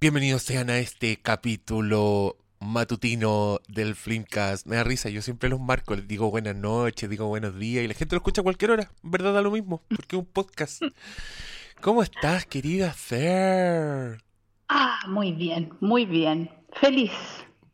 Bienvenidos 0.00 0.42
sean 0.42 0.70
a 0.70 0.78
este 0.78 1.16
capítulo 1.16 2.36
matutino 2.60 3.58
del 3.68 3.94
Flimcast. 3.94 4.66
Me 4.66 4.76
da 4.76 4.84
risa, 4.84 5.08
yo 5.08 5.22
siempre 5.22 5.48
los 5.48 5.60
marco, 5.60 5.96
les 5.96 6.06
digo 6.06 6.30
buenas 6.30 6.56
noches, 6.56 7.10
digo 7.10 7.26
buenos 7.26 7.58
días 7.58 7.84
y 7.84 7.88
la 7.88 7.94
gente 7.94 8.14
lo 8.14 8.18
escucha 8.18 8.40
a 8.42 8.44
cualquier 8.44 8.70
hora. 8.70 8.90
En 9.02 9.10
verdad 9.10 9.34
da 9.34 9.42
lo 9.42 9.50
mismo, 9.50 9.82
porque 9.88 10.16
es 10.16 10.20
un 10.20 10.26
podcast. 10.26 10.82
¿Cómo 11.80 12.02
estás, 12.02 12.46
querida 12.46 12.92
Fer? 12.92 14.22
Ah, 14.68 15.00
muy 15.08 15.32
bien, 15.32 15.72
muy 15.80 16.06
bien. 16.06 16.57
Feliz. 16.72 17.12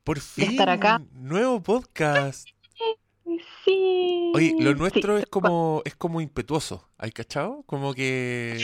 Por 0.02 0.20
fin. 0.20 0.46
De 0.46 0.50
estar 0.52 0.70
acá. 0.70 1.02
Nuevo 1.12 1.62
podcast. 1.62 2.48
Sí. 3.64 4.32
Oye, 4.34 4.54
lo 4.60 4.74
nuestro 4.74 5.16
sí. 5.16 5.22
es 5.22 5.28
como 5.28 5.82
es 5.84 5.96
como 5.96 6.20
impetuoso, 6.20 6.88
¿hay 6.98 7.10
cachado? 7.10 7.62
Como 7.66 7.94
que 7.94 8.62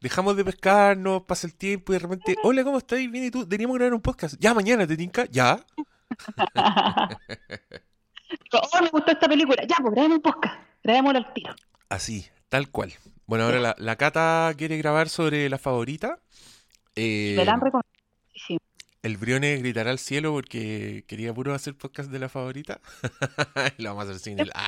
dejamos 0.00 0.36
de 0.36 0.44
pescarnos, 0.44 1.22
pasa 1.22 1.46
el 1.46 1.54
tiempo 1.54 1.92
y 1.92 1.96
de 1.96 1.98
repente, 1.98 2.36
hola, 2.44 2.62
¿cómo 2.62 2.78
estás? 2.78 2.98
Bien, 2.98 3.24
¿y 3.24 3.30
tú? 3.30 3.46
Teníamos 3.46 3.74
que 3.74 3.78
grabar 3.78 3.94
un 3.94 4.00
podcast. 4.00 4.36
Ya, 4.38 4.54
mañana, 4.54 4.86
¿te 4.86 4.96
tinca? 4.96 5.24
Ya. 5.26 5.64
oh, 8.52 8.82
me 8.82 8.88
gustó 8.90 9.10
esta 9.10 9.28
película. 9.28 9.62
Ya, 9.66 9.76
pues 9.82 9.92
grabemos 9.92 10.16
un 10.18 10.22
podcast. 10.22 10.54
Grabémoslo 10.84 11.18
al 11.18 11.32
tiro. 11.32 11.54
Así, 11.88 12.26
tal 12.48 12.70
cual. 12.70 12.92
Bueno, 13.26 13.44
ahora 13.44 13.58
la, 13.58 13.74
la 13.78 13.96
Cata 13.96 14.52
quiere 14.56 14.78
grabar 14.78 15.08
sobre 15.08 15.48
la 15.48 15.58
favorita. 15.58 16.20
Eh, 16.94 17.34
Me 17.36 17.44
la 17.44 17.52
han 17.54 17.60
recomendado. 17.60 17.95
El 19.06 19.18
Brione 19.18 19.56
gritará 19.58 19.92
al 19.92 20.00
cielo 20.00 20.32
porque 20.32 21.04
quería 21.06 21.32
puro 21.32 21.54
hacer 21.54 21.76
podcast 21.76 22.10
de 22.10 22.18
la 22.18 22.28
favorita. 22.28 22.80
Lo 23.78 23.90
vamos 23.90 24.06
a 24.06 24.10
hacer 24.10 24.18
sin 24.18 24.40
él. 24.40 24.50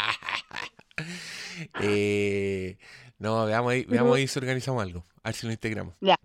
Eh, 1.80 2.77
no, 3.19 3.47
veamos 3.47 3.72
ahí, 3.72 3.84
veamos 3.84 4.17
ahí 4.17 4.28
si 4.28 4.39
organizamos 4.39 4.80
algo. 4.83 5.05
A 5.25 5.30
ver 5.30 5.34
si 5.34 5.47
lo 5.47 5.53
integramos. 5.53 5.97
Ya. 6.00 6.17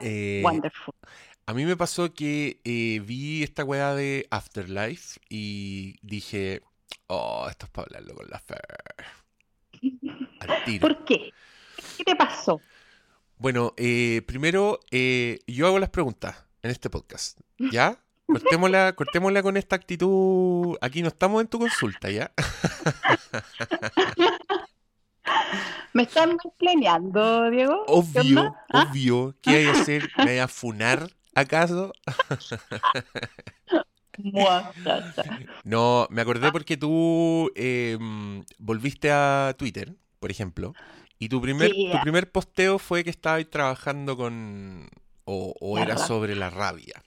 Eh, 0.00 0.42
Wonderful. 0.44 0.94
A 1.46 1.54
mí 1.54 1.64
me 1.64 1.76
pasó 1.76 2.12
que 2.12 2.60
eh, 2.64 3.00
vi 3.00 3.42
esta 3.42 3.64
weá 3.64 3.94
de 3.94 4.26
Afterlife 4.30 5.20
y 5.28 5.96
dije, 6.02 6.62
oh, 7.06 7.46
esto 7.48 7.66
es 7.66 7.70
para 7.70 7.86
hablarlo 7.86 8.14
con 8.14 8.28
la 8.28 8.40
Fer. 8.40 8.60
¿Por 10.80 11.04
qué? 11.04 11.32
¿Qué 11.96 12.04
te 12.04 12.16
pasó? 12.16 12.60
Bueno, 13.38 13.72
eh, 13.78 14.22
primero 14.26 14.80
eh, 14.90 15.38
yo 15.46 15.66
hago 15.66 15.78
las 15.78 15.90
preguntas 15.90 16.49
en 16.62 16.70
este 16.70 16.90
podcast, 16.90 17.40
¿ya? 17.72 17.98
Cortémosla, 18.26 18.92
cortémosla 18.94 19.42
con 19.42 19.56
esta 19.56 19.76
actitud. 19.76 20.76
Aquí 20.80 21.02
no 21.02 21.08
estamos 21.08 21.40
en 21.40 21.48
tu 21.48 21.58
consulta, 21.58 22.10
¿ya? 22.10 22.32
¿Me 25.92 26.04
están 26.04 26.36
planeando, 26.58 27.50
Diego? 27.50 27.84
¿Qué 27.86 27.92
Obvio? 27.92 28.54
¿Ah? 28.72 28.88
obvio. 28.88 29.34
¿Qué 29.42 29.50
hay 29.50 29.66
a 29.66 29.72
hacer? 29.72 30.08
¿Me 30.18 30.26
voy 30.26 30.38
a 30.38 30.48
funar 30.48 31.10
acaso? 31.34 31.92
No, 35.64 36.06
me 36.10 36.22
acordé 36.22 36.52
porque 36.52 36.76
tú 36.76 37.50
eh, 37.54 37.96
mm, 37.98 38.40
volviste 38.58 39.10
a 39.10 39.54
Twitter, 39.56 39.94
por 40.18 40.30
ejemplo, 40.30 40.74
y 41.18 41.28
tu 41.28 41.40
primer, 41.40 41.70
tu 41.70 42.00
primer 42.02 42.30
posteo 42.30 42.78
fue 42.78 43.04
que 43.04 43.10
estabas 43.10 43.48
trabajando 43.48 44.16
con... 44.16 44.88
o, 45.24 45.78
era 45.78 45.94
rabia. 45.94 46.06
sobre 46.06 46.34
la 46.36 46.50
rabia. 46.50 47.02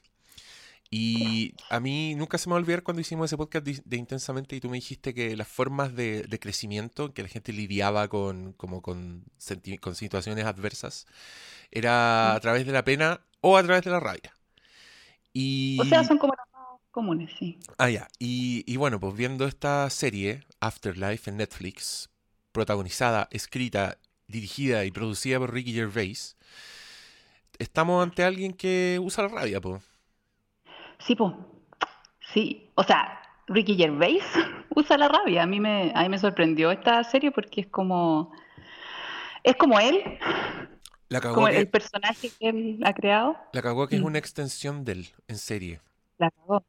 Y 0.90 1.56
a 1.72 1.80
mí 1.80 2.14
nunca 2.14 2.38
se 2.38 2.48
me 2.48 2.52
va 2.54 2.60
a 2.60 2.62
olvidar 2.62 2.84
cuando 2.84 3.02
hicimos 3.02 3.26
ese 3.26 3.36
podcast 3.36 3.66
de, 3.66 3.82
de 3.84 3.98
Intensamente 3.98 4.56
y 4.56 4.60
tú 4.60 4.70
me 4.70 4.78
dijiste 4.78 5.16
que 5.16 5.36
las 5.36 5.48
formas 5.48 5.96
de, 5.96 6.22
de 6.22 6.40
crecimiento, 6.40 7.16
que 7.16 7.24
la 7.24 7.30
gente 7.30 7.52
lidiaba 7.52 8.08
con, 8.10 8.54
como 8.54 8.84
con, 8.84 9.24
con 9.82 9.96
situaciones 9.96 10.46
adversas, 10.46 11.08
era 11.72 12.36
a 12.36 12.40
través 12.42 12.68
de 12.68 12.74
la 12.74 12.84
pena 12.84 13.22
o 13.42 13.58
a 13.58 13.64
través 13.64 13.84
de 13.84 13.90
la 13.90 14.00
rabia. 14.00 14.36
Y... 15.34 15.80
O 15.82 15.86
sea, 15.86 16.04
son 16.04 16.20
como 16.20 16.34
las 16.38 16.46
más 16.54 16.80
comunes, 16.92 17.32
sí. 17.40 17.58
Ah, 17.80 17.90
ya. 17.90 18.08
Y, 18.20 18.64
y 18.72 18.78
bueno, 18.78 19.00
pues 19.00 19.16
viendo 19.16 19.48
esta 19.48 19.90
serie, 19.90 20.44
Afterlife, 20.60 21.28
en 21.32 21.38
Netflix, 21.38 22.12
protagonizada, 22.52 23.28
escrita, 23.32 23.98
dirigida 24.28 24.86
y 24.86 24.92
producida 24.92 25.40
por 25.40 25.54
Ricky 25.54 25.74
Gervais, 25.74 26.38
estamos 27.60 28.04
ante 28.04 28.24
alguien 28.24 28.54
que 28.54 29.00
usa 29.02 29.24
la 29.24 29.30
rabia, 29.30 29.62
pues. 29.62 29.84
Sí, 31.00 31.16
po. 31.16 31.36
Sí. 32.34 32.72
O 32.76 32.84
sea, 32.84 33.22
Ricky 33.48 33.76
Gervais 33.76 34.24
usa 34.76 34.98
la 34.98 35.08
rabia. 35.10 35.44
A 35.44 35.48
mí 35.48 35.60
me, 35.60 35.92
a 35.96 36.04
mí 36.04 36.10
me 36.10 36.20
sorprendió 36.20 36.72
esta 36.72 37.04
serie 37.04 37.32
porque 37.32 37.62
es 37.62 37.68
como. 37.68 38.32
Es 39.44 39.56
como 39.58 39.78
él, 39.80 40.02
La 41.10 41.20
cagó 41.22 41.36
como 41.36 41.48
que, 41.48 41.60
el 41.60 41.70
personaje 41.70 42.30
que 42.40 42.50
él 42.50 42.80
ha 42.86 42.94
creado. 42.94 43.38
la 43.52 43.62
cagó 43.62 43.88
que 43.88 43.96
es 43.98 44.02
Mm. 44.02 44.06
una 44.06 44.20
extensión 44.20 44.86
de 44.86 44.92
él, 44.94 45.08
en 45.28 45.38
serie. 45.38 45.82
La 46.18 46.32
cagó. 46.32 46.66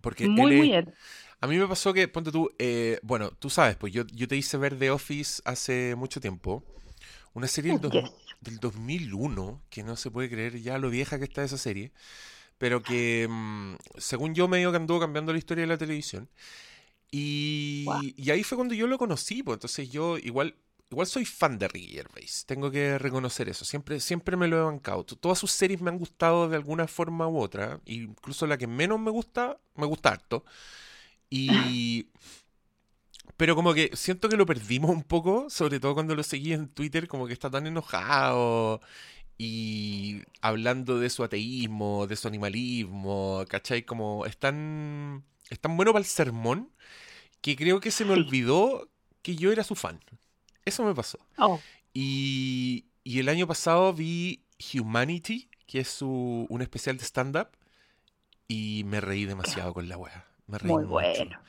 Porque 0.00 0.28
Muy, 0.28 0.52
él 0.52 0.52
es- 0.52 0.58
muy 0.58 0.72
él. 0.74 0.94
A 1.40 1.46
mí 1.46 1.58
me 1.58 1.66
pasó 1.66 1.92
que, 1.94 2.08
ponte 2.08 2.32
tú, 2.32 2.50
eh, 2.58 2.98
bueno, 3.02 3.30
tú 3.30 3.50
sabes, 3.50 3.76
pues 3.76 3.92
yo, 3.92 4.04
yo 4.12 4.28
te 4.28 4.36
hice 4.36 4.56
ver 4.58 4.78
The 4.78 4.90
Office 4.90 5.42
hace 5.44 5.94
mucho 5.96 6.20
tiempo. 6.20 6.62
Una 7.34 7.48
serie 7.48 7.72
del, 7.72 7.80
dos- 7.80 7.92
Yes. 7.92 8.12
del 8.40 8.58
2001, 8.60 9.62
que 9.70 9.82
no 9.82 9.96
se 9.96 10.10
puede 10.10 10.30
creer 10.30 10.60
ya 10.62 10.78
lo 10.78 10.90
vieja 10.90 11.18
que 11.18 11.24
está 11.24 11.44
esa 11.44 11.58
serie, 11.58 11.92
pero 12.58 12.82
que 12.82 13.26
mm, 13.30 13.74
según 13.98 14.34
yo 14.34 14.48
medio 14.48 14.70
que 14.70 14.76
anduvo 14.78 15.00
cambiando 15.00 15.32
la 15.32 15.38
historia 15.38 15.62
de 15.62 15.68
la 15.68 15.78
televisión. 15.78 16.28
Y, 17.10 17.86
ahí 18.30 18.42
fue 18.42 18.56
cuando 18.56 18.74
yo 18.74 18.86
lo 18.88 18.98
conocí, 18.98 19.42
pues 19.42 19.56
entonces 19.56 19.88
yo 19.90 20.18
igual, 20.18 20.56
igual 20.90 21.06
soy 21.06 21.24
fan 21.24 21.58
de 21.58 21.68
Ricky 21.68 21.92
Gervais, 21.94 22.44
tengo 22.46 22.70
que 22.72 22.98
reconocer 22.98 23.48
eso, 23.48 23.64
siempre, 23.64 24.00
siempre 24.00 24.36
me 24.36 24.48
lo 24.48 24.58
he 24.58 24.62
bancado. 24.62 25.04
Todas 25.04 25.38
sus 25.38 25.52
series 25.52 25.80
me 25.80 25.90
han 25.90 25.98
gustado 25.98 26.48
de 26.48 26.56
alguna 26.56 26.88
forma 26.88 27.28
u 27.28 27.38
otra, 27.38 27.80
incluso 27.86 28.46
la 28.48 28.58
que 28.58 28.66
menos 28.66 28.98
me 29.00 29.10
gusta, 29.12 29.58
me 29.76 29.86
gusta 29.86 30.10
harto. 30.10 30.44
Y... 31.30 32.08
Pero 33.36 33.54
como 33.56 33.74
que 33.74 33.90
siento 33.94 34.28
que 34.28 34.36
lo 34.36 34.46
perdimos 34.46 34.90
un 34.90 35.02
poco, 35.02 35.50
sobre 35.50 35.80
todo 35.80 35.94
cuando 35.94 36.14
lo 36.14 36.22
seguí 36.22 36.52
en 36.52 36.68
Twitter, 36.68 37.08
como 37.08 37.26
que 37.26 37.32
está 37.32 37.50
tan 37.50 37.66
enojado 37.66 38.80
y 39.38 40.22
hablando 40.40 40.98
de 41.00 41.10
su 41.10 41.24
ateísmo, 41.24 42.06
de 42.06 42.16
su 42.16 42.28
animalismo, 42.28 43.44
¿cachai? 43.48 43.82
Como 43.84 44.26
es 44.26 44.36
tan, 44.38 45.24
es 45.50 45.60
tan 45.60 45.76
bueno 45.76 45.92
para 45.92 46.00
el 46.02 46.06
sermón 46.06 46.70
que 47.42 47.56
creo 47.56 47.80
que 47.80 47.90
se 47.90 48.04
me 48.04 48.12
olvidó 48.14 48.90
que 49.22 49.36
yo 49.36 49.52
era 49.52 49.64
su 49.64 49.74
fan. 49.74 50.00
Eso 50.64 50.84
me 50.84 50.94
pasó. 50.94 51.18
Oh, 51.38 51.64
Y, 51.92 52.86
y 53.04 53.20
el 53.20 53.28
año 53.28 53.46
pasado 53.46 53.92
vi 53.94 54.44
Humanity, 54.74 55.48
que 55.66 55.80
es 55.80 55.88
su, 55.88 56.46
un 56.48 56.62
especial 56.62 56.96
de 56.98 57.04
stand-up, 57.04 57.48
y 58.48 58.82
me 58.86 59.00
reí 59.00 59.24
demasiado 59.24 59.72
con 59.74 59.88
la 59.88 59.96
wea. 59.98 60.26
Me 60.46 60.58
reí 60.58 60.76
muy 60.76 60.84
mucho. 60.86 61.26
bueno. 61.26 61.40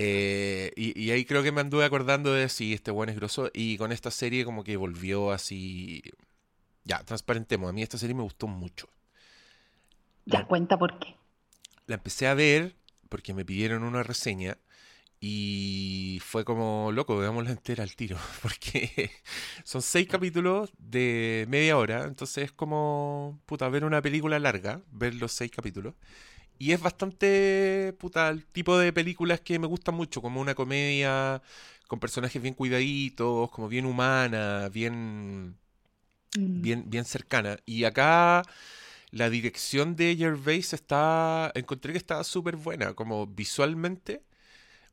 Eh, 0.00 0.72
y, 0.76 0.96
y 1.00 1.10
ahí 1.10 1.24
creo 1.24 1.42
que 1.42 1.50
me 1.50 1.60
anduve 1.60 1.84
acordando 1.84 2.32
de 2.32 2.48
si 2.48 2.72
este 2.72 2.92
buen 2.92 3.08
es 3.08 3.16
grosso. 3.16 3.50
Y 3.52 3.76
con 3.78 3.90
esta 3.90 4.12
serie 4.12 4.44
como 4.44 4.62
que 4.62 4.76
volvió 4.76 5.32
así... 5.32 6.02
Ya, 6.84 7.02
transparentemos. 7.02 7.68
A 7.68 7.72
mí 7.72 7.82
esta 7.82 7.98
serie 7.98 8.14
me 8.14 8.22
gustó 8.22 8.46
mucho. 8.46 8.88
Ya, 10.24 10.46
cuenta 10.46 10.78
por 10.78 10.98
qué. 11.00 11.16
La 11.86 11.96
empecé 11.96 12.28
a 12.28 12.34
ver 12.34 12.76
porque 13.08 13.34
me 13.34 13.44
pidieron 13.44 13.82
una 13.82 14.04
reseña 14.04 14.58
y 15.20 16.20
fue 16.24 16.44
como, 16.44 16.90
loco, 16.92 17.16
veámosla 17.16 17.50
entera 17.50 17.82
al 17.82 17.96
tiro. 17.96 18.16
Porque 18.42 19.10
son 19.64 19.82
seis 19.82 20.06
capítulos 20.06 20.70
de 20.78 21.46
media 21.48 21.76
hora. 21.76 22.04
Entonces 22.04 22.44
es 22.44 22.52
como, 22.52 23.40
puta, 23.46 23.68
ver 23.68 23.84
una 23.84 24.00
película 24.00 24.38
larga, 24.38 24.80
ver 24.92 25.14
los 25.14 25.32
seis 25.32 25.50
capítulos. 25.50 25.94
Y 26.58 26.72
es 26.72 26.80
bastante, 26.80 27.94
puta, 27.98 28.28
el 28.30 28.44
tipo 28.46 28.78
de 28.78 28.92
películas 28.92 29.40
que 29.40 29.58
me 29.58 29.66
gustan 29.68 29.94
mucho, 29.94 30.20
como 30.22 30.40
una 30.40 30.54
comedia 30.54 31.40
con 31.86 32.00
personajes 32.00 32.42
bien 32.42 32.54
cuidaditos, 32.54 33.50
como 33.50 33.68
bien 33.68 33.86
humana, 33.86 34.68
bien, 34.72 35.56
Mm. 36.36 36.62
bien, 36.62 36.84
bien 36.90 37.04
cercana. 37.04 37.58
Y 37.66 37.84
acá 37.84 38.42
la 39.12 39.30
dirección 39.30 39.96
de 39.96 40.16
Gervais 40.16 40.72
está, 40.74 41.52
encontré 41.54 41.92
que 41.92 41.98
estaba 41.98 42.24
súper 42.24 42.56
buena, 42.56 42.94
como 42.94 43.26
visualmente. 43.26 44.22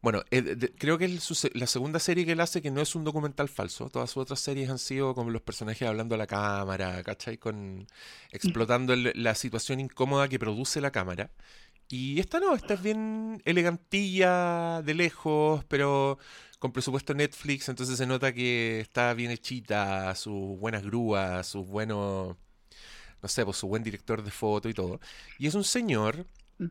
Bueno, 0.06 0.22
eh, 0.30 0.44
de- 0.44 0.72
creo 0.72 1.00
que 1.00 1.06
es 1.06 1.24
su 1.24 1.50
la 1.56 1.66
segunda 1.66 1.98
serie 1.98 2.28
que 2.28 2.34
él 2.34 2.40
hace 2.40 2.62
que 2.62 2.70
no 2.70 2.80
es 2.80 2.94
un 2.94 3.04
documental 3.04 3.50
falso. 3.50 3.90
Todas 3.90 4.12
sus 4.12 4.22
otras 4.22 4.40
series 4.40 4.70
han 4.70 4.78
sido 4.78 5.16
como 5.16 5.32
los 5.32 5.42
personajes 5.42 5.88
hablando 5.88 6.14
a 6.14 6.20
la 6.20 6.28
cámara, 6.28 7.02
¿cachai? 7.02 7.40
Con, 7.40 7.88
explotando 8.32 8.94
el- 8.94 9.14
la 9.16 9.34
situación 9.34 9.80
incómoda 9.80 10.28
que 10.28 10.38
produce 10.38 10.80
la 10.80 10.92
cámara. 10.92 11.32
Y 11.90 12.20
esta 12.20 12.40
no, 12.40 12.54
esta 12.54 12.76
es 12.76 12.84
bien 12.84 13.42
elegantilla, 13.46 14.84
de 14.84 14.94
lejos, 14.94 15.66
pero 15.66 16.20
con 16.60 16.72
presupuesto 16.72 17.16
Netflix, 17.16 17.68
entonces 17.70 17.98
se 17.98 18.06
nota 18.06 18.32
que 18.32 18.82
está 18.82 19.12
bien 19.16 19.32
hechita, 19.32 20.14
sus 20.14 20.60
buenas 20.60 20.84
grúas, 20.84 21.48
sus 21.48 21.66
buenos, 21.68 22.36
no 23.24 23.28
sé, 23.28 23.44
pues 23.44 23.58
su 23.58 23.68
buen 23.68 23.82
director 23.82 24.22
de 24.24 24.30
foto 24.30 24.70
y 24.70 24.76
todo. 24.76 25.00
Y 25.40 25.48
es 25.48 25.56
un 25.56 25.64
señor, 25.64 26.28
Mm. 26.60 26.66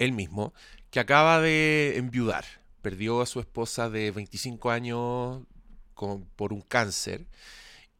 él 0.00 0.12
mismo, 0.12 0.52
que 0.94 1.00
acaba 1.00 1.40
de 1.40 1.94
enviudar. 1.96 2.44
Perdió 2.80 3.20
a 3.20 3.26
su 3.26 3.40
esposa 3.40 3.90
de 3.90 4.12
25 4.12 4.70
años 4.70 5.42
por 6.36 6.52
un 6.52 6.60
cáncer. 6.60 7.26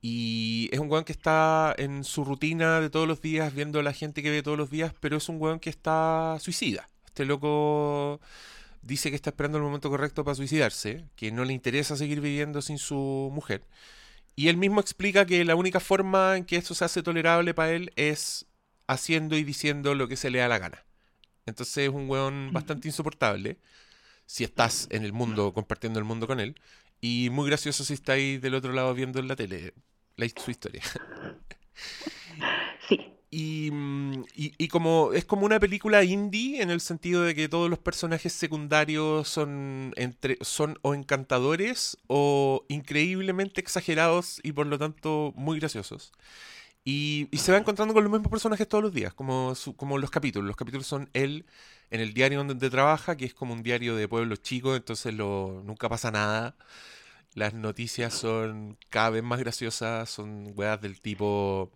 Y 0.01 0.69
es 0.71 0.79
un 0.79 0.89
weón 0.89 1.03
que 1.03 1.11
está 1.11 1.75
en 1.77 2.05
su 2.05 2.25
rutina 2.25 2.81
de 2.81 2.91
todos 2.91 3.09
los 3.09 3.21
días, 3.21 3.53
viendo 3.53 3.81
a 3.81 3.83
la 3.83 3.93
gente 3.93 4.23
que 4.23 4.31
ve 4.31 4.45
todos 4.45 4.57
los 4.57 4.71
días, 4.71 4.95
pero 5.01 5.17
es 5.17 5.29
un 5.29 5.43
weón 5.43 5.59
que 5.59 5.71
está 5.71 6.37
suicida. 6.39 6.89
Este 7.07 7.25
loco 7.25 8.21
dice 8.83 9.11
que 9.11 9.17
está 9.17 9.31
esperando 9.31 9.59
el 9.59 9.65
momento 9.65 9.91
correcto 9.91 10.23
para 10.23 10.37
suicidarse, 10.37 11.05
que 11.17 11.33
no 11.33 11.45
le 11.45 11.53
interesa 11.53 11.97
seguir 11.97 12.21
viviendo 12.21 12.63
sin 12.63 12.79
su 12.79 13.29
mujer. 13.35 13.65
Y 14.37 14.47
él 14.47 14.57
mismo 14.57 14.81
explica 14.81 15.27
que 15.27 15.45
la 15.45 15.57
única 15.57 15.81
forma 15.81 16.37
en 16.37 16.45
que 16.45 16.59
esto 16.59 16.77
se 16.77 16.85
hace 16.85 17.03
tolerable 17.03 17.55
para 17.55 17.73
él 17.73 17.93
es 17.97 18.47
haciendo 18.87 19.37
y 19.37 19.43
diciendo 19.43 19.97
lo 19.97 20.07
que 20.07 20.15
se 20.15 20.31
le 20.31 20.39
da 20.39 20.47
la 20.47 20.61
gana. 20.61 20.84
Entonces 21.47 21.77
es 21.79 21.91
un 21.91 22.09
weón 22.09 22.51
bastante 22.53 22.89
insoportable 22.89 23.59
si 24.27 24.45
estás 24.45 24.89
en 24.91 25.05
el 25.05 25.13
mundo, 25.13 25.53
compartiendo 25.55 25.99
el 25.99 26.05
mundo 26.05 26.27
con 26.27 26.41
él. 26.41 26.57
Y 27.01 27.31
muy 27.31 27.49
gracioso 27.49 27.85
si 27.85 27.95
estáis 27.95 28.41
del 28.43 28.55
otro 28.55 28.73
lado 28.73 28.95
viendo 28.95 29.21
en 29.21 29.29
la 29.29 29.37
tele 29.37 29.75
la, 30.17 30.27
su 30.37 30.51
historia. 30.51 30.83
Sí. 32.89 33.01
Y, 33.31 33.71
mm, 33.73 34.25
y- 34.37 34.53
y 34.59 34.69
como 34.69 35.13
es 35.13 35.25
como 35.25 35.45
una 35.47 35.59
película 35.59 36.05
indie 36.05 36.63
en 36.63 36.71
el 36.71 36.81
sentido 36.81 37.23
de 37.23 37.35
que 37.35 37.49
todos 37.49 37.69
los 37.69 37.81
personajes 37.81 38.33
secundarios 38.33 39.29
son 39.29 39.93
entre 39.97 40.39
son 40.43 40.79
o 40.83 40.95
encantadores 40.95 41.99
o 42.07 42.65
increíblemente 42.69 43.61
exagerados 43.61 44.39
y 44.45 44.53
por 44.53 44.67
lo 44.67 44.79
tanto 44.79 45.33
muy 45.37 45.59
graciosos. 45.59 46.13
Y, 46.85 47.29
y 47.33 47.39
se 47.39 47.51
va 47.53 47.59
encontrando 47.59 47.95
con 47.95 48.05
los 48.05 48.13
mismos 48.13 48.31
personajes 48.31 48.69
todos 48.69 48.85
los 48.85 48.93
días, 48.93 49.15
como, 49.15 49.55
su- 49.55 49.75
como 49.77 49.99
los 49.99 50.11
capítulos. 50.11 50.47
Los 50.47 50.57
capítulos 50.57 50.87
son 50.87 51.09
él 51.15 51.47
en 51.91 52.01
el 52.01 52.13
diario 52.15 52.45
donde 52.45 52.71
trabaja, 52.71 53.17
que 53.17 53.25
es 53.25 53.35
como 53.35 53.55
un 53.55 53.63
diario 53.63 53.97
de 53.97 54.07
pueblos 54.09 54.43
chicos, 54.43 54.77
entonces 54.77 55.15
lo, 55.15 55.63
nunca 55.65 55.89
pasa 55.89 56.11
nada. 56.11 56.57
Las 57.35 57.55
noticias 57.55 58.15
son 58.15 58.79
cada 58.91 59.11
vez 59.11 59.23
más 59.25 59.41
graciosas, 59.41 60.11
son 60.11 60.53
weas 60.57 60.81
del 60.81 61.01
tipo 61.01 61.73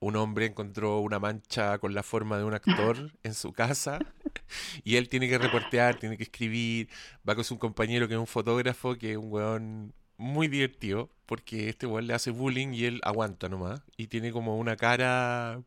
un 0.00 0.16
hombre 0.16 0.46
encontró 0.46 1.00
una 1.00 1.18
mancha 1.18 1.78
con 1.78 1.94
la 1.94 2.02
forma 2.02 2.38
de 2.38 2.44
un 2.44 2.54
actor 2.54 3.12
en 3.22 3.34
su 3.34 3.52
casa 3.52 3.98
y 4.84 4.96
él 4.96 5.08
tiene 5.08 5.28
que 5.28 5.38
reportear, 5.38 5.96
tiene 5.98 6.16
que 6.16 6.24
escribir, 6.24 6.88
va 7.28 7.34
con 7.34 7.44
su 7.44 7.58
compañero 7.58 8.08
que 8.08 8.14
es 8.14 8.20
un 8.20 8.26
fotógrafo, 8.26 8.96
que 8.96 9.12
es 9.12 9.16
un 9.18 9.32
weón 9.32 9.94
muy 10.16 10.48
divertido, 10.48 11.10
porque 11.30 11.68
este 11.68 11.86
weón 11.86 12.08
le 12.08 12.14
hace 12.14 12.32
bullying 12.32 12.72
y 12.74 12.86
él 12.86 13.00
aguanta 13.04 13.48
nomás 13.48 13.82
y 13.96 14.08
tiene 14.08 14.32
como 14.32 14.58
una 14.58 14.74
cara 14.74 15.62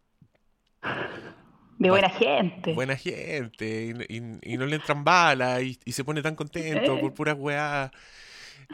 De 1.79 1.89
buena 1.89 2.09
gente. 2.09 2.73
buena 2.73 2.97
gente 2.97 3.95
y, 4.09 4.17
y- 4.17 4.39
y 4.53 4.57
no 4.57 4.65
le 4.65 4.75
entran 4.75 5.05
balas 5.05 5.61
y, 5.63 5.79
y 5.85 5.93
se 5.93 6.03
pone 6.03 6.21
tan 6.21 6.35
contento 6.35 6.99
por 6.99 7.13
puras 7.13 7.35
weas. 7.39 7.91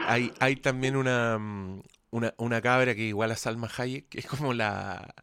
Hay, 0.07 0.31
hay 0.39 0.55
también 0.55 0.95
una, 0.95 1.37
mm, 1.37 1.81
una, 2.09 2.33
una 2.37 2.59
cabra 2.61 2.95
que 2.95 3.03
igual 3.03 3.29
a 3.31 3.35
Salma 3.35 3.69
Hayek, 3.77 4.09
que 4.09 4.19
es 4.19 4.25
como 4.25 4.53
la, 4.53 5.13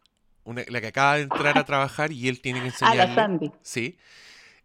una- 0.45 0.63
la 0.69 0.79
que 0.79 0.87
acaba 0.87 1.15
de 1.17 1.23
entrar 1.23 1.57
a 1.57 1.65
trabajar 1.65 2.13
y 2.13 2.29
él 2.29 2.39
tiene 2.39 2.59
que 2.61 2.67
A 2.85 2.95
la 2.95 3.03
enseñarle. 3.03 3.15
Sandy. 3.15 3.51
Sí. 3.61 3.97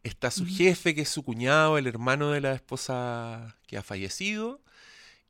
Está 0.05 0.31
su 0.31 0.46
jefe, 0.46 0.94
que 0.94 1.02
es 1.02 1.08
su 1.08 1.25
cuñado, 1.25 1.78
el 1.78 1.87
hermano 1.88 2.31
de 2.31 2.40
la 2.40 2.52
esposa 2.52 3.56
que 3.66 3.76
ha 3.76 3.82
fallecido. 3.82 4.60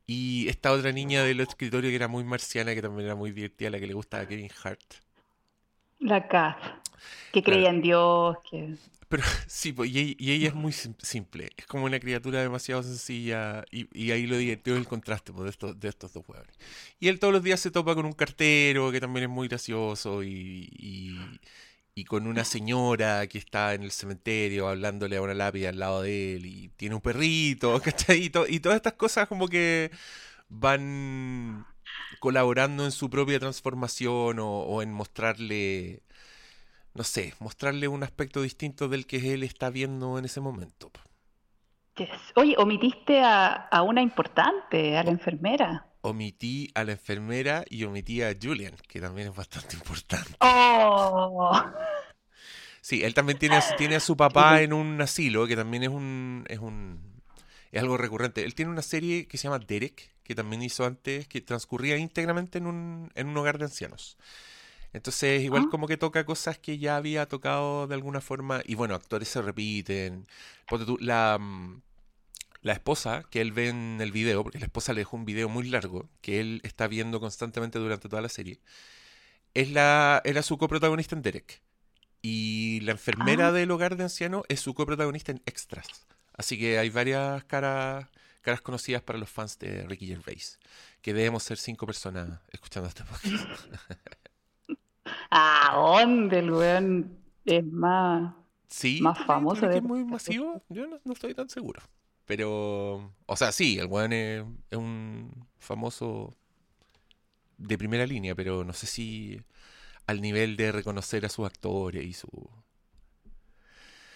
Y 0.07 0.47
esta 0.49 0.71
otra 0.71 0.91
niña 0.91 1.23
del 1.23 1.39
escritorio 1.41 1.89
que 1.89 1.95
era 1.95 2.07
muy 2.07 2.23
marciana, 2.23 2.73
que 2.75 2.81
también 2.81 3.05
era 3.07 3.15
muy 3.15 3.31
divertida, 3.31 3.69
la 3.69 3.79
que 3.79 3.87
le 3.87 3.93
gusta 3.93 4.19
a 4.21 4.27
Kevin 4.27 4.49
Hart. 4.63 4.81
La 6.09 6.27
Kat. 6.27 6.59
Que 7.31 7.41
Claro. 7.43 7.43
creía 7.43 7.69
en 7.71 7.81
Dios. 7.81 8.37
Que... 8.49 8.77
Pero 9.09 9.23
sí, 9.47 9.73
pues, 9.73 9.91
y, 9.91 9.99
ella- 9.99 10.15
y 10.17 10.31
ella 10.31 10.47
es 10.49 10.55
muy 10.55 10.71
sim- 10.73 10.95
simple. 11.01 11.49
Es 11.57 11.65
como 11.67 11.85
una 11.85 11.99
criatura 11.99 12.41
demasiado 12.41 12.83
sencilla. 12.83 13.63
Y, 13.71 13.87
y 13.97 14.11
ahí 14.11 14.25
lo 14.27 14.37
divertido 14.37 14.75
es 14.75 14.81
el 14.81 14.87
contraste 14.87 15.31
pues, 15.33 15.45
de, 15.45 15.49
estos, 15.51 15.79
de 15.79 15.89
estos 15.89 16.13
dos 16.13 16.23
hueones. 16.27 16.55
Y 16.99 17.07
él 17.09 17.19
todos 17.19 17.33
los 17.33 17.43
días 17.43 17.59
se 17.59 17.71
topa 17.71 17.95
con 17.95 18.05
un 18.05 18.13
cartero 18.13 18.91
que 18.91 18.99
también 19.01 19.25
es 19.25 19.29
muy 19.29 19.47
gracioso. 19.47 20.23
Y, 20.23 20.69
y, 20.79 21.39
y 21.95 22.05
con 22.05 22.27
una 22.27 22.43
señora 22.45 23.27
que 23.27 23.37
está 23.37 23.73
en 23.75 23.83
el 23.83 23.91
cementerio 23.91 24.67
hablándole 24.67 25.17
a 25.17 25.21
una 25.21 25.33
lápida 25.35 25.69
al 25.69 25.79
lado 25.79 26.01
de 26.03 26.35
él. 26.35 26.45
Y 26.45 26.69
tiene 26.69 26.95
un 26.95 27.01
perrito, 27.01 27.79
¿cachai? 27.83 28.23
Y, 28.25 28.29
to- 28.29 28.47
y 28.47 28.59
todas 28.59 28.77
estas 28.77 28.93
cosas 28.93 29.27
como 29.27 29.47
que 29.47 29.91
van 30.49 31.65
colaborando 32.19 32.85
en 32.85 32.91
su 32.91 33.09
propia 33.09 33.39
transformación 33.39 34.39
o, 34.39 34.49
o 34.63 34.81
en 34.81 34.93
mostrarle 34.93 36.03
no 36.95 37.03
sé, 37.03 37.33
mostrarle 37.39 37.87
un 37.87 38.03
aspecto 38.03 38.41
distinto 38.41 38.87
del 38.87 39.05
que 39.07 39.33
él 39.33 39.43
está 39.43 39.69
viendo 39.69 40.17
en 40.19 40.25
ese 40.25 40.41
momento. 40.41 40.91
Yes. 41.97 42.09
Oye, 42.35 42.55
omitiste 42.57 43.19
a, 43.21 43.53
a 43.53 43.81
una 43.83 44.01
importante, 44.01 44.95
a 44.97 45.03
la 45.03 45.09
enfermera. 45.11 45.92
Omití 46.05 46.69
a 46.75 46.83
la 46.83 46.91
enfermera 46.93 47.63
y 47.69 47.83
omití 47.85 48.21
a 48.21 48.35
Julian, 48.39 48.75
que 48.87 48.99
también 49.01 49.29
es 49.29 49.35
bastante 49.35 49.75
importante. 49.75 50.35
¡Oh! 50.41 51.63
Sí, 52.81 53.03
él 53.03 53.13
también 53.13 53.39
tiene 53.39 53.55
a, 53.55 53.61
su- 53.61 53.75
tiene 53.77 53.95
a 53.95 53.99
su 54.01 54.17
papá 54.17 54.61
en 54.61 54.73
un 54.73 55.01
asilo, 55.01 55.47
que 55.47 55.55
también 55.55 55.83
es 55.83 55.89
un, 55.89 56.43
es 56.49 56.59
un, 56.59 56.99
es 57.71 57.81
algo 57.81 57.95
recurrente. 57.97 58.43
Él 58.43 58.53
tiene 58.53 58.71
una 58.71 58.81
serie 58.81 59.25
que 59.27 59.37
se 59.37 59.45
llama 59.47 59.59
Derek, 59.59 60.11
que 60.23 60.35
también 60.35 60.61
hizo 60.61 60.85
antes, 60.85 61.27
que 61.27 61.39
transcurría 61.41 61.95
íntegramente 61.97 62.57
en 62.57 62.67
un, 62.67 63.09
en 63.15 63.27
un 63.27 63.37
hogar 63.37 63.57
de 63.57 63.65
ancianos. 63.65 64.17
Entonces, 64.91 65.41
igual 65.41 65.63
Ah. 65.67 65.69
como 65.71 65.87
que 65.87 65.97
toca 65.97 66.25
cosas 66.25 66.57
que 66.59 66.77
ya 66.77 66.97
había 66.97 67.25
tocado 67.27 67.87
de 67.87 67.95
alguna 67.95 68.19
forma. 68.21 68.61
Y 68.65 68.75
bueno, 68.75 68.93
actores 68.95 69.29
se 69.29 69.41
repiten. 69.41 70.27
Ponte 70.67 70.85
tú, 70.85 70.97
la, 70.99 71.37
mm, 71.39 71.81
la 72.63 72.73
esposa 72.73 73.23
que 73.29 73.41
él 73.41 73.51
ve 73.51 73.69
en 73.69 73.99
el 74.01 74.11
video, 74.11 74.41
porque 74.43 74.57
la 74.59 74.65
esposa 74.65 74.93
le 74.93 75.01
dejó 75.01 75.15
un 75.17 75.25
video 75.25 75.47
muy 75.49 75.69
largo, 75.69 76.09
que 76.21 76.39
él 76.39 76.59
está 76.63 76.87
viendo 76.87 77.19
constantemente 77.19 77.77
durante 77.77 78.09
toda 78.09 78.21
la 78.21 78.29
serie, 78.29 78.59
es 79.53 79.69
la, 79.69 80.21
era 80.25 80.41
su 80.41 80.57
coprotagonista 80.57 81.15
en 81.15 81.21
Derek. 81.21 81.61
Y 82.21 82.79
la 82.81 82.93
enfermera 82.93 83.49
Ah. 83.49 83.51
del 83.51 83.69
hogar 83.71 83.95
de 83.97 84.03
ancianos 84.03 84.43
es 84.47 84.59
su 84.61 84.73
coprotagonista 84.73 85.31
en 85.31 85.41
Extras. 85.45 86.07
Así 86.35 86.57
que 86.57 86.79
hay 86.79 86.89
varias 86.89 87.43
caras, 87.43 88.07
caras 88.41 88.61
conocidas 88.61 89.01
para 89.03 89.19
los 89.19 89.29
fans 89.29 89.59
de 89.59 89.83
Ricky 89.85 90.07
Gervais. 90.07 90.57
Que 91.01 91.13
debemos 91.13 91.43
ser 91.43 91.57
cinco 91.57 91.85
personas 91.85 92.39
escuchando 92.51 92.87
este 92.87 93.03
podcast. 93.03 93.45
¿A 95.29 95.73
dónde 95.75 96.39
el 96.39 96.51
weón 96.51 97.17
es 97.45 97.65
más? 97.65 98.33
Sí, 98.69 99.01
Más 99.01 99.17
¿tú 99.17 99.23
crees- 99.23 99.27
tú 99.27 99.33
famoso 99.33 99.69
que 99.69 99.77
es 99.77 99.83
muy 99.83 100.03
masivo? 100.05 100.63
Yo 100.69 100.87
no, 100.87 100.99
no 101.03 101.13
estoy 101.13 101.33
tan 101.35 101.49
seguro. 101.49 101.81
Pero, 102.25 103.13
o 103.25 103.35
sea, 103.37 103.51
sí, 103.51 103.79
el 103.79 103.87
weón 103.87 104.13
es, 104.13 104.43
es 104.71 104.77
un 104.77 105.47
famoso 105.59 106.35
de 107.57 107.77
primera 107.77 108.05
línea, 108.05 108.35
pero 108.35 108.63
no 108.63 108.73
sé 108.73 108.87
si 108.87 109.41
al 110.07 110.21
nivel 110.21 110.57
de 110.57 110.71
reconocer 110.71 111.25
a 111.25 111.29
sus 111.29 111.45
actores 111.45 112.05
y 112.05 112.13
su... 112.13 112.29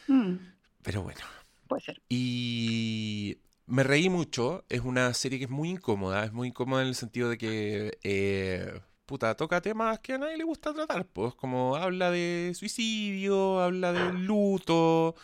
Mm, 0.07 0.35
Pero 0.83 1.03
bueno. 1.03 1.19
puede 1.67 1.81
ser. 1.81 2.01
Y 2.09 3.37
me 3.65 3.83
reí 3.83 4.09
mucho. 4.09 4.65
Es 4.69 4.81
una 4.81 5.13
serie 5.13 5.39
que 5.39 5.45
es 5.45 5.51
muy 5.51 5.69
incómoda. 5.69 6.25
Es 6.25 6.33
muy 6.33 6.49
incómoda 6.49 6.81
en 6.81 6.87
el 6.89 6.95
sentido 6.95 7.29
de 7.29 7.37
que, 7.37 7.97
eh, 8.03 8.81
puta, 9.05 9.35
toca 9.35 9.61
temas 9.61 9.99
que 9.99 10.13
a 10.13 10.17
nadie 10.17 10.37
le 10.37 10.43
gusta 10.43 10.73
tratar. 10.73 11.05
Pues 11.07 11.35
como 11.35 11.75
habla 11.75 12.11
de 12.11 12.53
suicidio, 12.55 13.59
habla 13.61 13.91
de 13.93 14.11
luto, 14.13 15.15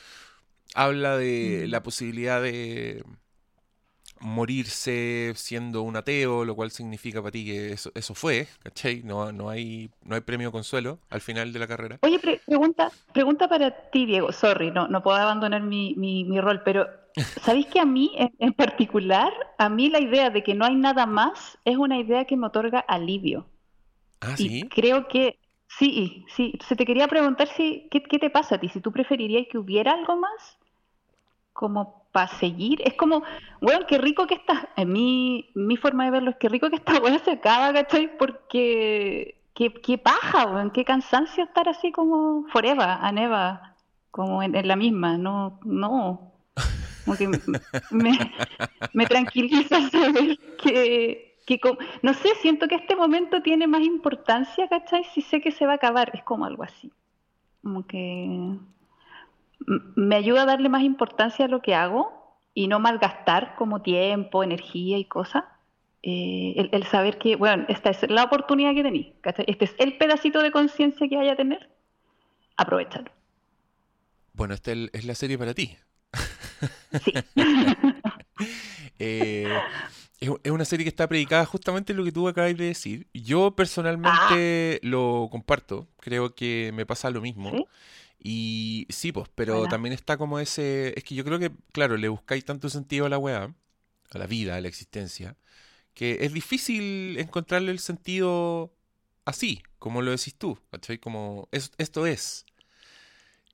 habla 0.76 1.18
de 1.18 1.68
la 1.68 1.84
posibilidad 1.84 2.42
de 2.42 3.04
morirse 4.20 5.34
siendo 5.36 5.82
un 5.82 5.96
ateo, 5.98 6.46
lo 6.46 6.56
cual 6.56 6.72
significa 6.72 7.22
para 7.22 7.32
ti 7.32 7.46
que 7.46 7.74
eso, 7.74 7.92
eso 7.96 8.16
fue, 8.16 8.48
¿cachai? 8.64 9.04
No, 9.04 9.32
no 9.32 9.50
hay, 9.50 9.92
no 10.04 10.16
hay 10.16 10.22
premio 10.22 10.52
consuelo 10.52 11.00
al 11.10 11.22
final 11.22 11.52
de 11.52 11.60
la 11.60 11.68
carrera. 11.68 12.00
Oye, 12.02 12.20
pre- 12.20 12.42
pregunta, 12.46 12.92
pregunta 13.14 13.48
para 13.48 13.90
ti, 13.92 14.06
Diego. 14.06 14.32
Sorry, 14.32 14.72
no, 14.72 14.88
no 14.88 15.02
puedo 15.02 15.18
abandonar 15.18 15.62
mi, 15.64 15.96
mi, 15.96 16.26
mi 16.26 16.40
rol, 16.42 16.62
pero 16.64 16.88
¿sabéis 17.38 17.68
que 17.68 17.80
a 17.80 17.86
mí, 17.86 18.12
en, 18.18 18.34
en 18.40 18.54
particular, 18.54 19.32
a 19.58 19.70
mí 19.70 19.90
la 19.90 20.00
idea 20.02 20.30
de 20.30 20.44
que 20.44 20.54
no 20.54 20.66
hay 20.66 20.76
nada 20.76 21.06
más 21.06 21.58
es 21.66 21.78
una 21.78 21.98
idea 22.00 22.26
que 22.26 22.36
me 22.38 22.48
otorga 22.48 22.80
alivio? 22.80 23.50
Ah, 24.22 24.38
Y 24.38 24.58
sí. 24.58 24.70
creo 24.70 25.08
que 25.08 25.40
sí, 25.68 26.26
sí. 26.36 26.54
Se 26.68 26.76
te 26.76 26.86
quería 26.86 27.08
preguntar 27.08 27.48
si, 27.50 27.88
¿qué, 27.92 28.04
qué 28.04 28.20
te 28.20 28.30
pasa 28.32 28.56
a 28.56 28.60
ti? 28.60 28.70
Si 28.70 28.82
tú 28.82 28.92
preferirías 28.92 29.48
que 29.52 29.58
hubiera 29.60 29.94
algo 29.94 30.18
más, 30.18 30.60
como 31.54 32.04
para 32.12 32.28
seguir. 32.28 32.82
Es 32.86 32.94
como, 32.96 33.24
weón, 33.62 33.86
qué 33.88 33.98
rico 33.98 34.28
que 34.28 34.36
está. 34.36 34.70
En 34.76 34.92
mi, 34.92 35.50
mi 35.56 35.78
forma 35.78 36.06
de 36.06 36.12
verlo 36.12 36.32
es 36.32 36.38
que 36.38 36.50
rico 36.50 36.70
que 36.70 36.78
esta 36.78 37.00
weón 37.00 37.20
se 37.24 37.32
acaba, 37.32 37.74
¿cachai? 37.74 38.18
Porque 38.18 39.42
qué, 39.54 39.74
qué 39.74 39.98
paja, 39.98 40.46
weón, 40.48 40.72
qué 40.72 40.84
cansancio 40.84 41.44
estar 41.44 41.70
así 41.70 41.92
como 41.92 42.46
forever, 42.50 42.88
aneva, 42.88 43.76
como 44.12 44.44
en, 44.44 44.56
en 44.56 44.68
la 44.68 44.76
misma. 44.76 45.18
No, 45.18 45.60
no. 45.64 46.34
Como 47.06 47.18
que 47.18 47.28
me, 47.92 48.18
me 48.94 49.06
tranquiliza 49.06 49.90
saber 49.90 50.38
que, 50.58 51.36
que 51.46 51.60
no 52.02 52.14
sé, 52.14 52.30
siento 52.42 52.68
que 52.68 52.76
este 52.76 52.96
momento 52.96 53.42
tiene 53.42 53.68
más 53.68 53.82
importancia, 53.82 54.68
¿cachai? 54.70 55.04
Si 55.14 55.22
sé 55.22 55.42
que 55.42 55.52
se 55.52 55.66
va 55.66 55.74
a 55.74 55.76
acabar, 55.76 56.12
es 56.14 56.24
como 56.24 56.46
algo 56.46 56.64
así. 56.64 56.92
Como 57.62 57.86
que 57.86 58.58
me 59.68 60.16
ayuda 60.16 60.44
a 60.44 60.46
darle 60.46 60.70
más 60.70 60.84
importancia 60.84 61.46
a 61.46 61.48
lo 61.48 61.62
que 61.62 61.76
hago 61.76 62.38
y 62.54 62.68
no 62.68 62.80
malgastar 62.80 63.56
como 63.56 63.82
tiempo, 63.82 64.44
energía 64.44 64.98
y 64.98 65.06
cosas. 65.06 65.44
Eh, 66.02 66.70
el, 66.72 66.84
saber 66.86 67.18
que, 67.18 67.36
bueno, 67.36 67.66
esta 67.70 67.90
es 67.90 68.10
la 68.10 68.26
oportunidad 68.26 68.74
que 68.74 68.84
tenéis, 68.84 69.08
este 69.48 69.66
es 69.66 69.76
el 69.78 69.98
pedacito 69.98 70.42
de 70.42 70.52
conciencia 70.52 71.08
que 71.08 71.16
vaya 71.16 71.32
a 71.32 71.38
tener, 71.38 71.70
aprovechalo. 72.58 73.10
Bueno, 74.34 74.54
esta 74.54 74.74
es 74.74 75.06
la 75.06 75.16
serie 75.16 75.38
para 75.38 75.54
ti. 75.54 75.78
Sí. 77.04 77.14
Eh, 79.00 79.50
es 80.20 80.52
una 80.52 80.64
serie 80.64 80.86
que 80.86 80.90
está 80.90 81.08
predicada 81.08 81.46
justamente 81.46 81.92
en 81.92 81.98
lo 81.98 82.06
que 82.06 82.12
tú 82.12 82.28
acabas 82.28 82.56
de 82.56 82.66
decir. 82.66 83.08
Yo 83.14 83.56
personalmente 83.56 84.80
ah. 84.82 84.88
lo 84.88 85.28
comparto, 85.32 85.88
creo 86.00 86.36
que 86.36 86.72
me 86.74 86.86
pasa 86.86 87.10
lo 87.10 87.20
mismo. 87.20 87.52
Y 88.26 88.88
sí, 88.90 89.12
pues, 89.12 89.28
pero 89.36 89.68
también 89.68 89.92
está 89.92 90.16
como 90.18 90.40
ese. 90.40 90.94
Es 90.98 91.04
que 91.04 91.14
yo 91.14 91.26
creo 91.26 91.40
que, 91.40 91.52
claro, 91.74 91.98
le 91.98 92.08
buscáis 92.08 92.46
tanto 92.46 92.70
sentido 92.70 93.06
a 93.06 93.10
la 93.10 93.18
weá, 93.18 93.54
a 94.12 94.18
la 94.18 94.28
vida, 94.28 94.56
a 94.56 94.62
la 94.62 94.70
existencia, 94.70 95.36
que 95.94 96.20
es 96.22 96.32
difícil 96.32 97.18
encontrarle 97.20 97.72
el 97.72 97.80
sentido 97.80 98.74
así, 99.26 99.62
como 99.78 100.02
lo 100.02 100.12
decís 100.12 100.36
tú, 100.36 100.58
¿cachai? 100.72 101.00
Como 101.00 101.50
esto 101.52 102.08
es. 102.08 102.46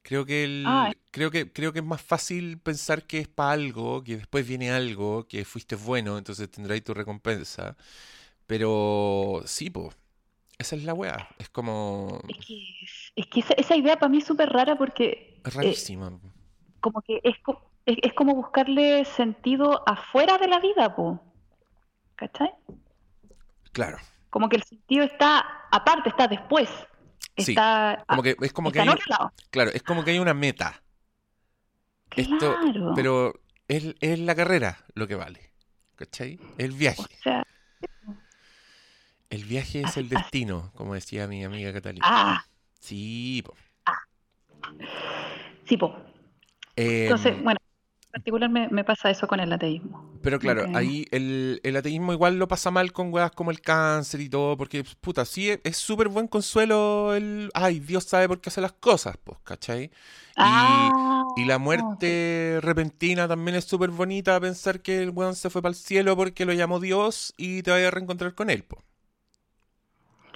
Creo 0.04 0.26
que, 0.26 0.44
el, 0.44 0.64
ah. 0.68 0.94
creo, 1.12 1.32
que, 1.32 1.52
creo 1.52 1.74
que 1.74 1.80
es 1.80 1.86
más 1.86 2.02
fácil 2.02 2.60
pensar 2.60 3.06
que 3.08 3.20
es 3.20 3.28
para 3.28 3.52
algo, 3.54 4.04
que 4.04 4.18
después 4.18 4.48
viene 4.48 4.72
algo, 4.72 5.28
que 5.28 5.46
fuiste 5.46 5.76
bueno, 5.76 6.18
entonces 6.18 6.50
tendráis 6.50 6.84
tu 6.84 6.94
recompensa. 6.94 7.76
Pero 8.48 9.44
sí, 9.46 9.70
pues, 9.70 9.96
esa 10.60 10.76
es 10.76 10.84
la 10.84 10.94
weá. 10.94 11.30
Es 11.40 11.50
como. 11.50 12.22
Es 13.16 13.28
que, 13.28 13.44
esa, 13.58 13.76
idea 13.76 13.98
para 13.98 14.10
mí 14.10 14.18
es 14.18 14.26
súper 14.26 14.50
rara 14.50 14.78
porque. 14.78 15.42
Es 15.46 15.54
rarísima. 15.56 16.20
como 16.82 17.02
que 17.02 17.22
es, 17.24 17.38
es, 17.86 18.14
como 18.14 18.36
buscarle 18.36 19.06
sentido 19.06 19.82
afuera 19.88 20.38
de 20.38 20.48
la 20.48 20.60
vida, 20.60 20.96
po. 20.96 21.22
¿Cachai? 22.16 22.52
Claro. 23.72 23.98
Como 24.30 24.50
que 24.50 24.58
el 24.58 24.64
sentido 24.64 25.06
está 25.06 25.40
aparte, 25.72 26.10
está 26.10 26.28
después. 26.28 26.70
Está, 27.38 28.04
como 28.08 28.22
que, 28.22 28.36
es 28.42 28.52
como 28.52 28.72
que 28.72 28.82
hay, 28.82 28.90
Claro, 29.50 29.72
es 29.74 29.82
como 29.82 30.04
que 30.04 30.12
hay 30.12 30.20
una 30.20 30.34
meta. 30.34 30.84
Claro. 32.10 32.94
pero 32.96 33.34
es, 33.70 33.96
es, 34.02 34.20
la 34.20 34.36
carrera 34.36 34.86
lo 34.94 35.08
que 35.08 35.16
vale. 35.16 35.52
¿Cachai? 35.96 36.38
El 36.58 36.74
viaje. 36.74 37.02
O 37.02 37.22
sea, 37.24 37.48
el 39.30 39.46
viaje 39.46 39.82
es 39.82 39.98
el 39.98 40.10
destino, 40.10 40.72
como 40.76 40.94
decía 40.94 41.28
mi 41.28 41.44
amiga 41.44 41.72
Catalina. 41.74 42.06
Ah. 42.08 42.46
Sí, 42.80 43.44
po. 43.46 43.54
Ah. 43.86 44.00
Sí, 45.66 45.78
po. 45.78 45.96
Entonces, 46.76 47.34
em, 47.34 47.44
bueno, 47.44 47.60
en 47.62 48.12
particular 48.12 48.50
me, 48.50 48.84
pasa 48.84 49.12
eso 49.12 49.28
con 49.28 49.40
el 49.40 49.52
ateísmo. 49.54 50.18
Pero 50.24 50.40
claro, 50.40 50.66
ahí 50.74 51.06
el, 51.12 51.62
ateísmo 51.78 52.12
igual 52.12 52.40
lo 52.40 52.48
pasa 52.48 52.72
mal 52.72 52.92
con 52.92 53.14
weas 53.14 53.32
como 53.32 53.52
el 53.52 53.62
cáncer 53.62 54.22
y 54.22 54.30
todo, 54.30 54.58
porque, 54.58 54.84
puta, 55.00 55.26
sí 55.26 55.52
es 55.64 55.78
súper 55.78 56.08
buen 56.08 56.28
consuelo 56.28 57.14
el, 57.14 57.52
ay, 57.54 57.80
Dios 57.80 58.06
sabe 58.06 58.28
por 58.28 58.42
qué 58.42 58.50
hace 58.50 58.62
las 58.62 58.74
cosas, 58.74 59.18
pues, 59.24 59.38
¿cachai? 59.44 59.84
Y, 59.84 59.92
ah, 60.38 61.26
y 61.36 61.46
la 61.46 61.60
muerte 61.60 62.60
repentina 62.62 63.28
también 63.28 63.58
es 63.58 63.66
súper 63.66 63.92
bonita 63.92 64.40
pensar 64.40 64.82
que 64.82 65.04
el 65.04 65.12
weón 65.12 65.36
se 65.36 65.50
fue 65.50 65.62
para 65.62 65.72
el 65.72 65.76
cielo 65.76 66.16
porque 66.18 66.46
lo 66.46 66.54
llamó 66.54 66.80
Dios 66.80 67.34
y 67.38 67.62
te 67.62 67.72
vaya 67.72 67.90
a 67.90 67.92
reencontrar 67.92 68.34
con 68.34 68.50
él, 68.50 68.64
pues. 68.64 68.84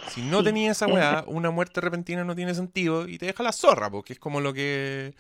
Si 0.10 0.22
no 0.22 0.44
tenía 0.44 0.72
esa 0.72 0.88
weá, 0.88 1.24
una 1.28 1.52
muerte 1.52 1.82
repentina 1.82 2.24
no 2.24 2.36
tiene 2.36 2.54
sentido 2.54 3.08
y 3.08 3.18
te 3.18 3.26
deja 3.26 3.44
la 3.44 3.52
zorra, 3.52 3.90
porque 3.90 4.14
es 4.14 4.20
como 4.20 4.42
lo 4.42 4.54
que. 4.54 5.16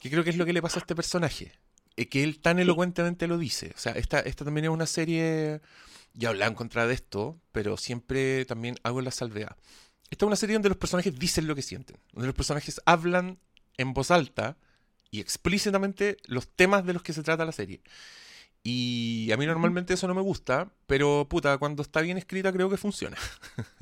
que 0.00 0.10
creo 0.10 0.24
que 0.24 0.30
es 0.30 0.36
lo 0.36 0.44
que 0.44 0.52
le 0.52 0.62
pasa 0.62 0.78
a 0.78 0.80
este 0.80 0.94
personaje. 0.94 1.52
Es 1.96 2.08
que 2.08 2.22
él 2.22 2.40
tan 2.40 2.58
elocuentemente 2.58 3.26
lo 3.26 3.38
dice. 3.38 3.72
O 3.74 3.78
sea, 3.78 3.92
esta, 3.92 4.20
esta 4.20 4.44
también 4.44 4.66
es 4.66 4.70
una 4.70 4.86
serie. 4.86 5.60
Ya 6.14 6.30
hablaba 6.30 6.48
en 6.48 6.54
contra 6.54 6.86
de 6.86 6.94
esto, 6.94 7.38
pero 7.52 7.76
siempre 7.76 8.44
también 8.44 8.76
hago 8.82 9.00
la 9.00 9.10
salvedad. 9.10 9.56
Esta 10.10 10.24
es 10.24 10.26
una 10.26 10.36
serie 10.36 10.54
donde 10.54 10.68
los 10.68 10.78
personajes 10.78 11.18
dicen 11.18 11.46
lo 11.46 11.54
que 11.54 11.62
sienten, 11.62 11.98
donde 12.12 12.28
los 12.28 12.36
personajes 12.36 12.80
hablan 12.86 13.38
en 13.76 13.92
voz 13.92 14.10
alta 14.10 14.56
y 15.10 15.20
explícitamente 15.20 16.16
los 16.26 16.48
temas 16.48 16.86
de 16.86 16.92
los 16.92 17.02
que 17.02 17.12
se 17.12 17.22
trata 17.22 17.44
la 17.44 17.52
serie. 17.52 17.82
Y 18.68 19.30
a 19.30 19.36
mí 19.36 19.46
normalmente 19.46 19.94
eso 19.94 20.08
no 20.08 20.14
me 20.16 20.20
gusta, 20.20 20.68
pero 20.88 21.24
puta, 21.30 21.56
cuando 21.56 21.84
está 21.84 22.00
bien 22.00 22.18
escrita 22.18 22.52
creo 22.52 22.68
que 22.68 22.76
funciona. 22.76 23.16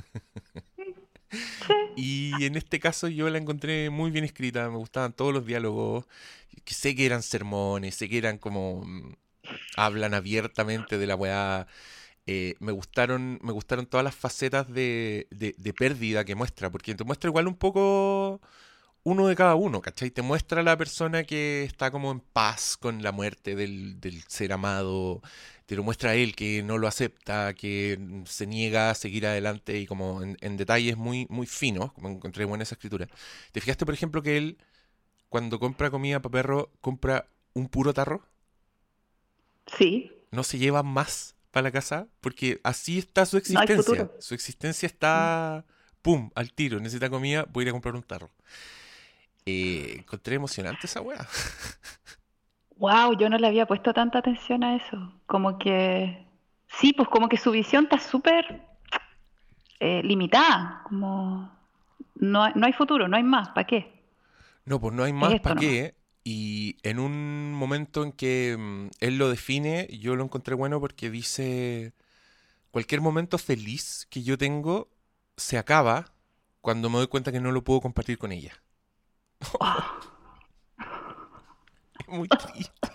Y 1.97 2.45
en 2.45 2.55
este 2.57 2.79
caso 2.79 3.09
yo 3.09 3.29
la 3.29 3.39
encontré 3.39 3.91
muy 3.91 4.11
bien 4.13 4.25
escrita, 4.25 4.71
me 4.71 4.77
gustaban 4.77 5.13
todos 5.13 5.33
los 5.33 5.45
diálogos, 5.47 6.07
sé 6.67 6.95
que 6.95 7.07
eran 7.07 7.23
sermones, 7.23 7.97
sé 7.97 8.09
que 8.09 8.19
eran 8.19 8.39
como 8.39 8.85
mm, 8.85 9.15
hablan 9.77 10.15
abiertamente 10.15 10.99
de 10.99 11.07
la 11.07 11.17
weá. 11.17 11.67
Eh, 12.27 12.55
me 12.61 12.73
gustaron, 12.73 13.41
me 13.43 13.53
gustaron 13.53 13.87
todas 13.87 14.05
las 14.05 14.15
facetas 14.15 14.73
de, 14.73 15.27
de, 15.31 15.55
de 15.59 15.73
pérdida 15.73 16.25
que 16.25 16.35
muestra, 16.37 16.71
porque 16.71 16.95
te 16.95 17.05
muestra 17.05 17.31
igual 17.31 17.49
un 17.49 17.57
poco 17.57 18.41
uno 19.05 19.29
de 19.29 19.37
cada 19.37 19.55
uno, 19.55 19.83
¿cachai? 19.83 20.11
Te 20.11 20.23
muestra 20.23 20.63
la 20.63 20.77
persona 20.77 21.25
que 21.25 21.63
está 21.63 21.91
como 21.91 22.11
en 22.11 22.21
paz 22.21 22.79
con 22.79 23.03
la 23.03 23.13
muerte 23.13 23.55
del, 23.55 23.99
ser 24.29 24.53
amado, 24.53 25.21
te 25.67 25.77
lo 25.77 25.83
muestra 25.83 26.11
a 26.11 26.15
él 26.15 26.35
que 26.35 26.63
no 26.63 26.79
lo 26.79 26.89
acepta, 26.89 27.53
que 27.53 27.99
se 28.25 28.47
niega 28.47 28.91
a 28.91 28.95
seguir 28.95 29.27
adelante 29.27 29.79
y 29.79 29.87
como 29.87 30.23
en, 30.23 30.57
detalles 30.57 30.97
muy, 30.97 31.27
muy 31.29 31.47
finos, 31.47 31.93
como 31.93 32.09
encontré 32.09 32.47
buena 32.47 32.63
esa 32.63 32.77
escritura. 32.77 33.07
¿Te 33.53 33.61
fijaste, 33.61 33.85
por 33.85 33.95
ejemplo, 33.95 34.23
que 34.23 34.39
él 34.39 34.59
cuando 35.29 35.61
compra 35.61 35.91
comida 35.91 36.21
para 36.21 36.33
perro 36.33 36.71
compra 36.81 37.29
un 37.53 37.69
puro 37.69 37.93
tarro? 37.93 38.27
Sí. 39.77 40.13
¿No 40.31 40.45
se 40.45 40.57
lleva 40.59 40.83
más 40.83 41.37
para 41.51 41.65
la 41.65 41.73
casa? 41.73 42.09
Porque 42.23 42.59
así 42.65 42.99
está 42.99 43.27
su 43.27 43.37
existencia. 43.37 44.11
su 44.19 44.35
existencia 44.35 44.87
está, 44.87 45.67
pum, 46.01 46.31
al 46.35 46.55
tiro. 46.55 46.81
Necesita 46.81 47.11
comida, 47.11 47.47
voy 47.53 47.63
a 47.63 47.65
ir 47.65 47.69
a 47.69 47.73
comprar 47.73 47.95
un 47.95 48.03
tarro. 48.03 48.31
Eh, 49.47 49.97
encontré 49.99 50.37
emocionante 50.37 50.87
esa 50.87 51.01
weá. 51.01 51.27
Wow, 52.77 53.17
yo 53.17 53.29
no 53.29 53.39
le 53.39 53.47
había 53.47 53.67
puesto 53.67 53.93
tanta 53.95 54.19
atención 54.19 54.65
a 54.65 54.77
eso. 54.77 55.21
Como 55.27 55.59
que. 55.59 56.27
Sí, 56.67 56.93
pues 56.93 57.09
como 57.09 57.29
que 57.29 57.37
su 57.37 57.53
visión 57.53 57.85
está 57.85 57.99
súper 57.99 58.63
eh, 59.81 60.03
limitada. 60.03 60.83
Como. 60.85 61.53
No, 62.17 62.51
no 62.51 62.67
hay 62.67 62.73
futuro, 62.73 63.07
no 63.07 63.17
hay 63.17 63.23
más, 63.23 63.51
¿para 63.51 63.67
qué? 63.67 64.05
No, 64.65 64.81
pues 64.81 64.95
no 64.95 65.05
hay 65.05 65.13
más, 65.13 65.41
¿para 65.41 65.61
qué? 65.61 65.95
Y 66.25 66.79
en 66.83 66.99
un 66.99 67.53
momento 67.53 68.03
en 68.03 68.13
que 68.13 68.57
mm, 68.59 68.91
él 69.01 69.19
lo 69.19 69.29
define, 69.29 69.89
yo 70.01 70.17
lo 70.17 70.25
encontré 70.25 70.55
bueno 70.55 70.81
porque 70.81 71.11
dice, 71.11 71.93
cualquier 72.71 73.03
momento 73.03 73.37
feliz 73.37 74.07
que 74.11 74.23
yo 74.23 74.39
tengo 74.39 74.89
se 75.37 75.59
acaba 75.59 76.07
cuando 76.63 76.89
me 76.89 76.99
doy 76.99 77.09
cuenta 77.09 77.31
que 77.31 77.41
no 77.41 77.53
lo 77.53 77.63
puedo 77.63 77.83
compartir 77.83 78.17
con 78.17 78.33
ella. 78.33 78.64
Es 79.41 79.49
muy 82.09 82.29
triste. 82.29 82.89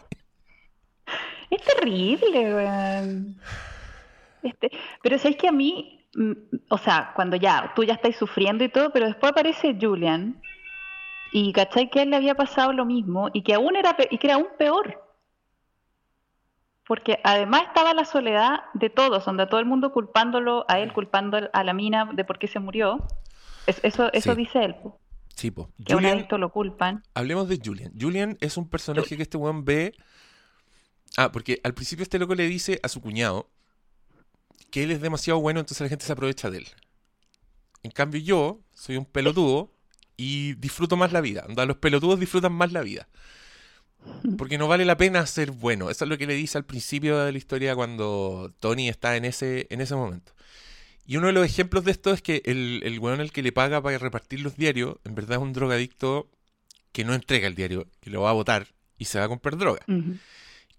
Es 1.50 1.64
terrible, 1.64 2.56
weón. 2.56 3.40
Este, 4.44 4.72
pero 5.02 5.18
sabes 5.18 5.38
que 5.38 5.48
a 5.48 5.52
mí, 5.52 6.06
mm, 6.16 6.32
o 6.70 6.78
sea, 6.78 7.12
cuando 7.16 7.36
ya, 7.36 7.74
tú 7.76 7.84
ya 7.84 7.94
estás 7.94 8.16
sufriendo 8.16 8.64
y 8.64 8.70
todo, 8.70 8.92
pero 8.92 9.08
después 9.08 9.32
aparece 9.32 9.78
Julian 9.80 10.42
y 11.32 11.52
cachai 11.54 11.90
que 11.90 12.00
a 12.00 12.04
él 12.04 12.12
le 12.12 12.16
había 12.16 12.36
pasado 12.36 12.74
lo 12.74 12.86
mismo 12.86 13.30
y 13.34 13.44
que 13.44 13.54
aún 13.54 13.76
era, 13.76 13.96
y 14.10 14.18
que 14.18 14.28
era 14.28 14.36
aún 14.36 14.48
peor. 14.58 15.04
Porque 16.88 17.20
además 17.24 17.64
estaba 17.68 17.94
la 17.94 18.06
soledad 18.06 18.62
de 18.74 18.90
todos, 18.90 19.26
donde 19.26 19.46
todo 19.46 19.60
el 19.60 19.68
mundo 19.68 19.92
culpándolo 19.92 20.66
a 20.68 20.80
él, 20.80 20.92
culpando 20.94 21.40
a 21.52 21.64
la 21.64 21.74
mina 21.74 22.10
de 22.14 22.26
por 22.26 22.40
qué 22.40 22.48
se 22.48 22.60
murió. 22.60 23.06
eso 23.68 24.12
eso 24.12 24.36
dice 24.36 24.64
él. 24.64 24.76
Sí, 25.40 25.52
po. 25.52 25.72
Que 25.86 25.94
Julian, 25.94 26.18
esto 26.18 26.38
lo 26.38 26.52
culpan. 26.52 27.02
Hablemos 27.14 27.48
de 27.48 27.62
Julian. 27.64 27.94
Julian 27.98 28.38
es 28.42 28.58
un 28.58 28.68
personaje 28.68 29.16
que 29.16 29.24
este 29.24 29.38
weón 29.38 29.64
ve. 29.64 29.96
Ah, 31.16 31.32
porque 31.32 31.62
al 31.64 31.74
principio 31.74 32.04
este 32.04 32.20
loco 32.20 32.36
le 32.36 32.46
dice 32.46 32.82
a 32.84 32.90
su 32.90 33.00
cuñado 33.00 33.50
que 34.70 34.84
él 34.84 34.92
es 34.92 35.00
demasiado 35.00 35.40
bueno, 35.40 35.62
entonces 35.62 35.80
la 35.80 35.88
gente 35.88 36.04
se 36.04 36.12
aprovecha 36.12 36.50
de 36.50 36.58
él. 36.58 36.68
En 37.84 37.92
cambio, 37.92 38.20
yo 38.20 38.60
soy 38.74 38.98
un 38.98 39.06
pelotudo 39.06 39.72
y 40.18 40.56
disfruto 40.56 40.98
más 40.98 41.14
la 41.14 41.22
vida. 41.22 41.46
Los 41.48 41.78
pelotudos 41.78 42.20
disfrutan 42.20 42.52
más 42.52 42.74
la 42.74 42.82
vida. 42.82 43.08
Porque 44.38 44.58
no 44.58 44.68
vale 44.68 44.84
la 44.84 44.98
pena 44.98 45.26
ser 45.26 45.52
bueno. 45.52 45.90
Eso 45.90 46.04
es 46.04 46.10
lo 46.10 46.18
que 46.18 46.28
le 46.28 46.34
dice 46.34 46.58
al 46.58 46.66
principio 46.66 47.18
de 47.18 47.32
la 47.32 47.38
historia 47.38 47.76
cuando 47.76 48.54
Tony 48.60 48.90
está 48.90 49.16
en 49.16 49.24
ese, 49.24 49.68
en 49.70 49.80
ese 49.80 49.96
momento. 49.96 50.34
Y 51.10 51.18
uno 51.18 51.26
de 51.26 51.34
los 51.34 51.44
ejemplos 51.44 51.84
de 51.86 51.90
esto 51.90 52.14
es 52.14 52.22
que 52.22 52.44
el, 52.46 52.82
el 52.84 53.00
weón 53.00 53.20
al 53.20 53.32
que 53.32 53.42
le 53.42 53.52
paga 53.52 53.82
para 53.82 53.98
repartir 53.98 54.42
los 54.42 54.56
diarios, 54.58 54.98
en 55.06 55.16
verdad 55.16 55.38
es 55.38 55.42
un 55.42 55.54
drogadicto 55.54 56.30
que 56.92 57.04
no 57.04 57.16
entrega 57.16 57.48
el 57.48 57.56
diario, 57.56 57.88
que 58.00 58.12
lo 58.12 58.22
va 58.22 58.30
a 58.30 58.34
votar 58.34 58.68
y 58.96 59.06
se 59.06 59.18
va 59.18 59.26
a 59.26 59.28
comprar 59.28 59.58
droga. 59.58 59.82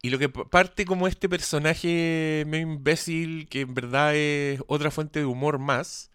Y 0.03 0.11
lo 0.11 0.21
que 0.21 0.29
parte 0.29 0.85
como 0.85 1.09
este 1.09 1.29
personaje 1.29 2.45
medio 2.47 2.63
imbécil, 2.63 3.49
que 3.49 3.63
en 3.63 3.75
verdad 3.75 4.15
es 4.15 4.63
otra 4.69 4.93
fuente 4.93 5.19
de 5.19 5.25
humor 5.27 5.59
más, 5.59 6.13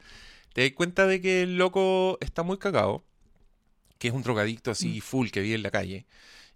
te 0.53 0.61
das 0.61 0.71
cuenta 0.71 1.07
de 1.07 1.19
que 1.19 1.41
el 1.41 1.57
loco 1.57 2.17
está 2.21 2.41
muy 2.41 2.57
cagado, 2.57 3.03
que 3.99 4.07
es 4.07 4.13
un 4.13 4.23
drogadicto 4.23 4.71
así 4.71 4.99
Mm. 4.99 5.01
full 5.01 5.27
que 5.27 5.41
vive 5.41 5.55
en 5.55 5.63
la 5.63 5.71
calle, 5.71 6.05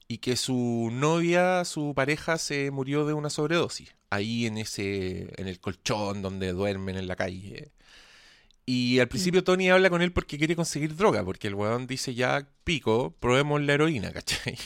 y 0.09 0.17
que 0.19 0.35
su 0.37 0.89
novia, 0.91 1.63
su 1.65 1.93
pareja, 1.95 2.37
se 2.39 2.71
murió 2.71 3.05
de 3.05 3.13
una 3.13 3.29
sobredosis, 3.31 3.95
ahí 4.09 4.47
en 4.47 4.57
ese, 4.57 5.29
en 5.41 5.47
el 5.47 5.61
colchón 5.61 6.21
donde 6.23 6.51
duermen 6.53 6.97
en 6.97 7.07
la 7.07 7.15
calle. 7.15 7.71
Y 8.65 8.99
al 8.99 9.07
principio 9.07 9.43
Tony 9.43 9.69
habla 9.69 9.89
con 9.89 10.01
él 10.03 10.11
porque 10.13 10.37
quiere 10.37 10.55
conseguir 10.55 10.95
droga, 10.95 11.25
porque 11.25 11.47
el 11.47 11.55
weón 11.55 11.87
dice 11.87 12.13
ya, 12.15 12.47
pico, 12.63 13.15
probemos 13.19 13.61
la 13.61 13.73
heroína, 13.73 14.11
¿cachai? 14.13 14.57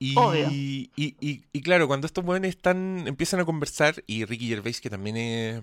Y, 0.00 0.16
Obvio. 0.16 0.48
y, 0.50 0.90
y- 0.96 1.44
y 1.52 1.62
claro, 1.62 1.88
cuando 1.88 2.06
estos 2.06 2.24
weones 2.24 2.50
están, 2.50 3.04
empiezan 3.08 3.40
a 3.40 3.44
conversar, 3.44 4.02
y 4.06 4.24
Ricky 4.24 4.48
Gervais, 4.48 4.80
que 4.80 4.90
también 4.90 5.16
es... 5.16 5.62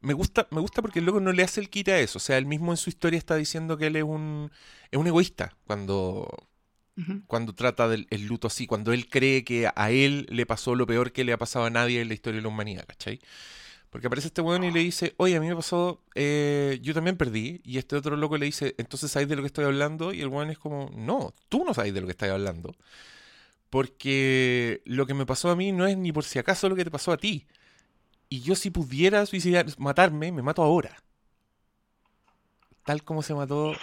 Me 0.00 0.14
gusta, 0.14 0.48
me 0.50 0.60
gusta 0.60 0.82
porque 0.82 1.00
el 1.00 1.06
loco 1.06 1.20
no 1.20 1.32
le 1.32 1.42
hace 1.42 1.60
el 1.60 1.70
quite 1.70 1.92
a 1.92 2.00
eso. 2.00 2.18
O 2.18 2.20
sea, 2.20 2.38
él 2.38 2.46
mismo 2.46 2.72
en 2.72 2.76
su 2.76 2.90
historia 2.90 3.18
está 3.18 3.36
diciendo 3.36 3.78
que 3.78 3.86
él 3.88 3.96
es 3.96 4.04
un, 4.04 4.50
es 4.90 4.98
un 4.98 5.06
egoísta 5.08 5.56
cuando, 5.66 6.28
Cuando 7.26 7.54
trata 7.54 7.88
del 7.88 8.06
el 8.10 8.26
luto 8.26 8.46
así, 8.46 8.66
cuando 8.66 8.92
él 8.92 9.08
cree 9.08 9.42
que 9.42 9.68
a 9.74 9.90
él 9.90 10.26
le 10.30 10.46
pasó 10.46 10.74
lo 10.76 10.86
peor 10.86 11.12
que 11.12 11.24
le 11.24 11.32
ha 11.32 11.38
pasado 11.38 11.64
a 11.64 11.70
nadie 11.70 12.00
en 12.00 12.08
la 12.08 12.14
historia 12.14 12.36
de 12.36 12.42
la 12.42 12.48
humanidad, 12.48 12.84
¿cachai? 12.86 13.20
Porque 13.90 14.08
aparece 14.08 14.28
este 14.28 14.40
weón 14.40 14.64
y 14.64 14.72
le 14.72 14.80
dice, 14.80 15.14
oye, 15.18 15.36
a 15.36 15.40
mí 15.40 15.46
me 15.46 15.54
pasó, 15.54 16.02
eh, 16.16 16.80
yo 16.82 16.94
también 16.94 17.16
perdí, 17.16 17.60
y 17.64 17.78
este 17.78 17.94
otro 17.94 18.16
loco 18.16 18.36
le 18.36 18.46
dice, 18.46 18.74
entonces 18.78 19.10
¿sabes 19.10 19.28
de 19.28 19.36
lo 19.36 19.42
que 19.42 19.46
estoy 19.46 19.64
hablando? 19.64 20.12
Y 20.12 20.20
el 20.20 20.28
weón 20.28 20.50
es 20.50 20.58
como, 20.58 20.90
no, 20.96 21.32
tú 21.48 21.64
no 21.64 21.74
sabes 21.74 21.94
de 21.94 22.00
lo 22.00 22.06
que 22.06 22.12
estás 22.12 22.30
hablando. 22.30 22.74
Porque 23.70 24.82
lo 24.84 25.06
que 25.06 25.14
me 25.14 25.26
pasó 25.26 25.50
a 25.50 25.56
mí 25.56 25.72
no 25.72 25.86
es 25.86 25.96
ni 25.96 26.12
por 26.12 26.24
si 26.24 26.38
acaso 26.38 26.68
lo 26.68 26.76
que 26.76 26.84
te 26.84 26.90
pasó 26.90 27.12
a 27.12 27.16
ti. 27.18 27.46
Y 28.28 28.40
yo 28.40 28.54
si 28.54 28.70
pudiera 28.70 29.26
suicidar, 29.26 29.66
matarme, 29.78 30.32
me 30.32 30.42
mato 30.42 30.62
ahora. 30.62 30.96
Tal 32.84 33.02
como 33.04 33.22
se 33.22 33.34
mató 33.34 33.74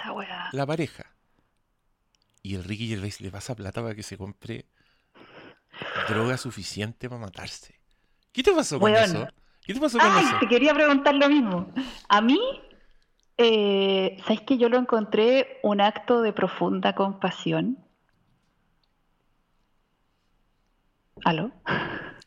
la 0.52 0.66
pareja. 0.66 1.11
Y 2.44 2.56
el 2.56 2.64
Ricky 2.64 2.88
Gervais 2.88 3.22
le 3.22 3.30
pasa 3.32 3.56
plata 3.56 3.82
para 3.82 3.96
que 3.96 4.04
se 4.04 4.18
compre 4.18 4.66
droga 6.10 6.38
suficiente 6.38 7.08
para 7.10 7.22
matarse. 7.22 7.80
¿Qué 8.32 8.44
te 8.44 8.52
pasó 8.52 8.80
con 8.80 8.96
eso? 8.96 9.28
¿Qué 9.64 9.74
te 9.74 9.80
pasó 9.80 10.00
con 10.00 10.08
Ay, 10.08 10.26
eso? 10.26 10.38
te 10.40 10.48
quería 10.48 10.74
preguntar 10.74 11.14
lo 11.16 11.30
mismo. 11.30 11.72
A 12.10 12.22
mí, 12.22 12.40
eh, 13.38 14.18
¿sabes 14.26 14.42
que 14.42 14.58
yo 14.58 14.70
lo 14.70 14.78
encontré 14.78 15.60
un 15.64 15.82
acto 15.82 16.22
de 16.22 16.34
profunda 16.34 16.96
compasión? 16.96 17.78
¿Aló? 21.24 21.52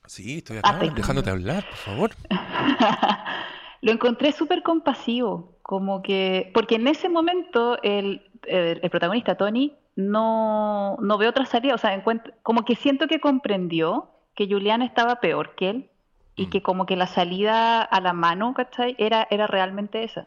Sí, 0.06 0.38
estoy 0.38 0.58
acá, 0.58 0.78
dejándote 0.94 1.30
hablar, 1.30 1.64
por 1.66 1.76
favor. 1.78 2.10
Lo 3.80 3.92
encontré 3.92 4.32
súper 4.32 4.62
compasivo, 4.62 5.58
como 5.62 6.00
que, 6.02 6.50
porque 6.54 6.76
en 6.76 6.86
ese 6.88 7.08
momento 7.08 7.82
el, 7.82 8.30
el- 8.46 8.80
el 8.82 8.90
protagonista, 8.90 9.34
Tony, 9.36 9.76
no, 9.96 10.96
no 11.00 11.18
ve 11.18 11.28
otra 11.28 11.46
salida, 11.46 11.74
o 11.74 11.78
sea, 11.78 11.94
encuentra- 11.94 12.34
como 12.42 12.64
que 12.64 12.74
siento 12.76 13.06
que 13.06 13.20
comprendió 13.20 14.10
que 14.34 14.46
Julián 14.48 14.82
estaba 14.82 15.20
peor 15.20 15.54
que 15.54 15.70
él 15.70 15.90
y 16.36 16.46
Mm. 16.46 16.50
que 16.50 16.62
como 16.62 16.86
que 16.86 16.96
la 16.96 17.06
salida 17.06 17.82
a 17.82 18.00
la 18.00 18.12
mano, 18.12 18.54
¿cachai? 18.54 18.96
Era, 18.98 19.26
era 19.30 19.46
realmente 19.46 20.02
esa. 20.02 20.26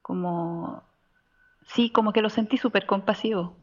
Como, 0.00 0.82
sí, 1.66 1.90
como 1.90 2.12
que 2.12 2.22
lo 2.22 2.30
sentí 2.30 2.56
súper 2.56 2.86
compasivo. 2.86 3.56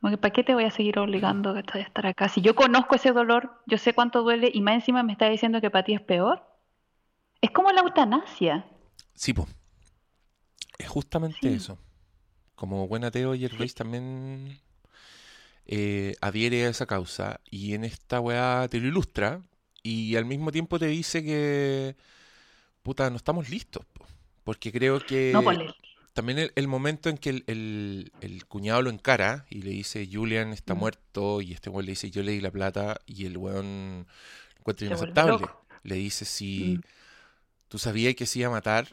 Como 0.00 0.10
que, 0.12 0.18
¿para 0.18 0.32
qué 0.32 0.44
te 0.44 0.54
voy 0.54 0.64
a 0.64 0.70
seguir 0.70 0.98
obligando 0.98 1.54
¿cachai, 1.54 1.80
a 1.80 1.84
estar 1.84 2.06
acá? 2.06 2.28
Si 2.28 2.40
yo 2.42 2.54
conozco 2.54 2.94
ese 2.94 3.12
dolor, 3.12 3.62
yo 3.66 3.78
sé 3.78 3.94
cuánto 3.94 4.22
duele 4.22 4.50
y 4.52 4.60
más 4.60 4.74
encima 4.74 5.02
me 5.02 5.12
está 5.12 5.28
diciendo 5.28 5.60
que 5.60 5.70
para 5.70 5.84
ti 5.84 5.94
es 5.94 6.00
peor. 6.02 6.44
Es 7.40 7.50
como 7.50 7.70
la 7.72 7.80
eutanasia. 7.80 8.64
Sí, 9.14 9.32
po. 9.32 9.46
Es 10.78 10.88
justamente 10.88 11.48
Sí. 11.48 11.54
eso. 11.56 11.78
Como 12.54 12.86
buen 12.88 13.04
ateo, 13.04 13.34
Gervais 13.34 13.74
también 13.74 14.58
eh, 15.66 16.14
adhiere 16.20 16.66
a 16.66 16.68
esa 16.70 16.86
causa 16.86 17.40
y 17.50 17.74
en 17.74 17.84
esta 17.84 18.20
weá 18.20 18.66
te 18.70 18.80
lo 18.80 18.88
ilustra 18.88 19.42
y 19.82 20.16
al 20.16 20.24
mismo 20.24 20.52
tiempo 20.52 20.78
te 20.78 20.86
dice 20.86 21.22
que, 21.22 21.96
puta, 22.82 23.10
no 23.10 23.16
estamos 23.16 23.48
listos. 23.50 23.84
po. 23.86 24.06
Porque 24.44 24.72
creo 24.72 25.00
que 25.00 25.32
No, 25.32 25.42
también 26.12 26.38
el, 26.38 26.52
el 26.54 26.68
momento 26.68 27.08
en 27.08 27.18
que 27.18 27.30
el, 27.30 27.44
el- 27.46 28.12
el 28.20 28.46
cuñado 28.46 28.82
lo 28.82 28.90
encara 28.90 29.46
y 29.50 29.62
le 29.62 29.70
dice, 29.70 30.08
Julian 30.10 30.52
está 30.52 30.74
Mm. 30.74 30.78
muerto 30.78 31.40
y 31.42 31.52
este 31.52 31.70
weón 31.70 31.86
le 31.86 31.92
dice, 31.92 32.10
yo 32.10 32.22
le 32.22 32.32
di 32.32 32.40
la 32.40 32.50
plata 32.50 33.00
y 33.06 33.26
el 33.26 33.36
weón 33.36 34.06
lo 34.54 34.58
encuentra 34.60 34.86
inaceptable. 34.86 35.46
Le 35.82 35.96
dice, 35.96 36.24
si 36.24 36.78
Mm. 36.78 36.80
tú 37.68 37.78
sabías 37.78 38.14
que 38.14 38.26
se 38.26 38.40
iba 38.40 38.48
a 38.48 38.52
matar 38.52 38.88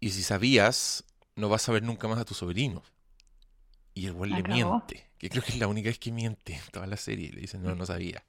y 0.00 0.10
si 0.10 0.22
sabías, 0.22 1.04
no 1.36 1.48
vas 1.48 1.68
a 1.68 1.72
ver 1.72 1.82
nunca 1.82 2.08
más 2.08 2.18
a 2.18 2.24
tu 2.24 2.34
sobrino. 2.34 2.82
Y 3.94 4.06
el 4.06 4.14
La 4.30 4.38
le 4.38 4.42
miente, 4.42 5.06
que 5.18 5.30
creo 5.30 5.42
que 5.42 5.52
es 5.52 5.58
la 5.58 5.68
única 5.68 5.88
vez 5.88 5.98
que 5.98 6.12
miente 6.12 6.54
en 6.54 6.62
toda 6.70 6.86
la 6.86 6.96
serie. 6.96 7.32
Le 7.32 7.40
dice, 7.42 7.58
no, 7.58 7.74
no 7.74 7.86
sabía. 7.86 8.24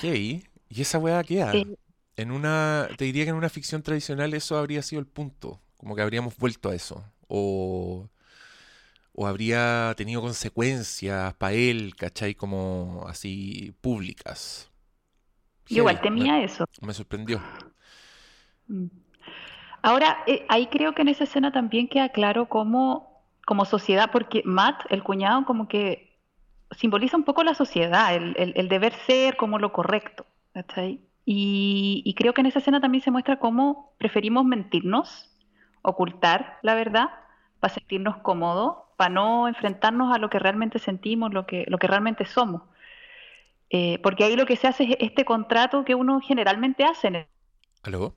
Hey, 0.00 0.44
y 0.68 0.82
esa 0.82 0.98
weá 0.98 1.22
queda. 1.22 1.52
Sí. 1.52 1.76
En 2.16 2.30
una, 2.30 2.88
te 2.96 3.04
diría 3.04 3.24
que 3.24 3.30
en 3.30 3.36
una 3.36 3.48
ficción 3.48 3.82
tradicional 3.82 4.34
eso 4.34 4.56
habría 4.56 4.82
sido 4.82 5.00
el 5.00 5.06
punto, 5.06 5.60
como 5.76 5.96
que 5.96 6.02
habríamos 6.02 6.36
vuelto 6.36 6.68
a 6.70 6.74
eso, 6.74 7.04
o, 7.26 8.08
o 9.12 9.26
habría 9.26 9.94
tenido 9.96 10.20
consecuencias 10.20 11.34
para 11.34 11.54
él, 11.54 11.94
¿cachai? 11.96 12.34
Como 12.34 13.04
así 13.08 13.74
públicas. 13.80 14.70
Yo 15.68 15.78
igual 15.78 16.00
temía 16.00 16.42
eso. 16.42 16.64
me, 16.80 16.88
me 16.88 16.94
sorprendió. 16.94 17.40
Mm. 18.68 19.03
Ahora, 19.84 20.18
eh, 20.26 20.46
ahí 20.48 20.66
creo 20.68 20.94
que 20.94 21.02
en 21.02 21.08
esa 21.08 21.24
escena 21.24 21.52
también 21.52 21.88
queda 21.88 22.08
claro 22.10 22.48
cómo, 22.48 23.22
como 23.46 23.64
sociedad, 23.66 24.10
porque 24.12 24.42
Matt, 24.44 24.82
el 24.90 25.02
cuñado, 25.02 25.44
como 25.44 25.68
que 25.68 26.18
simboliza 26.72 27.16
un 27.18 27.24
poco 27.24 27.44
la 27.44 27.54
sociedad, 27.54 28.14
el, 28.14 28.34
el- 28.56 28.68
deber 28.68 28.94
ser 28.94 29.36
como 29.36 29.58
lo 29.58 29.72
correcto, 29.72 30.26
¿cachai? 30.54 31.00
Y, 31.26 32.02
y 32.06 32.14
creo 32.14 32.34
que 32.34 32.40
en 32.42 32.46
esa 32.48 32.60
escena 32.60 32.80
también 32.80 33.02
se 33.04 33.10
muestra 33.10 33.38
cómo 33.38 33.94
preferimos 33.98 34.44
mentirnos, 34.46 35.30
ocultar 35.82 36.58
la 36.62 36.74
verdad, 36.74 37.08
para 37.60 37.74
sentirnos 37.74 38.16
cómodos, 38.18 38.76
para 38.96 39.10
no 39.10 39.48
enfrentarnos 39.48 40.14
a 40.14 40.18
lo 40.18 40.30
que 40.30 40.38
realmente 40.38 40.78
sentimos, 40.78 41.32
lo 41.34 41.46
que, 41.46 41.64
lo 41.68 41.78
que 41.78 41.88
realmente 41.88 42.24
somos. 42.26 42.62
Eh, 43.70 43.98
porque 44.02 44.24
ahí 44.24 44.36
lo 44.36 44.46
que 44.46 44.56
se 44.56 44.68
hace 44.68 44.84
es 44.84 44.96
este 45.00 45.24
contrato 45.26 45.84
que 45.84 45.94
uno 45.94 46.20
generalmente 46.20 46.84
hace 46.84 47.08
en 47.08 47.26
¿Aló? 47.82 48.16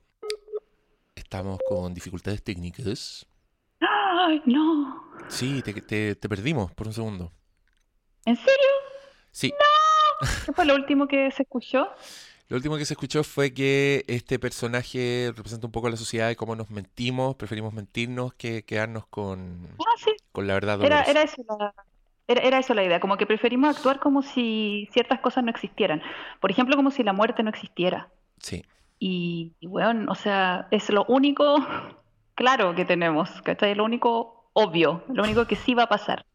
Estamos 1.28 1.58
con 1.68 1.92
dificultades 1.92 2.42
técnicas. 2.42 3.26
¡Ay, 3.80 4.40
no! 4.46 5.04
Sí, 5.28 5.60
te, 5.62 5.74
te- 5.74 6.14
te 6.14 6.26
perdimos 6.26 6.72
por 6.72 6.86
un 6.86 6.94
segundo. 6.94 7.30
¿En 8.24 8.34
serio? 8.34 8.70
Sí, 9.30 9.52
¿Qué 10.46 10.54
fue 10.54 10.64
lo 10.64 10.74
último 10.74 11.06
que 11.06 11.30
se 11.32 11.42
escuchó? 11.42 11.90
lo 12.48 12.56
último 12.56 12.78
que 12.78 12.86
se 12.86 12.94
escuchó 12.94 13.22
fue 13.24 13.52
que 13.52 14.06
este 14.08 14.38
personaje 14.38 15.30
representa 15.36 15.66
un 15.66 15.70
poco 15.72 15.90
la 15.90 15.98
sociedad 15.98 16.30
y 16.30 16.34
cómo 16.34 16.56
nos 16.56 16.70
mentimos, 16.70 17.36
preferimos 17.36 17.74
mentirnos 17.74 18.32
que 18.32 18.64
quedarnos 18.64 19.06
con, 19.06 19.68
Ah, 19.80 19.84
sí, 19.98 20.12
con 20.32 20.46
la 20.46 20.54
verdad 20.54 20.82
era, 20.82 21.02
era 21.02 21.22
eso 21.24 21.44
la, 21.46 21.74
era, 22.26 22.40
era 22.40 22.58
eso 22.60 22.72
la 22.72 22.84
idea, 22.84 23.00
como 23.00 23.18
que 23.18 23.26
preferimos 23.26 23.76
actuar 23.76 24.00
como 24.00 24.22
si 24.22 24.88
ciertas 24.94 25.20
cosas 25.20 25.44
no 25.44 25.50
existieran. 25.50 26.00
Por 26.40 26.50
ejemplo, 26.50 26.74
como 26.74 26.90
si 26.90 27.02
la 27.02 27.12
muerte 27.12 27.42
no 27.42 27.50
existiera. 27.50 28.08
Sí, 28.40 28.64
Y, 28.98 29.56
y 29.60 29.66
bueno, 29.68 30.10
o 30.12 30.14
sea, 30.14 30.68
es 30.70 30.90
lo 30.90 31.04
único 31.06 31.56
claro 32.34 32.74
que 32.74 32.84
tenemos, 32.84 33.42
¿cachai? 33.42 33.74
Lo 33.74 33.84
único 33.84 34.50
obvio, 34.54 35.04
lo 35.08 35.22
único 35.24 35.46
que 35.46 35.56
sí 35.56 35.74
va 35.74 35.84
a 35.84 35.88
pasar 35.88 36.26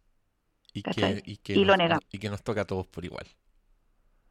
y 0.73 0.84
y 1.26 1.38
que 1.38 1.58
Y 1.60 1.65
lo 1.65 1.78
nos, 1.78 1.78
negamos. 1.78 2.04
y 2.12 2.19
que 2.19 2.30
nos 2.30 2.43
toca 2.43 2.62
a 2.62 2.65
todos 2.65 2.88
por 2.88 3.06
igual. 3.06 3.28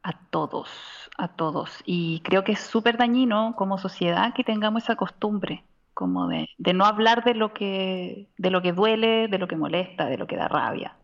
a 0.03 0.13
todos, 0.31 0.69
a 1.17 1.29
todos. 1.37 1.81
Y 1.85 2.21
creo 2.25 2.45
que 2.45 2.53
es 2.53 2.61
súper 2.61 2.97
dañino 2.97 3.55
como 3.57 3.79
sociedad 3.79 4.35
que 4.35 4.45
tengamos 4.45 4.85
esa 4.85 4.97
costumbre, 4.97 5.65
como 5.95 6.29
de, 6.29 6.49
de 6.59 6.73
no 6.75 6.85
hablar 6.87 7.25
de 7.25 7.35
lo 7.35 7.53
que, 7.55 8.29
de 8.37 8.51
lo 8.51 8.63
que 8.63 8.73
duele, 8.73 9.29
de 9.29 9.39
lo 9.39 9.47
que 9.49 9.57
molesta, 9.57 10.07
de 10.07 10.19
lo 10.19 10.27
que 10.27 10.37
da 10.37 10.49
rabia. 10.49 10.97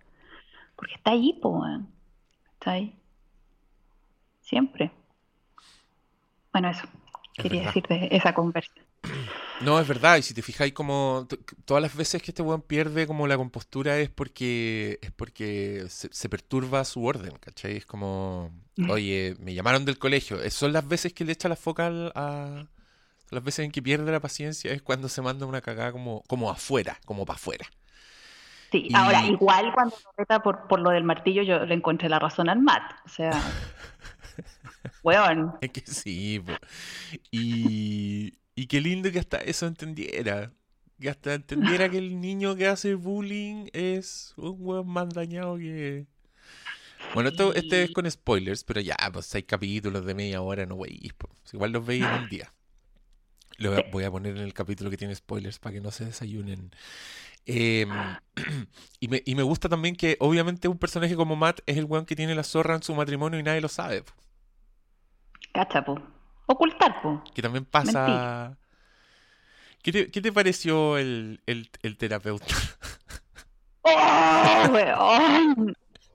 Porque 0.77 0.95
está 0.97 1.13
ahí, 1.13 1.35
po. 1.43 1.65
Está 2.55 2.73
ahí. 2.73 2.97
Siempre. 4.41 4.91
Bueno, 6.53 6.69
eso. 6.71 6.87
Quería 7.43 7.61
verdad. 7.61 7.75
decir 7.75 7.87
de 7.89 8.09
esa 8.17 8.35
conversa. 8.35 8.73
No, 9.61 9.81
es 9.81 9.89
verdad, 9.89 10.19
y 10.19 10.23
si 10.23 10.35
te 10.35 10.43
fijáis 10.43 10.73
como 10.73 11.27
todas 11.65 11.83
las 11.83 11.97
veces 11.97 12.23
que 12.23 12.31
este 12.31 12.43
weón 12.43 12.63
pierde 12.63 13.09
como 13.09 13.27
la 13.27 13.37
compostura 13.37 13.99
es 13.99 14.09
porque 14.09 15.01
es 15.03 15.11
porque 15.11 15.87
se, 15.89 16.09
se 16.13 16.29
perturba 16.29 16.85
su 16.85 17.05
orden, 17.05 17.33
¿cachai? 17.41 17.77
Es 17.79 17.85
como, 17.85 18.53
oye, 18.89 19.35
me 19.41 19.55
llamaron 19.55 19.85
del 19.85 19.99
colegio. 19.99 20.41
Es- 20.41 20.55
Son 20.55 20.73
las 20.73 20.87
veces 20.87 21.13
que 21.13 21.25
le 21.25 21.33
echa 21.33 21.49
la 21.49 21.57
foca 21.57 21.89
al- 21.89 22.13
a... 22.15 22.67
las 23.31 23.43
veces 23.43 23.65
en 23.65 23.73
que 23.73 23.83
pierde 23.83 24.13
la 24.13 24.21
paciencia 24.21 24.71
es 24.71 24.81
cuando 24.81 25.09
se 25.09 25.23
manda 25.23 25.45
una 25.45 25.61
cagada 25.61 25.91
como, 25.91 26.23
como 26.29 26.53
afuera, 26.53 27.01
como 27.05 27.27
para 27.27 27.35
afuera. 27.39 27.67
Sí, 28.71 28.87
Y- 28.91 28.95
ahora, 28.95 29.27
igual 29.27 29.73
cuando 29.75 29.97
lo 30.05 30.13
reta 30.17 30.41
por, 30.41 30.69
por 30.69 30.79
lo 30.79 30.91
del 30.91 31.03
martillo, 31.03 31.43
yo 31.43 31.67
le 31.67 31.75
encontré 31.75 32.09
la 32.09 32.21
razón 32.21 32.49
al 32.49 32.61
Matt. 32.61 32.93
O 33.07 33.09
sea, 33.09 33.33
weón. 35.03 35.53
Es 35.61 35.71
que 35.71 35.81
sí, 35.83 36.41
po. 36.45 36.53
Y, 37.31 38.39
y 38.55 38.67
qué 38.67 38.81
lindo 38.81 39.11
que 39.13 39.19
hasta 39.19 39.39
eso 39.39 39.67
entendiera. 39.67 40.53
Que 41.01 41.11
hasta 41.11 41.35
entendiera 41.35 41.89
que 41.89 41.99
el 41.99 42.21
niño 42.21 42.57
que 42.57 42.67
hace 42.67 42.95
bullying 42.95 43.69
es 43.73 44.35
un 44.37 44.57
weón 44.59 44.89
más 44.89 45.09
dañado 45.11 45.57
que... 45.59 46.07
Bueno, 47.15 47.31
esto, 47.31 47.55
este 47.55 47.85
es 47.85 47.91
con 47.93 48.11
spoilers, 48.11 48.65
pero 48.65 48.81
ya, 48.81 48.97
pues 49.13 49.27
seis 49.27 49.45
capítulos 49.47 50.05
de 50.05 50.15
media 50.15 50.43
hora, 50.43 50.67
no 50.67 50.79
veis. 50.79 51.13
Igual 51.53 51.73
los 51.73 51.87
veis 51.87 52.05
en 52.05 52.13
un 52.25 52.29
día. 52.29 52.53
Lo 53.59 53.71
voy 53.91 54.05
a- 54.05 54.11
poner 54.11 54.37
en 54.37 54.43
el 54.43 54.55
capítulo 54.55 54.91
que 54.91 54.97
tiene 54.97 55.15
spoilers 55.15 55.59
para 55.59 55.75
que 55.75 55.81
no 55.81 55.91
se 55.91 56.05
desayunen. 56.05 56.71
Em, 57.47 57.91
y, 59.01 59.09
me, 59.09 59.23
y 59.25 59.35
me 59.35 59.43
gusta 59.43 59.69
también 59.69 59.97
que 59.97 60.17
obviamente 60.21 60.69
un 60.69 60.79
personaje 60.79 61.17
como 61.17 61.37
Matt 61.37 61.61
es 61.67 61.77
el 61.79 61.85
weón 61.85 62.07
que 62.07 62.17
tiene 62.17 62.35
la 62.35 62.45
zorra 62.45 62.75
en 62.77 62.83
su 62.83 62.95
matrimonio 62.95 63.41
y 63.41 63.43
nadie 63.43 63.61
lo 63.61 63.69
sabe. 63.69 64.03
po. 64.03 64.13
Cacha, 65.59 65.83
po. 65.85 65.99
Ocultar, 66.47 67.03
po. 67.03 67.21
Que 67.35 67.43
también 67.43 67.65
pasa. 67.65 68.57
¿Qué 69.83 69.91
te, 69.91 70.09
qué 70.09 70.21
te 70.21 70.31
pareció 70.31 70.97
el, 70.97 71.41
el, 71.47 71.69
el 71.83 71.97
terapeuta? 71.97 72.55
¡Oh, 73.83 74.69
weón! 74.73 75.75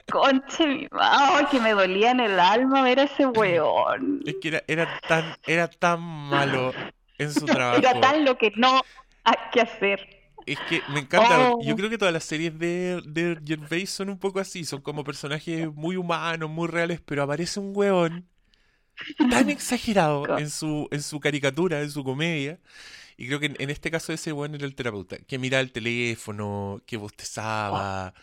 Conche 0.10 0.65
mi 0.65 0.88
madre, 0.91 1.47
que 1.51 1.60
me 1.60 1.71
dolía 1.71 2.12
en 2.12 2.21
el 2.21 2.39
alma 2.39 2.84
ver 2.84 3.01
a 3.01 3.03
ese 3.03 3.25
weón. 3.25 4.21
Es 4.25 4.36
que 4.41 4.47
era, 4.47 4.63
era 4.65 4.88
tan, 5.10 5.36
era 5.45 5.67
tan 5.67 5.99
malo 5.99 6.71
en 7.17 7.34
su 7.34 7.43
Era 7.43 7.82
trabajo. 7.82 7.99
tal 7.99 8.23
lo 8.23 8.38
que 8.38 8.53
no 8.56 8.82
hay 9.25 9.36
que 9.51 9.60
hacer. 9.60 10.08
Es 10.45 10.58
que 10.69 10.82
me 10.88 11.01
encanta. 11.01 11.51
Oh. 11.51 11.60
Yo 11.62 11.75
creo 11.75 11.89
que 11.89 11.97
todas 11.97 12.13
las 12.13 12.23
series 12.23 12.58
de, 12.58 13.01
de 13.06 13.38
Gervais 13.45 13.89
son 13.89 14.08
un 14.08 14.19
poco 14.19 14.39
así. 14.39 14.63
Son 14.63 14.79
como 14.79 15.03
personajes 15.03 15.69
muy 15.73 15.97
humanos, 15.97 16.49
muy 16.49 16.69
reales, 16.69 17.01
pero 17.01 17.23
aparece 17.23 17.60
un 17.60 17.73
weón 17.75 18.29
tan 19.29 19.49
exagerado 19.49 20.29
en 20.36 20.49
su, 20.49 20.88
en 20.91 21.01
su 21.03 21.19
caricatura, 21.19 21.82
en 21.82 21.91
su 21.91 22.03
comedia. 22.03 22.60
Y 23.17 23.27
creo 23.27 23.39
que 23.39 23.47
en, 23.47 23.56
en 23.60 23.69
este 23.69 23.91
caso 23.91 24.13
ese 24.13 24.34
weón 24.34 24.56
era 24.56 24.65
el 24.65 24.75
terapeuta, 24.75 25.17
que 25.19 25.39
miraba 25.39 25.62
el 25.62 25.71
teléfono, 25.71 26.82
que 26.86 26.97
bostezaba, 26.97 28.13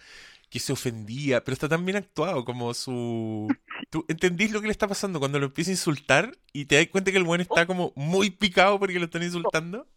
que 0.50 0.58
se 0.60 0.72
ofendía, 0.72 1.44
pero 1.44 1.54
está 1.54 1.68
tan 1.68 1.84
bien 1.86 1.96
actuado 1.98 2.44
como 2.44 2.74
su... 2.74 3.48
¿Tú 3.90 4.04
entendís 4.08 4.52
lo 4.52 4.60
que 4.60 4.68
le 4.68 4.72
está 4.72 4.88
pasando 4.88 5.20
cuando 5.20 5.38
lo 5.40 5.46
empieza 5.46 5.70
a 5.70 5.74
insultar 5.74 6.36
y 6.52 6.66
te 6.66 6.76
das 6.76 6.88
cuenta 6.88 7.12
que 7.12 7.18
el 7.18 7.24
weón 7.24 7.40
está 7.42 7.66
como 7.66 7.92
muy 7.96 8.30
picado 8.30 8.78
porque 8.80 8.98
lo 8.98 9.06
están 9.06 9.22
insultando? 9.24 9.88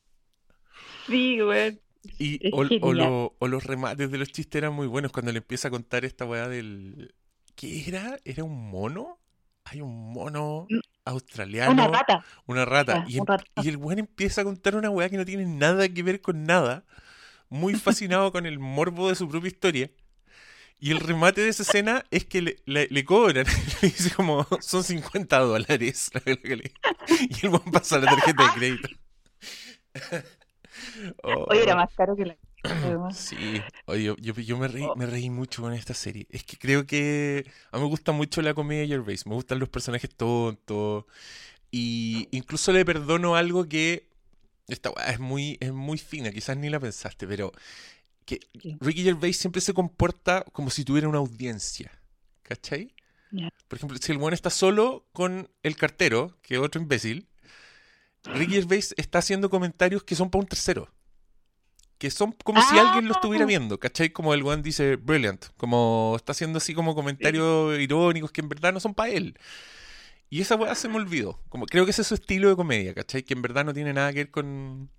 Sí, 1.08 1.42
weón. 1.42 1.80
Y, 2.18 2.44
o, 2.50 2.62
o 2.62 2.66
genial. 2.68 2.98
lo- 2.98 3.36
o 3.40 3.48
los 3.48 3.64
remates 3.64 4.12
de 4.12 4.18
los 4.18 4.32
chistes 4.32 4.60
eran 4.60 4.74
muy 4.74 4.88
buenos 4.88 5.12
cuando 5.12 5.32
le 5.32 5.40
empieza 5.40 5.68
a 5.70 5.72
contar 5.72 6.06
esta 6.06 6.26
weá 6.26 6.48
del... 6.48 7.14
¿Qué 7.56 7.88
era? 7.88 8.20
¿Era 8.26 8.44
un 8.44 8.70
mono? 8.72 9.20
Hay 9.66 9.82
un 9.82 10.12
mono 10.14 10.68
Mm. 10.70 10.80
australiano. 11.06 11.72
Una 11.72 11.88
rata. 11.88 12.26
Una 12.46 12.66
rata. 12.66 13.06
Y, 13.08 13.16
un 13.16 13.20
em- 13.22 13.26
rata. 13.28 13.44
y 13.64 13.70
el 13.70 13.78
weón 13.78 14.00
empieza 14.00 14.42
a 14.42 14.44
contar 14.44 14.76
una 14.76 14.90
weá 14.90 15.10
que 15.10 15.18
no 15.18 15.26
tiene 15.26 15.46
nada 15.46 15.88
que 15.90 16.04
ver 16.04 16.22
con 16.22 16.44
nada. 16.46 16.84
Muy 17.50 17.76
fascinado 17.76 18.32
con 18.32 18.46
el 18.46 18.60
morbo 18.60 19.10
de 19.10 19.16
su 19.16 19.30
propia 19.30 19.48
historia. 19.48 19.92
Y 20.80 20.92
el 20.92 21.00
remate 21.00 21.42
de 21.42 21.50
esa 21.50 21.64
escena 21.64 22.04
es 22.12 22.26
que 22.26 22.42
le, 22.42 22.58
le- 22.66 22.88
le 22.90 23.06
cobran. 23.06 23.46
Le 23.82 23.90
dice 23.90 24.12
como, 24.12 24.46
son 24.60 24.84
50 24.84 25.40
dólares. 25.40 26.12
Y 26.26 27.46
el 27.46 27.50
weón 27.52 27.72
pasa 27.72 28.00
la 28.00 28.08
tarjeta 28.12 28.44
de 28.44 28.50
crédito. 28.54 28.90
Oye, 31.24 31.64
era 31.64 31.74
Oh. 31.74 31.78
más 31.78 31.94
caro 31.96 32.16
que 32.16 32.26
la. 32.26 32.38
Sí, 33.14 33.62
oye, 33.88 34.04
yo, 34.04 34.16
yo, 34.18 34.34
yo 34.36 34.58
me 34.58 34.68
reí, 34.70 34.88
me 34.96 35.06
reí 35.06 35.30
mucho 35.30 35.62
con 35.62 35.74
esta 35.74 35.94
serie. 35.94 36.28
Es 36.30 36.44
que 36.46 36.58
creo 36.58 36.86
que 36.88 37.46
a 37.72 37.78
mí 37.78 37.84
me 37.84 37.90
gusta 37.90 38.12
mucho 38.14 38.42
la 38.42 38.54
comedia 38.54 38.84
de 38.84 38.88
Gervais. 38.88 39.26
Me 39.28 39.36
gustan 39.36 39.60
los 39.60 39.70
personajes 39.70 40.10
tontos. 40.16 41.06
Y 41.72 42.28
incluso 42.32 42.72
le 42.72 42.86
perdono 42.86 43.36
algo 43.36 43.68
que 43.68 44.08
esta 44.68 44.92
es 45.08 45.20
muy, 45.20 45.58
es 45.60 45.74
muy 45.74 45.98
fina, 45.98 46.32
quizás 46.32 46.56
ni 46.58 46.70
la 46.70 46.80
pensaste, 46.80 47.28
pero 47.28 47.52
que. 48.26 48.40
Ricky 48.80 49.04
Gervais 49.04 49.38
siempre 49.38 49.62
se 49.62 49.74
comporta 49.74 50.46
como 50.54 50.70
si 50.70 50.86
tuviera 50.86 51.10
una 51.10 51.20
audiencia. 51.20 51.92
¿Cachai? 52.44 52.94
Por 53.68 53.78
ejemplo, 53.78 53.98
si 54.00 54.12
el 54.12 54.20
buen 54.20 54.34
está 54.36 54.50
solo 54.52 55.08
con 55.12 55.50
el 55.64 55.76
cartero, 55.76 56.38
que 56.44 56.56
es 56.56 56.60
otro 56.62 56.80
imbécil, 56.82 57.28
Ricky 58.26 58.54
Gervais 58.54 58.94
está 58.98 59.20
haciendo 59.20 59.50
comentarios 59.50 60.04
que 60.04 60.16
son 60.16 60.30
para 60.30 60.42
un 60.42 60.48
tercero. 60.48 60.90
Que 61.98 62.10
son 62.10 62.34
como 62.44 62.62
si 62.62 62.78
alguien 62.78 63.08
lo 63.08 63.14
estuviera 63.14 63.46
Ah. 63.46 63.48
viendo, 63.48 63.80
¿cachai? 63.80 64.10
Como 64.12 64.34
el 64.34 64.44
one 64.44 64.62
dice 64.62 64.96
brilliant, 64.98 65.46
como 65.58 66.14
está 66.18 66.32
haciendo 66.34 66.58
así 66.58 66.74
como 66.74 66.96
comentarios 66.96 67.80
irónicos 67.80 68.32
que 68.32 68.42
en 68.42 68.50
verdad 68.50 68.74
no 68.74 68.80
son 68.80 68.94
para 68.94 69.10
él. 69.12 69.38
Y 70.30 70.42
esa 70.42 70.56
weá 70.56 70.74
se 70.76 70.90
me 70.90 70.96
olvidó. 70.96 71.40
Como, 71.50 71.66
creo 71.66 71.86
que 71.86 71.92
ese 71.92 72.02
es 72.02 72.08
su 72.08 72.16
estilo 72.16 72.50
de 72.50 72.56
comedia, 72.56 72.94
¿cachai? 72.94 73.24
Que 73.24 73.34
en 73.36 73.42
verdad 73.42 73.64
no 73.66 73.74
tiene 73.74 73.94
nada 73.94 74.12
que 74.12 74.20
ver 74.20 74.32
con... 74.32 74.90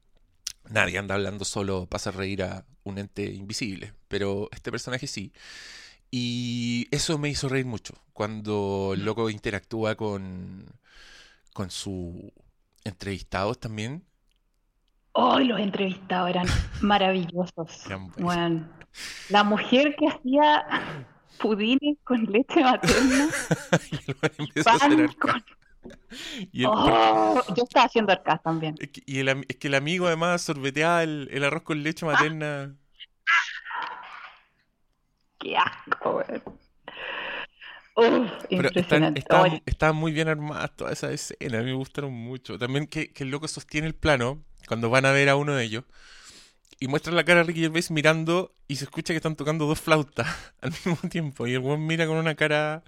Nadie 0.71 0.97
anda 0.97 1.15
hablando 1.17 1.45
solo 1.45 1.87
para 1.87 1.97
hacer 2.01 2.17
reír 2.17 2.43
a 2.43 2.65
un 2.85 2.97
ente 2.99 3.25
invisible, 3.25 3.93
pero 4.09 4.49
este 4.53 4.71
personaje 4.71 5.07
sí. 5.07 5.33
Y 6.11 6.87
eso 6.91 7.19
me 7.19 7.29
hizo 7.29 7.49
reír 7.49 7.67
mucho. 7.67 7.95
Cuando 8.15 8.93
el 8.95 9.05
loco 9.05 9.29
interactúa 9.29 9.95
con, 9.97 10.65
con 11.53 11.71
su 11.71 12.33
entrevistados 12.85 13.59
también. 13.59 14.05
Hoy 15.13 15.45
los 15.45 15.61
entrevistados 15.61 16.31
eran 16.31 16.47
maravillosos. 16.83 17.87
Eran. 17.87 18.11
Bueno, 18.19 18.69
la 19.29 19.45
mujer 19.45 19.95
que 19.97 20.09
hacía 20.09 20.65
pudines 21.39 21.97
con 22.05 22.25
leche 22.25 22.63
materna, 22.63 23.29
y 24.39 24.63
pan 24.63 25.09
con... 25.19 25.45
Y, 26.53 26.63
el- 26.63 26.71
Oh, 26.73 27.43
yo 27.57 27.65
estaba 27.65 27.87
haciendo 27.87 28.13
arcas 28.13 28.43
también. 28.43 28.75
es 28.79 28.89
que, 28.91 29.03
y 29.05 29.19
el 29.19 29.29
es 29.49 29.57
que 29.57 29.69
el 29.69 29.75
amigo 29.75 30.07
además 30.07 30.43
sorbeteaba 30.43 31.03
el, 31.03 31.29
el 31.31 31.45
arroz 31.45 31.63
con 31.63 31.83
leche 31.83 32.07
materna. 32.07 32.75
Qué 35.39 35.57
asco, 35.57 36.17
weón. 36.17 36.43
Pero 37.95 38.71
están, 38.75 39.97
muy 39.97 40.13
bien 40.13 40.29
armadas 40.29 40.75
todas 40.77 40.95
esas 40.95 41.13
escenas, 41.13 41.61
a 41.61 41.63
mí 41.63 41.71
me 41.71 41.77
gustaron 41.77 42.13
mucho. 42.13 42.59
También 42.59 42.87
que, 42.87 43.13
que 43.13 43.25
el 43.25 43.31
loco 43.31 43.47
sostiene 43.47 43.87
el 43.87 43.95
plano 43.95 44.43
cuando 44.67 44.91
van 44.91 45.07
a 45.07 45.13
ver 45.13 45.29
a 45.29 45.37
uno 45.37 45.55
de 45.55 45.65
ellos 45.65 45.85
y 46.81 46.89
muestran 46.89 47.17
la 47.17 47.25
cara 47.25 47.41
de 47.41 47.45
Ricky 47.45 47.61
Gervais 47.61 47.91
mirando 47.91 48.53
y 48.69 48.77
se 48.77 48.85
escucha 48.85 49.13
que 49.13 49.17
están 49.17 49.37
tocando 49.37 49.67
dos 49.67 49.81
flautas 49.81 50.27
al 50.61 50.71
mismo 50.71 50.97
tiempo. 51.09 51.47
Y 51.47 51.55
el 51.55 51.61
buen 51.61 51.87
mira 51.87 52.07
con 52.07 52.17
una 52.17 52.35
cara 52.35 52.83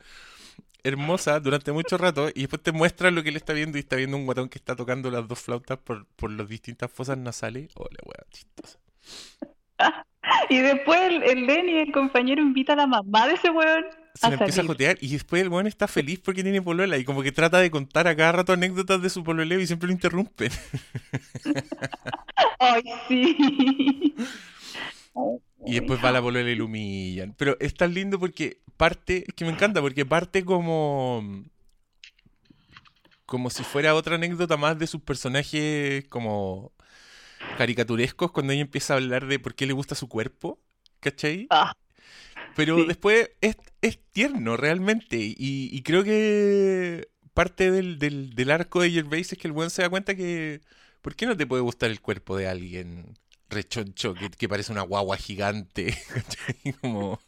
hermosa 0.82 1.40
durante 1.40 1.72
mucho 1.72 1.98
rato 1.98 2.28
y 2.32 2.42
después 2.42 2.62
te 2.62 2.72
muestra 2.72 3.10
lo 3.10 3.22
que 3.22 3.30
él 3.30 3.36
está 3.36 3.52
viendo 3.52 3.76
y 3.76 3.80
está 3.80 3.96
viendo 3.96 4.16
un 4.16 4.24
guatón 4.24 4.48
que 4.48 4.58
está 4.58 4.76
tocando 4.76 5.10
las 5.10 5.26
dos 5.26 5.40
flautas 5.40 5.78
por, 5.78 6.06
por 6.14 6.30
las 6.30 6.48
distintas 6.48 6.90
fosas 6.90 7.18
nasales. 7.18 7.70
Hola, 7.74 7.98
weá, 8.04 8.26
chistosa. 8.30 8.78
Y 10.48 10.58
después 10.58 11.00
el, 11.00 11.22
el 11.22 11.46
Lenny, 11.46 11.78
el 11.78 11.92
compañero, 11.92 12.42
invita 12.42 12.72
a 12.72 12.76
la 12.76 12.86
mamá 12.88 13.28
de 13.28 13.34
ese 13.34 13.48
weón 13.48 13.84
Se 14.16 14.28
le 14.28 14.34
empieza 14.34 14.62
a 14.62 14.66
jotear 14.66 14.98
y 15.00 15.08
después 15.08 15.42
el 15.42 15.48
weón 15.48 15.66
está 15.66 15.88
feliz 15.88 16.20
porque 16.20 16.42
tiene 16.42 16.62
polola 16.62 16.96
y 16.98 17.04
como 17.04 17.22
que 17.22 17.32
trata 17.32 17.58
de 17.58 17.70
contar 17.70 18.08
a 18.08 18.16
cada 18.16 18.32
rato 18.32 18.52
anécdotas 18.52 19.02
de 19.02 19.10
su 19.10 19.22
pololeo 19.22 19.60
y 19.60 19.66
siempre 19.66 19.88
lo 19.88 19.92
interrumpen. 19.92 20.50
Ay, 22.58 22.82
sí. 23.08 24.14
Y 25.66 25.74
después 25.74 26.02
va 26.02 26.12
la 26.12 26.22
polola 26.22 26.48
y 26.48 26.54
lo 26.54 26.66
humillan. 26.66 27.34
Pero 27.36 27.56
es 27.58 27.74
tan 27.74 27.92
lindo 27.92 28.20
porque 28.20 28.60
parte, 28.76 29.24
es 29.26 29.34
que 29.34 29.44
me 29.44 29.50
encanta, 29.50 29.80
porque 29.80 30.06
parte 30.06 30.44
como. 30.44 31.44
como 33.24 33.50
si 33.50 33.64
fuera 33.64 33.94
otra 33.94 34.14
anécdota 34.14 34.56
más 34.56 34.78
de 34.78 34.86
sus 34.86 35.00
personajes 35.00 36.04
como 36.08 36.72
caricaturescos 37.58 38.30
cuando 38.30 38.52
ella 38.52 38.62
empieza 38.62 38.94
a 38.94 38.96
hablar 38.98 39.26
de 39.26 39.38
por 39.38 39.54
qué 39.54 39.66
le 39.66 39.72
gusta 39.72 39.94
su 39.94 40.08
cuerpo, 40.08 40.60
¿cachai? 41.00 41.46
Ah, 41.50 41.72
Pero 42.56 42.76
Sí. 42.76 42.86
después 42.86 43.30
es, 43.40 43.56
es 43.82 43.98
tierno 44.12 44.56
realmente. 44.56 45.18
Y, 45.18 45.34
y 45.72 45.82
creo 45.82 46.04
que 46.04 47.08
parte 47.34 47.70
del, 47.70 47.98
del, 47.98 48.34
del 48.34 48.50
arco 48.50 48.80
de 48.82 48.90
Gervais 48.90 49.32
es 49.32 49.38
que 49.38 49.48
el 49.48 49.52
buen 49.52 49.70
se 49.70 49.82
da 49.82 49.90
cuenta 49.90 50.14
que. 50.16 50.62
¿Por 51.02 51.14
qué 51.16 51.26
no 51.26 51.36
te 51.36 51.46
puede 51.46 51.62
gustar 51.62 51.90
el 51.90 52.00
cuerpo 52.00 52.36
de 52.36 52.48
alguien 52.48 53.14
rechoncho 53.48 54.14
que, 54.14 54.30
que 54.30 54.48
parece 54.48 54.72
una 54.72 54.82
guagua 54.82 55.16
gigante? 55.16 55.96
Como. 56.80 57.20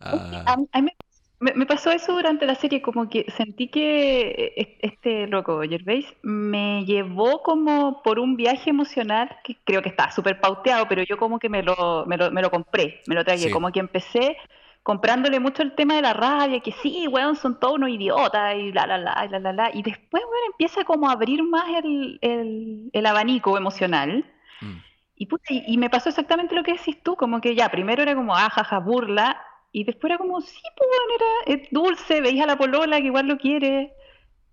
Ah, 0.00 0.44
a 0.46 0.56
mí 0.56 0.66
me, 0.82 0.96
me- 1.42 1.54
me 1.54 1.66
pasó 1.66 1.90
eso 1.90 2.12
durante 2.14 2.46
la 2.46 2.54
serie, 2.54 2.80
como 2.80 3.08
que 3.10 3.26
sentí 3.36 3.68
que 3.68 4.54
e- 4.56 4.78
este 4.80 5.26
loco, 5.26 5.60
Gervais, 5.62 6.06
me 6.22 6.84
llevó 6.84 7.42
como 7.42 8.00
por 8.02 8.18
un 8.20 8.36
viaje 8.36 8.70
emocional 8.70 9.28
que 9.44 9.56
creo 9.64 9.82
que 9.82 9.88
está 9.88 10.10
súper 10.12 10.40
pauteado, 10.40 10.86
pero 10.88 11.02
yo 11.02 11.16
como 11.18 11.38
que 11.40 11.48
me 11.48 11.62
lo, 11.62 12.04
me 12.06 12.16
lo, 12.16 12.30
me 12.30 12.42
lo 12.42 12.50
compré, 12.50 13.00
me 13.08 13.14
lo 13.16 13.24
tragué, 13.24 13.46
Sí. 13.48 13.50
como 13.50 13.72
que 13.72 13.80
empecé 13.80 14.36
comprándole 14.84 15.38
mucho 15.40 15.62
el 15.62 15.74
tema 15.74 15.94
de 15.94 16.02
la 16.02 16.12
rabia, 16.12 16.60
que 16.60 16.72
sí, 16.72 17.06
weón, 17.08 17.36
son 17.36 17.58
todos 17.58 17.74
unos 17.74 17.90
idiotas 17.90 18.56
y 18.56 18.70
bla, 18.70 18.84
bla, 18.86 18.98
bla, 18.98 19.22
y 19.24 19.28
bla, 19.28 19.38
bla, 19.40 19.52
bla, 19.52 19.70
y 19.74 19.82
después, 19.82 20.22
weón, 20.24 20.44
empieza 20.52 20.84
como 20.84 21.08
a 21.08 21.12
abrir 21.12 21.42
más 21.42 21.68
el, 21.84 22.18
el, 22.22 22.90
el 22.92 23.06
abanico 23.06 23.56
emocional. 23.58 24.24
mm. 24.60 24.78
Y, 25.14 25.28
y, 25.74 25.78
me 25.78 25.88
pasó 25.88 26.08
exactamente 26.08 26.54
lo 26.54 26.64
que 26.64 26.72
decís 26.72 27.00
tú, 27.02 27.14
como 27.14 27.40
que 27.40 27.54
ya, 27.54 27.68
primero 27.68 28.02
era 28.02 28.14
como, 28.16 28.34
ah, 28.34 28.50
burla, 28.84 29.40
y 29.72 29.84
después 29.84 30.10
era 30.10 30.18
como, 30.18 30.40
sí, 30.40 30.60
pues 30.76 30.88
era 31.16 31.60
es 31.60 31.68
dulce, 31.70 32.20
veis 32.20 32.40
a 32.42 32.46
la 32.46 32.56
polola 32.58 33.00
que 33.00 33.06
igual 33.06 33.26
lo 33.26 33.38
quiere, 33.38 33.92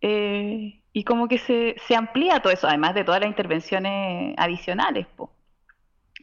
eh, 0.01 0.81
y 0.93 1.03
como 1.03 1.27
que 1.27 1.37
se, 1.37 1.75
se, 1.87 1.95
amplía 1.95 2.39
todo 2.39 2.53
eso, 2.53 2.67
además 2.67 2.95
de 2.95 3.03
todas 3.03 3.19
las 3.19 3.29
intervenciones 3.29 4.33
adicionales, 4.37 5.05
pues 5.15 5.29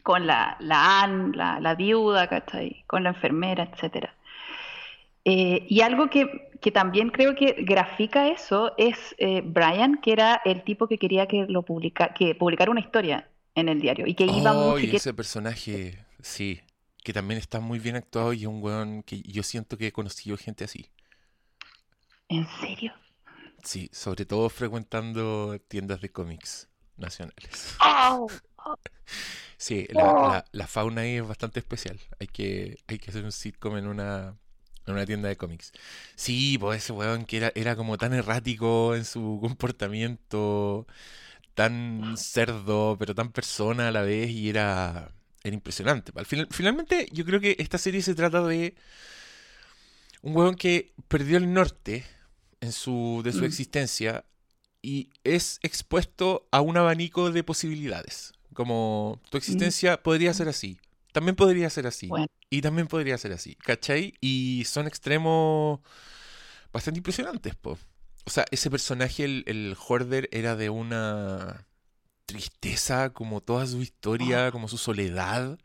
con 0.03 0.25
la, 0.25 0.55
la 0.61 1.03
Anne, 1.03 1.35
la, 1.35 1.75
viuda, 1.75 2.27
¿cachai? 2.27 2.83
Con 2.87 3.03
la 3.03 3.09
enfermera, 3.09 3.69
etcétera. 3.71 4.15
Eh, 5.25 5.65
y 5.67 5.81
algo 5.81 6.09
que, 6.09 6.49
que, 6.61 6.71
también 6.71 7.09
creo 7.09 7.35
que 7.35 7.57
grafica 7.59 8.29
eso 8.29 8.73
es 8.77 8.97
eh, 9.17 9.41
Brian, 9.43 9.99
que 10.01 10.13
era 10.13 10.41
el 10.45 10.63
tipo 10.63 10.87
que 10.87 10.97
quería 10.97 11.27
que 11.27 11.45
lo 11.49 11.63
publica, 11.63 12.13
que 12.13 12.35
publicara 12.35 12.71
una 12.71 12.79
historia 12.79 13.27
en 13.53 13.67
el 13.67 13.81
diario 13.81 14.07
y 14.07 14.13
que 14.13 14.23
iba 14.23 14.53
oh, 14.53 14.79
y 14.79 14.95
ese 14.95 15.13
personaje, 15.13 15.97
sí, 16.21 16.61
que 17.07 17.13
también 17.13 17.37
está 17.37 17.61
muy 17.61 17.79
bien 17.79 17.95
actuado 17.95 18.33
y 18.33 18.41
es 18.41 18.47
un 18.47 18.61
weón 18.61 19.01
que 19.01 19.21
yo 19.21 19.41
siento 19.41 19.77
que 19.77 19.87
he 19.87 19.91
conocido 19.93 20.35
gente 20.35 20.65
así. 20.65 20.91
¿En 22.27 22.45
serio? 22.59 22.91
Sí, 23.63 23.89
sobre 23.93 24.25
todo 24.25 24.49
frecuentando 24.49 25.57
tiendas 25.69 26.01
de 26.01 26.11
cómics 26.11 26.67
nacionales. 26.97 27.77
Oh, 27.81 28.27
Sí, 29.55 29.87
la, 29.91 30.67
fauna 30.67 31.03
ahí 31.03 31.15
es 31.15 31.25
bastante 31.25 31.61
especial. 31.61 31.97
Hay 32.19 32.27
que, 32.27 32.77
hay 32.87 32.99
que 32.99 33.11
hacer 33.11 33.23
un 33.23 33.31
sitcom 33.31 33.77
en 33.77 33.87
una, 33.87 34.35
en 34.85 34.93
una 34.93 35.05
tienda 35.05 35.29
de 35.29 35.37
cómics. 35.37 35.71
Sí, 36.15 36.57
pues 36.57 36.83
ese 36.83 36.91
weón 36.91 37.23
que 37.23 37.37
era, 37.37 37.53
era 37.55 37.77
como 37.77 37.97
tan 37.97 38.13
errático 38.13 38.95
en 38.95 39.05
su 39.05 39.39
comportamiento, 39.41 40.87
tan 41.53 42.17
cerdo, 42.17 42.97
pero 42.99 43.15
tan 43.15 43.31
persona 43.31 43.87
a 43.87 43.91
la 43.91 44.01
vez, 44.01 44.29
y 44.29 44.49
era, 44.49 45.13
era 45.47 45.55
impresionante. 45.55 46.11
Al 46.15 46.25
final, 46.25 46.47
finalmente, 46.51 47.07
yo 47.11 47.25
creo 47.25 47.39
que 47.39 47.55
esta 47.59 47.77
serie 47.77 48.01
se 48.01 48.15
trata 48.15 48.43
de 48.43 48.75
un 50.21 50.35
weón 50.35 50.55
que 50.55 50.93
perdió 51.07 51.37
el 51.37 51.53
norte 51.53 52.05
en 52.61 52.71
su, 52.71 53.21
de 53.23 53.31
su 53.31 53.41
mm. 53.41 53.45
existencia 53.45 54.25
y 54.81 55.09
es 55.23 55.59
expuesto 55.63 56.47
a 56.51 56.61
un 56.61 56.77
abanico 56.77 57.31
de 57.31 57.43
posibilidades. 57.43 58.33
Como 58.53 59.21
tu 59.29 59.37
existencia 59.37 60.01
podría 60.01 60.33
ser 60.33 60.47
así, 60.47 60.79
también 61.11 61.35
podría 61.35 61.69
ser 61.69 61.85
así, 61.85 62.09
y 62.49 62.61
también 62.61 62.87
podría 62.87 63.17
ser 63.17 63.33
así, 63.33 63.55
¿cachai? 63.55 64.15
Y 64.21 64.63
son 64.65 64.87
extremos 64.87 65.79
bastante 66.71 66.99
impresionantes, 66.99 67.55
po. 67.55 67.77
O 68.25 68.29
sea, 68.29 68.45
ese 68.49 68.71
personaje, 68.71 69.23
el, 69.23 69.43
el 69.45 69.77
Horder, 69.87 70.27
era 70.31 70.55
de 70.55 70.69
una 70.69 71.66
tristeza, 72.27 73.11
como 73.11 73.41
toda 73.41 73.65
su 73.65 73.81
historia, 73.81 74.51
como 74.51 74.67
su 74.67 74.77
soledad, 74.77 75.57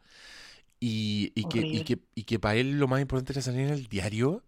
y, 0.80 1.32
y, 1.34 1.44
que, 1.44 1.58
y, 1.60 1.84
que, 1.84 1.98
y 2.14 2.24
que 2.24 2.38
para 2.38 2.56
él 2.56 2.78
lo 2.78 2.88
más 2.88 3.02
importante 3.02 3.34
era 3.34 3.42
salir 3.42 3.60
en 3.60 3.74
el 3.74 3.86
diario 3.88 4.42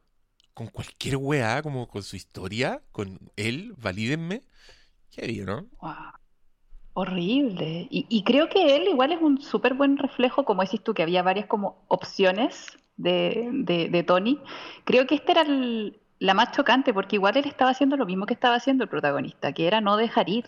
con 0.55 0.69
cualquier 0.69 1.17
weá, 1.17 1.63
como 1.63 1.87
con 1.89 2.03
su 2.03 2.17
historia, 2.17 2.81
con 2.93 3.19
él, 3.37 3.75
valídenme. 3.77 4.43
Qué 5.11 5.45
¿no? 5.45 5.67
Horrible. 6.95 7.89
Y, 7.91 8.23
creo 8.23 8.49
que 8.49 8.77
él 8.77 8.89
igual 8.89 9.13
es 9.13 9.21
un 9.21 9.41
súper 9.41 9.75
buen 9.75 9.97
reflejo, 9.97 10.45
como 10.45 10.63
decís 10.63 10.83
tú, 10.83 10.95
que 10.95 11.03
había 11.03 11.23
varias 11.23 11.47
como 11.47 11.85
opciones 11.89 12.67
de, 12.97 13.49
de, 13.53 14.03
Tony. 14.05 14.41
Creo 14.85 15.07
que 15.07 15.17
esta 15.17 15.33
era 15.33 15.45
la 15.45 16.35
más 16.35 16.53
chocante, 16.53 16.95
porque 16.95 17.17
igual 17.17 17.37
él 17.37 17.47
estaba 17.47 17.73
haciendo 17.73 17.97
lo 17.97 18.07
mismo 18.07 18.27
que 18.27 18.35
estaba 18.35 18.55
haciendo 18.55 18.85
el 18.85 18.91
protagonista, 18.91 19.53
que 19.53 19.67
era 19.67 19.81
no 19.81 19.97
dejar 19.97 20.29
ir, 20.29 20.47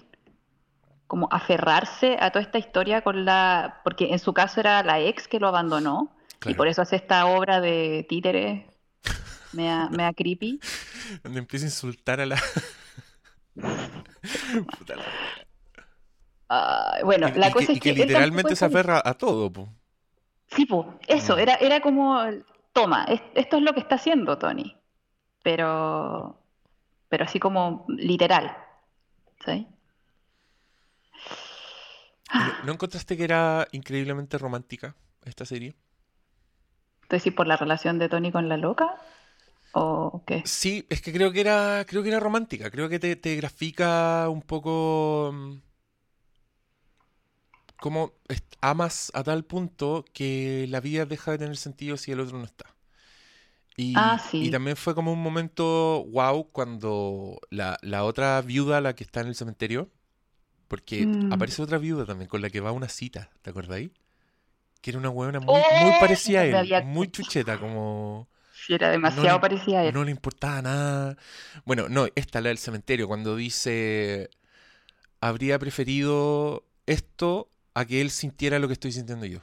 como 1.07 1.29
aferrarse 1.31 2.17
a 2.21 2.31
toda 2.31 2.45
esta 2.45 2.59
historia 2.59 3.03
con 3.03 3.25
la... 3.25 3.81
porque 3.85 4.13
en 4.13 4.19
su 4.19 4.35
caso 4.35 4.61
era 4.61 4.83
la 4.83 5.01
ex 5.01 5.29
que 5.29 5.41
lo 5.41 5.49
abandonó, 5.49 6.13
y 6.45 6.53
por 6.55 6.69
eso 6.69 6.83
hace 6.83 6.97
esta 6.97 7.27
obra 7.27 7.61
de 7.61 8.07
títeres, 8.09 8.65
me 9.53 9.67
da 9.67 9.89
creepy. 10.17 10.61
Donde 11.23 11.41
empieza 11.41 11.67
a 11.67 11.69
insultar 11.69 12.21
a 12.21 12.27
la... 12.27 12.41
bueno, 17.05 17.29
la 17.35 17.51
cosa 17.51 17.73
es 17.73 17.81
que, 17.81 17.93
literalmente 17.93 18.55
se 18.55 18.65
aferra 18.65 19.03
a 19.05 19.15
todo. 19.15 19.53
Po. 19.53 19.69
Sí, 20.49 20.67
pues, 20.67 20.87
eso, 21.09 21.37
mm. 21.37 21.41
era, 21.41 21.55
era 21.55 21.81
como, 21.81 22.21
toma, 22.73 23.07
esto 23.35 23.57
es 23.57 23.63
lo 23.63 23.73
que 23.73 23.81
está 23.81 23.97
haciendo 23.97 24.39
Tony, 24.39 24.77
pero, 25.43 26.39
pero 27.09 27.25
así 27.25 27.41
como 27.41 27.85
literal. 27.89 28.57
¿sí? 29.45 29.67
¿No 32.65 32.73
encontraste 32.73 33.17
que 33.17 33.25
era 33.25 33.67
increíblemente 33.73 34.39
romántica 34.39 34.95
esta 35.25 35.45
serie? 35.45 35.77
Entonces, 37.03 37.33
por 37.33 37.47
la 37.47 37.57
relación 37.57 37.99
de 37.99 38.09
Tony 38.09 38.33
con 38.33 38.49
la 38.49 38.57
loca? 38.57 38.97
¿O 39.73 40.23
qué? 40.27 40.43
Sí, 40.45 40.87
es 40.89 41.03
que 41.03 41.13
creo 41.13 41.33
que 41.33 41.41
era, 41.41 41.85
creo 41.87 42.03
que 42.03 42.09
era 42.09 42.19
romántica. 42.19 42.71
Creo 42.71 42.89
que 42.89 42.99
te, 42.99 43.15
te 43.15 43.37
grafica 43.37 44.29
un 44.29 44.43
poco 44.43 45.31
mm, 45.33 45.57
como 47.79 48.13
amas 48.61 49.11
a 49.15 49.23
tal 49.23 49.45
punto 49.45 50.05
que 50.13 50.67
la 50.69 50.81
vida 50.81 51.05
deja 51.07 51.33
de 51.33 51.39
tener 51.39 51.57
sentido 51.57 51.97
si 51.97 52.13
el 52.13 52.21
otro 52.21 52.39
no 52.39 52.45
está. 52.45 52.67
Y, 53.77 53.93
ah, 53.97 54.19
y 54.33 54.51
también 54.51 54.77
fue 54.77 54.95
como 54.95 55.13
un 55.13 55.23
momento 55.23 56.05
wow 56.11 56.51
cuando 56.51 57.39
la, 57.51 57.79
otra 58.05 58.41
viuda, 58.41 58.81
la 58.81 58.95
que 58.95 59.05
está 59.05 59.21
en 59.21 59.27
el 59.27 59.35
cementerio, 59.35 59.91
porque 60.69 61.07
mm. 61.07 61.33
aparece 61.33 61.63
otra 61.63 61.79
viuda 61.79 62.05
también 62.05 62.29
con 62.29 62.43
la 62.43 62.51
que 62.51 62.61
va 62.61 62.71
a 62.71 62.73
una 62.73 62.89
cita, 62.89 63.31
¿te 63.43 63.51
acordáis? 63.51 63.91
Que 64.81 64.91
era 64.91 64.99
una 64.99 65.11
huevona 65.11 65.41
muy, 65.41 65.55
muy 65.55 65.91
¡Oh! 65.91 66.01
parecida 66.01 66.41
a 66.41 66.45
él, 66.45 66.85
muy 66.85 67.09
chucheta, 67.09 67.59
como... 67.59 68.29
Sí, 68.53 68.75
era 68.75 68.91
demasiado 68.91 69.41
parecida 69.41 69.81
a 69.81 69.85
él. 69.85 69.95
No 69.95 70.03
le 70.03 70.11
importaba 70.11 70.63
nada. 70.63 71.17
Bueno, 71.65 71.89
no, 71.89 72.07
esta 72.15 72.41
la 72.41 72.49
del 72.49 72.59
cementerio, 72.59 73.07
cuando 73.07 73.37
dice, 73.37 74.31
habría 75.21 75.59
preferido 75.59 76.65
esto 76.87 77.51
a 77.75 77.85
que 77.85 78.01
él 78.01 78.11
sintiera 78.11 78.59
lo 78.59 78.67
que 78.67 78.73
estoy 78.73 78.93
sintiendo 78.93 79.27
yo. 79.27 79.41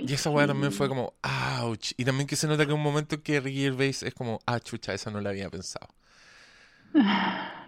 y 0.00 0.12
esa 0.12 0.30
weá 0.30 0.46
también 0.46 0.72
fue 0.72 0.88
como, 0.88 1.14
ouch. 1.62 1.92
Y 1.96 2.04
también 2.04 2.26
que 2.26 2.36
se 2.36 2.48
nota 2.48 2.66
que 2.66 2.72
un 2.72 2.82
momento 2.82 3.14
en 3.14 3.22
que 3.22 3.40
Ricky 3.40 3.62
Gervais 3.62 4.02
es 4.02 4.12
como, 4.12 4.40
ah, 4.44 4.58
chucha, 4.58 4.92
esa 4.92 5.10
no 5.10 5.20
la 5.20 5.30
había 5.30 5.48
pensado. 5.48 5.88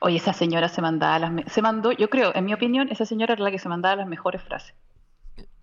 Oye, 0.00 0.16
esa 0.16 0.32
señora 0.32 0.68
se 0.68 0.82
mandaba 0.82 1.18
las... 1.18 1.52
Se 1.52 1.62
mandó, 1.62 1.92
yo 1.92 2.10
creo, 2.10 2.34
en 2.34 2.44
mi 2.44 2.54
opinión, 2.54 2.88
esa 2.90 3.06
señora 3.06 3.34
era 3.34 3.44
la 3.44 3.50
que 3.50 3.58
se 3.58 3.68
mandaba 3.68 3.96
las 3.96 4.06
mejores 4.06 4.42
frases. 4.42 4.74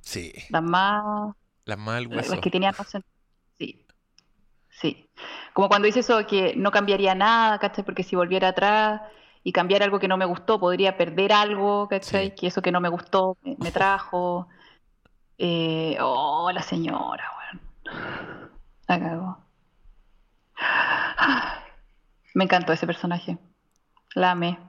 Sí. 0.02 0.34
Las 0.50 0.64
más... 0.64 1.36
Las 1.66 1.78
más 1.78 1.98
al 1.98 2.10
Las 2.10 2.30
que 2.42 2.50
tenían 2.50 2.74
más 2.78 2.98
Sí. 3.58 3.86
Sí. 4.70 5.10
Como 5.54 5.70
cuando 5.70 5.86
dice 5.86 6.00
eso 6.02 6.26
que 6.26 6.56
no 6.56 6.72
cambiaría 6.72 7.16
nada, 7.16 7.60
¿cachai? 7.60 7.86
Porque 7.86 8.04
si 8.04 8.16
volviera 8.16 8.50
atrás 8.50 9.02
y 9.44 9.52
cambiar 9.52 9.84
algo 9.84 10.00
que 10.00 10.08
no 10.08 10.18
me 10.18 10.26
gustó, 10.26 10.60
podría 10.60 10.98
perder 10.98 11.32
algo, 11.32 11.88
¿cachai? 11.88 12.36
Que 12.36 12.48
eso 12.48 12.62
que 12.62 12.72
no 12.72 12.82
me 12.82 12.90
gustó 12.90 13.38
me, 13.44 13.72
trajo. 13.72 14.48
Eh, 15.38 15.98
oh, 16.02 16.52
la 16.52 16.62
señora, 16.62 17.32
weón. 17.38 18.52
La 18.88 19.00
cagó. 19.00 19.38
Me 22.34 22.46
encantó 22.46 22.74
ese 22.74 22.88
personaje. 22.88 23.38
La 24.16 24.32
amé. 24.32 24.60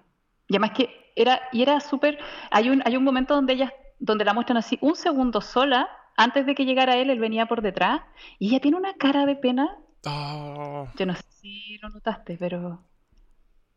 Y 0.48 0.54
además 0.54 0.72
que 0.72 1.12
era, 1.16 1.40
y 1.52 1.62
era 1.62 1.80
súper. 1.80 2.18
Hay 2.50 2.70
un, 2.70 2.82
hay 2.84 2.96
un 2.96 3.04
momento 3.04 3.34
donde 3.34 3.54
ella, 3.54 3.72
donde 3.98 4.24
la 4.24 4.34
muestran 4.34 4.58
así, 4.58 4.78
un 4.80 4.96
segundo 4.96 5.40
sola, 5.40 5.88
antes 6.16 6.46
de 6.46 6.54
que 6.54 6.64
llegara 6.64 6.96
él, 6.96 7.10
él 7.10 7.18
venía 7.18 7.46
por 7.46 7.62
detrás, 7.62 8.02
y 8.38 8.48
ella 8.48 8.60
tiene 8.60 8.76
una 8.76 8.94
cara 8.94 9.26
de 9.26 9.36
pena. 9.36 9.78
Oh. 10.06 10.88
Yo 10.96 11.06
no 11.06 11.14
sé 11.14 11.22
si 11.40 11.78
lo 11.78 11.88
notaste, 11.88 12.36
pero 12.38 12.84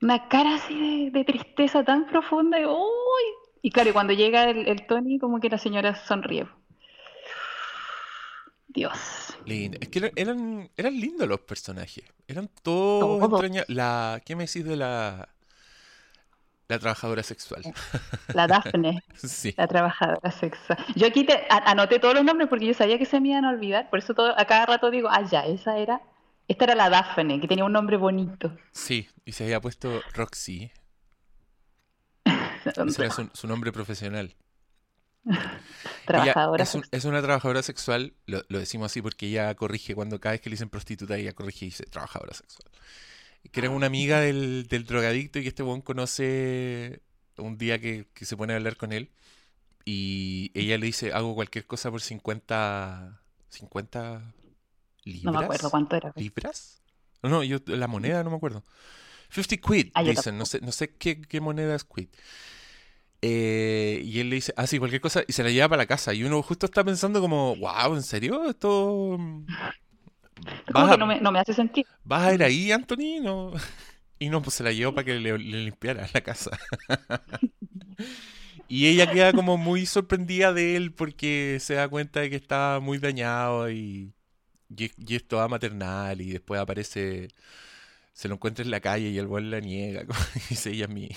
una 0.01 0.27
cara 0.27 0.55
así 0.55 1.09
de, 1.09 1.23
tristeza 1.23 1.83
tan 1.83 2.07
profunda. 2.07 2.59
Y, 2.59 2.65
y 3.61 3.71
claro, 3.71 3.93
cuando 3.93 4.13
llega 4.13 4.49
el, 4.49 4.85
Tony, 4.87 5.19
como 5.19 5.39
que 5.39 5.49
la 5.49 5.57
señora 5.57 5.95
sonríe. 5.95 6.47
Dios. 8.67 9.35
Es 9.45 9.87
que 9.89 10.11
eran, 10.15 10.69
eran 10.75 10.99
lindos 10.99 11.27
los 11.27 11.39
personajes. 11.39 12.03
Eran 12.27 12.49
todos 12.61 13.43
La, 13.69 14.21
¿Qué 14.25 14.35
me 14.35 14.45
decís 14.45 14.65
de 14.65 14.75
la, 14.75 15.29
la 16.67 16.79
trabajadora 16.79 17.23
sexual? 17.23 17.63
La 18.33 18.47
Daphne. 18.47 19.03
sí. 19.15 19.53
La 19.57 19.67
trabajadora 19.67 20.31
sexual. 20.31 20.77
Yo 20.95 21.07
aquí 21.07 21.25
te, 21.25 21.45
anoté 21.49 21.99
todos 21.99 22.13
los 22.13 22.23
nombres 22.23 22.49
porque 22.49 22.65
yo 22.65 22.73
sabía 22.73 22.97
que 22.97 23.05
se 23.05 23.19
me 23.19 23.29
iban 23.29 23.45
a 23.45 23.49
olvidar. 23.49 23.89
Por 23.89 23.99
eso 23.99 24.13
todo, 24.13 24.37
a 24.37 24.45
cada 24.45 24.65
rato 24.65 24.91
digo, 24.91 25.07
ah, 25.09 25.21
ya, 25.21 25.45
esa 25.45 25.77
era. 25.77 26.01
Esta 26.47 26.65
era 26.65 26.75
la 26.75 26.89
Daphne, 26.89 27.41
que 27.41 27.47
tenía 27.47 27.65
un 27.65 27.73
nombre 27.73 27.97
bonito. 27.97 28.55
Sí, 28.71 29.09
y 29.25 29.33
se 29.33 29.43
había 29.43 29.59
puesto 29.59 30.01
Roxy. 30.13 30.71
Ese 32.65 33.05
era 33.05 33.11
su, 33.33 33.47
nombre 33.47 33.71
profesional. 33.71 34.35
trabajadora. 36.05 36.63
es, 36.63 37.05
una 37.05 37.21
trabajadora 37.21 37.63
sexual, 37.63 38.13
lo, 38.25 38.41
decimos 38.47 38.91
así 38.91 39.01
porque 39.01 39.27
ella 39.27 39.53
corrige 39.55 39.93
cuando 39.93 40.19
cada 40.19 40.33
vez 40.33 40.41
que 40.41 40.49
le 40.49 40.53
dicen 40.53 40.69
prostituta, 40.69 41.17
ella 41.17 41.33
corrige 41.33 41.65
y 41.65 41.69
dice 41.69 41.85
trabajadora 41.85 42.33
sexual. 42.33 42.71
Que 43.51 43.59
era 43.61 43.69
una 43.69 43.87
amiga 43.87 44.19
del, 44.19 44.67
del 44.67 44.85
drogadicto 44.85 45.39
y 45.39 45.43
que 45.43 45.49
este 45.49 45.63
buen 45.63 45.81
conoce 45.81 47.01
un 47.37 47.57
día 47.57 47.79
que, 47.79 48.07
que, 48.13 48.25
se 48.25 48.35
pone 48.35 48.53
a 48.53 48.55
hablar 48.55 48.77
con 48.77 48.91
él 48.91 49.11
y 49.87 50.51
ella 50.53 50.77
le 50.77 50.85
dice, 50.87 51.13
hago 51.13 51.33
cualquier 51.33 51.65
cosa 51.65 51.89
por 51.89 52.01
50, 52.01 53.21
50 53.47 54.33
libras. 55.05 55.23
No 55.23 55.31
me 55.31 55.45
acuerdo 55.45 55.69
cuánto 55.69 55.95
era. 55.95 56.11
¿Libras? 56.17 56.81
No, 57.23 57.41
yo 57.41 57.59
la 57.67 57.87
moneda 57.87 58.21
no 58.21 58.29
me 58.29 58.35
acuerdo. 58.35 58.65
50 59.29 59.57
quid, 59.65 59.91
Ah, 59.93 60.03
dicen, 60.03 60.37
no 60.37 60.45
sé, 60.45 60.59
no 60.59 60.73
sé 60.73 60.93
qué, 60.95 61.21
qué 61.21 61.39
moneda 61.39 61.73
es 61.73 61.85
quid. 61.85 62.09
Eh, 63.21 64.01
y 64.03 64.19
él 64.19 64.29
le 64.29 64.35
dice, 64.35 64.53
ah, 64.57 64.67
sí, 64.67 64.77
cualquier 64.77 64.99
cosa, 64.99 65.23
y 65.25 65.31
se 65.31 65.41
la 65.41 65.51
lleva 65.51 65.69
para 65.69 65.83
la 65.83 65.87
casa. 65.87 66.13
Y 66.13 66.25
uno 66.25 66.43
justo 66.43 66.65
está 66.65 66.83
pensando 66.83 67.21
como, 67.21 67.55
wow, 67.55 67.95
¿en 67.95 68.03
serio? 68.03 68.49
Esto... 68.49 69.17
Como 70.71 70.87
¿Vas 70.87 70.89
que 70.89 70.97
a, 70.97 70.97
no 70.97 71.05
me, 71.07 71.19
no 71.21 71.31
me 71.31 71.39
hace 71.39 71.53
sentido. 71.53 71.89
vas 72.05 72.23
a 72.27 72.33
ir 72.35 72.43
ahí, 72.43 72.71
Anthony? 72.71 73.21
No. 73.21 73.53
Y 74.19 74.29
no, 74.29 74.41
pues 74.41 74.55
se 74.55 74.63
la 74.63 74.71
llevó 74.71 74.95
para 74.95 75.05
que 75.05 75.15
le, 75.15 75.37
le 75.37 75.65
limpiara 75.65 76.07
la 76.13 76.21
casa. 76.21 76.51
Y 78.67 78.87
ella 78.87 79.07
queda 79.09 79.33
como 79.33 79.57
muy 79.57 79.85
sorprendida 79.85 80.53
de 80.53 80.75
él 80.75 80.93
porque 80.93 81.57
se 81.61 81.75
da 81.75 81.87
cuenta 81.89 82.19
de 82.21 82.29
que 82.29 82.35
está 82.35 82.79
muy 82.81 82.97
dañado 82.97 83.69
y, 83.71 84.13
y, 84.69 84.91
y 84.97 85.15
es 85.17 85.27
toda 85.27 85.47
maternal 85.49 86.21
y 86.21 86.31
después 86.33 86.61
aparece, 86.61 87.29
se 88.13 88.27
lo 88.29 88.35
encuentra 88.35 88.65
en 88.65 88.71
la 88.71 88.81
calle 88.81 89.09
y 89.09 89.17
el 89.19 89.27
buen 89.27 89.51
la 89.51 89.59
niega. 89.61 90.05
como 90.07 90.19
dice, 90.49 90.71
ella 90.71 90.85
es 90.85 90.91
mi, 90.91 91.09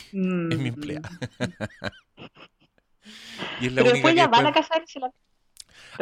es 0.51 0.59
mi 0.59 0.69
Mm. 0.69 0.71
empleada. 0.71 1.11
Y 3.57 3.67
es 3.67 3.73
la 3.73 3.83
Pero 3.83 3.91
única 3.91 4.11
después 4.11 4.15
ya 4.15 4.29
va 4.29 4.39
a 4.39 4.43
la 4.43 4.53
después... 4.53 4.59
casa 4.59 4.75
de 4.75 4.79
él 4.81 4.85
y 4.87 4.93
se 4.93 5.01
la... 5.01 5.11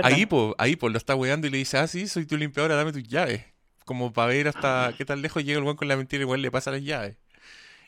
Ahí, 0.03 0.27
pues, 0.27 0.55
ahí, 0.59 0.77
pues, 0.77 0.93
lo 0.93 0.99
está 0.99 1.15
weando 1.15 1.47
y 1.47 1.51
le 1.51 1.59
dice, 1.59 1.79
ah, 1.79 1.87
sí, 1.87 2.09
soy 2.09 2.27
tu 2.27 2.37
limpiadora, 2.37 2.75
dame 2.77 2.93
tus 2.93 3.03
llaves. 3.03 3.45
Como 3.85 4.13
para 4.13 4.29
ver 4.29 4.49
hasta 4.49 4.93
qué 4.97 5.05
tan 5.05 5.23
lejos 5.23 5.45
llega 5.45 5.59
el 5.59 5.65
buen 5.65 5.77
con 5.77 5.89
la 5.89 5.97
mentira, 5.97 6.23
igual 6.23 6.43
le 6.43 6.51
pasa 6.51 6.71
las 6.71 6.83
llaves. 6.83 7.17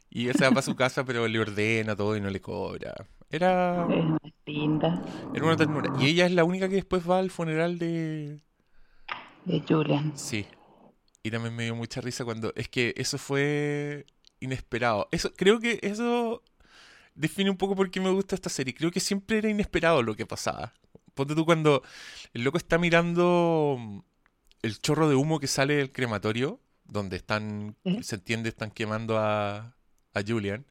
Y 0.08 0.28
él 0.28 0.34
se 0.34 0.44
va 0.44 0.50
para 0.50 0.62
su 0.62 0.74
casa, 0.74 1.04
pero 1.04 1.28
le 1.28 1.38
ordena 1.38 1.94
todo 1.94 2.16
y 2.16 2.20
no 2.20 2.30
le 2.30 2.40
cobra. 2.40 2.94
Era, 3.30 3.86
Es 3.88 4.04
una 4.04 4.18
linda 4.44 5.02
era 5.32 5.44
una 5.44 5.56
ternura. 5.56 5.92
Y 6.00 6.06
ella 6.06 6.26
es 6.26 6.32
la 6.32 6.42
única 6.42 6.68
que 6.68 6.74
después 6.74 7.08
va 7.08 7.20
al 7.20 7.30
funeral 7.30 7.78
de... 7.78 8.40
de 9.44 9.62
Julian. 9.68 10.12
Sí. 10.16 10.46
Y 11.22 11.30
también 11.30 11.54
me 11.54 11.64
dio 11.64 11.76
mucha 11.76 12.00
risa 12.00 12.24
cuando... 12.24 12.52
Es 12.56 12.68
que 12.68 12.92
eso 12.96 13.18
fue 13.18 14.04
inesperado. 14.40 15.08
Eso, 15.12 15.32
creo 15.34 15.60
que 15.60 15.78
eso 15.82 16.42
define 17.14 17.50
un 17.50 17.56
poco 17.56 17.76
por 17.76 17.90
qué 17.90 18.00
me 18.00 18.10
gusta 18.10 18.34
esta 18.34 18.50
serie. 18.50 18.74
Creo 18.74 18.90
que 18.90 19.00
siempre 19.00 19.38
era 19.38 19.48
inesperado 19.48 20.02
lo 20.02 20.16
que 20.16 20.26
pasaba. 20.26 20.72
Ponte 21.20 21.34
tú 21.34 21.44
cuando 21.44 21.82
el 22.32 22.44
loco 22.44 22.56
está 22.56 22.78
mirando 22.78 24.02
el 24.62 24.80
chorro 24.80 25.06
de 25.06 25.16
humo 25.16 25.38
que 25.38 25.48
sale 25.48 25.74
del 25.74 25.92
crematorio, 25.92 26.60
donde 26.86 27.18
están, 27.18 27.76
se 28.00 28.14
entiende, 28.14 28.48
están 28.48 28.70
quemando 28.70 29.18
a, 29.18 29.74
a 30.14 30.22
Julian, 30.26 30.64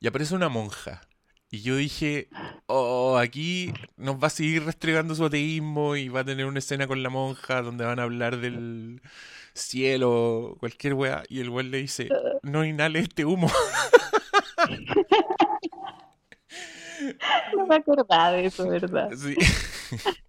y 0.00 0.08
aparece 0.08 0.34
una 0.34 0.48
monja. 0.48 1.02
Y 1.48 1.62
yo 1.62 1.76
dije, 1.76 2.28
oh, 2.66 3.18
aquí 3.18 3.72
nos 3.96 4.16
va 4.16 4.26
a 4.26 4.30
seguir 4.30 4.64
restregando 4.64 5.14
su 5.14 5.26
ateísmo 5.26 5.94
y 5.94 6.08
va 6.08 6.22
a 6.22 6.24
tener 6.24 6.46
una 6.46 6.58
escena 6.58 6.88
con 6.88 7.04
la 7.04 7.08
monja 7.08 7.62
donde 7.62 7.84
van 7.84 8.00
a 8.00 8.02
hablar 8.02 8.38
del 8.38 9.00
cielo, 9.52 10.56
cualquier 10.58 10.94
weá. 10.94 11.22
Y 11.28 11.38
el 11.38 11.50
weón 11.50 11.70
le 11.70 11.78
dice, 11.78 12.08
no 12.42 12.64
inhale 12.64 12.98
este 12.98 13.24
humo. 13.24 13.48
No 17.56 17.66
me 17.66 17.76
acordaba 17.76 18.32
de 18.32 18.46
eso, 18.46 18.68
¿verdad? 18.68 19.10
Sí. 19.16 19.36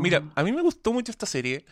Mira, 0.00 0.22
a 0.34 0.42
mí 0.42 0.52
me 0.52 0.62
gustó 0.62 0.92
mucho 0.92 1.10
esta 1.10 1.26
serie. 1.26 1.64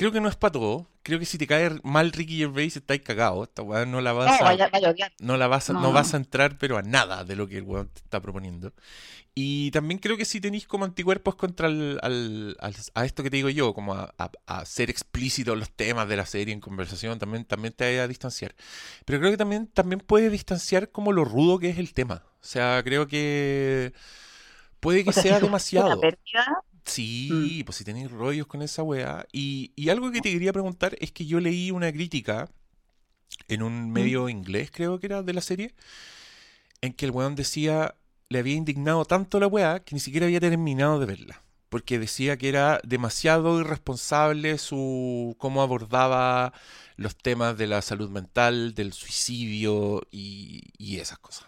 Creo 0.00 0.12
que 0.12 0.20
no 0.22 0.30
es 0.30 0.36
para 0.36 0.52
todo. 0.52 0.86
Creo 1.02 1.18
que 1.18 1.26
si 1.26 1.36
te 1.36 1.46
cae 1.46 1.78
mal 1.82 2.10
Ricky 2.10 2.38
Gervais, 2.38 2.74
estáis 2.74 3.02
cagado. 3.02 3.44
Esta 3.44 3.60
weá 3.60 3.84
no 3.84 4.00
la 4.00 4.14
vas 4.14 4.40
a, 4.40 4.56
no 5.20 5.36
la 5.36 5.46
vas 5.46 5.68
a, 5.68 5.74
no 5.74 5.80
No. 5.82 5.92
vas 5.92 6.14
a 6.14 6.16
entrar, 6.16 6.56
pero 6.56 6.78
a 6.78 6.82
nada 6.82 7.22
de 7.24 7.36
lo 7.36 7.46
que 7.46 7.58
el 7.58 7.64
weón 7.64 7.88
te 7.88 7.98
está 8.00 8.18
proponiendo. 8.18 8.72
Y 9.34 9.70
también 9.72 9.98
creo 10.00 10.16
que 10.16 10.24
si 10.24 10.40
tenéis 10.40 10.66
como 10.66 10.86
anticuerpos 10.86 11.34
contra 11.34 11.68
el, 11.68 11.98
al- 12.02 12.56
al- 12.60 12.74
a 12.94 13.04
esto 13.04 13.22
que 13.22 13.28
te 13.30 13.36
digo 13.36 13.50
yo, 13.50 13.74
como 13.74 13.92
a, 13.94 14.14
a- 14.16 14.30
a 14.46 14.64
ser 14.64 14.88
explícitos 14.88 15.58
los 15.58 15.70
temas 15.70 16.08
de 16.08 16.16
la 16.16 16.24
serie 16.24 16.54
en 16.54 16.60
conversación, 16.60 17.18
también, 17.18 17.44
también 17.44 17.74
te 17.74 17.98
va 17.98 18.04
a 18.04 18.08
distanciar. 18.08 18.54
Pero 19.04 19.18
creo 19.20 19.30
que 19.30 19.36
también, 19.36 19.66
también 19.66 20.00
puede 20.00 20.30
distanciar 20.30 20.90
como 20.90 21.12
lo 21.12 21.26
rudo 21.26 21.58
que 21.58 21.68
es 21.68 21.78
el 21.78 21.92
tema. 21.92 22.24
O 22.40 22.44
sea, 22.44 22.80
creo 22.84 23.06
que 23.06 23.92
puede 24.80 25.04
que 25.04 25.10
O 25.10 25.12
sea, 25.12 25.22
si 25.22 25.28
sea 25.28 25.38
una 25.38 25.46
demasiado. 25.46 26.00
pérdida, 26.00 26.62
Sí, 26.90 27.62
pues 27.64 27.76
si 27.76 27.84
tenéis 27.84 28.10
rollos 28.10 28.46
con 28.46 28.62
esa 28.62 28.82
weá. 28.82 29.26
Y, 29.32 29.72
y 29.76 29.88
algo 29.88 30.10
que 30.10 30.20
te 30.20 30.32
quería 30.32 30.52
preguntar 30.52 30.96
es 31.00 31.12
que 31.12 31.26
yo 31.26 31.40
leí 31.40 31.70
una 31.70 31.92
crítica 31.92 32.50
en 33.48 33.62
un 33.62 33.90
medio 33.90 34.28
inglés, 34.28 34.70
creo 34.72 34.98
que 35.00 35.06
era, 35.06 35.22
de 35.22 35.32
la 35.32 35.40
serie, 35.40 35.74
en 36.80 36.92
que 36.92 37.06
el 37.06 37.12
weón 37.12 37.34
decía, 37.34 37.94
le 38.28 38.38
había 38.38 38.54
indignado 38.54 39.04
tanto 39.04 39.40
la 39.40 39.46
weá 39.46 39.80
que 39.80 39.94
ni 39.94 40.00
siquiera 40.00 40.26
había 40.26 40.40
terminado 40.40 40.98
de 41.00 41.06
verla. 41.06 41.42
Porque 41.68 42.00
decía 42.00 42.36
que 42.36 42.48
era 42.48 42.80
demasiado 42.82 43.60
irresponsable 43.60 44.58
su 44.58 45.36
cómo 45.38 45.62
abordaba 45.62 46.52
los 46.96 47.16
temas 47.16 47.56
de 47.56 47.68
la 47.68 47.80
salud 47.80 48.10
mental, 48.10 48.74
del 48.74 48.92
suicidio 48.92 50.02
y, 50.10 50.64
y 50.78 50.98
esas 50.98 51.18
cosas. 51.18 51.46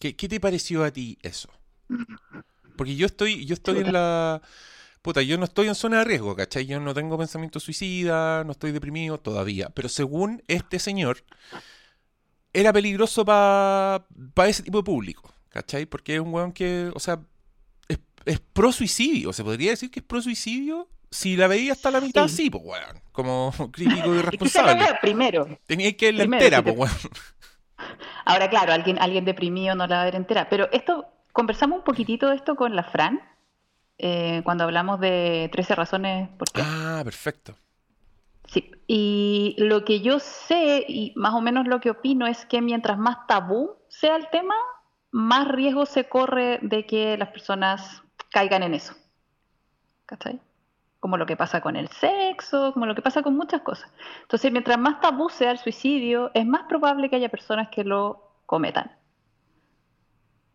¿Qué, 0.00 0.16
qué 0.16 0.28
te 0.28 0.40
pareció 0.40 0.82
a 0.82 0.90
ti 0.90 1.16
eso? 1.22 1.48
Porque 2.76 2.96
yo 2.96 3.06
estoy, 3.06 3.44
yo 3.46 3.54
estoy 3.54 3.78
en 3.78 3.92
la. 3.92 4.42
Puta, 5.02 5.20
yo 5.22 5.36
no 5.36 5.44
estoy 5.44 5.66
en 5.66 5.74
zona 5.74 5.98
de 5.98 6.04
riesgo, 6.04 6.36
¿cachai? 6.36 6.64
Yo 6.66 6.78
no 6.78 6.94
tengo 6.94 7.18
pensamiento 7.18 7.58
suicida, 7.58 8.44
no 8.44 8.52
estoy 8.52 8.70
deprimido 8.70 9.18
todavía. 9.18 9.68
Pero 9.74 9.88
según 9.88 10.42
este 10.46 10.78
señor, 10.78 11.24
era 12.52 12.72
peligroso 12.72 13.24
para 13.24 14.04
ese 14.46 14.62
tipo 14.62 14.78
de 14.78 14.84
público, 14.84 15.34
¿cachai? 15.48 15.86
Porque 15.86 16.14
es 16.14 16.20
un 16.20 16.32
weón 16.32 16.52
que, 16.52 16.90
o 16.94 17.00
sea, 17.00 17.18
es, 17.88 17.98
es 18.26 18.38
pro 18.40 18.70
suicidio. 18.70 19.32
¿Se 19.32 19.42
podría 19.42 19.70
decir 19.70 19.90
que 19.90 20.00
es 20.00 20.06
pro 20.06 20.22
suicidio? 20.22 20.88
Si 21.10 21.36
la 21.36 21.46
veía 21.46 21.72
hasta 21.72 21.90
la 21.90 22.00
mitad, 22.00 22.28
sí, 22.28 22.36
Sí. 22.44 22.50
pues 22.50 22.62
weón. 22.64 23.02
Como 23.10 23.52
crítico 23.72 24.02
se 24.04 24.08
la 24.08 24.16
irresponsable. 24.20 24.74
vea 24.84 24.98
primero. 25.00 25.58
Tenía 25.66 25.96
que 25.96 26.06
verla 26.06 26.20
Primero, 26.22 26.44
entera, 26.44 26.58
si 26.58 26.64
te- 26.64 26.72
pues 26.72 26.90
weón. 26.92 27.12
Ahora, 28.24 28.48
claro, 28.48 28.72
alguien, 28.72 28.98
alguien 29.00 29.24
deprimido 29.24 29.74
no 29.74 29.86
la 29.86 29.96
va 29.96 30.02
a 30.02 30.04
ver 30.04 30.14
entera. 30.14 30.48
Pero 30.48 30.70
esto, 30.72 31.06
conversamos 31.32 31.78
un 31.78 31.84
poquitito 31.84 32.28
de 32.30 32.36
esto 32.36 32.54
con 32.54 32.76
la 32.76 32.84
Fran, 32.84 33.20
eh, 34.04 34.42
cuando 34.44 34.64
hablamos 34.64 34.98
de 34.98 35.48
13 35.52 35.76
razones 35.76 36.28
por 36.30 36.50
qué. 36.50 36.60
Ah, 36.64 37.02
perfecto. 37.04 37.54
Sí, 38.48 38.68
y 38.88 39.54
lo 39.58 39.84
que 39.84 40.00
yo 40.00 40.18
sé 40.18 40.84
y 40.88 41.12
más 41.14 41.34
o 41.34 41.40
menos 41.40 41.68
lo 41.68 41.80
que 41.80 41.90
opino 41.90 42.26
es 42.26 42.44
que 42.44 42.60
mientras 42.60 42.98
más 42.98 43.28
tabú 43.28 43.76
sea 43.88 44.16
el 44.16 44.28
tema, 44.30 44.56
más 45.12 45.46
riesgo 45.46 45.86
se 45.86 46.08
corre 46.08 46.58
de 46.62 46.84
que 46.84 47.16
las 47.16 47.28
personas 47.28 48.02
caigan 48.32 48.64
en 48.64 48.74
eso. 48.74 48.94
¿Cachai? 50.06 50.40
Como 50.98 51.16
lo 51.16 51.24
que 51.24 51.36
pasa 51.36 51.60
con 51.60 51.76
el 51.76 51.86
sexo, 51.88 52.72
como 52.72 52.86
lo 52.86 52.96
que 52.96 53.02
pasa 53.02 53.22
con 53.22 53.36
muchas 53.36 53.62
cosas. 53.62 53.88
Entonces, 54.22 54.50
mientras 54.50 54.78
más 54.78 55.00
tabú 55.00 55.28
sea 55.28 55.52
el 55.52 55.58
suicidio, 55.58 56.32
es 56.34 56.44
más 56.44 56.64
probable 56.64 57.08
que 57.08 57.16
haya 57.16 57.28
personas 57.28 57.68
que 57.68 57.84
lo 57.84 58.32
cometan. 58.46 58.90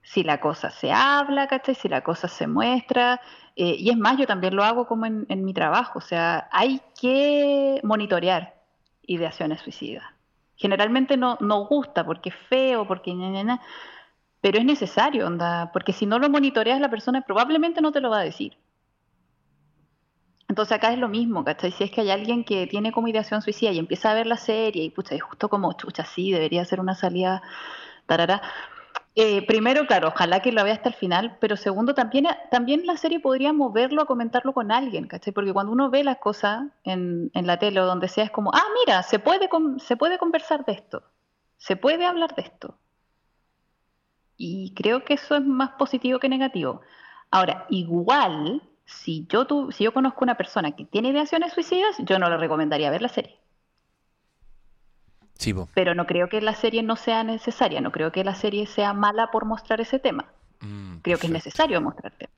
Si 0.08 0.24
la 0.24 0.40
cosa 0.40 0.70
se 0.70 0.92
habla, 0.92 1.48
¿cachai? 1.48 1.76
Si 1.76 1.90
la 1.90 2.02
cosa 2.02 2.30
se 2.30 2.48
muestra, 2.48 3.20
eh, 3.58 3.76
y 3.78 3.90
es 3.90 3.98
más, 3.98 4.18
yo 4.18 4.26
también 4.26 4.56
lo 4.56 4.64
hago 4.64 4.88
como 4.88 5.06
en, 5.06 5.44
mi 5.44 5.54
trabajo, 5.54 6.00
o 6.00 6.02
sea, 6.02 6.48
hay 6.52 6.82
que 7.00 7.82
monitorear 7.84 8.56
ideaciones 9.06 9.60
suicidas. 9.62 10.06
Generalmente 10.56 11.18
no, 11.18 11.38
no 11.42 11.66
gusta 11.66 12.06
porque 12.06 12.30
es 12.30 12.36
feo, 12.36 12.88
porque 12.88 13.14
ña, 13.14 13.60
pero 14.40 14.60
es 14.60 14.66
necesario, 14.66 15.28
onda, 15.28 15.72
porque 15.74 15.92
si 15.92 16.06
no 16.06 16.20
lo 16.20 16.30
monitoreas 16.30 16.80
la 16.80 16.90
persona 16.90 17.22
probablemente 17.22 17.82
no 17.82 17.92
te 17.92 18.00
lo 18.00 18.10
va 18.10 18.20
a 18.20 18.24
decir. 18.24 18.58
Entonces 20.48 20.78
acá 20.78 20.94
es 20.94 21.00
lo 21.00 21.10
mismo, 21.10 21.44
¿cachai? 21.44 21.72
Si 21.72 21.84
es 21.84 21.92
que 21.92 22.02
hay 22.02 22.12
alguien 22.12 22.46
que 22.46 22.66
tiene 22.68 22.94
como 22.94 23.10
ideación 23.10 23.42
suicida 23.42 23.72
y 23.72 23.80
empieza 23.80 24.12
a 24.12 24.14
ver 24.14 24.26
la 24.26 24.38
serie 24.38 24.84
y 24.84 24.90
pucha, 24.90 25.16
es 25.16 25.22
justo 25.22 25.50
como 25.50 25.74
chucha, 25.74 26.06
sí, 26.06 26.32
debería 26.32 26.64
ser 26.64 26.80
una 26.80 26.96
salida, 26.96 27.42
tarara. 28.06 28.42
Eh, 29.20 29.42
primero, 29.48 29.88
claro, 29.88 30.10
ojalá 30.10 30.42
que 30.42 30.52
lo 30.52 30.64
vea 30.64 30.76
hasta 30.76 30.90
el 30.90 30.96
final, 30.96 31.38
pero 31.42 31.58
segundo, 31.58 31.96
también, 31.96 32.28
también 32.52 32.86
la 32.86 32.98
serie 32.98 33.20
podría 33.20 33.52
moverlo 33.52 34.04
a 34.04 34.06
comentarlo 34.06 34.54
con 34.54 34.72
alguien, 34.72 35.08
¿cachai? 35.08 35.34
Porque 35.34 35.54
cuando 35.54 35.72
uno 35.72 35.90
ve 35.90 36.04
las 36.04 36.20
cosas 36.20 36.68
en, 36.84 37.32
en 37.34 37.48
la 37.48 37.58
tele 37.58 37.82
o 37.82 37.88
donde 37.88 38.10
sea, 38.10 38.26
es 38.26 38.30
como, 38.30 38.52
ah, 38.54 38.64
mira, 38.86 39.02
se 39.02 39.18
puede, 39.18 39.50
se 39.80 39.98
puede 39.98 40.20
conversar 40.20 40.66
de 40.66 40.74
esto, 40.74 41.02
se 41.58 41.76
puede 41.76 42.06
hablar 42.06 42.36
de 42.36 42.44
esto. 42.44 42.78
Y 44.38 44.76
creo 44.76 45.04
que 45.04 45.16
eso 45.16 45.36
es 45.36 45.44
más 45.44 45.72
positivo 45.80 46.20
que 46.20 46.30
negativo. 46.30 46.82
Ahora, 47.32 47.66
igual, 47.70 48.62
si 48.86 49.26
yo, 49.30 49.48
tu, 49.48 49.72
si 49.72 49.84
yo 49.84 49.94
conozco 49.94 50.24
una 50.26 50.38
persona 50.38 50.76
que 50.76 50.86
tiene 50.86 51.10
ideaciones 51.10 51.54
suicidas, 51.54 51.96
yo 52.00 52.20
no 52.20 52.30
le 52.30 52.38
recomendaría 52.38 52.92
ver 52.92 53.02
la 53.02 53.10
serie. 53.10 53.40
Sí. 55.38 55.54
Pero 55.74 55.94
no 55.96 56.06
creo 56.08 56.30
que 56.30 56.42
la 56.42 56.56
serie 56.56 56.84
no 56.84 56.96
sea 56.96 57.24
necesaria, 57.24 57.82
no 57.82 57.92
creo 57.92 58.12
que 58.12 58.24
la 58.24 58.36
serie 58.36 58.66
sea 58.68 58.94
mala 58.94 59.30
por 59.32 59.46
mostrar 59.46 59.80
ese 59.82 60.00
tema. 60.00 60.26
Mm, 60.62 60.98
Creo 60.98 61.18
que 61.20 61.28
es 61.28 61.34
necesario 61.34 61.80
mostrar 61.82 62.12
temas. 62.14 62.34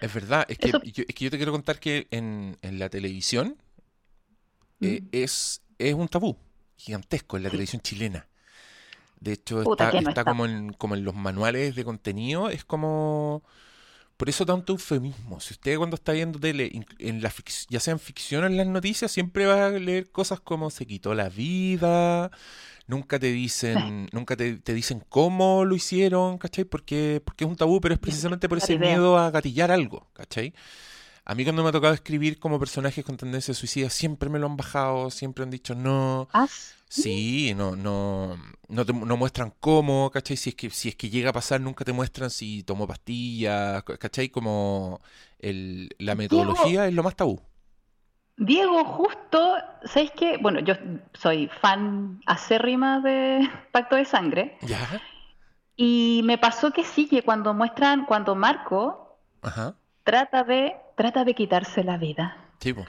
Es 0.00 0.12
verdad, 0.12 0.44
es 0.48 0.58
que, 0.58 0.68
Eso- 0.68 0.82
yo, 0.82 1.04
es 1.08 1.14
que 1.14 1.24
yo 1.24 1.30
te 1.30 1.36
quiero 1.36 1.52
contar 1.52 1.78
que 1.78 2.08
en, 2.10 2.58
en 2.62 2.78
la 2.78 2.88
televisión 2.88 3.56
eh, 4.80 5.00
Mm. 5.02 5.08
es, 5.12 5.62
es 5.78 5.94
un 5.94 6.08
tabú 6.08 6.36
gigantesco 6.76 7.36
en 7.36 7.44
la 7.44 7.50
televisión 7.50 7.80
chilena. 7.80 8.26
De 9.20 9.32
hecho, 9.32 9.62
Puta, 9.62 9.84
está, 9.84 10.00
no 10.00 10.08
está 10.10 10.20
está. 10.22 10.24
como 10.24 10.46
en, 10.46 10.72
como 10.74 10.94
en 10.96 11.04
los 11.04 11.14
manuales 11.14 11.74
de 11.74 11.84
contenido, 11.84 12.50
es 12.50 12.64
como... 12.64 13.42
Por 14.16 14.28
eso 14.28 14.46
tanto 14.46 14.72
eufemismo. 14.72 15.40
Si 15.40 15.54
usted 15.54 15.76
cuando 15.76 15.96
está 15.96 16.12
viendo 16.12 16.38
tele, 16.38 16.70
en 16.98 17.22
la 17.22 17.32
ya 17.68 17.80
sean 17.80 17.98
ficción 17.98 18.44
o 18.44 18.46
en 18.46 18.56
las 18.56 18.66
noticias, 18.66 19.10
siempre 19.10 19.46
va 19.46 19.66
a 19.66 19.70
leer 19.70 20.10
cosas 20.10 20.40
como 20.40 20.70
se 20.70 20.86
quitó 20.86 21.14
la 21.14 21.28
vida, 21.28 22.30
nunca 22.86 23.18
te 23.18 23.32
dicen, 23.32 24.08
nunca 24.12 24.36
te, 24.36 24.56
te 24.56 24.72
dicen 24.74 25.02
cómo 25.08 25.64
lo 25.64 25.74
hicieron, 25.74 26.38
¿cachai? 26.38 26.64
Porque, 26.64 27.20
porque 27.24 27.44
es 27.44 27.50
un 27.50 27.56
tabú, 27.56 27.80
pero 27.80 27.94
es 27.94 28.00
precisamente 28.00 28.48
por 28.48 28.58
ese 28.58 28.78
miedo 28.78 29.18
a 29.18 29.30
gatillar 29.30 29.70
algo, 29.70 30.06
¿cachai? 30.12 30.54
A 31.26 31.34
mí 31.34 31.44
cuando 31.44 31.62
me 31.62 31.70
ha 31.70 31.72
tocado 31.72 31.94
escribir 31.94 32.38
como 32.38 32.58
personajes 32.58 33.04
con 33.04 33.16
tendencia 33.16 33.54
suicida, 33.54 33.88
siempre 33.90 34.28
me 34.28 34.38
lo 34.38 34.46
han 34.46 34.56
bajado, 34.56 35.10
siempre 35.10 35.42
han 35.44 35.50
dicho 35.50 35.74
no. 35.74 36.28
Ah, 36.32 36.46
Sí, 36.88 37.54
no, 37.56 37.74
no, 37.74 38.36
no, 38.68 38.84
te- 38.86 38.92
no 38.92 39.16
muestran 39.16 39.52
cómo, 39.58 40.10
¿cachai? 40.10 40.36
Si 40.36 40.50
es 40.50 40.54
que, 40.54 40.70
si 40.70 40.90
es 40.90 40.94
que 40.96 41.10
llega 41.10 41.30
a 41.30 41.32
pasar, 41.32 41.60
nunca 41.60 41.84
te 41.84 41.92
muestran 41.92 42.30
si 42.30 42.62
tomó 42.62 42.86
pastillas, 42.86 43.82
¿cachai? 43.82 44.28
Como 44.28 45.00
el, 45.40 45.88
la 45.98 46.14
metodología 46.14 46.86
es 46.86 46.94
lo 46.94 47.02
más 47.02 47.16
tabú. 47.16 47.40
Diego, 48.36 48.84
justo, 48.84 49.56
¿sabéis 49.84 50.12
qué? 50.12 50.36
Bueno, 50.40 50.60
yo 50.60 50.74
soy 51.14 51.48
fan 51.60 52.20
acérrima 52.26 53.00
de 53.00 53.48
Pacto 53.72 53.96
de 53.96 54.04
Sangre 54.04 54.56
¿Ya? 54.62 55.00
y 55.76 56.20
me 56.24 56.38
pasó 56.38 56.70
que 56.72 56.84
sí, 56.84 57.08
que 57.08 57.22
cuando 57.22 57.54
muestran, 57.54 58.04
cuando 58.06 58.34
Marco 58.34 59.18
Ajá. 59.42 59.74
Trata 60.04 60.44
de, 60.44 60.76
trata 60.96 61.24
de 61.24 61.34
quitarse 61.34 61.84
la 61.84 61.96
vida, 61.98 62.36
Sí, 62.60 62.72
po. 62.72 62.88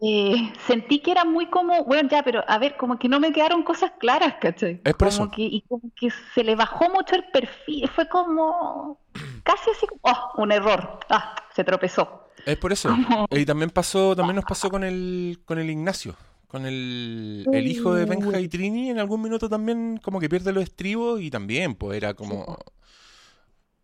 eh, 0.00 0.52
sentí 0.66 1.00
que 1.00 1.10
era 1.12 1.24
muy 1.24 1.50
como, 1.50 1.84
bueno, 1.84 2.08
ya, 2.08 2.22
pero 2.22 2.44
a 2.48 2.58
ver, 2.58 2.76
como 2.76 2.98
que 2.98 3.08
no 3.08 3.18
me 3.20 3.32
quedaron 3.32 3.62
cosas 3.64 3.92
claras, 3.98 4.34
¿cachai? 4.40 4.80
Es 4.84 4.94
por 4.94 5.08
Como 5.08 5.08
eso. 5.08 5.30
que, 5.30 5.42
y 5.42 5.62
como 5.62 5.92
que 5.96 6.10
se 6.34 6.44
le 6.44 6.54
bajó 6.56 6.88
mucho 6.90 7.16
el 7.16 7.24
perfil, 7.32 7.88
fue 7.88 8.08
como 8.08 9.00
casi 9.44 9.70
así, 9.70 9.86
como, 9.86 10.00
oh, 10.02 10.42
un 10.42 10.52
error, 10.52 11.00
ah, 11.10 11.34
se 11.54 11.64
tropezó. 11.64 12.28
Es 12.44 12.56
por 12.56 12.72
eso. 12.72 13.04
Y 13.30 13.44
también 13.44 13.70
pasó, 13.70 14.16
también 14.16 14.36
nos 14.36 14.44
pasó 14.44 14.70
con 14.70 14.84
el, 14.84 15.40
con 15.44 15.58
el 15.58 15.68
Ignacio, 15.70 16.16
con 16.46 16.64
el, 16.66 17.48
el 17.52 17.66
hijo 17.66 17.94
de 17.94 18.06
Benja 18.06 18.40
y 18.40 18.48
Trini, 18.48 18.90
en 18.90 18.98
algún 18.98 19.20
minuto 19.22 19.48
también 19.48 19.98
como 20.02 20.20
que 20.20 20.28
pierde 20.28 20.52
los 20.52 20.62
estribos 20.64 21.20
y 21.20 21.30
también, 21.30 21.74
pues 21.74 21.96
era 21.96 22.14
como, 22.14 22.58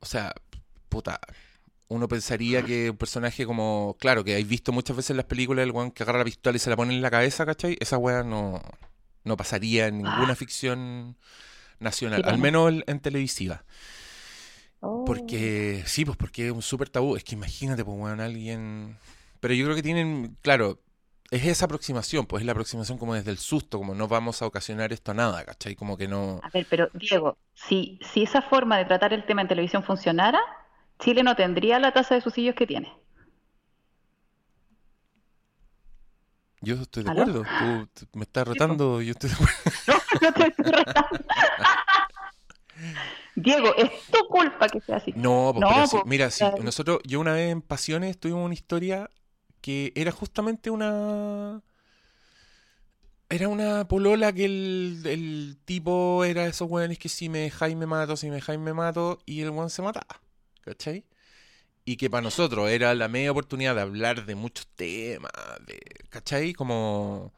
o 0.00 0.06
sea, 0.06 0.32
puta, 0.88 1.20
uno 1.88 2.08
pensaría 2.08 2.62
que 2.64 2.90
un 2.90 2.96
personaje 2.96 3.44
como, 3.46 3.96
claro, 4.00 4.24
que 4.24 4.32
habéis 4.32 4.48
visto 4.48 4.72
muchas 4.72 4.96
veces 4.96 5.10
en 5.10 5.16
las 5.18 5.26
películas 5.26 5.64
el 5.64 5.70
weón 5.70 5.90
que 5.90 6.02
agarra 6.02 6.18
la 6.20 6.24
pistola 6.24 6.56
y 6.56 6.58
se 6.60 6.70
la 6.70 6.76
pone 6.76 6.94
en 6.94 7.02
la 7.02 7.10
cabeza, 7.10 7.44
¿cachai? 7.46 7.76
Esa 7.80 7.98
weá 7.98 8.22
no, 8.22 8.60
no 9.24 9.36
pasaría 9.36 9.86
en 9.88 9.98
ninguna 9.98 10.34
ficción 10.34 11.16
nacional, 11.78 12.22
al 12.24 12.38
menos 12.38 12.70
en- 12.72 12.84
en 12.86 13.00
televisiva. 13.00 13.64
Oh. 14.80 15.04
Porque, 15.04 15.82
sí, 15.86 16.04
pues 16.04 16.16
porque 16.16 16.46
es 16.46 16.52
un 16.52 16.62
súper 16.62 16.88
tabú. 16.90 17.16
Es 17.16 17.24
que 17.24 17.34
imagínate, 17.34 17.84
pues, 17.84 17.96
weón, 17.98 18.20
alguien. 18.20 18.98
Pero 19.40 19.54
yo 19.54 19.64
creo 19.64 19.76
que 19.76 19.82
tienen, 19.82 20.36
claro, 20.42 20.80
es 21.30 21.44
esa 21.46 21.64
aproximación, 21.64 22.26
pues 22.26 22.42
es 22.42 22.46
la 22.46 22.52
aproximación 22.52 22.98
como 22.98 23.14
desde 23.14 23.30
el 23.30 23.38
susto, 23.38 23.78
como 23.78 23.94
no 23.94 24.08
vamos 24.08 24.42
a 24.42 24.46
ocasionar 24.46 24.92
esto 24.92 25.10
a 25.12 25.14
nada, 25.14 25.44
¿cachai? 25.44 25.74
Como 25.74 25.96
que 25.96 26.06
no. 26.06 26.40
A 26.42 26.50
ver, 26.50 26.66
pero 26.68 26.88
Diego, 26.94 27.38
si, 27.54 27.98
si 28.12 28.22
esa 28.22 28.42
forma 28.42 28.76
de 28.78 28.84
tratar 28.84 29.12
el 29.12 29.24
tema 29.26 29.42
en 29.42 29.48
televisión 29.48 29.82
funcionara, 29.82 30.38
Chile 31.04 31.22
no 31.22 31.36
tendría 31.36 31.78
la 31.78 31.92
tasa 31.92 32.14
de 32.14 32.22
suicidios 32.22 32.54
que 32.54 32.66
tiene. 32.66 32.90
Yo 36.62 36.76
estoy 36.76 37.02
de 37.02 37.10
¿Aló? 37.10 37.22
acuerdo. 37.22 37.44
Tú, 37.58 37.88
me 38.14 38.22
estás 38.22 38.48
rotando, 38.48 39.02
yo 39.02 39.12
estoy 39.12 39.28
de 39.28 39.36
acuerdo. 39.36 39.54
No, 39.86 39.94
no 40.22 40.32
te 40.32 40.48
estoy 40.48 40.72
retando. 40.72 41.10
Diego, 43.36 43.74
es 43.76 43.90
tu 44.10 44.26
culpa 44.28 44.68
que 44.68 44.80
sea 44.80 44.96
así. 44.96 45.12
No, 45.14 45.50
pues, 45.52 45.60
No, 45.60 45.68
pero 45.68 45.86
sí, 45.86 45.98
mira, 46.06 46.30
sí, 46.30 46.44
nosotros, 46.62 47.00
yo 47.04 47.20
una 47.20 47.34
vez 47.34 47.50
en 47.50 47.60
Pasiones 47.60 48.18
tuvimos 48.18 48.44
una 48.44 48.54
historia 48.54 49.10
que 49.60 49.92
era 49.94 50.10
justamente 50.10 50.70
una. 50.70 51.60
Era 53.28 53.48
una 53.48 53.86
polola 53.88 54.32
que 54.32 54.44
el, 54.44 55.02
el 55.04 55.58
tipo 55.64 56.24
era 56.24 56.44
de 56.44 56.50
esos 56.50 56.70
weones 56.70 56.98
que 56.98 57.08
si 57.08 57.28
me 57.28 57.40
dejáis 57.40 57.76
me 57.76 57.86
mato, 57.86 58.16
si 58.16 58.28
me 58.28 58.36
dejáis 58.36 58.60
me 58.60 58.72
mato, 58.72 59.18
y 59.26 59.40
el 59.40 59.50
weón 59.50 59.70
se 59.70 59.82
mataba, 59.82 60.20
¿cachai? 60.64 61.04
Y 61.84 61.96
que 61.96 62.10
para 62.10 62.22
nosotros 62.22 62.70
era 62.70 62.94
la 62.94 63.08
media 63.08 63.32
oportunidad 63.32 63.74
de 63.76 63.82
hablar 63.82 64.26
de 64.26 64.34
muchos 64.36 64.66
temas, 64.76 65.32
de, 65.66 65.80
¿cachai? 66.10 66.54
Como 66.54 67.32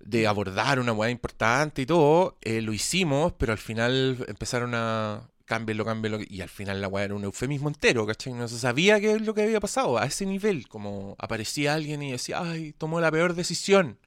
de 0.00 0.26
abordar 0.26 0.80
una 0.80 0.92
weá 0.92 1.10
importante 1.10 1.82
y 1.82 1.86
todo, 1.86 2.38
eh, 2.40 2.62
lo 2.62 2.72
hicimos, 2.72 3.32
pero 3.34 3.52
al 3.52 3.58
final 3.58 4.24
empezaron 4.28 4.72
a 4.74 5.28
cámbialo, 5.44 5.84
cámbialo, 5.84 6.18
y 6.26 6.40
al 6.40 6.48
final 6.48 6.80
la 6.80 6.88
weá 6.88 7.04
era 7.04 7.14
un 7.14 7.24
eufemismo 7.24 7.68
entero, 7.68 8.06
¿cachai? 8.06 8.32
No 8.32 8.48
se 8.48 8.58
sabía 8.58 9.00
qué 9.00 9.12
es 9.12 9.22
lo 9.22 9.34
que 9.34 9.42
había 9.42 9.60
pasado, 9.60 9.98
a 9.98 10.06
ese 10.06 10.24
nivel, 10.26 10.68
como 10.68 11.16
aparecía 11.18 11.74
alguien 11.74 12.02
y 12.02 12.12
decía, 12.12 12.40
ay, 12.42 12.72
tomó 12.78 13.00
la 13.00 13.10
peor 13.10 13.34
decisión. 13.34 13.98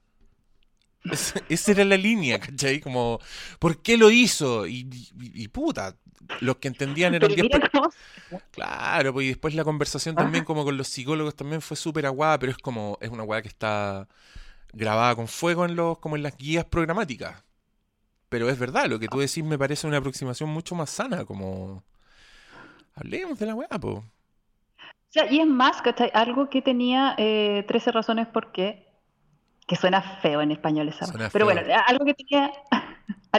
Es- 1.12 1.34
esa 1.50 1.72
era 1.72 1.86
la 1.86 1.98
línea, 1.98 2.40
¿cachai? 2.40 2.80
Como, 2.80 3.20
¿por 3.60 3.82
qué 3.82 3.98
lo 3.98 4.10
hizo? 4.12 4.66
Y 4.68 4.86
puta, 5.50 5.98
los 6.42 6.58
que 6.58 6.68
entendían 6.68 7.14
eran 7.14 7.30
Pero 7.30 7.42
10 7.42 7.54
mira 7.60 7.70
cómo- 7.70 7.92
Claro, 8.52 9.14
pues 9.14 9.26
y 9.26 9.30
después 9.30 9.54
la 9.56 9.64
conversación 9.64 10.16
también 10.16 10.44
como 10.44 10.64
con 10.64 10.78
los 10.78 10.88
psicólogos 10.88 11.36
también 11.36 11.62
fue 11.62 11.78
súper 11.78 12.06
aguada, 12.06 12.40
pero 12.40 12.52
es 12.52 12.58
como, 12.58 12.98
es 13.02 13.10
una 13.10 13.24
weá 13.24 13.42
que 13.42 13.48
está 13.50 14.08
grabada 14.72 15.16
con 15.16 15.28
fuego 15.28 15.66
en 15.66 15.76
los, 15.76 16.00
como 16.00 16.16
en 16.16 16.24
las 16.24 16.36
guías 16.38 16.66
programáticas. 16.66 17.44
Pero 18.30 18.50
es 18.50 18.58
verdad, 18.58 18.88
lo 18.88 18.98
que 19.00 19.08
tú 19.08 19.20
decís 19.20 19.44
me 19.44 19.60
parece 19.60 19.86
una 19.86 19.98
aproximación 19.98 20.50
mucho 20.50 20.74
más 20.74 20.90
sana, 20.90 21.26
como 21.26 21.84
hablemos 22.96 23.38
de 23.40 23.46
la 23.46 23.56
weá, 23.56 23.68
po. 23.80 23.90
O 23.92 24.04
sea, 25.14 25.32
y 25.32 25.40
es 25.40 25.46
más, 25.48 25.82
¿cachai? 25.84 26.10
Algo 26.16 26.50
que 26.50 26.62
tenía 26.64 27.14
eh, 27.20 27.64
13 27.68 27.92
razones 27.92 28.26
por 28.28 28.52
qué, 28.52 28.88
que 29.68 29.76
suena 29.76 30.02
feo 30.02 30.42
en 30.42 30.52
español 30.52 30.90
esa 30.90 31.06
Pero 31.14 31.30
feo. 31.30 31.46
bueno, 31.46 31.62
algo 31.86 32.04
que 32.06 32.16
tenía, 32.16 32.52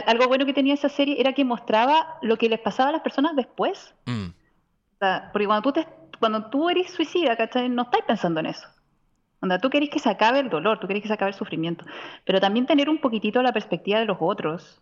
algo 0.05 0.27
bueno 0.27 0.45
que 0.45 0.53
tenía 0.53 0.73
esa 0.73 0.89
serie 0.89 1.19
era 1.19 1.33
que 1.33 1.45
mostraba 1.45 2.17
lo 2.21 2.37
que 2.37 2.49
les 2.49 2.59
pasaba 2.59 2.89
a 2.89 2.93
las 2.93 3.01
personas 3.01 3.35
después. 3.35 3.95
Mm, 4.05 4.27
O 4.27 4.97
sea, 4.99 5.29
porque 5.31 5.45
cuando 5.47 5.61
tú, 5.61 5.71
te, 5.73 5.87
cuando 6.19 6.49
tú 6.49 6.69
eres 6.69 6.91
suicida, 6.91 7.35
¿cachai? 7.35 7.69
No 7.69 7.83
estás 7.83 8.01
pensando 8.05 8.39
en 8.41 8.47
eso. 8.47 8.67
Onda, 9.41 9.59
tú 9.59 9.69
querés 9.69 9.89
que 9.89 9.99
se 9.99 10.09
acabe 10.09 10.39
el 10.39 10.49
dolor, 10.49 10.79
tú 10.79 10.87
querés 10.87 11.01
que 11.03 11.07
se 11.07 11.13
acabe 11.13 11.31
el 11.31 11.37
sufrimiento. 11.37 11.85
Pero 12.25 12.39
también 12.39 12.65
tener 12.65 12.89
un 12.89 12.99
poquitito 12.99 13.41
la 13.41 13.53
perspectiva 13.53 13.99
de 13.99 14.05
los 14.05 14.17
otros, 14.19 14.81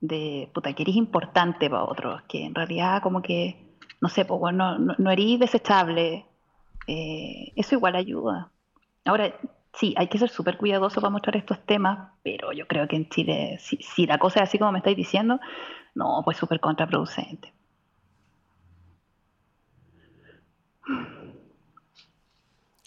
de, 0.00 0.50
puta, 0.54 0.72
que 0.72 0.82
eres 0.82 0.96
importante 0.96 1.68
para 1.70 1.84
otros, 1.84 2.22
que 2.28 2.44
en 2.44 2.54
realidad 2.54 3.02
como 3.02 3.22
que, 3.22 3.66
no 4.00 4.08
sé, 4.08 4.24
pues 4.24 4.40
bueno, 4.40 4.78
no, 4.78 4.94
no 4.98 5.10
eres 5.10 5.38
desechable. 5.38 6.26
eh, 6.86 7.52
eso 7.56 7.74
igual 7.76 7.94
ayuda. 7.96 8.50
Ahora, 9.04 9.32
sí, 9.74 9.94
hay 9.96 10.08
que 10.08 10.18
ser 10.18 10.28
súper 10.30 10.56
cuidadoso 10.56 11.00
para 11.00 11.10
mostrar 11.10 11.36
estos 11.36 11.64
temas, 11.66 12.10
pero 12.22 12.52
yo 12.52 12.66
creo 12.66 12.88
que 12.88 12.96
en 12.96 13.08
Chile, 13.08 13.58
si, 13.60 13.76
si 13.78 14.06
la 14.06 14.18
cosa 14.18 14.40
es 14.40 14.48
así 14.48 14.58
como 14.58 14.72
me 14.72 14.78
estáis 14.78 14.96
diciendo, 14.96 15.40
no, 15.94 16.22
pues 16.24 16.36
súper 16.38 16.60
contraproducente. 16.60 17.52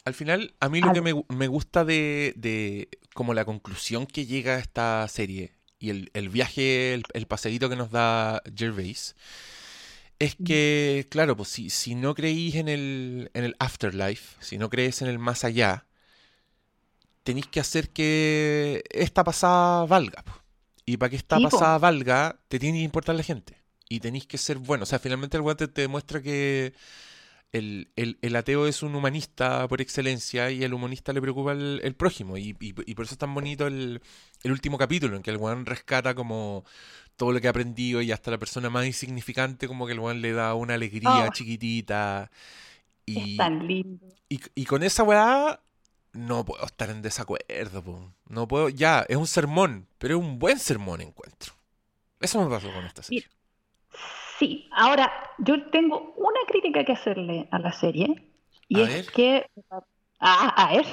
Al 0.06 0.14
final, 0.14 0.54
a 0.60 0.68
mí 0.70 0.82
lo 0.82 0.92
que 0.92 1.02
me, 1.02 1.14
gu- 1.14 1.26
me 1.34 1.48
gusta 1.48 1.86
de, 1.86 2.34
de 2.36 2.90
como 3.14 3.34
la 3.34 3.46
conclusión 3.46 4.06
que 4.06 4.26
llega 4.26 4.56
a 4.56 4.60
esta 4.60 5.08
serie 5.08 5.54
y 5.80 5.90
el, 5.92 6.12
el 6.14 6.30
viaje, 6.30 6.94
el, 6.94 7.04
el 7.14 7.26
paseíto 7.28 7.70
que 7.70 7.76
nos 7.78 7.90
da 7.92 8.42
Gervais, 8.56 9.16
es 10.20 10.36
que, 10.36 11.08
claro, 11.10 11.36
pues 11.36 11.50
si, 11.50 11.70
si 11.70 11.96
no 11.96 12.16
creís 12.16 12.56
en 12.56 12.70
el, 12.70 13.30
en 13.34 13.44
el 13.44 13.56
afterlife, 13.60 14.38
si 14.40 14.58
no 14.58 14.70
crees 14.70 15.02
en 15.02 15.10
el 15.10 15.20
más 15.20 15.44
allá, 15.44 15.86
tenéis 17.24 17.48
que 17.48 17.60
hacer 17.60 17.90
que 17.92 18.84
esta 18.92 19.24
pasada 19.24 19.86
valga. 19.86 20.24
Y 20.86 20.98
para 20.98 21.10
que 21.12 21.16
esta 21.16 21.40
pasada 21.40 21.78
valga, 21.78 22.40
te 22.50 22.60
tiene 22.60 22.80
que 22.80 22.84
importar 22.84 23.16
la 23.16 23.24
gente. 23.24 23.58
Y 23.90 24.00
tenéis 24.00 24.26
que 24.28 24.38
ser 24.38 24.58
bueno. 24.58 24.84
O 24.84 24.86
sea, 24.86 25.00
finalmente 25.00 25.38
el 25.38 25.44
guante 25.44 25.68
te 25.68 25.82
demuestra 25.82 26.22
que 26.22 26.74
el, 27.52 27.92
el- 27.96 28.18
el 28.22 28.36
ateo 28.36 28.68
es 28.68 28.82
un 28.84 28.96
humanista 28.96 29.68
por 29.68 29.80
excelencia 29.82 30.50
y 30.52 30.64
al 30.64 30.74
humanista 30.74 31.14
le 31.14 31.22
preocupa 31.22 31.52
el, 31.54 31.80
el 31.84 31.96
prójimo. 31.96 32.38
Y, 32.38 32.56
y- 32.60 32.74
y 32.86 32.96
por 32.96 33.06
eso 33.06 33.14
es 33.16 33.20
tan 33.20 33.34
bonito 33.34 33.68
el, 33.68 34.02
el 34.44 34.52
último 34.52 34.78
capítulo, 34.78 35.16
en 35.16 35.22
que 35.24 35.32
el 35.32 35.38
weón 35.38 35.66
rescata 35.66 36.16
como 36.16 36.66
todo 37.16 37.32
lo 37.32 37.40
que 37.40 37.48
ha 37.48 37.52
aprendido 37.52 38.02
y 38.02 38.12
hasta 38.12 38.32
la 38.32 38.40
persona 38.40 38.70
más 38.72 38.86
insignificante 38.88 39.68
como 39.68 39.86
que 39.86 39.94
el 39.94 40.00
weón 40.00 40.22
le 40.22 40.34
da 40.34 40.56
una 40.56 40.74
alegría 40.74 41.28
Oh. 41.28 41.32
chiquitita. 41.32 42.32
Es 43.06 43.16
Y, 43.18 43.38
tan 43.38 43.68
lindo. 43.68 44.08
y, 44.30 44.40
y 44.56 44.66
con 44.66 44.82
esa 44.84 45.04
weá 45.04 45.60
no 46.14 46.46
puedo 46.46 46.64
estar 46.66 46.90
en 46.90 47.02
desacuerdo. 47.02 47.84
po. 47.84 48.14
No 48.30 48.48
puedo, 48.48 48.70
ya, 48.70 49.06
es 49.08 49.18
un 49.18 49.28
sermón, 49.28 49.88
pero 49.98 50.16
es 50.18 50.22
un 50.22 50.40
buen 50.40 50.60
sermón 50.60 51.02
encuentro. 51.02 51.54
Eso 52.20 52.42
me 52.44 52.50
pasó 52.50 52.72
con 52.74 52.86
esta 52.86 53.04
serie. 53.04 53.26
Sí, 54.40 54.68
ahora 54.72 55.12
yo 55.38 55.70
tengo 55.70 56.14
una 56.18 56.40
crítica 56.48 56.84
que 56.84 56.94
hacerle 56.94 57.48
a 57.52 57.60
la 57.60 57.72
serie 57.72 58.30
y 58.68 58.80
A 58.80 58.84
es 58.84 58.90
ver. 58.90 59.06
que 59.12 59.46
a, 60.20 60.48
a 60.50 60.74
ver, 60.74 60.86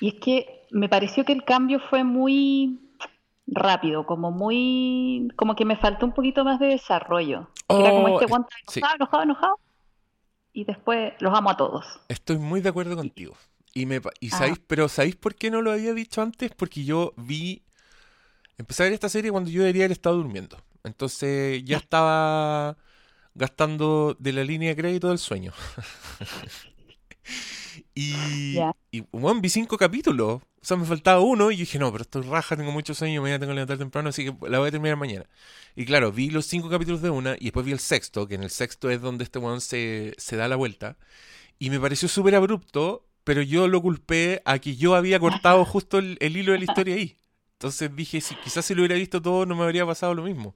y 0.00 0.08
es 0.08 0.14
que 0.20 0.66
me 0.70 0.88
pareció 0.88 1.24
que 1.24 1.32
el 1.32 1.44
cambio 1.44 1.80
fue 1.88 2.04
muy 2.04 2.80
rápido, 3.46 4.04
como 4.06 4.30
muy, 4.32 5.28
como 5.36 5.54
que 5.54 5.64
me 5.64 5.76
faltó 5.76 6.04
un 6.04 6.12
poquito 6.12 6.44
más 6.44 6.58
de 6.58 6.66
desarrollo. 6.66 7.48
Era 7.68 7.90
como 7.90 8.06
Oh, 8.06 8.08
este 8.14 8.24
es- 8.24 8.30
guante 8.30 8.54
sí. 8.68 8.80
enojado, 8.80 8.96
enojado, 8.96 9.22
enojado, 9.22 9.60
y 10.52 10.64
después 10.64 11.12
los 11.20 11.32
amo 11.36 11.50
a 11.50 11.56
todos. 11.56 11.86
Estoy 12.08 12.38
muy 12.38 12.60
de 12.60 12.68
acuerdo 12.70 12.96
contigo. 12.96 13.34
Y 13.34 13.55
me 13.84 14.00
pa- 14.00 14.12
y 14.20 14.28
Ah. 14.32 14.38
sabéis, 14.38 14.60
pero 14.66 14.88
¿sabéis 14.88 15.16
por 15.16 15.34
qué 15.34 15.50
no 15.50 15.60
lo 15.60 15.72
había 15.72 15.92
dicho 15.92 16.22
antes? 16.22 16.50
Porque 16.56 16.84
yo 16.84 17.12
vi 17.18 17.62
empecé 18.58 18.82
a 18.82 18.86
ver 18.86 18.94
esta 18.94 19.08
serie 19.10 19.30
cuando 19.30 19.50
yo 19.50 19.60
debería 19.62 19.82
haber 19.84 19.92
estado 19.92 20.16
durmiendo. 20.16 20.56
Entonces 20.84 21.62
ya 21.64 21.76
estaba 21.78 22.76
gastando 23.34 24.16
de 24.18 24.32
la 24.32 24.44
línea 24.44 24.70
de 24.70 24.76
crédito 24.76 25.08
del 25.10 25.18
sueño. 25.18 25.52
y, 27.94 28.56
y 28.90 29.00
bueno, 29.12 29.40
vi 29.40 29.48
cinco 29.48 29.76
capítulos. 29.76 30.42
O 30.42 30.68
sea, 30.68 30.76
me 30.76 30.84
faltaba 30.86 31.20
uno 31.20 31.50
y 31.52 31.56
yo 31.56 31.60
dije, 31.60 31.78
no, 31.78 31.92
pero 31.92 32.02
estoy 32.02 32.22
raja, 32.22 32.56
tengo 32.56 32.72
mucho 32.72 32.92
sueño, 32.92 33.22
mañana 33.22 33.38
tengo 33.38 33.52
que 33.52 33.54
levantar 33.54 33.78
temprano, 33.78 34.08
así 34.08 34.24
que 34.24 34.34
la 34.48 34.58
voy 34.58 34.68
a 34.68 34.70
terminar 34.72 34.96
mañana. 34.96 35.24
Y 35.76 35.84
claro, 35.84 36.10
vi 36.10 36.30
los 36.30 36.46
cinco 36.46 36.68
capítulos 36.68 37.02
de 37.02 37.10
una 37.10 37.36
y 37.38 37.44
después 37.44 37.64
vi 37.64 37.70
el 37.72 37.78
sexto, 37.78 38.26
que 38.26 38.34
en 38.34 38.42
el 38.42 38.50
sexto 38.50 38.90
es 38.90 39.00
donde 39.00 39.22
este 39.24 39.38
weón 39.38 39.60
se, 39.60 40.14
se 40.18 40.36
da 40.36 40.48
la 40.48 40.56
vuelta. 40.56 40.96
Y 41.60 41.70
me 41.70 41.78
pareció 41.80 42.08
súper 42.08 42.34
abrupto, 42.34 43.06
pero 43.26 43.42
yo 43.42 43.68
lo 43.68 43.82
culpé 43.82 44.40
a 44.46 44.58
que 44.60 44.76
yo 44.76 44.94
había 44.94 45.20
cortado 45.20 45.64
justo 45.66 45.98
el, 45.98 46.16
el 46.20 46.38
hilo 46.38 46.52
de 46.52 46.58
la 46.60 46.64
historia 46.64 46.94
ahí. 46.94 47.16
Entonces 47.54 47.94
dije, 47.96 48.20
si 48.20 48.34
quizás 48.36 48.64
si 48.64 48.74
lo 48.74 48.82
hubiera 48.82 48.96
visto 48.96 49.20
todo 49.22 49.46
no 49.46 49.56
me 49.56 49.64
habría 49.64 49.84
pasado 49.86 50.14
lo 50.14 50.22
mismo. 50.22 50.54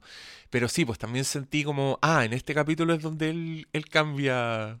Pero 0.49 0.67
sí, 0.67 0.85
pues 0.85 0.99
también 0.99 1.25
sentí 1.25 1.63
como, 1.63 1.97
ah, 2.01 2.25
en 2.25 2.33
este 2.33 2.53
capítulo 2.53 2.93
es 2.93 3.01
donde 3.01 3.29
él, 3.31 3.67
él 3.73 3.85
cambia 3.89 4.79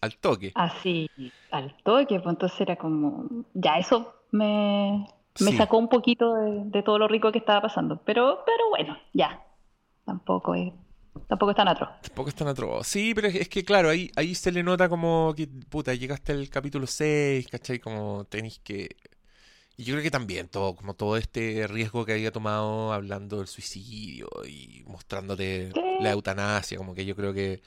al 0.00 0.16
toque. 0.20 0.52
Así, 0.54 1.08
al 1.50 1.74
toque, 1.84 2.20
pues 2.20 2.26
entonces 2.34 2.60
era 2.60 2.76
como, 2.76 3.26
ya 3.54 3.78
eso 3.78 4.14
me, 4.32 5.06
me 5.40 5.52
Sí. 5.52 5.56
sacó 5.56 5.78
un 5.78 5.88
poquito 5.88 6.34
de, 6.34 6.64
de 6.66 6.82
todo 6.82 6.98
lo 6.98 7.08
rico 7.08 7.32
que 7.32 7.38
estaba 7.38 7.62
pasando. 7.62 8.00
Pero, 8.04 8.40
pero 8.46 8.68
bueno, 8.70 8.98
ya, 9.14 9.40
tampoco 10.04 10.54
es, 10.54 10.72
tampoco 11.28 11.50
es 11.50 11.56
tan 11.56 11.68
atroz. 11.68 11.88
Tampoco 12.02 12.28
es 12.28 12.34
tan 12.34 12.48
atroz. 12.48 12.86
Sí, 12.86 13.14
pero 13.14 13.28
es, 13.28 13.48
que 13.48 13.64
claro, 13.64 13.88
ahí, 13.90 14.10
ahí 14.16 14.34
se 14.34 14.52
le 14.52 14.62
nota 14.62 14.88
como 14.88 15.34
que, 15.36 15.46
puta, 15.46 15.94
llegaste 15.94 16.32
al 16.32 16.48
capítulo 16.48 16.86
6, 16.86 17.46
¿cachai? 17.48 17.78
Como 17.80 18.24
tenéis 18.26 18.60
que... 18.62 18.96
Y 19.76 19.84
yo 19.84 19.94
creo 19.94 20.02
que 20.02 20.10
también 20.10 20.48
todo, 20.48 20.76
como 20.76 20.94
todo 20.94 21.16
este 21.16 21.66
riesgo 21.66 22.04
que 22.04 22.12
había 22.12 22.32
tomado 22.32 22.92
hablando 22.92 23.38
del 23.38 23.46
suicidio 23.48 24.28
y 24.46 24.82
mostrándote 24.86 25.70
Sí. 25.74 25.80
la 26.00 26.10
eutanasia, 26.12 26.76
como 26.78 26.94
que 26.94 27.06
yo 27.06 27.16
creo 27.16 27.32
que 27.32 27.62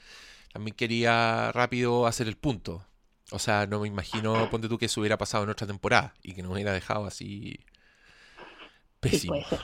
también 0.52 0.76
quería 0.76 1.50
rápido 1.52 2.06
hacer 2.06 2.28
el 2.28 2.36
punto. 2.36 2.86
O 3.32 3.38
sea, 3.40 3.66
no 3.66 3.80
me 3.80 3.88
imagino, 3.88 4.48
ponte 4.50 4.68
tú 4.68 4.78
que 4.78 4.86
eso 4.86 5.00
hubiera 5.00 5.18
pasado 5.18 5.42
en 5.44 5.50
otra 5.50 5.66
temporada 5.66 6.14
y 6.22 6.34
que 6.34 6.42
nos 6.42 6.52
hubiera 6.52 6.72
dejado 6.72 7.06
así 7.06 7.58
Sí, 7.58 7.66
pésimo. 9.00 9.32
puede 9.34 9.44
ser. 9.46 9.60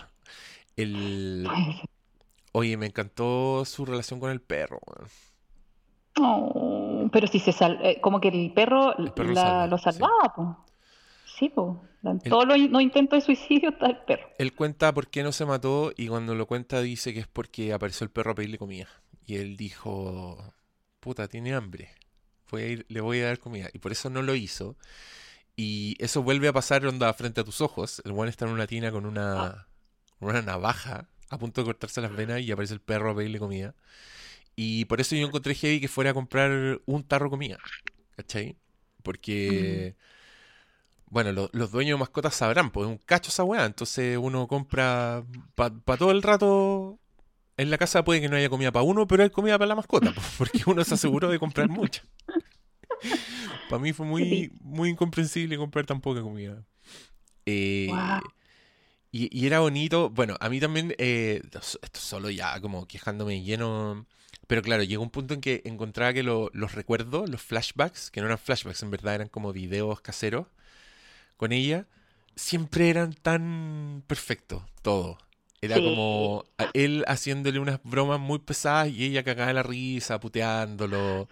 El... 0.77 1.43
puede 1.47 1.65
ser. 1.77 1.91
Oye, 2.53 2.77
me 2.77 2.87
encantó 2.87 3.65
su 3.65 3.85
relación 3.87 4.19
con 4.21 4.31
el 4.31 4.41
perro. 4.41 4.81
Oh, 6.19 7.09
pero 7.13 7.27
si 7.27 7.39
se 7.39 7.53
sal, 7.53 7.79
eh, 7.83 8.01
como 8.01 8.21
que 8.21 8.29
el 8.29 8.53
perro, 8.53 8.97
El 8.99 9.13
perro 9.13 9.29
lo 9.29 9.35
la- 9.35 9.43
salva, 9.43 9.67
lo 9.67 9.79
sí. 9.79 9.85
salvaba. 9.85 10.65
Sí, 11.39 11.49
pues. 11.49 11.77
En 12.03 12.21
El- 12.25 12.31
todos 12.31 12.47
los 12.47 12.59
los 12.59 12.83
intentos 12.83 13.19
de 13.19 13.25
suicidio 13.25 13.71
está 13.71 13.87
el 13.87 13.99
perro. 13.99 14.29
Él 14.39 14.55
cuenta 14.55 14.93
por 14.93 15.09
qué 15.09 15.23
no 15.23 15.33
se 15.33 15.45
mató 15.47 15.93
y 15.97 16.09
cuando 16.09 16.35
lo 16.35 16.47
cuenta 16.47 16.81
dice 16.81 17.13
que 17.15 17.21
es 17.21 17.27
porque 17.29 17.73
apareció 17.73 18.05
el 18.05 18.11
perro 18.11 18.33
a 18.33 18.35
pedirle 18.35 18.59
comida. 18.59 18.89
Y 19.27 19.37
él 19.37 19.57
dijo, 19.57 20.53
puta, 20.99 21.29
tiene 21.29 21.55
hambre. 21.55 21.91
Voy 22.51 22.63
a 22.63 22.67
ir, 22.67 22.87
le 22.89 23.01
voy 23.01 23.21
a 23.21 23.27
dar 23.27 23.39
comida. 23.39 23.69
Y 23.73 23.79
por 23.79 23.93
eso 23.93 24.11
no 24.11 24.23
lo 24.23 24.35
hizo. 24.35 24.77
Y 25.57 25.95
eso 26.03 26.23
vuelve 26.23 26.49
a 26.49 26.53
pasar 26.53 26.85
onda 26.87 27.13
frente 27.13 27.43
a 27.43 27.45
tus 27.45 27.61
ojos. 27.61 28.03
El 28.05 28.13
buen 28.13 28.29
está 28.29 28.47
en 28.47 28.53
una 28.53 28.67
tina 28.67 28.91
con 28.91 29.07
una, 29.07 29.69
con 30.19 30.31
una 30.31 30.43
navaja 30.43 31.07
a 31.31 31.39
punto 31.39 31.63
de 31.63 31.67
cortarse 31.67 32.01
las 32.03 32.15
venas 32.15 32.41
y 32.43 32.53
aparece 32.53 32.75
el 32.75 32.81
perro 32.81 33.13
a 33.13 33.17
pedirle 33.17 33.39
comida. 33.39 33.75
Y 34.57 34.87
por 34.87 35.01
eso 35.01 35.17
yo 35.17 35.27
encontré 35.27 35.55
heavy 35.55 35.81
que 35.81 35.89
fuera 35.89 36.11
a 36.11 36.15
comprar 36.15 36.81
un 36.87 37.05
tarro 37.05 37.27
de 37.27 37.31
comida. 37.31 37.59
¿Cachai? 38.17 38.57
Porque... 39.03 39.97
Bueno, 41.09 41.33
lo- 41.33 41.51
los 41.53 41.73
dueños 41.73 41.97
de 41.97 42.01
mascotas 42.01 42.35
sabrán, 42.35 42.71
pues 42.71 42.87
es 42.87 42.93
un 42.93 42.99
cacho 42.99 43.31
esa 43.31 43.43
weá. 43.45 43.65
Entonces 43.67 44.17
uno 44.21 44.47
compra 44.47 45.25
para 45.55 45.99
todo 45.99 46.11
el 46.13 46.23
rato. 46.23 46.99
En 47.57 47.71
la 47.71 47.79
casa 47.79 48.05
puede 48.05 48.21
que 48.21 48.29
no 48.29 48.37
haya 48.37 48.49
comida 48.49 48.73
para 48.73 48.85
uno, 48.85 49.07
pero 49.07 49.23
hay 49.25 49.31
comida 49.31 49.59
para 49.59 49.69
la 49.69 49.75
mascota, 49.77 50.15
porque 50.39 50.63
uno 50.67 50.85
se 50.85 50.95
aseguró 50.95 51.29
de 51.31 51.39
comprar 51.39 51.69
mucha. 51.69 52.05
Para 53.69 53.81
mí 53.81 53.93
fue 53.93 54.07
muy, 54.07 54.53
muy 54.61 54.91
incomprensible 54.91 55.57
comprar 55.57 55.87
tan 55.87 56.01
poca 56.01 56.23
comida. 56.23 56.65
Eh. 57.47 57.89
Y, 59.13 59.29
y 59.37 59.47
era 59.47 59.61
bonito. 59.61 60.11
Bueno, 60.11 60.37
a 60.41 60.49
mí 60.49 60.61
también, 60.61 60.95
eh, 60.99 61.43
esto 61.53 62.01
solo 62.01 62.31
ya 62.31 62.61
como 62.61 62.87
quejándome 62.87 63.43
lleno. 63.43 64.07
Pero 64.47 64.63
claro, 64.63 64.83
llegó 64.83 65.03
un 65.03 65.11
punto 65.11 65.35
en 65.35 65.41
que 65.41 65.63
encontraba 65.65 66.13
que 66.13 66.23
lo- 66.25 66.51
los 66.53 66.75
recuerdos, 66.75 67.29
los 67.31 67.41
flashbacks, 67.43 68.11
que 68.11 68.21
no 68.21 68.27
eran 68.27 68.39
flashbacks, 68.39 68.83
en 68.83 68.91
verdad 68.91 69.15
eran 69.17 69.29
como 69.29 69.53
videos 69.53 70.01
caseros 70.01 70.47
con 71.37 71.53
ella, 71.53 71.87
siempre 72.37 72.91
eran 72.91 73.13
tan 73.15 74.03
perfectos, 74.07 74.63
todo. 74.83 75.19
Era 75.63 75.77
Sí. 75.77 75.83
como 75.85 76.45
él 76.75 77.05
haciéndole 77.07 77.59
unas 77.61 77.81
bromas 77.85 78.19
muy 78.21 78.39
pesadas 78.41 78.89
y 78.89 79.05
ella 79.05 79.23
cagada 79.25 79.49
de 79.49 79.55
la 79.55 79.63
risa, 79.63 80.21
puteándolo. 80.21 81.29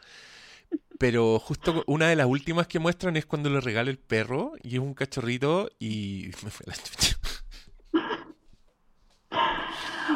Pero 0.99 1.39
justo 1.39 1.85
una 1.87 2.09
de 2.09 2.17
las 2.17 2.27
últimas 2.27 2.67
que 2.67 2.79
muestran 2.81 3.17
es 3.17 3.25
cuando 3.27 3.51
le 3.51 3.61
regala 3.61 3.91
el 3.91 3.99
perro 3.99 4.53
y 4.63 4.75
es 4.75 4.81
un 4.81 4.95
cachorrito 4.95 5.71
y 5.79 6.31
me 6.45 6.51
fue 6.51 6.65
a 6.67 6.71
la 6.71 6.77
chucha. 6.77 7.17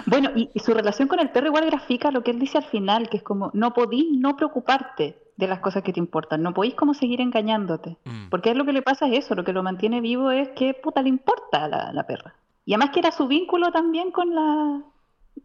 Bueno, 0.06 0.30
y, 0.34 0.50
y 0.54 0.60
su 0.60 0.74
relación 0.74 1.08
con 1.08 1.20
el 1.20 1.30
perro 1.30 1.48
igual 1.48 1.66
grafica 1.66 2.10
lo 2.10 2.22
que 2.22 2.30
él 2.30 2.38
dice 2.38 2.58
al 2.58 2.64
final, 2.64 3.08
que 3.08 3.18
es 3.18 3.22
como, 3.22 3.50
no 3.54 3.72
podís 3.72 4.06
no 4.18 4.36
preocuparte 4.36 5.18
de 5.36 5.46
las 5.46 5.60
cosas 5.60 5.82
que 5.82 5.92
te 5.92 6.00
importan, 6.00 6.42
no 6.42 6.54
podís 6.54 6.74
como 6.74 6.94
seguir 6.94 7.20
engañándote. 7.20 7.96
Mm. 8.04 8.28
Porque 8.28 8.50
es 8.50 8.56
lo 8.56 8.64
que 8.64 8.72
le 8.72 8.82
pasa 8.82 9.06
es 9.08 9.24
eso, 9.24 9.34
lo 9.34 9.44
que 9.44 9.52
lo 9.52 9.62
mantiene 9.62 10.00
vivo 10.00 10.30
es 10.30 10.48
que 10.50 10.74
puta 10.74 11.02
le 11.02 11.08
importa 11.08 11.64
a 11.64 11.68
la, 11.68 11.92
la 11.92 12.06
perra. 12.06 12.34
Y 12.64 12.74
además 12.74 12.90
que 12.92 13.00
era 13.00 13.10
su 13.12 13.26
vínculo 13.26 13.72
también 13.72 14.10
con 14.12 14.34
la... 14.34 14.82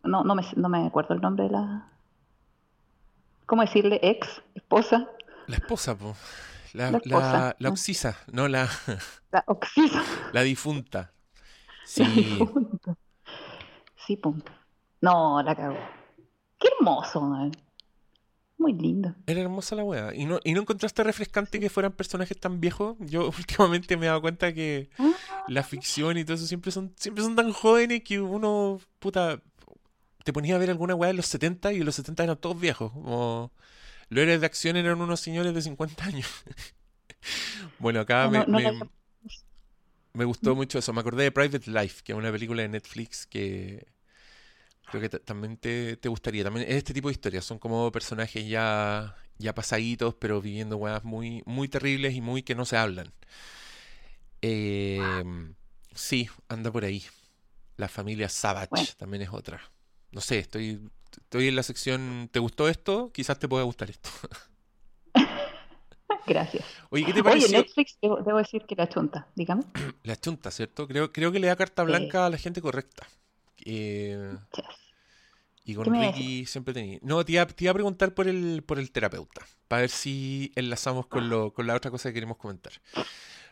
No, 0.04 0.24
no 0.24 0.36
me, 0.36 0.44
no 0.56 0.70
me 0.70 0.86
acuerdo 0.86 1.14
el 1.14 1.22
nombre 1.22 1.46
de 1.46 1.52
la... 1.52 1.88
¿Cómo 3.46 3.62
decirle? 3.62 4.00
Ex, 4.04 4.42
esposa, 4.56 5.08
La 5.48 5.56
esposa, 5.56 5.98
po. 5.98 6.16
La, 6.74 6.92
La 6.92 6.98
esposa, 6.98 7.32
la, 7.32 7.56
la 7.58 7.70
oxisa, 7.70 8.18
no 8.32 8.48
la, 8.50 8.68
la 9.32 9.44
oxisa. 9.48 10.04
la 10.34 10.42
difunta. 10.44 11.00
La 11.00 11.10
Sí, 11.86 12.04
difunta. 12.04 12.98
Sí, 14.08 14.16
pum. 14.16 14.42
No, 15.02 15.44
la 15.44 15.54
cagó. 15.54 15.78
Qué 16.58 16.70
hermoso, 16.80 17.20
man. 17.22 17.52
Muy 18.58 18.74
lindo. 18.74 19.14
era 19.28 19.42
hermosa 19.42 19.76
la 19.76 19.84
wea. 19.84 20.16
¿Y 20.16 20.26
no, 20.26 20.40
¿Y 20.44 20.54
no 20.54 20.62
encontraste 20.62 21.04
refrescante 21.04 21.60
que 21.60 21.70
fueran 21.70 21.92
personajes 21.92 22.40
tan 22.40 22.60
viejos? 22.62 22.96
Yo 23.02 23.28
últimamente 23.38 23.98
me 23.98 24.06
he 24.06 24.10
dado 24.10 24.22
cuenta 24.22 24.54
que 24.54 24.90
Ah, 24.98 25.12
la 25.50 25.62
ficción 25.62 26.18
y 26.18 26.24
todo 26.24 26.36
eso 26.36 26.48
siempre 26.48 26.72
son, 26.72 26.94
siempre 26.98 27.24
son 27.24 27.36
tan 27.36 27.52
jóvenes 27.52 28.02
que 28.04 28.20
uno, 28.22 28.80
puta, 29.00 29.42
te 30.24 30.34
ponía 30.34 30.56
a 30.56 30.58
ver 30.58 30.70
alguna 30.70 30.96
weá 30.96 31.10
de 31.10 31.14
los 31.14 31.28
70 31.28 31.74
y 31.74 31.80
los 31.84 31.96
70 31.96 32.24
eran 32.24 32.38
todos 32.38 32.60
viejos. 32.60 32.92
Como 32.94 33.52
los 34.10 34.24
héroes 34.24 34.40
de 34.40 34.46
acción 34.48 34.78
eran 34.78 35.02
unos 35.02 35.20
señores 35.20 35.54
de 35.54 35.62
50 35.62 36.06
años. 36.06 36.28
Bueno, 37.80 38.00
acá 38.00 38.26
No, 38.26 38.46
me, 38.48 38.72
no, 38.72 38.90
me 40.14 40.26
gustó 40.26 40.56
mucho 40.56 40.80
eso. 40.80 40.94
Me 40.94 41.02
acordé 41.02 41.24
de 41.24 41.32
Private 41.32 41.70
Life, 41.70 42.02
que 42.04 42.14
es 42.14 42.18
una 42.18 42.32
película 42.32 42.62
de 42.62 42.70
Netflix 42.70 43.28
que 43.28 43.86
creo 44.90 45.02
que 45.02 45.10
ta- 45.10 45.20
también 45.20 45.58
te, 45.58 45.98
te 45.98 46.10
gustaría. 46.10 46.44
También 46.44 46.68
es 46.70 46.76
este 46.76 46.94
tipo 46.94 47.08
de 47.10 47.14
historias. 47.14 47.46
Son 47.46 47.60
como 47.60 47.92
personajes 47.92 48.48
ya, 48.48 49.16
ya 49.38 49.54
pasaditos, 49.54 50.16
pero 50.16 50.42
viviendo 50.42 50.78
weas 50.78 51.04
muy, 51.04 51.44
muy 51.46 51.68
terribles 51.68 52.14
y 52.16 52.22
muy 52.22 52.44
que 52.44 52.56
no 52.56 52.66
se 52.66 52.78
hablan. 52.78 53.12
Eh, 54.42 55.24
sí, 55.94 56.30
anda 56.48 56.72
por 56.72 56.84
ahí. 56.86 57.04
La 57.78 57.88
familia 57.88 58.30
Savage 58.30 58.70
Bueno. 58.72 58.88
también 58.98 59.24
es 59.24 59.30
otra. 59.32 59.62
No 60.12 60.22
sé, 60.22 60.40
estoy, 60.40 60.80
estoy 61.22 61.48
en 61.50 61.56
la 61.56 61.64
sección 61.64 62.30
¿Te 62.32 62.40
gustó 62.40 62.70
esto? 62.70 63.12
Quizás 63.14 63.38
te 63.40 63.48
pueda 63.48 63.64
gustar 63.64 63.90
esto. 63.90 64.10
Gracias. 66.26 66.66
Oye, 66.90 67.06
¿qué 67.06 67.14
te 67.14 67.20
Oye, 67.22 67.24
pareció? 67.30 67.58
Netflix, 67.58 67.98
debo, 68.02 68.18
debo 68.22 68.38
decir 68.38 68.64
que 68.68 68.76
la 68.76 68.90
chunta, 68.90 69.28
dígame. 69.36 69.64
La 70.04 70.16
chunta, 70.18 70.52
¿cierto? 70.52 70.88
Creo, 70.88 71.12
creo 71.14 71.32
que 71.32 71.40
le 71.40 71.48
da 71.48 71.56
carta 71.56 71.84
Sí. 71.84 71.88
blanca 71.88 72.26
a 72.26 72.30
la 72.30 72.38
gente 72.38 72.62
correcta. 72.62 73.08
Eh, 73.70 74.38
Yes. 74.56 74.66
y 75.66 75.76
con 75.76 75.84
¿Qué 75.86 75.90
me 75.92 76.12
Ricky 76.12 76.46
siempre 76.46 76.74
tenía. 76.74 77.00
No, 77.02 77.24
te 77.26 77.34
iba, 77.34 77.46
te 77.46 77.66
iba 77.66 77.72
a 77.72 77.74
preguntar 77.74 78.14
por 78.14 78.28
el, 78.28 78.64
por 78.66 78.80
el 78.80 78.92
terapeuta, 78.92 79.46
para 79.68 79.82
ver 79.82 79.90
si 79.90 80.52
enlazamos 80.56 81.08
con, 81.08 81.30
lo, 81.30 81.52
con 81.54 81.68
la 81.68 81.76
otra 81.76 81.92
cosa 81.92 82.10
que 82.10 82.14
queremos 82.14 82.38
comentar. 82.38 82.72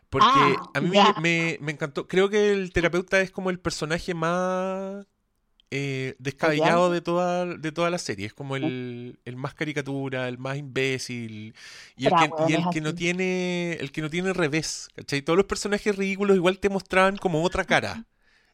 Porque 0.10 0.30
Ah, 0.34 0.70
a 0.74 0.82
mí 0.82 0.90
me, 0.90 1.14
me- 1.22 1.58
me 1.60 1.72
encantó. 1.74 2.08
Creo 2.08 2.30
que 2.30 2.52
el 2.54 2.72
terapeuta 2.72 3.20
es 3.20 3.32
como 3.32 3.50
el 3.50 3.60
personaje 3.60 4.14
más 4.14 5.06
eh, 5.72 6.16
descabellado 6.20 6.90
de 6.92 7.02
toda, 7.02 7.46
de 7.46 7.72
toda 7.74 7.90
la 7.90 7.98
serie. 7.98 8.28
Es 8.28 8.34
como 8.34 8.56
el, 8.56 9.20
el 9.26 9.36
más 9.36 9.54
caricatura, 9.56 10.30
el 10.30 10.38
más 10.38 10.58
imbécil. 10.58 11.54
Y 11.98 12.06
el 12.06 12.14
que, 12.16 12.30
y 12.48 12.54
el 12.54 12.64
que 12.72 12.80
no 12.82 12.96
tiene, 12.96 13.74
el 13.74 13.92
que 13.92 14.02
no 14.02 14.10
tiene 14.10 14.32
revés. 14.32 14.88
¿Cachai? 14.96 15.22
Todos 15.22 15.36
los 15.38 15.48
personajes 15.48 15.94
ridículos 15.98 16.38
igual 16.38 16.60
te 16.60 16.70
mostraban 16.70 17.18
como 17.18 17.44
otra 17.44 17.66
cara. 17.66 18.06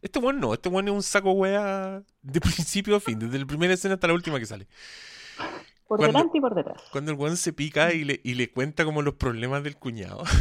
Este 0.01 0.19
weón 0.19 0.39
no, 0.39 0.53
este 0.53 0.69
weón 0.69 0.87
es 0.87 0.93
un 0.93 1.03
saco 1.03 1.31
wea 1.33 2.01
de 2.21 2.41
principio 2.41 2.95
a 2.95 2.99
fin, 2.99 3.19
desde 3.19 3.37
la 3.39 3.45
primera 3.45 3.73
escena 3.73 3.93
hasta 3.95 4.07
la 4.07 4.13
última 4.13 4.39
que 4.39 4.45
sale. 4.45 4.67
Por 5.87 5.97
Cuando- 5.99 6.17
delante 6.17 6.37
y 6.37 6.41
por 6.41 6.55
detrás. 6.55 6.81
Cuando 6.91 7.11
el 7.11 7.17
weón 7.17 7.37
se 7.37 7.53
pica 7.53 7.93
y 7.93 8.03
le, 8.03 8.21
y 8.23 8.33
le 8.35 8.49
cuenta 8.51 8.85
como 8.85 9.01
los 9.01 9.15
problemas 9.15 9.63
del 9.63 9.75
cuñado. 9.77 10.23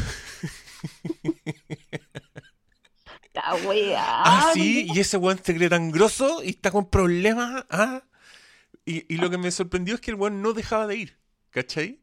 La 3.33 3.55
wea. 3.67 4.03
Ah, 4.25 4.51
sí, 4.55 4.89
y 4.93 4.99
ese 4.99 5.17
weón 5.17 5.39
se 5.43 5.55
cree 5.55 5.69
tan 5.69 5.91
grosso 5.93 6.43
y 6.43 6.51
está 6.51 6.71
con 6.71 6.91
problemas. 6.91 7.65
Ah. 7.71 8.03
Y, 8.85 9.13
y 9.13 9.19
lo 9.19 9.31
que 9.31 9.39
me 9.39 9.51
sorprendió 9.51 9.95
es 9.95 10.01
que 10.01 10.11
el 10.11 10.17
weón 10.17 10.43
no 10.43 10.53
dejaba 10.53 10.87
de 10.87 10.97
ir, 10.97 11.19
¿cachai? 11.51 12.01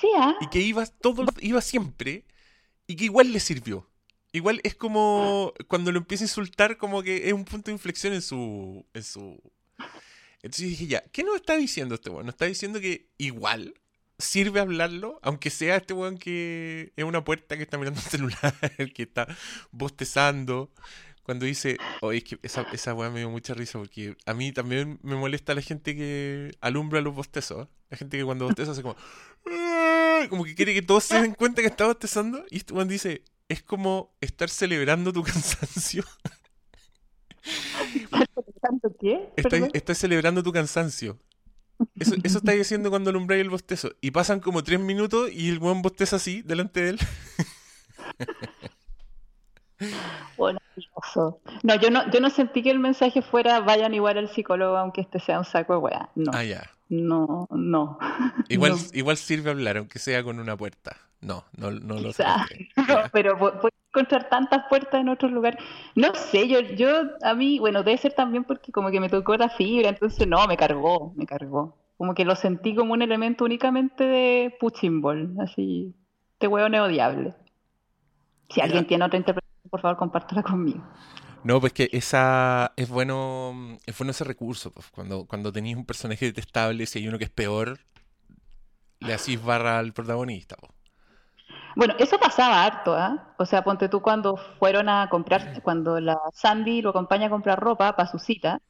Sí, 0.00 0.08
ah. 0.16 0.34
Y 0.40 0.48
que 0.48 0.60
iba 0.60 0.84
todo, 0.86 1.24
iba 1.40 1.60
siempre 1.60 2.24
y 2.86 2.96
que 2.96 3.04
igual 3.04 3.32
le 3.32 3.40
sirvió. 3.40 3.89
Igual 4.32 4.60
es 4.62 4.74
como 4.74 5.52
cuando 5.66 5.90
lo 5.90 5.98
empieza 5.98 6.24
a 6.24 6.26
insultar, 6.26 6.76
como 6.76 7.02
que 7.02 7.28
es 7.28 7.32
un 7.32 7.44
punto 7.44 7.70
de 7.70 7.72
inflexión 7.72 8.12
en 8.12 8.22
su. 8.22 8.86
En 8.94 9.02
su... 9.02 9.40
Entonces 10.42 10.68
dije, 10.68 10.86
ya, 10.86 11.02
¿qué 11.12 11.24
nos 11.24 11.36
está 11.36 11.56
diciendo 11.56 11.96
este 11.96 12.10
weón? 12.10 12.26
Nos 12.26 12.34
está 12.34 12.46
diciendo 12.46 12.80
que 12.80 13.08
igual 13.18 13.74
sirve 14.20 14.60
hablarlo, 14.60 15.18
aunque 15.22 15.50
sea 15.50 15.76
este 15.76 15.94
weón 15.94 16.18
que 16.18 16.92
es 16.96 17.04
una 17.04 17.24
puerta 17.24 17.56
que 17.56 17.64
está 17.64 17.78
mirando 17.78 18.00
el 18.00 18.06
celular, 18.06 18.54
que 18.94 19.02
está 19.02 19.26
bostezando. 19.72 20.70
Cuando 21.22 21.44
dice, 21.44 21.76
oye, 22.00 22.18
es 22.18 22.24
que 22.24 22.38
esa, 22.42 22.62
esa 22.72 22.94
weá 22.94 23.10
me 23.10 23.20
dio 23.20 23.30
mucha 23.30 23.54
risa 23.54 23.78
porque 23.78 24.16
a 24.26 24.34
mí 24.34 24.52
también 24.52 24.98
me 25.02 25.14
molesta 25.14 25.54
la 25.54 25.62
gente 25.62 25.94
que 25.94 26.52
alumbra 26.60 27.00
los 27.00 27.14
bostezos. 27.14 27.68
La 27.88 27.96
gente 27.96 28.16
que 28.16 28.24
cuando 28.24 28.46
bosteza 28.46 28.72
hace 28.72 28.82
como, 28.82 28.96
como 30.30 30.44
que 30.44 30.54
quiere 30.54 30.74
que 30.74 30.82
todos 30.82 31.04
se 31.04 31.20
den 31.20 31.34
cuenta 31.34 31.62
que 31.62 31.68
está 31.68 31.86
bostezando. 31.86 32.44
Y 32.50 32.58
este 32.58 32.72
weón 32.72 32.88
dice, 32.88 33.22
es 33.50 33.62
como 33.62 34.14
estar 34.20 34.48
celebrando 34.48 35.12
tu 35.12 35.22
cansancio. 35.24 36.04
¿Tanto 38.62 38.94
qué? 39.00 39.28
Estás, 39.72 39.98
celebrando 39.98 40.42
tu 40.42 40.52
cansancio. 40.52 41.18
Eso, 41.98 42.14
eso 42.22 42.38
estáis 42.38 42.60
haciendo 42.60 42.90
cuando 42.90 43.10
alumbráis 43.10 43.40
el 43.42 43.50
bostezo. 43.50 43.92
Y 44.00 44.10
pasan 44.10 44.40
como 44.40 44.62
tres 44.62 44.78
minutos 44.80 45.30
y 45.32 45.48
el 45.48 45.58
weón 45.58 45.80
bosteza 45.82 46.16
así 46.16 46.42
delante 46.42 46.80
de 46.82 46.88
él. 46.90 46.98
Bueno. 50.36 50.58
No, 51.62 51.74
yo 51.80 51.90
no, 51.90 52.10
yo 52.10 52.20
no 52.20 52.30
sentí 52.30 52.62
que 52.62 52.70
el 52.70 52.78
mensaje 52.78 53.22
fuera 53.22 53.60
vayan 53.60 53.92
igual 53.94 54.18
al 54.18 54.28
psicólogo 54.32 54.76
aunque 54.76 55.00
este 55.00 55.18
sea 55.20 55.38
un 55.38 55.44
saco 55.44 55.72
de 55.74 55.78
wea. 55.78 56.10
No, 56.14 56.30
Ah, 56.34 56.44
ya. 56.44 56.70
no, 56.88 57.46
no. 57.50 57.98
Igual, 58.48 58.72
No. 58.76 58.78
igual 58.92 59.16
sirve 59.16 59.50
hablar, 59.50 59.76
aunque 59.78 59.98
sea 59.98 60.22
con 60.22 60.38
una 60.38 60.56
puerta. 60.56 60.96
No, 61.20 61.44
no, 61.56 61.70
no 61.70 62.00
lo 62.00 62.12
sé. 62.12 62.24
No, 62.76 62.96
pero 63.12 63.38
pu- 63.38 63.60
puedes 63.60 63.76
encontrar 63.92 64.28
tantas 64.28 64.64
puertas 64.68 65.00
en 65.00 65.08
otros 65.08 65.30
lugares. 65.32 65.62
No 65.94 66.14
sé, 66.14 66.48
yo, 66.48 66.60
yo, 66.60 66.88
a 67.22 67.34
mí, 67.34 67.58
bueno, 67.58 67.82
debe 67.82 67.98
ser 67.98 68.14
también 68.14 68.44
porque 68.44 68.72
como 68.72 68.90
que 68.90 69.00
me 69.00 69.08
tocó 69.08 69.36
la 69.36 69.48
fibra, 69.50 69.88
entonces 69.90 70.26
no, 70.26 70.46
me 70.46 70.56
cargó, 70.56 71.12
me 71.16 71.26
cargó. 71.26 71.76
Como 71.98 72.14
que 72.14 72.24
lo 72.24 72.34
sentí 72.36 72.74
como 72.74 72.94
un 72.94 73.02
elemento 73.02 73.44
únicamente 73.44 74.04
de 74.04 74.56
punching 74.58 75.02
ball, 75.02 75.34
así, 75.40 75.94
este 76.32 76.46
hueón 76.48 76.74
es 76.74 76.80
odiable. 76.80 77.34
Si 78.48 78.60
alguien 78.60 78.86
tiene 78.86 79.04
otra 79.04 79.18
interpretación, 79.18 79.70
por 79.70 79.80
favor, 79.80 79.96
compártela 79.98 80.42
conmigo. 80.42 80.82
No, 81.44 81.60
pues 81.60 81.72
que 81.72 81.88
esa 81.92 82.72
es 82.76 82.88
bueno, 82.88 83.78
es 83.86 83.96
bueno 83.96 84.10
ese 84.10 84.24
recurso, 84.24 84.72
pues, 84.72 84.86
cuando, 84.90 85.26
cuando 85.26 85.52
tenéis 85.52 85.76
un 85.76 85.86
personaje 85.86 86.26
detestable, 86.26 86.86
si 86.86 86.98
hay 86.98 87.08
uno 87.08 87.18
que 87.18 87.24
es 87.24 87.30
peor, 87.30 87.78
le 89.00 89.14
hacís 89.14 89.42
barra 89.42 89.78
al 89.78 89.92
protagonista. 89.92 90.56
pues. 90.56 90.72
Bueno, 91.76 91.94
eso 91.98 92.18
pasaba 92.18 92.64
harto, 92.64 92.94
¿ah? 92.94 93.34
O 93.38 93.46
sea, 93.46 93.62
ponte 93.64 93.88
tú 93.88 94.02
cuando 94.02 94.36
fueron 94.58 94.88
a 94.88 95.08
comprar, 95.08 95.62
cuando 95.62 96.00
la 96.00 96.18
Sandy 96.32 96.82
lo 96.82 96.90
acompaña 96.90 97.26
a 97.26 97.30
comprar 97.30 97.58
ropa 97.60 97.94
para 97.96 98.08
su 98.10 98.18
cita, 98.18 98.60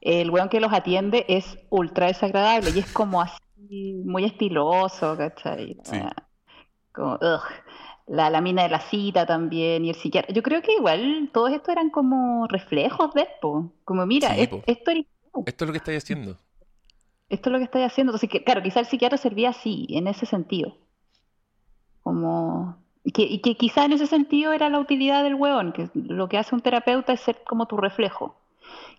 el 0.00 0.30
weón 0.30 0.48
que 0.48 0.60
los 0.60 0.72
atiende 0.72 1.24
es 1.28 1.58
ultra 1.70 2.06
desagradable 2.06 2.70
y 2.70 2.78
es 2.80 2.86
como 2.88 3.20
así, 3.22 3.40
muy 4.04 4.24
estiloso, 4.24 5.16
¿cachai? 5.16 5.76
Sí. 5.84 5.96
Ah, 5.96 6.12
Como, 6.92 7.14
ugh. 7.14 7.42
La, 8.08 8.30
la 8.30 8.40
mina 8.40 8.62
de 8.62 8.68
la 8.68 8.80
cita 8.80 9.26
también 9.26 9.84
y 9.84 9.90
el 9.90 9.96
psiquiatra. 9.96 10.32
Yo 10.32 10.42
creo 10.42 10.62
que 10.62 10.74
igual 10.74 11.30
todos 11.32 11.50
estos 11.52 11.70
eran 11.70 11.90
como 11.90 12.46
reflejos 12.46 13.12
de 13.14 13.22
esto. 13.22 13.72
Como, 13.84 14.06
mira, 14.06 14.28
Sí, 14.34 14.42
es- 14.42 14.50
esto 14.66 14.90
eres 14.92 15.06
tú, 15.32 15.42
Esto 15.46 15.64
es 15.64 15.66
lo 15.68 15.72
que 15.72 15.78
estáis 15.78 15.98
haciendo. 16.04 16.36
esto 17.28 17.48
es 17.50 17.52
lo 17.52 17.58
que 17.58 17.64
estáis 17.64 17.86
haciendo. 17.86 18.10
Entonces, 18.12 18.30
que, 18.30 18.44
claro, 18.44 18.62
quizá 18.62 18.80
el 18.80 18.86
psiquiatra 18.86 19.18
servía 19.18 19.50
así, 19.50 19.86
en 19.90 20.06
ese 20.06 20.26
sentido. 20.26 20.76
Como... 22.06 22.76
Y 23.02 23.10
que, 23.10 23.22
y 23.22 23.40
que 23.40 23.56
quizá 23.56 23.84
en 23.84 23.92
ese 23.94 24.06
sentido 24.06 24.52
era 24.52 24.70
la 24.70 24.78
utilidad 24.78 25.24
del 25.24 25.34
hueón, 25.34 25.72
que 25.72 25.90
lo 25.94 26.28
que 26.28 26.38
hace 26.38 26.54
un 26.54 26.60
terapeuta 26.60 27.12
es 27.12 27.20
ser 27.20 27.42
como 27.44 27.66
tu 27.66 27.76
reflejo, 27.76 28.38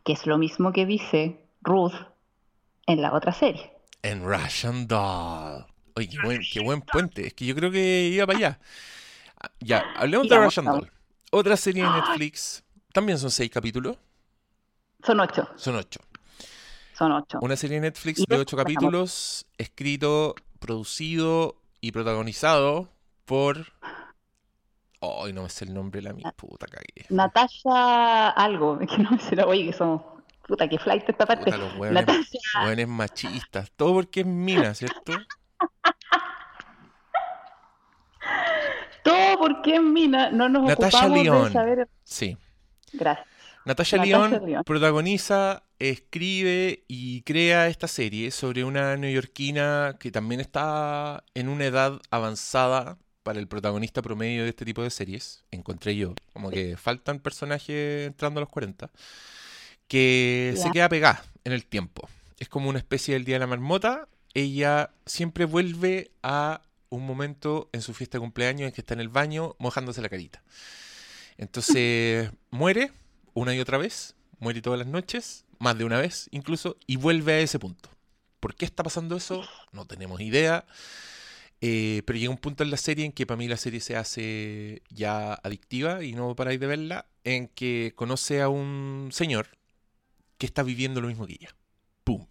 que 0.04 0.12
es 0.12 0.28
lo 0.28 0.38
mismo 0.38 0.74
que 0.74 0.86
dice 0.86 1.40
Ruth 1.62 1.94
en 2.86 3.02
la 3.02 3.14
otra 3.14 3.32
serie. 3.32 3.72
En 4.04 4.26
Russian 4.26 4.88
Doll. 4.88 5.66
Oye, 5.96 6.10
qué 6.10 6.18
buen, 6.22 6.42
qué 6.52 6.60
buen 6.60 6.82
puente. 6.82 7.28
Es 7.28 7.34
que 7.34 7.46
yo 7.46 7.56
creo 7.56 7.72
que 7.72 8.10
iba 8.10 8.26
para 8.28 8.38
allá. 8.40 8.60
Ah, 9.42 9.52
Ya, 9.62 9.86
hablemos 9.96 10.28
de 10.28 10.38
Russian. 10.38 10.66
Doll. 10.66 10.92
Otra 11.32 11.56
serie 11.56 11.84
de 11.84 11.90
Netflix. 11.90 12.66
También 12.92 13.18
son 13.18 13.32
seis 13.32 13.50
capítulos. 13.50 13.96
Son 15.02 15.18
ocho, 15.22 15.48
Son 15.56 15.78
ocho. 15.78 16.02
son 16.94 17.14
ocho. 17.14 17.40
Una 17.42 17.56
serie 17.56 17.76
de 17.80 17.88
Netflix 17.88 18.26
de- 18.28 18.38
ocho 18.38 18.58
capítulos, 18.58 19.46
escrito, 19.58 20.36
producido 20.60 21.56
y 21.80 21.94
protagonizado 21.94 22.90
por. 23.28 23.58
Ay, 25.00 25.32
no 25.34 25.44
me 25.44 25.50
sé 25.50 25.66
el 25.66 25.74
nombre 25.76 26.02
de 26.02 26.08
la 26.08 26.14
mi 26.14 26.24
puta 26.36 26.66
cagué. 26.66 27.06
Natasha 27.10 28.30
algo, 28.30 28.80
es 28.82 28.90
que 28.90 28.98
no 28.98 29.12
me 29.12 29.20
sé, 29.20 29.40
oye, 29.44 29.68
que 29.68 29.74
somos, 29.74 30.02
puta, 30.48 30.68
que 30.68 30.80
flight 30.80 31.08
esta 31.08 31.28
parte. 31.28 31.46
Puta, 31.46 31.58
los 31.58 31.76
hueones, 31.76 32.08
Natasha, 32.08 32.66
hueones 32.66 32.88
machistas. 32.88 33.72
Todo 33.76 33.94
porque 33.94 34.22
es 34.22 34.26
mina, 34.26 34.74
¿cierto? 34.74 35.12
todo 39.04 39.38
porque 39.38 39.76
en 39.76 39.94
Mina 39.94 40.32
no 40.32 40.50
nos 40.50 40.68
Natasha 40.68 40.98
ocupamos 40.98 41.18
de 41.18 41.24
Lyonne. 41.24 41.54
saber. 41.54 41.88
Sí. 42.04 42.38
Gracias. 42.94 43.28
Natasha 43.66 43.98
Natasha 43.98 44.40
Lyonne. 44.40 44.64
protagoniza, 44.64 45.64
escribe 45.78 46.86
y 46.88 47.22
crea 47.24 47.68
esta 47.68 47.88
serie 47.88 48.32
sobre 48.32 48.64
una 48.64 48.96
neoyorquina 48.98 49.98
que 50.00 50.12
también 50.12 50.42
está 50.42 51.24
en 51.34 51.50
una 51.50 51.66
edad 51.66 52.02
avanzada 52.10 52.98
para 53.28 53.40
el 53.40 53.48
protagonista 53.50 54.02
promedio 54.02 54.44
de 54.44 54.50
este 54.52 54.64
tipo 54.64 54.82
de 54.82 54.90
series. 54.90 55.44
Encontré 55.52 55.98
yo, 55.98 56.16
como 56.32 56.50
que 56.50 56.78
faltan 56.78 57.20
personajes 57.20 58.08
entrando 58.08 58.40
a 58.40 58.42
los 58.44 58.50
40, 58.50 58.90
que 59.90 60.56
se 60.56 60.72
queda 60.72 60.88
pegada 60.88 61.26
en 61.44 61.52
el 61.52 61.66
tiempo. 61.66 62.08
Es 62.40 62.48
como 62.48 62.70
una 62.70 62.80
especie 62.80 63.16
del 63.16 63.26
Día 63.26 63.36
de 63.36 63.40
la 63.40 63.48
Marmota. 63.48 64.08
Ella 64.34 64.92
siempre 65.06 65.44
vuelve 65.44 66.10
a 66.24 66.62
un 66.88 67.06
momento 67.06 67.70
en 67.74 67.82
su 67.82 67.94
fiesta 67.94 68.18
de 68.18 68.22
cumpleaños 68.22 68.70
en 68.70 68.72
que 68.74 68.80
está 68.80 68.94
en 68.94 69.02
el 69.02 69.10
baño 69.10 69.58
mojándose 69.60 70.02
la 70.02 70.08
carita. 70.08 70.42
Entonces 71.38 72.32
muere 72.50 72.94
una 73.34 73.54
y 73.54 73.60
otra 73.60 73.78
vez, 73.78 74.16
muere 74.40 74.62
todas 74.62 74.80
las 74.80 74.88
noches, 74.88 75.44
más 75.60 75.78
de 75.78 75.84
una 75.84 76.00
vez 76.00 76.30
incluso, 76.32 76.78
y 76.88 76.96
vuelve 76.96 77.34
a 77.34 77.40
ese 77.42 77.60
punto. 77.60 77.90
¿Por 78.40 78.56
qué 78.56 78.64
está 78.64 78.84
pasando 78.84 79.18
eso? 79.18 79.44
No 79.74 79.86
tenemos 79.86 80.22
idea. 80.22 80.64
Eh, 81.62 82.04
pero 82.06 82.20
llega 82.20 82.30
un 82.32 82.38
punto 82.38 82.64
en 82.64 82.70
la 82.72 82.78
serie 82.78 83.04
en 83.06 83.12
que 83.12 83.26
para 83.26 83.38
mí 83.38 83.48
la 83.48 83.58
serie 83.58 83.80
se 83.80 83.96
hace 83.96 84.84
ya 84.90 85.34
adictiva 85.34 86.04
y 86.04 86.14
no 86.14 86.36
paráis 86.36 86.60
de 86.60 86.68
verla, 86.68 87.08
en 87.24 87.48
que 87.48 87.94
conoce 87.96 88.42
a 88.42 88.50
un 88.50 89.10
señor 89.12 89.48
que 90.38 90.46
está 90.46 90.62
viviendo 90.64 91.02
lo 91.02 91.08
mismo 91.08 91.26
que 91.26 91.34
ella. 91.34 91.56
¡Pum! 92.04 92.28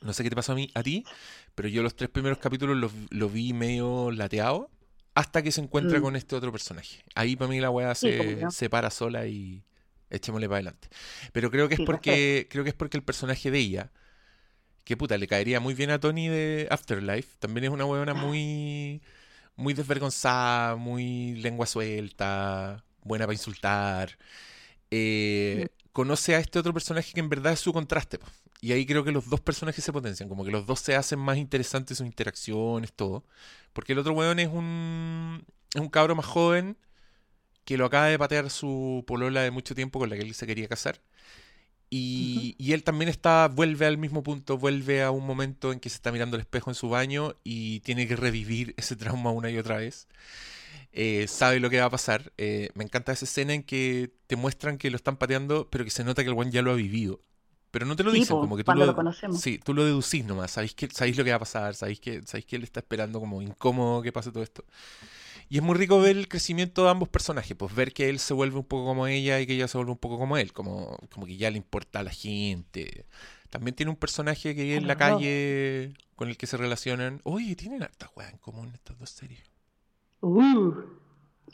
No 0.00 0.12
sé 0.12 0.22
qué 0.24 0.30
te 0.30 0.36
pasó 0.36 0.52
a 0.52 0.54
mí, 0.54 0.70
a 0.74 0.82
ti, 0.82 1.04
pero 1.54 1.68
yo 1.68 1.82
los 1.82 1.94
tres 1.94 2.10
primeros 2.10 2.38
capítulos 2.38 2.76
los, 2.76 2.92
los 3.10 3.32
vi 3.32 3.52
medio 3.52 4.10
lateado 4.10 4.70
hasta 5.14 5.42
que 5.42 5.52
se 5.52 5.60
encuentra 5.60 5.98
Mm. 5.98 6.02
con 6.02 6.16
este 6.16 6.34
otro 6.34 6.50
personaje. 6.50 7.04
Ahí 7.14 7.36
para 7.36 7.50
mí 7.50 7.60
la 7.60 7.70
weá 7.70 7.94
Sí, 7.94 8.10
se, 8.10 8.16
pues, 8.16 8.38
¿no? 8.40 8.50
se 8.50 8.70
para 8.70 8.90
sola 8.90 9.26
y 9.26 9.62
echémosle 10.10 10.48
para 10.48 10.56
adelante. 10.56 10.88
Pero 11.32 11.50
creo 11.50 11.68
que 11.68 11.74
es 11.74 11.78
Sí, 11.78 11.84
porque 11.84 12.46
creo 12.50 12.64
que 12.64 12.70
es 12.70 12.74
porque 12.76 12.96
el 12.96 13.02
personaje 13.04 13.50
de 13.50 13.58
ella, 13.58 13.92
que 14.84 14.96
puta, 14.96 15.18
le 15.18 15.26
caería 15.28 15.60
muy 15.60 15.74
bien 15.74 15.90
a 15.90 16.00
Tony 16.00 16.28
de 16.28 16.68
Afterlife, 16.70 17.36
también 17.38 17.64
es 17.64 17.70
una 17.70 17.84
weona 17.84 18.14
muy 18.14 19.02
muy 19.56 19.74
desvergonzada, 19.74 20.76
muy 20.76 21.34
lengua 21.36 21.66
suelta, 21.66 22.84
buena 23.02 23.26
para 23.26 23.34
insultar. 23.34 24.18
Eh, 24.90 25.68
conoce 25.92 26.34
a 26.34 26.38
este 26.38 26.58
otro 26.58 26.72
personaje 26.72 27.12
que 27.12 27.20
en 27.20 27.28
verdad 27.28 27.52
es 27.52 27.60
su 27.60 27.72
contraste. 27.72 28.18
po. 28.18 28.26
Y 28.60 28.72
ahí 28.72 28.86
creo 28.86 29.04
que 29.04 29.12
los 29.12 29.28
dos 29.28 29.40
personajes 29.40 29.84
se 29.84 29.92
potencian, 29.92 30.28
como 30.28 30.44
que 30.44 30.52
los 30.52 30.66
dos 30.66 30.80
se 30.80 30.94
hacen 30.96 31.18
más 31.18 31.36
interesantes 31.38 31.98
sus 31.98 32.06
interacciones, 32.06 32.92
todo. 32.92 33.24
Porque 33.72 33.92
el 33.92 33.98
otro 33.98 34.12
weón 34.14 34.38
es 34.38 34.48
un, 34.48 35.44
es 35.74 35.80
un 35.80 35.88
cabro 35.88 36.14
más 36.14 36.26
joven 36.26 36.76
que 37.64 37.76
lo 37.76 37.86
acaba 37.86 38.06
de 38.06 38.18
patear 38.18 38.50
su 38.50 39.04
polola 39.06 39.42
de 39.42 39.50
mucho 39.50 39.74
tiempo 39.74 39.98
con 39.98 40.10
la 40.10 40.16
que 40.16 40.22
él 40.22 40.34
se 40.34 40.46
quería 40.46 40.68
casar. 40.68 41.00
Y, 41.94 42.54
y 42.58 42.72
él 42.72 42.84
también 42.84 43.10
está, 43.10 43.48
vuelve 43.48 43.84
al 43.86 43.98
mismo 43.98 44.22
punto, 44.22 44.56
vuelve 44.58 45.02
a 45.02 45.10
un 45.10 45.26
momento 45.26 45.72
en 45.72 45.80
que 45.80 45.90
se 45.90 45.96
está 45.96 46.10
mirando 46.10 46.36
al 46.36 46.40
espejo 46.40 46.70
en 46.70 46.74
su 46.74 46.88
baño 46.88 47.34
y 47.44 47.80
tiene 47.80 48.08
que 48.08 48.16
revivir 48.16 48.74
ese 48.78 48.96
trauma 48.96 49.30
una 49.30 49.50
y 49.50 49.58
otra 49.58 49.76
vez. 49.78 50.08
eh, 50.92 51.26
sabe 51.28 51.60
lo 51.60 51.70
que 51.70 51.80
va 51.80 51.86
a 51.86 51.90
pasar. 51.90 52.32
Eh, 52.38 52.70
me 52.74 52.84
encanta 52.84 53.12
esa 53.12 53.24
escena 53.24 53.54
en 53.54 53.62
que 53.62 54.12
te 54.26 54.36
muestran 54.36 54.78
que 54.78 54.90
lo 54.90 54.96
están 54.96 55.16
pateando, 55.16 55.68
pero 55.70 55.84
que 55.84 55.90
se 55.90 56.04
nota 56.04 56.22
que 56.22 56.28
el 56.28 56.34
buen 56.34 56.50
ya 56.50 56.62
lo 56.62 56.72
ha 56.72 56.74
vivido. 56.74 57.20
Pero 57.70 57.86
no 57.86 57.96
te 57.96 58.04
lo 58.04 58.12
Sí, 58.12 58.26
dicen, 58.26 58.36
po, 58.36 58.38
como 58.38 58.56
que 58.56 58.64
tú 58.64 58.72
cuando 58.72 58.86
lo, 58.86 58.86
lo 58.86 58.94
conocemos. 58.94 59.42
sí, 59.42 59.58
tú 59.58 59.74
lo 59.74 59.84
deducís 59.84 60.24
nomás, 60.26 60.50
sabéis 60.52 60.74
que, 60.74 60.88
sabéis 60.90 61.16
lo 61.16 61.24
que 61.24 61.30
va 61.30 61.36
a 61.36 61.40
pasar, 61.40 61.74
sabéis 61.74 62.00
que, 62.00 62.22
sabéis 62.26 62.46
que 62.46 62.56
él 62.56 62.64
está 62.64 62.80
esperando 62.80 63.20
como 63.20 63.40
incómodo 63.42 64.02
que 64.02 64.12
pase 64.12 64.30
todo 64.32 64.42
esto. 64.42 64.64
Y 65.52 65.58
es 65.58 65.62
muy 65.62 65.76
rico 65.76 66.00
ver 66.00 66.16
el 66.16 66.28
crecimiento 66.28 66.82
de 66.84 66.88
ambos 66.88 67.10
personajes, 67.10 67.54
pues 67.54 67.74
ver 67.74 67.92
que 67.92 68.08
él 68.08 68.18
se 68.20 68.32
vuelve 68.32 68.56
un 68.56 68.64
poco 68.64 68.86
como 68.86 69.06
ella 69.06 69.38
y 69.38 69.46
que 69.46 69.52
ella 69.52 69.68
se 69.68 69.76
vuelve 69.76 69.92
un 69.92 69.98
poco 69.98 70.16
como 70.18 70.38
él, 70.38 70.54
como, 70.54 70.96
como 71.12 71.26
que 71.26 71.36
ya 71.36 71.50
le 71.50 71.58
importa 71.58 72.00
a 72.00 72.02
la 72.02 72.10
gente. 72.10 73.04
También 73.50 73.74
tiene 73.74 73.90
un 73.90 73.96
personaje 73.96 74.54
que 74.54 74.76
en 74.76 74.86
la 74.86 74.96
calle 74.96 75.92
con 76.16 76.30
el 76.30 76.38
que 76.38 76.46
se 76.46 76.56
relacionan. 76.56 77.20
Oye, 77.24 77.54
tienen 77.54 77.82
hartas 77.82 78.08
weas 78.16 78.32
en 78.32 78.38
común 78.38 78.70
estas 78.72 78.98
dos 78.98 79.10
series. 79.10 79.42
Uh, 80.22 80.72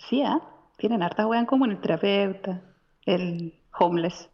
sí, 0.09 0.23
¿ah? 0.23 0.49
Tienen 0.77 1.03
hartas 1.03 1.27
weas 1.27 1.41
en 1.41 1.47
común, 1.47 1.73
el 1.73 1.81
terapeuta, 1.81 2.63
el 3.05 3.53
homeless. 3.81 4.29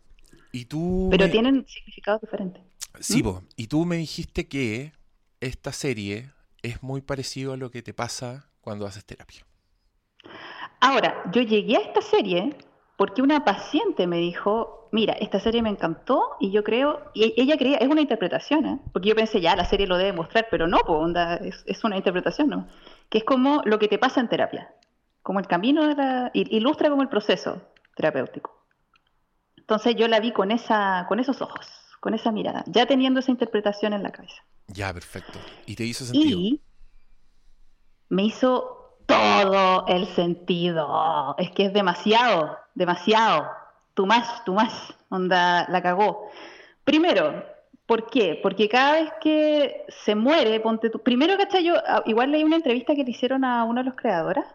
Y 0.53 0.67
tú 0.67 1.09
Pero 1.11 1.25
me- 1.25 1.31
tienen 1.33 1.67
significados 1.67 2.21
diferentes. 2.21 2.63
Sí, 3.01 3.23
¿Mm? 3.23 3.25
po, 3.25 3.43
y 3.57 3.69
tú 3.69 3.87
me 3.87 3.97
dijiste 3.97 4.47
que 4.47 4.93
esta 5.41 5.73
serie 5.73 6.33
es 6.61 6.83
muy 6.83 7.01
parecido 7.01 7.55
a 7.55 7.57
lo 7.57 7.71
que 7.71 7.81
te 7.83 7.95
pasa 7.95 8.51
cuando 8.61 8.87
haces 8.87 9.07
terapia. 9.07 9.47
Ahora, 10.85 11.23
yo 11.33 11.41
llegué 11.41 11.79
a 11.79 11.81
esta 11.81 12.03
serie 12.03 12.55
porque 12.99 13.23
una 13.23 13.43
paciente 13.43 14.07
me 14.07 14.19
dijo, 14.19 14.91
mira, 14.93 15.15
esta 15.15 15.41
serie 15.41 15.63
me 15.63 15.71
encantó 15.71 16.37
y 16.39 16.51
yo 16.51 16.63
creo, 16.63 17.11
y 17.15 17.25
e- 17.25 17.35
ella 17.39 17.57
creía, 17.57 17.79
es 17.79 17.89
una 17.89 18.03
interpretación, 18.03 18.67
¿eh? 18.67 18.79
porque 18.93 19.09
yo 19.09 19.15
pensé, 19.15 19.41
ya, 19.41 19.57
la 19.57 19.65
serie 19.65 19.87
lo 19.87 19.97
debe 19.97 20.13
mostrar, 20.13 20.47
pero 20.51 20.67
no, 20.67 20.81
po, 20.81 20.99
onda, 20.99 21.37
es, 21.37 21.65
es 21.67 21.83
una 21.85 21.97
interpretación, 21.97 22.51
¿no? 22.51 22.69
Que 23.09 23.17
es 23.17 23.25
como 23.25 23.63
lo 23.65 23.79
que 23.79 23.89
te 23.89 23.99
pasa 23.99 24.21
en 24.21 24.29
terapia, 24.29 24.75
como 25.23 25.41
el 25.41 25.47
camino 25.47 25.89
de 25.89 25.95
la, 25.95 26.31
ilustra 26.35 26.91
como 26.91 27.01
el 27.01 27.09
proceso 27.09 27.63
terapéutico. 27.97 28.67
Entonces 29.57 29.97
yo 29.97 30.07
la 30.07 30.21
vi 30.21 30.33
con 30.33 30.51
esa, 30.51 31.07
con 31.09 31.19
esos 31.19 31.41
ojos, 31.41 31.67
con 32.01 32.13
esa 32.13 32.31
mirada, 32.31 32.63
ya 32.67 32.85
teniendo 32.85 33.21
esa 33.21 33.31
interpretación 33.31 33.95
en 33.95 34.03
la 34.03 34.13
cabeza. 34.13 34.45
Ya, 34.67 34.93
perfecto. 34.93 35.39
Y 35.65 35.77
te 35.77 35.85
hizo 35.85 36.05
sentido. 36.05 36.39
Y 36.39 36.61
me 38.11 38.25
hizo 38.25 38.84
todo 39.07 39.87
el 39.89 40.07
sentido. 40.09 41.35
Es 41.39 41.51
que 41.51 41.67
es 41.67 41.73
demasiado, 41.73 42.59
demasiado. 42.75 43.49
Tú 43.95 44.07
más, 44.07 44.45
tú 44.45 44.55
más. 44.55 44.95
Onda, 45.09 45.67
la 45.69 45.83
cagó. 45.83 46.31
Primero, 46.85 47.45
¿por 47.87 48.09
qué? 48.11 48.39
Porque 48.43 48.69
cada 48.69 48.95
vez 48.95 49.13
que 49.21 49.85
se 49.89 50.15
muere, 50.15 50.59
ponte 50.61 50.91
tú. 50.91 51.01
Primero, 51.03 51.37
¿cachai? 51.37 51.65
Yo 51.65 51.75
ah, 51.87 52.03
igual 52.07 52.31
leí 52.33 52.43
una 52.45 52.57
entrevista 52.57 52.95
que 52.95 53.05
le 53.05 53.11
hicieron 53.11 53.45
a 53.45 53.65
una 53.65 53.83
de 53.83 53.87
los 53.91 53.95
creadoras 53.97 54.47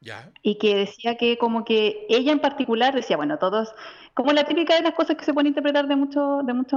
Ya. 0.00 0.30
y 0.42 0.58
que 0.58 0.74
decía 0.76 1.16
que 1.16 1.38
como 1.38 1.64
que 1.64 2.06
ella 2.08 2.32
en 2.32 2.40
particular 2.40 2.94
decía, 2.94 3.16
bueno, 3.16 3.38
todos, 3.38 3.74
como 4.14 4.32
la 4.32 4.44
típica 4.44 4.74
de 4.74 4.82
las 4.82 4.94
cosas 4.94 5.16
que 5.16 5.24
se 5.24 5.32
pueden 5.34 5.48
interpretar 5.48 5.86
de 5.86 5.96
mucho, 5.96 6.40
de 6.44 6.52
mucho, 6.54 6.76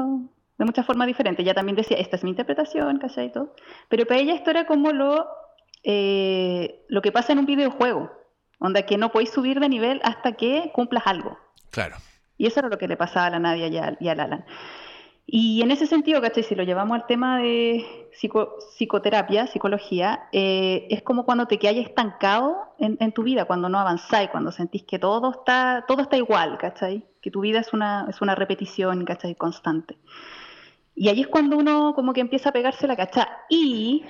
de 0.57 0.65
muchas 0.65 0.85
formas 0.85 1.07
diferentes. 1.07 1.43
Ella 1.43 1.53
también 1.53 1.75
decía, 1.75 1.97
esta 1.97 2.15
es 2.17 2.23
mi 2.23 2.31
interpretación, 2.31 2.99
¿cachai? 2.99 3.27
Y 3.27 3.31
todo. 3.31 3.55
Pero 3.89 4.05
para 4.05 4.19
ella 4.19 4.33
esto 4.35 4.51
era 4.51 4.65
como 4.67 4.91
lo, 4.91 5.27
eh, 5.83 6.85
lo 6.89 7.01
que 7.01 7.11
pasa 7.11 7.33
en 7.33 7.39
un 7.39 7.45
videojuego, 7.45 8.11
onda 8.59 8.83
que 8.83 8.97
no 8.97 9.11
podéis 9.11 9.31
subir 9.31 9.59
de 9.59 9.69
nivel 9.69 10.01
hasta 10.03 10.33
que 10.33 10.71
cumplas 10.73 11.03
algo. 11.07 11.37
Claro. 11.71 11.95
Y 12.37 12.47
eso 12.47 12.59
era 12.59 12.69
lo 12.69 12.77
que 12.77 12.87
le 12.87 12.97
pasaba 12.97 13.27
a 13.27 13.29
la 13.31 13.39
Nadia 13.39 13.67
y, 13.67 13.77
al- 13.77 13.97
y 13.99 14.07
al 14.09 14.19
Alan. 14.19 14.45
Y 15.31 15.61
en 15.61 15.69
ese 15.69 15.85
sentido, 15.85 16.21
¿cachai? 16.21 16.41
Si 16.43 16.55
lo 16.55 16.63
llevamos 16.63 16.95
al 16.99 17.05
tema 17.05 17.37
de 17.39 18.09
psico- 18.19 18.55
psicoterapia, 18.75 19.45
psicología, 19.45 20.27
eh, 20.31 20.87
es 20.89 21.03
como 21.03 21.23
cuando 21.23 21.45
te 21.45 21.59
quedas 21.59 21.75
estancado 21.75 22.57
en, 22.79 22.97
en 22.99 23.11
tu 23.11 23.21
vida, 23.21 23.45
cuando 23.45 23.69
no 23.69 23.77
avanzáis, 23.77 24.29
cuando 24.31 24.51
sentís 24.51 24.83
que 24.85 24.97
todo 24.97 25.29
está, 25.31 25.85
todo 25.87 26.01
está 26.01 26.17
igual, 26.17 26.57
¿cachai? 26.57 27.05
Que 27.21 27.29
tu 27.29 27.41
vida 27.41 27.59
es 27.59 27.73
una, 27.73 28.07
es 28.09 28.21
una 28.21 28.33
repetición, 28.33 29.05
¿cachai? 29.05 29.35
Constante. 29.35 29.97
Y 30.95 31.09
ahí 31.09 31.21
es 31.21 31.27
cuando 31.27 31.57
uno 31.57 31.93
como 31.93 32.11
que 32.13 32.21
empieza 32.21 32.49
a 32.49 32.53
pegarse 32.53 32.87
la 32.87 32.95
cacha. 32.95 33.29
Y 33.49 34.03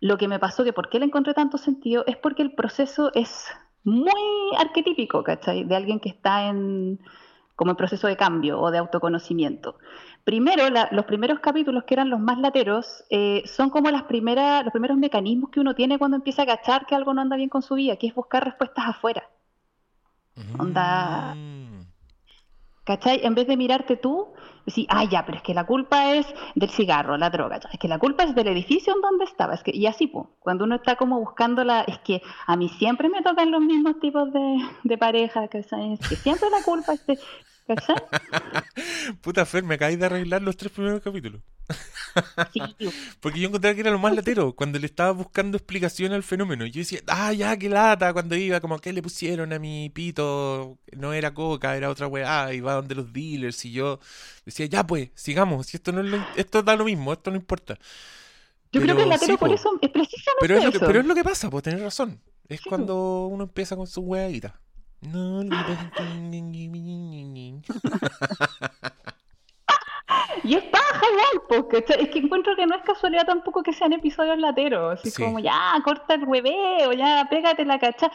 lo 0.00 0.18
que 0.18 0.28
me 0.28 0.38
pasó, 0.38 0.64
que 0.64 0.72
por 0.72 0.88
qué 0.88 0.98
le 0.98 1.06
encontré 1.06 1.34
tanto 1.34 1.58
sentido, 1.58 2.04
es 2.06 2.16
porque 2.16 2.42
el 2.42 2.52
proceso 2.52 3.10
es 3.14 3.46
muy 3.84 4.10
arquetípico, 4.58 5.22
¿cachai? 5.22 5.64
De 5.64 5.76
alguien 5.76 6.00
que 6.00 6.08
está 6.08 6.46
en 6.48 6.98
como 7.54 7.70
en 7.70 7.76
proceso 7.78 8.06
de 8.06 8.18
cambio 8.18 8.60
o 8.60 8.70
de 8.70 8.76
autoconocimiento. 8.76 9.78
Primero, 10.24 10.68
la- 10.68 10.90
los 10.92 11.06
primeros 11.06 11.38
capítulos, 11.40 11.84
que 11.84 11.94
eran 11.94 12.10
los 12.10 12.20
más 12.20 12.38
lateros, 12.38 13.04
eh, 13.08 13.42
son 13.46 13.70
como 13.70 13.90
las 13.90 14.02
primeras, 14.02 14.62
los 14.62 14.72
primeros 14.72 14.98
mecanismos 14.98 15.48
que 15.48 15.60
uno 15.60 15.74
tiene 15.74 15.98
cuando 15.98 16.18
empieza 16.18 16.42
a 16.42 16.46
cachar 16.46 16.84
que 16.84 16.94
algo 16.94 17.14
no 17.14 17.22
anda 17.22 17.36
bien 17.36 17.48
con 17.48 17.62
su 17.62 17.74
vida, 17.76 17.96
que 17.96 18.08
es 18.08 18.14
buscar 18.14 18.44
respuestas 18.44 18.84
afuera. 18.88 19.22
Onda- 20.58 21.34
Mm. 21.34 21.65
¿Cachai? 22.86 23.20
En 23.24 23.34
vez 23.34 23.48
de 23.48 23.56
mirarte 23.56 23.96
tú, 23.96 24.28
decir, 24.64 24.86
ah, 24.90 25.02
ya, 25.02 25.26
pero 25.26 25.38
es 25.38 25.42
que 25.42 25.54
la 25.54 25.66
culpa 25.66 26.14
es 26.14 26.26
del 26.54 26.70
cigarro, 26.70 27.16
la 27.16 27.30
droga, 27.30 27.58
ya, 27.58 27.68
es 27.72 27.80
que 27.80 27.88
la 27.88 27.98
culpa 27.98 28.22
es 28.22 28.32
del 28.36 28.46
edificio 28.46 28.94
en 28.94 29.00
donde 29.00 29.24
estaba, 29.24 29.54
es 29.54 29.64
que, 29.64 29.72
y 29.74 29.86
así, 29.86 30.06
pues, 30.06 30.26
cuando 30.38 30.64
uno 30.64 30.76
está 30.76 30.94
como 30.94 31.18
buscando 31.18 31.64
la, 31.64 31.80
es 31.80 31.98
que 31.98 32.22
a 32.46 32.56
mí 32.56 32.68
siempre 32.68 33.08
me 33.08 33.22
tocan 33.22 33.50
los 33.50 33.60
mismos 33.60 33.98
tipos 33.98 34.32
de, 34.32 34.58
de 34.84 34.98
pareja, 34.98 35.48
¿cachai? 35.48 35.94
Es 35.94 36.08
que 36.08 36.14
siempre 36.14 36.48
la 36.48 36.62
culpa 36.62 36.92
es 36.92 37.04
de, 37.06 37.18
¿cachai? 37.66 37.96
Puta 39.22 39.44
Fer, 39.46 39.62
me 39.64 39.74
acabáis 39.74 39.98
de 39.98 40.06
arreglar 40.06 40.42
los 40.42 40.56
tres 40.56 40.72
primeros 40.72 41.00
capítulos. 41.02 41.42
Sí, 42.52 42.60
Porque 43.20 43.40
yo 43.40 43.48
encontré 43.48 43.74
que 43.74 43.80
era 43.80 43.90
lo 43.90 43.98
más 43.98 44.14
latero, 44.14 44.54
cuando 44.54 44.78
le 44.78 44.86
estaba 44.86 45.10
buscando 45.12 45.56
explicación 45.56 46.12
al 46.12 46.22
fenómeno. 46.22 46.66
Yo 46.66 46.80
decía, 46.80 47.00
ah, 47.08 47.32
ya, 47.32 47.56
qué 47.56 47.68
lata, 47.68 48.12
cuando 48.12 48.36
iba, 48.36 48.60
como 48.60 48.78
que 48.78 48.92
le 48.92 49.02
pusieron 49.02 49.52
a 49.52 49.58
mi 49.58 49.90
pito, 49.90 50.78
no 50.96 51.12
era 51.12 51.34
coca, 51.34 51.76
era 51.76 51.90
otra 51.90 52.06
weá, 52.06 52.52
iba 52.54 52.74
donde 52.74 52.94
los 52.94 53.12
dealers. 53.12 53.64
Y 53.64 53.72
yo 53.72 54.00
decía, 54.44 54.66
ya 54.66 54.86
pues, 54.86 55.10
sigamos, 55.14 55.66
si 55.66 55.76
esto 55.76 55.92
no 55.92 56.00
es 56.00 56.06
lo- 56.06 56.26
esto 56.36 56.62
da 56.62 56.76
lo 56.76 56.84
mismo, 56.84 57.12
esto 57.12 57.30
no 57.30 57.36
importa. 57.36 57.78
Yo 58.72 58.80
creo 58.80 58.96
que 58.96 59.02
el 59.02 59.08
latero 59.08 59.34
sí, 59.34 59.38
por 59.38 59.50
po. 59.50 59.54
eso 59.54 59.78
es 59.80 59.90
precisamente 59.90 60.34
Pero 60.38 60.56
es 60.56 60.62
lo 60.62 60.72
que, 60.72 60.78
eso. 60.78 60.86
pero 60.86 61.00
es 61.00 61.06
lo 61.06 61.14
que 61.14 61.24
pasa, 61.24 61.50
pues 61.50 61.64
tenés 61.64 61.80
razón. 61.82 62.20
Es 62.48 62.62
Sí, 62.62 62.70
cuando 62.70 63.26
uno 63.26 63.44
empieza 63.44 63.76
con 63.76 63.86
su 63.86 64.00
weadita. 64.02 64.60
No, 65.02 65.42
Y 70.44 70.54
es 70.54 70.62
paja 70.64 71.02
igual, 71.10 71.46
po, 71.48 71.68
¿cachai? 71.68 72.02
Es 72.04 72.10
que 72.10 72.18
encuentro 72.20 72.54
que 72.54 72.66
no 72.66 72.76
es 72.76 72.82
casualidad 72.82 73.26
tampoco 73.26 73.62
que 73.62 73.72
sean 73.72 73.92
episodios 73.92 74.38
lateros, 74.38 75.00
así 75.00 75.10
Sí. 75.10 75.22
como 75.24 75.38
ya, 75.40 75.72
corta 75.84 76.14
el 76.14 76.24
hueveo, 76.24 76.92
ya, 76.92 77.26
pégate 77.28 77.64
la 77.64 77.78
cacha. 77.78 78.10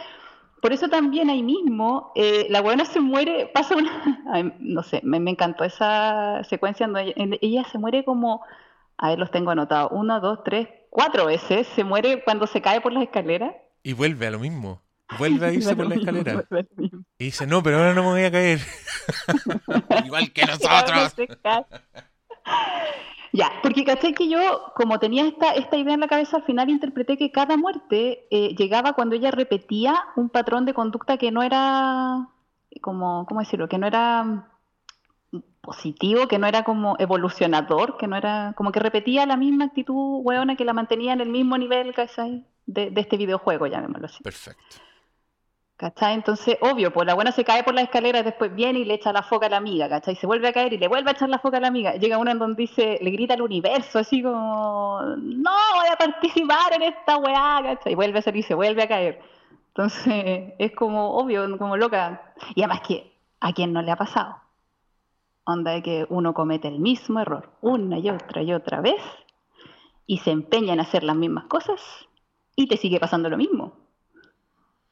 Por 0.62 0.72
eso 0.72 0.88
también 0.90 1.30
ahí 1.30 1.42
mismo, 1.44 2.12
eh, 2.16 2.46
la 2.50 2.62
buena 2.62 2.86
se 2.86 3.00
muere, 3.00 3.48
pasa 3.54 3.76
una, 3.76 3.92
ay, 4.32 4.54
no 4.60 4.84
sé, 4.84 5.02
me, 5.04 5.20
me 5.20 5.32
encantó 5.32 5.64
esa 5.64 6.44
secuencia 6.44 6.86
donde 6.88 7.14
ella, 7.18 7.38
ella 7.42 7.64
se 7.66 7.78
muere 7.80 8.06
como, 8.06 8.42
a 8.98 9.10
ver, 9.10 9.20
los 9.20 9.32
tengo 9.32 9.52
anotados, 9.52 9.92
uno, 9.94 10.20
dos, 10.22 10.44
tres, 10.46 10.68
cuatro 10.90 11.26
veces, 11.26 11.68
se 11.70 11.84
muere 11.84 12.24
cuando 12.24 12.46
se 12.48 12.62
cae 12.62 12.80
por 12.80 12.94
las 12.94 13.04
escaleras. 13.04 13.56
Y 13.84 13.94
vuelve 13.94 14.28
a 14.28 14.32
lo 14.32 14.40
mismo. 14.40 14.82
Vuelve 15.18 15.46
a 15.46 15.52
irse 15.54 15.76
por 15.76 15.88
la 15.88 15.96
escalera. 15.96 16.46
Y 17.18 17.26
dice, 17.26 17.48
no, 17.48 17.62
pero 17.64 17.78
ahora 17.78 17.94
no 17.94 18.04
me 18.04 18.10
voy 18.10 18.24
a 18.24 18.32
caer. 18.32 18.60
Igual 20.06 20.32
que 20.32 20.46
nosotros. 20.46 21.16
Ya, 23.34 23.50
porque 23.64 23.86
caché 23.86 24.14
que 24.14 24.28
yo, 24.28 24.74
como 24.76 25.00
tenía 25.00 25.26
esta, 25.26 25.54
esta 25.54 25.78
idea 25.78 25.94
en 25.94 26.02
la 26.02 26.08
cabeza, 26.08 26.38
al 26.38 26.44
final 26.44 26.70
interpreté 26.70 27.18
que 27.18 27.32
cada 27.32 27.56
muerte 27.56 28.28
eh, 28.30 28.56
llegaba 28.58 28.94
cuando 28.94 29.16
ella 29.16 29.32
repetía 29.32 29.96
un 30.18 30.30
patrón 30.30 30.66
de 30.66 30.74
conducta 30.74 31.18
que 31.18 31.32
no 31.32 31.42
era, 31.42 32.28
como, 32.82 33.26
¿cómo 33.26 33.40
decirlo? 33.40 33.70
Que 33.70 33.78
no 33.78 33.88
era 33.88 34.50
positivo, 35.62 36.28
que 36.28 36.40
no 36.40 36.48
era 36.48 36.64
como 36.64 36.98
evolucionador, 37.00 37.96
que 37.98 38.08
no 38.08 38.18
era, 38.18 38.54
como 38.58 38.74
que 38.74 38.82
repetía 38.82 39.26
la 39.26 39.38
misma 39.38 39.66
actitud 39.66 40.20
hueona 40.24 40.58
que 40.58 40.66
la 40.66 40.74
mantenía 40.74 41.14
en 41.14 41.22
el 41.22 41.30
mismo 41.30 41.58
nivel, 41.58 41.94
¿cachai? 41.94 42.46
De, 42.66 42.90
de 42.90 43.02
este 43.02 43.16
videojuego, 43.16 43.68
llamémoslo 43.68 44.08
así. 44.08 44.22
Perfecto. 44.24 44.91
¿Cachai? 45.82 46.14
Entonces, 46.14 46.60
obvio, 46.62 46.94
pues 46.94 47.08
la 47.08 47.16
buena 47.16 47.32
se 47.32 47.44
cae 47.44 47.64
por 47.64 47.74
las 47.74 47.86
escaleras, 47.86 48.24
después 48.24 48.54
viene 48.54 48.78
y 48.78 48.86
le 48.86 48.94
echa 48.94 49.12
la 49.12 49.24
foca 49.24 49.48
a 49.48 49.50
la 49.50 49.58
amiga, 49.58 49.90
¿cachai? 49.90 50.16
Se 50.16 50.28
vuelve 50.28 50.48
a 50.48 50.54
caer 50.54 50.74
y 50.74 50.78
le 50.78 50.88
vuelve 50.88 51.10
a 51.10 51.14
echar 51.14 51.28
la 51.28 51.40
foca 51.40 51.58
a 51.58 51.60
la 51.60 51.70
amiga. 51.70 51.96
Llega 51.96 52.20
una 52.20 52.34
en 52.34 52.38
donde 52.38 52.62
dice, 52.62 53.00
le 53.02 53.10
grita 53.10 53.34
al 53.34 53.42
universo, 53.42 53.98
así 53.98 54.22
como, 54.22 55.02
no 55.18 55.52
voy 55.76 55.88
a 55.92 55.96
participar 55.98 56.74
en 56.74 56.84
esta 56.84 57.18
weá, 57.18 57.62
¿cachai? 57.64 57.94
Y 57.94 57.96
vuelve 57.96 58.20
a 58.20 58.22
salir 58.22 58.42
y 58.42 58.44
se 58.44 58.54
vuelve 58.54 58.84
a 58.84 58.88
caer. 58.88 59.22
Entonces, 59.70 60.54
es 60.60 60.72
como 60.74 61.16
obvio, 61.18 61.58
como 61.58 61.76
loca. 61.78 62.32
Y 62.54 62.62
además 62.62 62.82
que, 62.88 63.18
¿a 63.40 63.52
quién 63.52 63.74
no 63.74 63.82
le 63.82 63.90
ha 63.90 63.96
pasado? 63.96 64.36
Onda 65.46 65.72
de 65.72 65.82
que 65.82 66.06
uno 66.10 66.36
comete 66.36 66.68
el 66.68 66.78
mismo 66.78 67.22
error 67.22 67.54
una 67.62 67.98
y 67.98 68.12
otra 68.12 68.44
y 68.44 68.54
otra 68.54 68.82
vez 68.82 69.02
y 70.06 70.20
se 70.20 70.30
empeña 70.30 70.74
en 70.74 70.80
hacer 70.80 71.02
las 71.02 71.16
mismas 71.16 71.46
cosas 71.46 71.82
y 72.56 72.68
te 72.68 72.78
sigue 72.78 73.00
pasando 73.00 73.30
lo 73.30 73.38
mismo. 73.38 73.81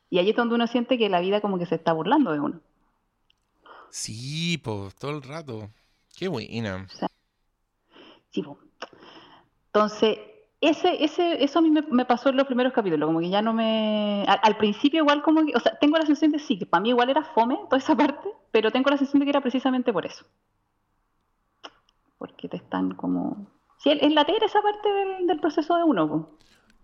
Y 0.10 0.18
ahí 0.18 0.30
es 0.30 0.36
donde 0.36 0.55
uno 0.55 0.68
siente 0.68 0.97
que 0.97 1.10
la 1.10 1.20
vida 1.20 1.41
como 1.41 1.60
que 1.60 1.66
se 1.66 1.76
está 1.76 1.93
burlando 1.93 2.32
de 2.32 2.39
uno. 2.39 2.60
Sí, 3.89 4.57
pues, 4.64 4.95
todo 4.95 5.12
el 5.12 5.22
rato. 5.22 5.70
Qué 6.18 6.28
buena. 6.28 6.88
Sí, 8.32 8.41
po. 8.41 8.57
Entonces, 9.68 10.18
ese, 10.62 11.03
ese, 11.03 11.43
eso 11.43 11.60
a 11.60 11.62
mí 11.62 11.70
me, 11.70 12.05
pasó 12.05 12.30
en 12.30 12.38
los 12.38 12.47
primeros 12.47 12.74
capítulos, 12.74 13.07
como 13.07 13.20
que 13.20 13.30
ya 13.30 13.41
no 13.41 13.53
me... 13.53 14.26
Al, 14.28 14.57
principio 14.57 14.99
igual 14.99 15.22
como 15.22 15.45
que, 15.45 15.55
o 15.55 15.60
sea, 15.60 15.78
tengo 15.80 15.97
la 15.97 16.05
sensación 16.05 16.32
de 16.32 16.39
sí, 16.39 16.57
que 16.60 16.66
para 16.66 16.82
mí 16.82 16.89
igual 16.89 17.10
era 17.10 17.24
fome 17.24 17.57
toda 17.70 17.78
esa 17.78 17.95
parte, 17.95 18.30
pero 18.51 18.72
tengo 18.72 18.89
la 18.89 18.97
sensación 18.97 19.20
de 19.20 19.26
que 19.26 19.30
era 19.30 19.41
precisamente 19.41 19.93
por 19.93 20.05
eso. 20.05 20.26
Porque 22.18 22.49
te 22.49 22.57
están 22.57 22.95
como... 22.95 23.47
Sí, 23.78 23.91
es 23.91 24.12
la 24.12 24.24
esa 24.24 24.62
parte 24.62 24.89
del, 25.26 25.39
proceso 25.39 25.78
de 25.78 25.84
uno. 25.84 26.32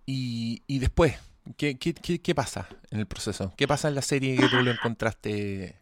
Y, 0.05 0.63
y 0.67 0.79
después, 0.79 1.19
¿qué, 1.57 1.77
qué, 1.77 1.93
qué, 1.93 2.35
pasa 2.35 2.67
en 2.91 2.99
el 2.99 3.07
proceso? 3.07 3.53
¿Qué 3.57 3.67
pasa 3.67 3.87
en 3.87 3.95
la 3.95 4.01
serie 4.01 4.37
que 4.37 4.47
tú 4.49 4.57
lo 4.57 4.71
encontraste 4.71 5.81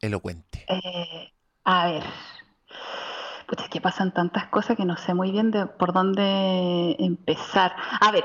elocuente? 0.00 0.66
Eh, 0.68 1.32
a 1.64 1.86
ver, 1.86 2.02
pues 3.46 3.62
es 3.62 3.68
que 3.68 3.80
pasan 3.80 4.12
tantas 4.12 4.46
cosas 4.46 4.76
que 4.76 4.84
no 4.84 4.96
sé 4.96 5.14
muy 5.14 5.30
bien 5.30 5.52
por 5.78 5.92
dónde 5.92 6.96
empezar. 6.98 7.74
A 8.00 8.10
ver, 8.12 8.24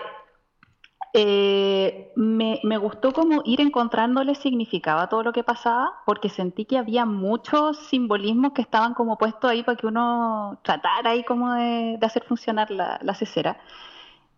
eh, 1.15 2.11
me, 2.15 2.59
gustó 2.79 3.13
como 3.13 3.43
ir 3.45 3.61
encontrándole 3.61 4.33
significado 4.33 4.99
a 4.99 5.09
todo 5.09 5.21
lo 5.21 5.31
que 5.31 5.43
pasaba, 5.43 5.93
porque 6.07 6.27
sentí 6.27 6.65
que 6.65 6.77
había 6.77 7.05
muchos 7.05 7.77
simbolismos 7.77 8.53
que 8.53 8.63
estaban 8.63 8.95
como 8.95 9.17
puestos 9.19 9.51
ahí 9.51 9.61
para 9.61 9.77
que 9.77 9.85
uno 9.85 10.59
tratara 10.63 11.11
ahí 11.11 11.23
como 11.23 11.53
de, 11.53 11.99
hacer 12.01 12.23
funcionar 12.23 12.71
la, 12.71 12.99
la 13.03 13.13
cesera. 13.13 13.59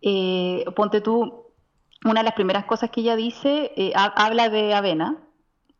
Eh, 0.02 0.64
ponte 0.76 1.00
tú, 1.00 1.45
una 2.06 2.20
de 2.20 2.24
las 2.24 2.34
primeras 2.34 2.64
cosas 2.64 2.90
que 2.90 3.00
ella 3.00 3.16
dice, 3.16 3.72
eh, 3.76 3.92
habla 3.94 4.48
de 4.48 4.74
Avena, 4.74 5.16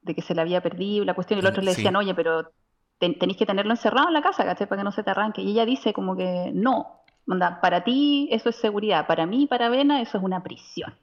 de 0.03 0.15
que 0.15 0.23
se 0.23 0.35
la 0.35 0.43
había 0.43 0.61
perdido, 0.61 1.05
la 1.05 1.15
cuestión, 1.15 1.39
y 1.39 1.43
los 1.43 1.51
otros 1.51 1.65
le 1.65 1.73
decían, 1.73 1.97
oye, 1.97 2.15
pero 2.15 2.51
tenéis 2.99 3.37
que 3.37 3.47
tenerlo 3.47 3.73
encerrado 3.73 4.09
en 4.09 4.15
la 4.15 4.23
casa, 4.23 4.45
¿cachai? 4.45 4.67
Para 4.67 4.81
que 4.81 4.85
no 4.85 4.93
se 4.93 5.03
te 5.03 5.11
arranque. 5.11 5.43
Y 5.43 5.51
ella 5.51 5.65
dice 5.65 5.93
como 5.93 6.17
que 6.17 6.51
no, 6.55 7.03
para 7.61 7.85
ti 7.85 8.29
eso 8.31 8.49
es 8.49 8.57
seguridad, 8.57 9.07
para 9.07 9.27
mí, 9.27 9.47
para 9.47 9.69
Vena, 9.69 10.01
eso 10.01 10.19
es 10.19 10.25
una 10.25 10.43
prisión. 10.43 10.95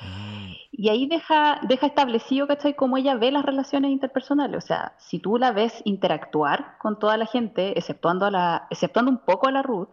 Mm. 0.00 0.52
Y 0.70 0.90
ahí 0.90 1.06
deja, 1.06 1.58
deja 1.62 1.86
establecido, 1.86 2.46
¿cachai? 2.46 2.74
Cómo 2.74 2.98
ella 2.98 3.16
ve 3.16 3.32
las 3.32 3.44
relaciones 3.44 3.90
interpersonales. 3.90 4.62
O 4.62 4.66
sea, 4.66 4.94
si 4.98 5.18
tú 5.18 5.36
la 5.36 5.50
ves 5.50 5.82
interactuar 5.84 6.78
con 6.78 7.00
toda 7.00 7.16
la 7.16 7.26
gente, 7.26 7.76
exceptuando, 7.76 8.26
a 8.26 8.30
la, 8.30 8.66
exceptuando 8.70 9.10
un 9.10 9.18
poco 9.18 9.48
a 9.48 9.52
la 9.52 9.62
Ruth, 9.62 9.88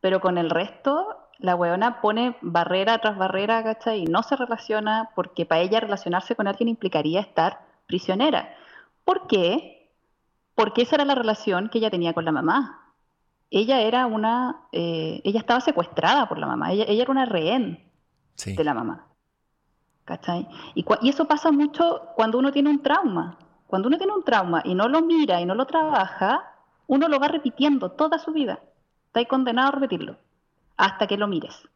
pero 0.00 0.20
con 0.20 0.38
el 0.38 0.48
resto, 0.48 1.27
la 1.38 1.54
weona 1.54 2.00
pone 2.00 2.36
barrera 2.40 2.98
tras 2.98 3.16
barrera, 3.16 3.62
¿cachai? 3.62 4.02
Y 4.02 4.06
no 4.06 4.22
se 4.22 4.36
relaciona 4.36 5.10
porque 5.14 5.46
para 5.46 5.60
ella 5.60 5.80
relacionarse 5.80 6.34
con 6.34 6.48
alguien 6.48 6.68
implicaría 6.68 7.20
estar 7.20 7.60
prisionera. 7.86 8.54
¿Por 9.04 9.26
qué? 9.26 9.78
porque 10.58 10.82
esa 10.82 10.96
era 10.96 11.04
la 11.04 11.14
relación 11.14 11.68
que 11.68 11.78
ella 11.78 11.88
tenía 11.88 12.14
con 12.14 12.24
la 12.24 12.32
mamá. 12.32 12.92
Ella 13.48 13.80
era 13.80 14.06
una, 14.06 14.62
eh, 14.72 15.20
ella 15.22 15.38
estaba 15.38 15.60
secuestrada 15.60 16.28
por 16.28 16.36
la 16.36 16.48
mamá, 16.48 16.72
ella, 16.72 16.84
era 16.88 17.12
una 17.12 17.26
rehén 17.26 17.88
de 18.44 18.64
la 18.64 18.74
mamá. 18.74 19.06
¿Cachai? 20.04 20.48
Y, 20.74 20.84
y, 21.02 21.10
eso 21.10 21.26
pasa 21.26 21.52
mucho 21.52 22.08
cuando 22.16 22.40
uno 22.40 22.50
tiene 22.50 22.70
un 22.70 22.82
trauma. 22.82 23.38
Cuando 23.68 23.86
uno 23.86 23.98
tiene 23.98 24.12
un 24.12 24.24
trauma 24.24 24.60
y 24.64 24.74
no 24.74 24.88
lo 24.88 25.00
mira 25.00 25.40
y 25.40 25.46
no 25.46 25.54
lo 25.54 25.64
trabaja, 25.64 26.50
uno 26.88 27.06
lo 27.06 27.20
va 27.20 27.28
repitiendo 27.28 27.92
toda 27.92 28.18
su 28.18 28.32
vida. 28.32 28.58
Está 29.06 29.24
condenado 29.26 29.68
a 29.68 29.72
repetirlo 29.72 30.16
hasta 30.78 31.06
que 31.06 31.18
lo 31.18 31.28
mires. 31.28 31.68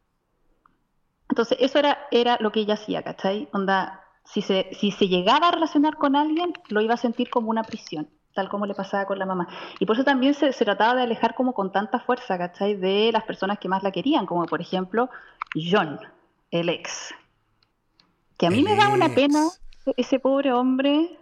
Entonces, 1.29 1.57
eso 1.61 1.77
era, 1.77 2.07
era 2.11 2.37
lo 2.39 2.51
que 2.51 2.61
ella 2.61 2.73
hacía, 2.73 3.03
¿cachai? 3.03 3.47
Onda, 3.53 4.03
si 4.25 4.41
se, 4.41 4.69
si 4.73 4.91
se 4.91 5.07
llegaba 5.07 5.49
a 5.49 5.51
relacionar 5.51 5.97
con 5.97 6.15
alguien, 6.15 6.53
lo 6.69 6.81
iba 6.81 6.95
a 6.95 6.97
sentir 6.97 7.29
como 7.29 7.51
una 7.51 7.63
prisión 7.63 8.09
tal 8.33 8.49
como 8.49 8.65
le 8.65 8.73
pasaba 8.73 9.05
con 9.05 9.19
la 9.19 9.25
mamá. 9.25 9.47
Y 9.79 9.85
por 9.85 9.95
eso 9.95 10.03
también 10.03 10.33
se, 10.33 10.51
trataba 10.51 10.95
de 10.95 11.03
alejar 11.03 11.35
como 11.35 11.53
con 11.53 11.71
tanta 11.71 11.99
fuerza, 11.99 12.37
¿cachai? 12.37 12.75
De 12.75 13.11
las 13.11 13.23
personas 13.23 13.59
que 13.59 13.69
más 13.69 13.83
la 13.83 13.91
querían, 13.91 14.25
como 14.25 14.45
por 14.45 14.61
ejemplo 14.61 15.09
John, 15.55 15.99
el 16.51 16.69
ex. 16.69 17.13
Que 18.37 18.47
a 18.47 18.49
mí 18.49 18.63
me 18.63 18.75
da 18.75 18.89
una 18.89 19.09
pena 19.09 19.47
ese 19.97 20.19
pobre 20.19 20.51
hombre 20.51 21.17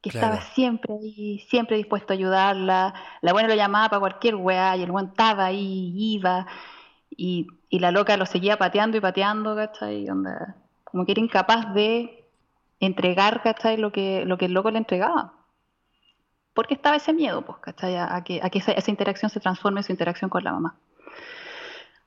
que 0.00 0.10
estaba 0.10 0.40
siempre 0.40 0.94
ahí, 0.94 1.38
siempre 1.48 1.76
dispuesto 1.76 2.12
a 2.12 2.16
ayudarla. 2.16 2.94
La 3.20 3.32
buena 3.32 3.48
lo 3.48 3.54
llamaba 3.54 3.88
para 3.88 4.00
cualquier 4.00 4.34
weá 4.34 4.76
y 4.76 4.82
el 4.82 4.90
buen 4.90 5.06
estaba 5.06 5.46
ahí, 5.46 5.92
iba. 5.96 6.46
Y, 7.16 7.46
y, 7.68 7.78
la 7.78 7.90
loca 7.90 8.16
lo 8.16 8.26
seguía 8.26 8.58
pateando 8.58 8.96
y 8.96 9.00
pateando, 9.00 9.54
¿cachai? 9.54 10.08
Onda, 10.08 10.56
como 10.84 11.06
que 11.06 11.12
era 11.12 11.20
incapaz 11.20 11.72
de 11.74 12.24
entregar, 12.80 13.42
¿cachai? 13.42 13.76
Lo 13.76 13.92
que, 13.92 14.24
lo 14.24 14.36
que 14.36 14.46
el 14.46 14.52
loco 14.52 14.70
le 14.70 14.78
entregaba 14.78 15.44
porque 16.54 16.74
estaba 16.74 16.96
ese 16.96 17.12
miedo, 17.12 17.44
pues, 17.44 17.58
¿cachai? 17.58 17.96
A, 17.96 18.22
que, 18.24 18.40
a 18.42 18.48
que 18.48 18.60
esa, 18.60 18.90
interacción 18.90 19.30
se 19.30 19.40
transforme 19.40 19.80
en 19.80 19.84
su 19.84 19.92
interacción 19.92 20.30
con 20.30 20.44
la 20.44 20.52
mamá. 20.52 20.76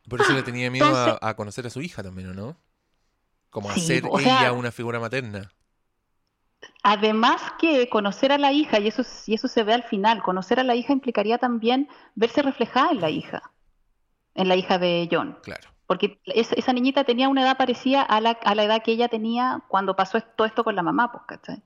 Por 0.10 0.22
eso 0.22 0.32
le 0.32 0.41
tenía 0.41 0.72
miedo 0.72 0.88
a, 1.22 1.36
conocer 1.36 1.68
a 1.68 1.70
su 1.70 1.82
hija 1.82 2.01
también, 2.01 2.34
¿no? 2.34 2.55
Como 3.49 3.70
a 3.70 3.76
ser 3.76 4.03
ella 4.20 4.53
una 4.53 4.72
figura 4.72 4.99
materna. 4.99 5.51
Además 6.82 7.41
que 7.60 7.89
conocer 7.89 8.32
a 8.32 8.38
la 8.38 8.53
hija, 8.53 8.80
y 8.80 8.88
eso, 8.88 9.03
y 9.26 9.34
eso 9.34 9.49
se 9.49 9.64
ve 9.64 9.74
al 9.74 9.84
final, 9.84 10.24
conocer 10.24 10.62
a 10.62 10.64
la 10.64 10.76
hija 10.76 10.93
implicaría 10.93 11.38
también 11.38 11.89
verse 12.16 12.41
reflejada 12.41 12.91
en 12.91 13.01
la 13.01 13.10
hija, 13.10 13.51
en 14.38 14.47
la 14.47 14.55
hija 14.55 14.77
de 14.77 15.09
John. 15.11 15.38
Claro. 15.43 15.67
Porque 15.85 16.19
esa 16.25 16.73
niñita 16.73 17.03
tenía 17.03 17.29
una 17.29 17.43
edad 17.43 17.57
parecida 17.57 18.01
a 18.01 18.21
la, 18.21 18.31
a 18.31 18.55
la 18.55 18.63
edad 18.63 18.83
que 18.83 18.91
ella 18.91 19.09
tenía 19.09 19.63
cuando 19.67 19.95
pasó 19.95 20.19
todo 20.21 20.47
esto 20.47 20.63
con 20.63 20.75
la 20.75 20.83
mamá, 20.83 21.11
pues, 21.11 21.23
¿cachai? 21.27 21.61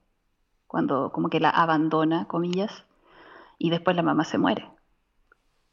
cuando 0.72 1.12
como 1.12 1.30
que 1.30 1.42
la 1.42 1.50
abandona, 1.50 2.30
comillas, 2.30 2.86
y 3.58 3.72
después 3.72 3.94
la 3.94 4.04
mamá 4.04 4.24
se 4.24 4.38
muere. 4.38 4.70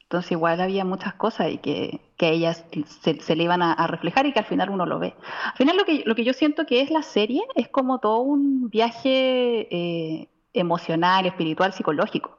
Entonces 0.03 0.33
igual 0.33 0.61
había 0.61 0.85
muchas 0.85 1.15
cosas 1.15 1.53
y 1.53 1.59
que, 1.59 2.01
que 2.17 2.31
ellas 2.31 2.65
se, 3.03 3.37
le 3.37 3.45
iban 3.45 3.63
a, 3.63 3.87
reflejar 3.87 4.27
y 4.27 4.33
que 4.33 4.41
al 4.41 4.47
final 4.47 4.71
uno 4.71 4.87
lo 4.87 4.99
ve. 4.99 5.15
Al 5.45 5.57
final 5.57 5.77
lo 5.77 5.85
que, 5.85 6.03
lo 6.05 6.17
que 6.17 6.25
yo 6.25 6.33
siento 6.33 6.67
que 6.67 6.81
es 6.81 6.91
la 6.91 7.03
serie 7.03 7.43
es 7.55 7.69
como 7.69 8.01
todo 8.01 8.19
un 8.23 8.71
viaje 8.71 9.69
eh, 9.71 10.29
emocional, 10.53 11.27
espiritual, 11.27 11.73
psicológico. 11.73 12.38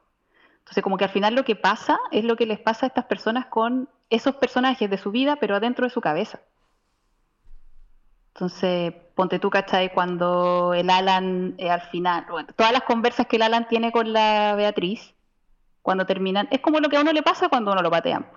Entonces 0.70 0.84
como 0.84 0.98
que 0.98 1.06
al 1.06 1.10
final 1.10 1.34
lo 1.34 1.44
que 1.44 1.56
pasa 1.56 2.00
es 2.12 2.24
lo 2.24 2.36
que 2.36 2.46
les 2.46 2.60
pasa 2.60 2.86
a 2.86 2.90
estas 2.90 3.06
personas 3.06 3.48
con 3.48 3.90
esos 4.12 4.36
personajes 4.36 4.88
de 4.88 5.00
su 5.00 5.10
vida, 5.10 5.38
pero 5.38 5.56
adentro 5.56 5.86
de 5.86 5.90
su 5.90 6.00
cabeza. 6.00 6.42
Entonces, 8.36 8.94
ponte 9.16 9.40
tú, 9.40 9.50
¿cachai? 9.50 9.92
Cuando 9.92 10.76
el 10.76 10.92
Alan, 10.92 11.56
eh, 11.58 11.72
al 11.72 11.82
final, 11.90 12.28
bueno, 12.30 12.50
todas 12.56 12.72
las 12.72 12.84
conversas 12.84 13.26
que 13.26 13.38
el 13.38 13.42
Alan 13.42 13.68
tiene 13.68 13.92
con 13.92 14.14
la 14.14 14.54
Beatriz, 14.56 15.16
cuando 15.82 16.06
terminan, 16.06 16.48
es 16.52 16.62
como 16.62 16.80
lo 16.80 16.88
que 16.88 16.98
a 16.98 17.02
uno 17.02 17.14
le 17.14 17.24
pasa 17.24 17.50
cuando 17.50 17.72
uno 17.72 17.82
lo 17.82 17.90
patean. 17.90 18.28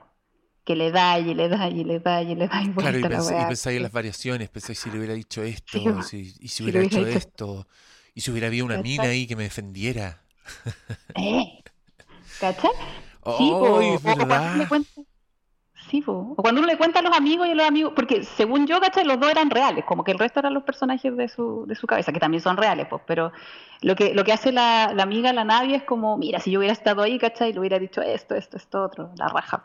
Que 0.65 0.75
le 0.75 0.91
da 0.91 1.19
y 1.19 1.35
le 1.35 1.51
da 1.51 1.69
y 1.69 1.85
le 1.85 2.01
da 2.01 2.23
y 2.23 2.35
le 2.35 2.49
da 2.49 2.63
y 2.63 2.73
Claro, 2.73 2.99
y, 2.99 3.03
pensáis 3.03 3.77
en 3.77 3.83
las 3.83 3.93
variaciones, 3.93 4.49
pensáis 4.49 4.79
si 4.79 4.91
le 4.91 4.97
hubiera 4.97 5.13
dicho 5.13 5.43
esto, 5.43 6.03
si, 6.03 6.35
y 6.41 6.49
si 6.49 6.63
hubiera, 6.63 6.81
hecho, 6.81 7.07
esto, 7.07 7.67
y 8.15 8.23
si 8.23 8.31
hubiera 8.31 8.47
habido 8.47 8.65
una 8.65 8.79
mina 8.79 9.05
ahí 9.05 9.27
que 9.27 9.37
me 9.37 9.43
defendiera. 9.43 10.23
¿Eh? 11.15 11.62
¿Cachai? 12.43 12.73
Sí, 13.39 13.53
oh, 13.55 13.81
es 13.81 14.03
verdad. 14.03 14.57
O 16.09 16.35
cuando 16.37 16.61
uno 16.61 16.67
le 16.67 16.77
cuenta 16.77 16.99
a 16.99 17.03
los 17.03 17.17
amigos 17.17 17.47
y 17.47 17.53
a 17.53 17.55
los 17.55 17.67
amigos, 17.67 17.93
porque 17.95 18.25
según 18.25 18.67
yo, 18.67 18.81
¿cachai? 18.81 19.05
Los 19.05 19.21
dos 19.21 19.31
eran 19.31 19.49
reales, 19.49 19.85
como 19.85 20.03
que 20.03 20.11
el 20.11 20.19
resto 20.19 20.41
eran 20.41 20.55
los 20.55 20.65
personajes 20.65 21.17
de 21.17 21.29
su, 21.29 21.67
de 21.67 21.77
su 21.77 21.87
cabeza, 21.87 22.13
que 22.13 22.19
también 22.19 22.43
son 22.43 22.57
reales, 22.57 22.89
pues, 22.91 23.01
pero 23.07 23.31
lo 23.81 23.95
que, 23.95 24.13
lo 24.13 24.25
que 24.25 24.33
hace 24.33 24.51
la, 24.51 24.93
la 24.93 25.05
amiga, 25.05 25.33
la 25.33 25.45
Nadia, 25.45 25.77
es 25.77 25.85
como, 25.85 26.17
mira, 26.17 26.41
si 26.41 26.51
yo 26.51 26.59
hubiera 26.59 26.73
estado 26.73 27.03
ahí, 27.03 27.17
¿cachai? 27.19 27.53
Le 27.53 27.61
hubiera 27.61 27.79
dicho 27.79 28.03
esto, 28.03 28.35
esto, 28.35 28.57
esto, 28.57 28.83
otro, 28.83 29.11
la 29.17 29.29
raja. 29.29 29.65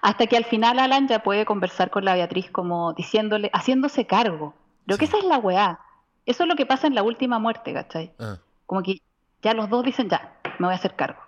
Hasta 0.00 0.26
que 0.26 0.36
al 0.36 0.44
final 0.44 0.80
Alan 0.80 1.06
ya 1.06 1.22
puede 1.22 1.44
conversar 1.44 1.90
con 1.90 2.04
la 2.04 2.14
Beatriz 2.14 2.50
como 2.50 2.92
diciéndole, 2.94 3.50
haciéndose 3.52 4.06
cargo. 4.06 4.54
Lo 4.86 4.98
que 4.98 5.04
esa 5.04 5.18
es 5.18 5.24
la 5.24 5.38
weá. 5.38 5.78
Eso 6.26 6.42
es 6.42 6.48
lo 6.48 6.56
que 6.56 6.66
pasa 6.66 6.88
en 6.88 6.94
la 6.94 7.04
última 7.04 7.38
muerte, 7.38 7.72
¿cachai? 7.72 8.12
Ah. 8.18 8.38
Como 8.66 8.82
que 8.82 9.00
ya 9.42 9.54
los 9.54 9.68
dos 9.68 9.84
dicen, 9.84 10.08
ya, 10.08 10.32
me 10.58 10.66
voy 10.66 10.74
a 10.74 10.76
hacer 10.76 10.96
cargo. 10.96 11.21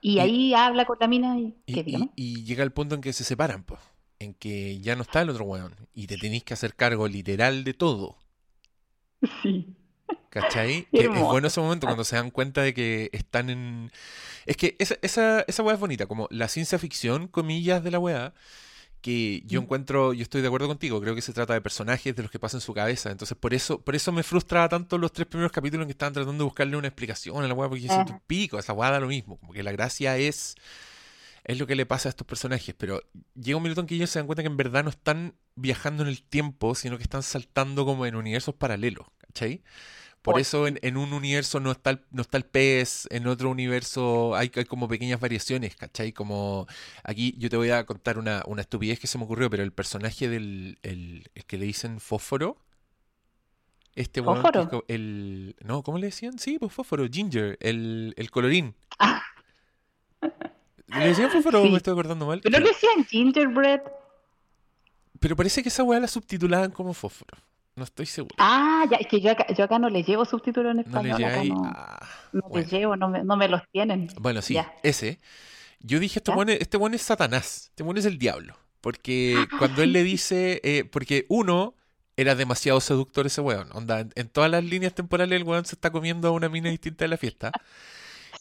Y, 0.00 0.18
ahí 0.18 0.54
habla 0.54 0.84
con 0.84 0.98
la 1.00 1.08
mina 1.08 1.38
y, 1.38 1.54
y, 1.66 2.44
llega 2.44 2.62
el 2.62 2.72
punto 2.72 2.94
en 2.94 3.00
que 3.00 3.12
se 3.12 3.24
separan, 3.24 3.64
pues. 3.64 3.80
En 4.18 4.34
que 4.34 4.78
ya 4.80 4.94
no 4.96 5.02
está 5.02 5.22
el 5.22 5.30
otro 5.30 5.44
weón. 5.44 5.74
Y 5.94 6.06
te 6.06 6.16
tenéis 6.16 6.44
que 6.44 6.54
hacer 6.54 6.74
cargo 6.74 7.08
literal 7.08 7.64
de 7.64 7.74
todo. 7.74 8.16
Sí. 9.42 9.74
¿Cachai? 10.30 10.86
es 10.92 11.08
bueno 11.08 11.48
ese 11.48 11.60
momento 11.60 11.86
cuando 11.86 12.04
se 12.04 12.16
dan 12.16 12.30
cuenta 12.30 12.62
de 12.62 12.72
que 12.72 13.10
están 13.12 13.50
en. 13.50 13.90
Es 14.44 14.56
que 14.56 14.76
esa, 14.78 14.96
esa, 15.02 15.40
esa 15.48 15.62
weá 15.62 15.74
es 15.74 15.80
bonita, 15.80 16.06
como 16.06 16.28
la 16.30 16.48
ciencia 16.48 16.78
ficción, 16.78 17.26
comillas, 17.28 17.82
de 17.82 17.90
la 17.90 17.98
weá 17.98 18.32
que 19.06 19.44
yo 19.46 19.60
mm. 19.60 19.64
encuentro, 19.64 20.12
yo 20.14 20.22
estoy 20.24 20.40
de 20.40 20.48
acuerdo 20.48 20.66
contigo, 20.66 21.00
creo 21.00 21.14
que 21.14 21.22
se 21.22 21.32
trata 21.32 21.54
de 21.54 21.60
personajes 21.60 22.16
de 22.16 22.22
los 22.22 22.28
que 22.28 22.40
pasan 22.40 22.58
en 22.58 22.62
su 22.62 22.74
cabeza, 22.74 23.12
entonces 23.12 23.38
por 23.38 23.54
eso 23.54 23.80
por 23.80 23.94
eso 23.94 24.10
me 24.10 24.24
frustraba 24.24 24.68
tanto 24.68 24.98
los 24.98 25.12
tres 25.12 25.28
primeros 25.28 25.52
capítulos 25.52 25.84
en 25.84 25.86
que 25.86 25.92
estaban 25.92 26.12
tratando 26.12 26.42
de 26.42 26.44
buscarle 26.44 26.76
una 26.76 26.88
explicación 26.88 27.40
a 27.44 27.46
la 27.46 27.54
weá, 27.54 27.68
porque 27.68 27.84
yo 27.84 27.92
siento 27.92 28.14
un 28.14 28.20
pico, 28.26 28.58
esa 28.58 28.72
weá 28.72 28.90
da 28.90 28.98
lo 28.98 29.06
mismo, 29.06 29.36
como 29.36 29.52
que 29.52 29.62
la 29.62 29.70
gracia 29.70 30.16
es 30.18 30.56
es 31.44 31.56
lo 31.56 31.68
que 31.68 31.76
le 31.76 31.86
pasa 31.86 32.08
a 32.08 32.10
estos 32.10 32.26
personajes, 32.26 32.74
pero 32.76 33.00
llega 33.40 33.56
un 33.56 33.62
minuto 33.62 33.80
en 33.80 33.86
que 33.86 33.94
ellos 33.94 34.10
se 34.10 34.18
dan 34.18 34.26
cuenta 34.26 34.42
que 34.42 34.48
en 34.48 34.56
verdad 34.56 34.82
no 34.82 34.90
están 34.90 35.36
viajando 35.54 36.02
en 36.02 36.08
el 36.08 36.24
tiempo, 36.24 36.74
sino 36.74 36.96
que 36.96 37.04
están 37.04 37.22
saltando 37.22 37.84
como 37.84 38.06
en 38.06 38.16
universos 38.16 38.56
paralelos, 38.56 39.06
¿cachai? 39.18 39.62
Por 40.32 40.40
eso 40.40 40.66
en, 40.66 40.78
en 40.82 40.96
un 40.96 41.12
universo 41.12 41.58
no 41.60 41.70
está, 41.72 41.90
el, 41.90 42.00
no 42.10 42.20
está 42.22 42.36
el 42.36 42.44
pez, 42.44 43.06
en 43.10 43.26
otro 43.26 43.48
universo 43.50 44.34
hay, 44.36 44.50
hay 44.54 44.64
como 44.66 44.88
pequeñas 44.88 45.20
variaciones, 45.20 45.74
¿cachai? 45.76 46.12
Como 46.12 46.66
aquí 47.04 47.34
yo 47.38 47.48
te 47.48 47.56
voy 47.56 47.70
a 47.70 47.86
contar 47.86 48.18
una, 48.18 48.42
una 48.46 48.60
estupidez 48.62 48.98
que 49.00 49.06
se 49.06 49.16
me 49.18 49.24
ocurrió, 49.24 49.48
pero 49.48 49.62
el 49.62 49.72
personaje 49.72 50.28
del 50.28 50.78
el, 50.82 51.30
el 51.34 51.44
que 51.46 51.56
le 51.58 51.64
dicen 51.66 52.00
fósforo, 52.00 52.58
este 53.94 54.22
¿Fósforo? 54.22 54.68
co- 54.68 54.84
el... 54.88 55.56
No, 55.64 55.82
¿cómo 55.82 55.96
le 55.98 56.06
decían? 56.08 56.38
Sí, 56.38 56.58
pues 56.58 56.70
fósforo, 56.72 57.06
Ginger, 57.10 57.56
el, 57.60 58.12
el 58.18 58.30
colorín. 58.30 58.74
Ah, 58.98 59.22
¿Le 60.20 61.08
decían 61.08 61.30
fósforo 61.30 61.60
o 61.60 61.64
me 61.64 61.70
sí. 61.70 61.76
estoy 61.76 61.92
acordando 61.92 62.26
mal? 62.26 62.40
¿Pero 62.42 62.58
Sí. 62.58 62.62
le 62.64 62.68
decían 62.68 63.04
gingerbread? 63.06 63.80
Pero 65.18 65.34
parece 65.34 65.62
que 65.62 65.68
esa 65.70 65.82
weá 65.82 65.98
la 65.98 66.08
subtitulaban 66.08 66.70
como 66.70 66.92
fósforo. 66.94 67.38
No 67.76 67.84
estoy 67.84 68.06
seguro. 68.06 68.34
Ah, 68.38 68.86
ya, 68.90 68.96
es 68.96 69.06
que 69.06 69.20
yo 69.20 69.30
acá, 69.30 69.46
yo 69.54 69.64
acá 69.64 69.78
no 69.78 69.90
le 69.90 70.02
llevo 70.02 70.24
subtítulos 70.24 70.70
en 70.70 70.76
No 70.90 71.02
le 71.02 71.10
español, 71.10 71.24
acá 71.24 71.44
no, 71.44 71.62
Ah, 71.66 72.08
no 72.32 72.40
bueno. 72.48 72.56
les 72.62 72.72
llevo, 72.72 72.96
no 72.96 73.08
me, 73.08 73.22
no 73.22 73.36
me 73.36 73.48
los 73.48 73.60
tienen. 73.70 74.08
Bueno, 74.18 74.40
sí, 74.40 74.54
Ya. 74.54 74.72
ese. 74.82 75.20
Yo 75.80 76.00
dije, 76.00 76.18
este 76.20 76.32
buen 76.32 76.48
es, 76.48 76.60
este 76.62 76.78
buen 76.78 76.94
es 76.94 77.02
Satanás, 77.02 77.66
este 77.68 77.82
buen 77.82 77.98
es 77.98 78.06
el 78.06 78.18
diablo. 78.18 78.56
Porque 78.80 79.34
Ah, 79.38 79.46
cuando 79.58 79.82
él 79.82 79.92
le 79.92 80.02
dice, 80.04 80.60
eh, 80.64 80.84
porque 80.84 81.26
uno, 81.28 81.74
era 82.16 82.34
demasiado 82.34 82.80
seductor 82.80 83.26
ese 83.26 83.42
weón. 83.42 83.68
Onda, 83.74 84.00
en, 84.00 84.10
en 84.14 84.28
todas 84.30 84.50
las 84.50 84.64
líneas 84.64 84.94
temporales 84.94 85.36
el 85.38 85.44
weón 85.46 85.66
se 85.66 85.74
está 85.74 85.90
comiendo 85.92 86.28
a 86.28 86.30
una 86.30 86.48
mina 86.48 86.70
distinta 86.70 87.04
de 87.04 87.08
la 87.08 87.18
fiesta. 87.18 87.52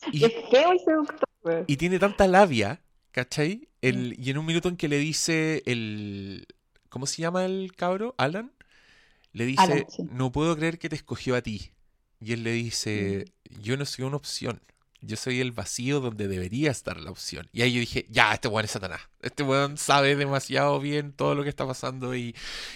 Es 0.07 0.13
Y, 0.13 0.19
feo 0.51 0.73
y 0.73 0.79
seductor, 0.79 1.63
y 1.67 1.77
tiene 1.77 1.99
tanta 1.99 2.27
labia, 2.27 2.81
¿cachai? 3.11 3.67
El, 3.81 4.15
y 4.19 4.29
en 4.29 4.38
un 4.38 4.45
minuto 4.45 4.69
en 4.69 4.77
que 4.77 4.88
le 4.88 4.97
dice 4.97 5.63
el... 5.65 6.45
¿Cómo 6.89 7.05
se 7.05 7.21
llama 7.21 7.43
el 7.45 7.73
cabro? 7.75 8.13
Alan. 8.17 8.51
Le 9.36 9.45
dice, 9.45 9.61
Alan, 9.61 9.86
sí. 9.89 10.03
no 10.11 10.31
puedo 10.31 10.55
creer 10.55 10.79
que 10.79 10.89
te 10.89 10.95
escogió 10.95 11.36
a 11.36 11.41
ti. 11.41 11.71
Y 12.21 12.31
él 12.33 12.43
le 12.43 12.51
Mm. 12.51 12.63
dice, 12.63 13.25
yo 13.61 13.75
no 13.77 13.86
soy 13.86 14.05
una 14.05 14.15
opción. 14.15 14.61
Yo 15.01 15.17
soy 15.17 15.39
el 15.39 15.51
vacío 15.51 15.99
donde 15.99 16.27
debería 16.27 16.71
estar 16.71 16.99
la 16.99 17.11
opción. 17.11 17.47
Y 17.51 17.61
ahí 17.61 17.73
yo 17.73 17.79
dije, 17.79 18.07
ya, 18.09 18.33
este 18.33 18.47
weón 18.47 18.65
es 18.65 18.71
Satanás. 18.71 19.01
Este 19.21 19.43
weón 19.43 19.77
sabe 19.77 20.15
demasiado 20.15 20.79
bien 20.79 21.11
todo 21.11 21.36
lo 21.36 21.43
que 21.43 21.49
está 21.49 21.67
pasando 21.67 22.15
y, 22.15 22.33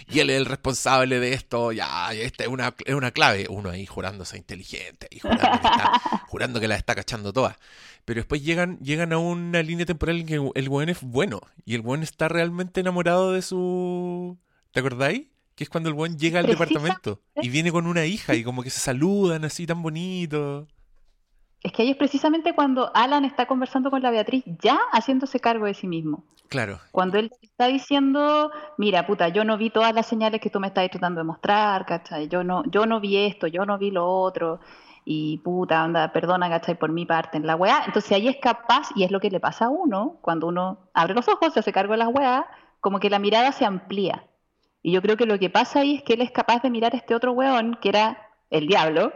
y 0.07 0.19
él 0.19 0.29
es 0.29 0.37
el 0.37 0.45
responsable 0.45 1.19
de 1.19 1.33
esto. 1.33 1.71
Ya, 1.71 2.13
esta 2.13 2.43
es 2.43 2.49
una, 2.49 2.75
es 2.85 2.93
una 2.93 3.09
clave. 3.11 3.47
Uno 3.49 3.69
ahí 3.71 3.87
jurándose 3.87 4.37
inteligente 4.37 5.07
y 5.09 5.19
jurando 5.21 5.41
que, 5.59 5.67
está, 5.67 5.99
jurando 6.27 6.59
que 6.59 6.67
la 6.67 6.75
está 6.75 6.93
cachando 6.93 7.33
todas. 7.33 7.55
Pero 8.05 8.19
después 8.19 8.43
llegan, 8.43 8.77
llegan 8.79 9.11
a 9.13 9.17
una 9.17 9.63
línea 9.63 9.85
temporal 9.87 10.19
en 10.19 10.25
que 10.27 10.51
el 10.59 10.69
weón 10.69 10.89
es 10.89 11.01
bueno. 11.01 11.41
Y 11.65 11.73
el 11.73 11.81
weón 11.81 12.03
está 12.03 12.27
realmente 12.27 12.81
enamorado 12.81 13.31
de 13.31 13.41
su... 13.41 14.37
¿Te 14.71 14.81
acordáis? 14.81 15.27
Que 15.59 15.65
es 15.65 15.69
cuando 15.69 15.89
el 15.89 15.95
weón 15.95 16.17
llega 16.17 16.39
al 16.39 16.45
departamento 16.45 17.19
y 17.35 17.49
viene 17.49 17.69
con 17.69 17.85
una 17.85 18.05
hija 18.05 18.33
y 18.33 18.45
como 18.45 18.63
que 18.63 18.69
se 18.69 18.79
saludan 18.79 19.43
así 19.43 19.67
tan 19.67 19.83
bonito. 19.83 20.67
Es 21.61 21.73
que 21.73 21.81
ahí 21.81 21.89
es 21.91 21.97
precisamente 21.97 22.55
cuando 22.55 22.95
Alan 22.95 23.25
está 23.25 23.45
conversando 23.45 23.91
con 23.91 24.01
la 24.01 24.09
Beatriz, 24.09 24.45
ya 24.63 24.79
haciéndose 24.93 25.41
cargo 25.41 25.65
de 25.65 25.73
sí 25.73 25.85
mismo. 25.85 26.23
Claro, 26.47 26.79
Cuando 26.93 27.17
él 27.19 27.29
está 27.41 27.67
diciendo, 27.67 28.51
mira, 28.77 29.05
puta, 29.05 29.27
yo 29.27 29.43
no 29.43 29.57
vi 29.57 29.69
todas 29.69 29.93
las 29.93 30.07
señales 30.07 30.39
que 30.39 30.49
tú 30.49 30.61
me 30.61 30.67
estás 30.67 30.89
tratando 30.91 31.19
de 31.19 31.25
mostrar, 31.25 31.85
¿cachai? 31.85 32.29
Yo 32.29 32.45
no, 32.45 32.63
yo 32.71 32.85
no 32.85 33.01
vi 33.01 33.17
esto, 33.17 33.45
yo 33.47 33.65
no 33.65 33.77
vi 33.77 33.91
lo 33.91 34.07
otro, 34.09 34.61
y 35.03 35.39
puta, 35.39 35.83
anda, 35.83 36.13
perdona, 36.13 36.47
¿cachai? 36.47 36.79
Por 36.79 36.93
mi 36.93 37.05
parte 37.05 37.35
en 37.35 37.45
la 37.45 37.57
weá. 37.57 37.83
Entonces 37.85 38.13
ahí 38.13 38.29
es 38.29 38.37
capaz, 38.37 38.91
y 38.95 39.03
es 39.03 39.11
lo 39.11 39.19
que 39.19 39.29
le 39.29 39.41
pasa 39.41 39.65
a 39.65 39.69
uno, 39.69 40.19
cuando 40.21 40.47
uno 40.47 40.89
abre 40.93 41.13
los 41.13 41.27
ojos, 41.27 41.53
se 41.53 41.59
hace 41.59 41.73
cargo 41.73 41.91
de 41.91 41.97
las 41.97 42.07
weas, 42.07 42.45
como 42.79 43.01
que 43.01 43.09
la 43.09 43.19
mirada 43.19 43.51
se 43.51 43.65
amplía. 43.65 44.23
Y 44.81 44.91
yo 44.93 45.01
creo 45.01 45.17
que 45.17 45.25
lo 45.25 45.37
que 45.39 45.49
pasa 45.49 45.81
ahí 45.81 45.95
es 45.97 46.03
que 46.03 46.13
él 46.13 46.21
es 46.21 46.31
capaz 46.31 46.61
de 46.61 46.69
mirar 46.69 46.93
a 46.93 46.97
este 46.97 47.15
otro 47.15 47.33
weón, 47.33 47.77
que 47.81 47.89
era 47.89 48.29
el 48.49 48.67
diablo, 48.67 49.11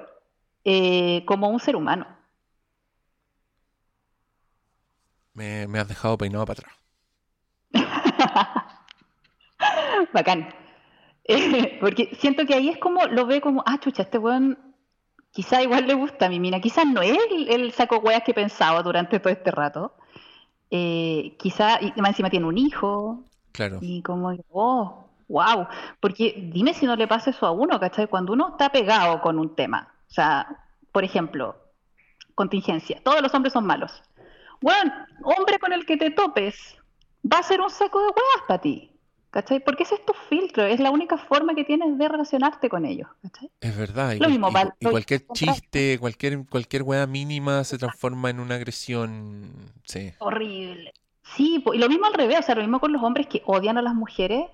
eh, 0.66 1.24
como 1.26 1.50
un 1.50 1.60
ser 1.60 1.76
humano. 1.76 2.08
me, 5.34 5.68
me 5.68 5.80
has 5.80 5.88
dejado 5.88 6.18
peinado 6.18 6.46
para 6.46 6.60
atrás. 6.60 6.76
Bacán. 10.14 10.50
Eh, 11.26 11.78
porque 11.82 12.16
siento 12.20 12.46
que 12.46 12.54
ahí 12.54 12.70
es 12.70 12.78
como, 12.78 13.06
lo 13.08 13.26
ve 13.26 13.42
como, 13.42 13.64
ah, 13.66 13.80
chucha, 13.80 14.04
este 14.04 14.18
weón 14.18 14.58
quizá 15.32 15.62
igual 15.64 15.88
le 15.88 15.96
gusta 15.96 16.28
a 16.28 16.30
mi 16.30 16.40
mina, 16.40 16.60
quizás 16.62 16.86
no 16.86 17.02
es 17.02 17.18
el, 17.32 17.50
el 17.50 17.72
saco 17.72 17.98
weas 17.98 18.24
que 18.24 18.34
pensaba 18.34 18.84
durante 18.84 19.20
todo 19.20 19.34
este 19.34 19.52
rato. 19.52 19.96
Eh, 20.70 21.36
quizá, 21.40 21.80
y 21.82 21.92
más 22.02 22.12
encima 22.12 22.30
tiene 22.30 22.46
un 22.48 22.58
hijo, 22.58 23.24
Claro. 23.52 23.78
y 23.82 24.02
como, 24.04 24.36
oh, 24.52 25.06
wow. 25.28 25.68
Porque 26.00 26.50
dime 26.54 26.74
si 26.74 26.86
no 26.86 26.96
le 26.96 27.08
pasa 27.08 27.30
eso 27.32 27.46
a 27.46 27.52
uno, 27.52 27.80
¿cachai? 27.80 28.08
Cuando 28.08 28.34
uno 28.34 28.50
está 28.52 28.70
pegado 28.70 29.22
con 29.22 29.40
un 29.40 29.56
tema, 29.56 29.94
o 30.10 30.14
sea, 30.14 30.48
por 30.92 31.04
ejemplo, 31.04 31.56
contingencia, 32.36 33.02
todos 33.04 33.22
los 33.22 33.34
hombres 33.34 33.54
son 33.54 33.66
malos. 33.66 33.92
Bueno, 34.62 34.92
hombre 35.24 35.60
con 35.60 35.74
el 35.74 35.86
que 35.86 35.98
te 35.98 36.12
topes 36.12 36.56
va 37.32 37.40
a 37.40 37.44
ser 37.44 37.62
un 37.62 37.70
saco 37.70 38.00
de 38.00 38.06
huevas 38.08 38.48
para 38.48 38.62
ti, 38.62 38.92
¿cachai? 39.30 39.60
Porque 39.64 39.84
ese 39.84 39.96
es 39.96 40.06
tu 40.06 40.14
filtro, 40.30 40.64
es 40.66 40.80
la 40.80 40.92
única 40.92 41.18
forma 41.18 41.54
que 41.54 41.64
tienes 41.64 41.98
de 41.98 42.08
relacionarte 42.08 42.70
con 42.70 42.86
ellos, 42.86 43.08
¿cachai? 43.22 43.52
Es 43.62 43.78
verdad. 43.78 44.14
Y, 44.14 44.20
Lo 44.20 44.30
mismo, 44.30 44.50
y- 44.50 44.86
lo- 44.86 44.92
cualquier 44.92 45.26
chiste, 45.34 45.98
cualquier, 46.00 46.46
cualquier 46.50 46.84
weá 46.84 47.06
mínima 47.08 47.64
se 47.64 47.78
transforma 47.78 48.30
en 48.30 48.40
una 48.40 48.56
agresión. 48.56 49.52
Sí. 49.86 50.14
Horrible. 50.20 50.94
Sí, 51.36 51.64
y 51.74 51.78
lo 51.78 51.88
mismo 51.90 52.06
al 52.06 52.14
revés, 52.14 52.40
o 52.40 52.44
sea, 52.44 52.56
lo 52.56 52.62
mismo 52.62 52.80
con 52.80 52.92
los 52.94 53.02
hombres 53.02 53.28
que 53.28 53.42
odian 53.46 53.78
a 53.78 53.82
las 53.82 53.96
mujeres, 53.96 54.46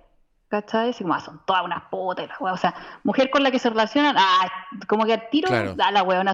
¿cachai? 0.49 0.89
Así 0.89 1.03
como, 1.03 1.15
ah, 1.15 1.21
son 1.21 1.41
todas 1.45 1.63
unas 1.63 1.83
putas, 1.89 2.29
o 2.39 2.57
sea, 2.57 2.73
mujer 3.03 3.29
con 3.29 3.43
la 3.43 3.51
que 3.51 3.59
se 3.59 3.69
relacionan, 3.69 4.15
ah, 4.17 4.49
como 4.87 5.05
que 5.05 5.13
al 5.13 5.29
tiro, 5.29 5.47
Claro. 5.47 5.75
a 5.79 5.91
la 5.91 6.03
weona 6.03 6.33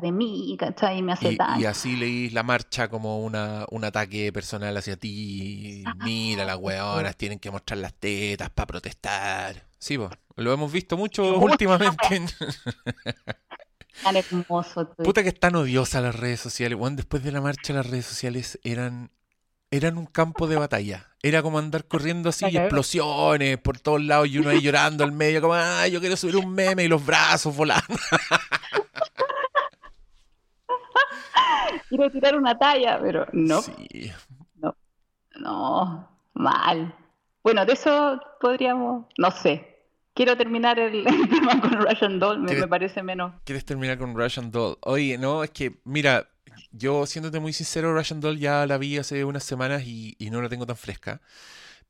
de 0.00 0.12
mí, 0.12 0.54
¿cachai? 0.58 0.98
Y 0.98 1.02
me 1.02 1.12
hace 1.12 1.32
Y, 1.32 1.62
y 1.62 1.64
así 1.64 1.96
leís 1.96 2.32
la 2.34 2.42
marcha 2.42 2.88
como 2.88 3.24
una, 3.24 3.64
un 3.70 3.84
ataque 3.84 4.30
personal 4.32 4.76
hacia 4.76 4.96
ti. 4.96 5.82
Mira, 6.04 6.44
las 6.44 6.58
weonas 6.58 7.16
tienen 7.16 7.38
que 7.38 7.50
mostrar 7.50 7.78
las 7.78 7.94
tetas 7.94 8.50
para 8.50 8.66
protestar. 8.66 9.64
Sí, 9.78 9.96
po, 9.96 10.10
lo 10.36 10.52
hemos 10.52 10.70
visto 10.70 10.96
mucho 10.96 11.38
últimamente. 11.38 11.96
Tan 14.02 14.16
hermoso. 14.16 14.90
Puta 15.02 15.22
que 15.22 15.30
están 15.30 15.56
odiosas 15.56 16.02
las 16.02 16.14
redes 16.14 16.40
sociales. 16.40 16.78
Weón, 16.78 16.96
después 16.96 17.22
de 17.24 17.32
la 17.32 17.40
marcha 17.40 17.72
las 17.72 17.88
redes 17.88 18.06
sociales 18.06 18.58
eran, 18.62 19.10
eran 19.70 19.98
un 19.98 20.06
campo 20.06 20.46
de 20.46 20.56
batalla. 20.56 21.06
Era 21.22 21.42
como 21.42 21.58
andar 21.58 21.84
corriendo 21.86 22.28
así, 22.28 22.46
y 22.50 22.56
explosiones 22.56 23.58
por 23.58 23.78
todos 23.80 24.02
lados 24.02 24.28
y 24.28 24.38
uno 24.38 24.50
ahí 24.50 24.60
llorando 24.60 25.04
al 25.04 25.12
medio, 25.12 25.40
como, 25.40 25.54
ay, 25.54 25.90
yo 25.90 26.00
quiero 26.00 26.16
subir 26.16 26.36
un 26.36 26.52
meme 26.52 26.84
y 26.84 26.88
los 26.88 27.04
brazos 27.04 27.54
volando. 27.56 27.84
Quiero 31.88 32.10
tirar 32.10 32.36
una 32.36 32.58
talla, 32.58 32.98
pero 33.00 33.26
no, 33.32 33.62
Sí. 33.62 34.10
no, 35.40 36.08
mal. 36.34 36.94
Bueno, 37.42 37.64
de 37.64 37.72
eso 37.72 38.20
podríamos, 38.40 39.06
no 39.16 39.30
sé. 39.30 39.86
Quiero 40.14 40.36
terminar 40.36 40.78
el, 40.78 41.06
el 41.06 41.28
tema 41.28 41.60
con 41.60 41.72
Russian 41.72 42.18
Doll, 42.18 42.40
me, 42.40 42.46
¿Quieres- 42.46 42.62
me 42.64 42.68
parece 42.68 43.02
menos. 43.02 43.32
¿Quieres 43.44 43.64
terminar 43.64 43.96
con 43.98 44.14
Russian 44.14 44.50
Doll? 44.50 44.76
Oye, 44.82 45.16
no, 45.16 45.42
es 45.44 45.50
que, 45.50 45.80
mira, 45.84 46.28
yo 46.72 47.06
siéndote 47.06 47.40
muy 47.40 47.52
sincero, 47.52 47.94
Russian 47.94 48.20
Doll 48.20 48.38
ya 48.38 48.66
la 48.66 48.78
vi 48.78 48.98
hace 48.98 49.24
unas 49.24 49.44
semanas 49.44 49.84
y, 49.84 50.16
y 50.18 50.30
no 50.30 50.42
la 50.42 50.48
tengo 50.48 50.66
tan 50.66 50.76
fresca. 50.76 51.20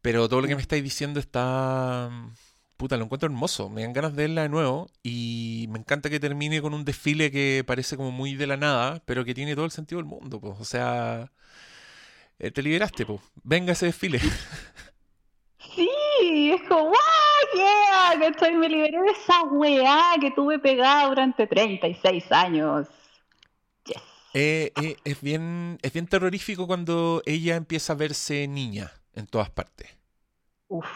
Pero 0.02 0.28
todo 0.28 0.40
lo 0.40 0.48
que 0.48 0.56
me 0.56 0.62
estáis 0.62 0.82
diciendo 0.82 1.20
está... 1.20 2.10
Puta, 2.76 2.96
lo 2.96 3.04
encuentro 3.04 3.26
hermoso. 3.26 3.68
Me 3.68 3.82
dan 3.82 3.92
ganas 3.92 4.14
de 4.14 4.22
verla 4.22 4.42
de 4.42 4.48
nuevo. 4.48 4.88
Y 5.02 5.66
me 5.70 5.80
encanta 5.80 6.10
que 6.10 6.20
termine 6.20 6.62
con 6.62 6.74
un 6.74 6.84
desfile 6.84 7.30
que 7.32 7.64
parece 7.66 7.96
como 7.96 8.12
muy 8.12 8.34
de 8.36 8.46
la 8.46 8.56
nada, 8.56 9.02
pero 9.04 9.24
que 9.24 9.34
tiene 9.34 9.56
todo 9.56 9.64
el 9.64 9.72
sentido 9.72 10.00
del 10.00 10.06
mundo, 10.06 10.40
pues. 10.40 10.54
O 10.60 10.64
sea, 10.64 11.32
eh, 12.38 12.50
te 12.52 12.62
liberaste, 12.62 13.04
pues. 13.04 13.20
Venga 13.42 13.72
ese 13.72 13.86
desfile. 13.86 14.20
Sí, 15.74 16.50
es 16.52 16.62
como, 16.68 16.86
¡wow! 16.86 16.94
¡Yeah! 17.54 18.18
¿Cachai? 18.18 18.54
Me 18.56 18.68
liberé 18.68 19.00
de 19.00 19.10
esa 19.10 19.42
weá 19.44 20.14
que 20.20 20.30
tuve 20.32 20.58
pegada 20.58 21.08
durante 21.08 21.46
36 21.46 22.32
años. 22.32 22.88
Eh, 24.34 24.72
eh, 24.76 24.96
es 25.04 25.20
bien, 25.20 25.78
es 25.82 25.92
bien 25.92 26.06
terrorífico 26.06 26.66
cuando 26.66 27.22
ella 27.26 27.56
empieza 27.56 27.92
a 27.94 27.96
verse 27.96 28.46
niña 28.48 28.92
en 29.14 29.26
todas 29.26 29.50
partes. 29.50 29.88
Uf. 30.68 30.88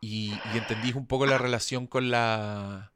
y, 0.00 0.42
y 0.44 0.58
entendís 0.58 0.94
un 0.94 1.06
poco 1.06 1.26
la 1.26 1.38
relación 1.38 1.86
con 1.86 2.10
la 2.10 2.92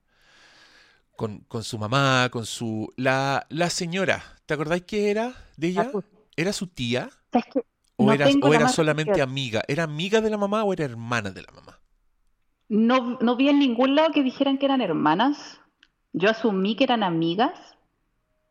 con, 1.17 1.41
con 1.41 1.63
su 1.65 1.79
mamá, 1.79 2.29
con 2.31 2.47
su 2.47 2.93
la, 2.97 3.47
la 3.51 3.71
señora. 3.71 4.23
¿Te 4.47 4.55
acordáis 4.55 4.83
que 4.85 5.11
era 5.11 5.35
de 5.57 5.69
ella? 5.69 5.97
¿Era 6.37 6.53
su 6.53 6.67
tía? 6.69 7.11
¿O 7.97 8.05
No 8.07 8.13
era, 8.13 8.37
o 8.41 8.55
era 8.55 8.69
solamente 8.69 9.23
amiga? 9.23 9.63
¿Era 9.69 9.85
amiga 9.85 10.21
de 10.21 10.31
la 10.31 10.39
mamá 10.39 10.65
o 10.65 10.73
era 10.73 10.85
hermana 10.85 11.31
de 11.31 11.43
la 11.43 11.53
mamá? 11.53 11.81
No, 12.69 13.19
no 13.21 13.37
vi 13.37 13.49
en 13.49 13.59
ningún 13.59 13.95
lado 13.95 14.13
que 14.13 14.23
dijeran 14.23 14.59
que 14.59 14.67
eran 14.67 14.83
hermanas. 14.83 15.61
Yo 16.13 16.31
asumí 16.31 16.77
que 16.77 16.85
eran 16.85 17.03
amigas, 17.03 17.74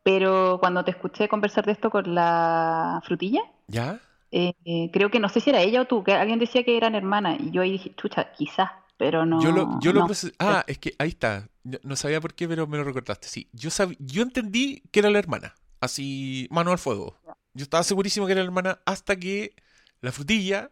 pero 0.03 0.57
cuando 0.59 0.83
te 0.83 0.91
escuché 0.91 1.27
conversar 1.27 1.65
de 1.65 1.71
esto 1.71 1.89
con 1.89 2.13
la 2.13 3.01
frutilla, 3.05 3.41
¿Ya? 3.67 3.99
eh, 4.31 4.53
eh, 4.65 4.89
creo 4.91 5.09
que 5.09 5.19
no 5.19 5.29
sé 5.29 5.39
si 5.39 5.49
era 5.49 5.61
ella 5.61 5.81
o 5.81 5.85
tú, 5.85 6.03
que 6.03 6.13
alguien 6.13 6.39
decía 6.39 6.63
que 6.63 6.77
eran 6.77 6.95
hermanas, 6.95 7.39
y 7.39 7.51
yo 7.51 7.61
ahí 7.61 7.71
dije, 7.71 7.95
chucha, 7.95 8.31
quizás, 8.33 8.69
pero 8.97 9.25
no. 9.25 9.41
Yo 9.41 9.51
lo, 9.51 9.79
yo 9.79 9.93
lo 9.93 10.07
Ah, 10.39 10.63
es 10.67 10.77
que 10.77 10.95
ahí 10.99 11.09
está. 11.09 11.49
No 11.83 11.95
sabía 11.95 12.21
por 12.21 12.33
qué, 12.33 12.47
pero 12.47 12.67
me 12.67 12.77
lo 12.77 12.83
recordaste. 12.83 13.27
Sí, 13.27 13.49
yo, 13.53 13.69
yo 13.99 14.21
entendí 14.21 14.83
que 14.91 14.99
era 14.99 15.09
la 15.09 15.19
hermana. 15.19 15.55
Así, 15.79 16.47
mano 16.51 16.71
al 16.71 16.77
fuego. 16.77 17.17
Yo 17.53 17.63
estaba 17.63 17.83
segurísimo 17.83 18.25
que 18.25 18.31
era 18.33 18.41
la 18.41 18.45
hermana 18.45 18.79
hasta 18.85 19.15
que 19.15 19.55
la 20.01 20.11
frutilla 20.11 20.71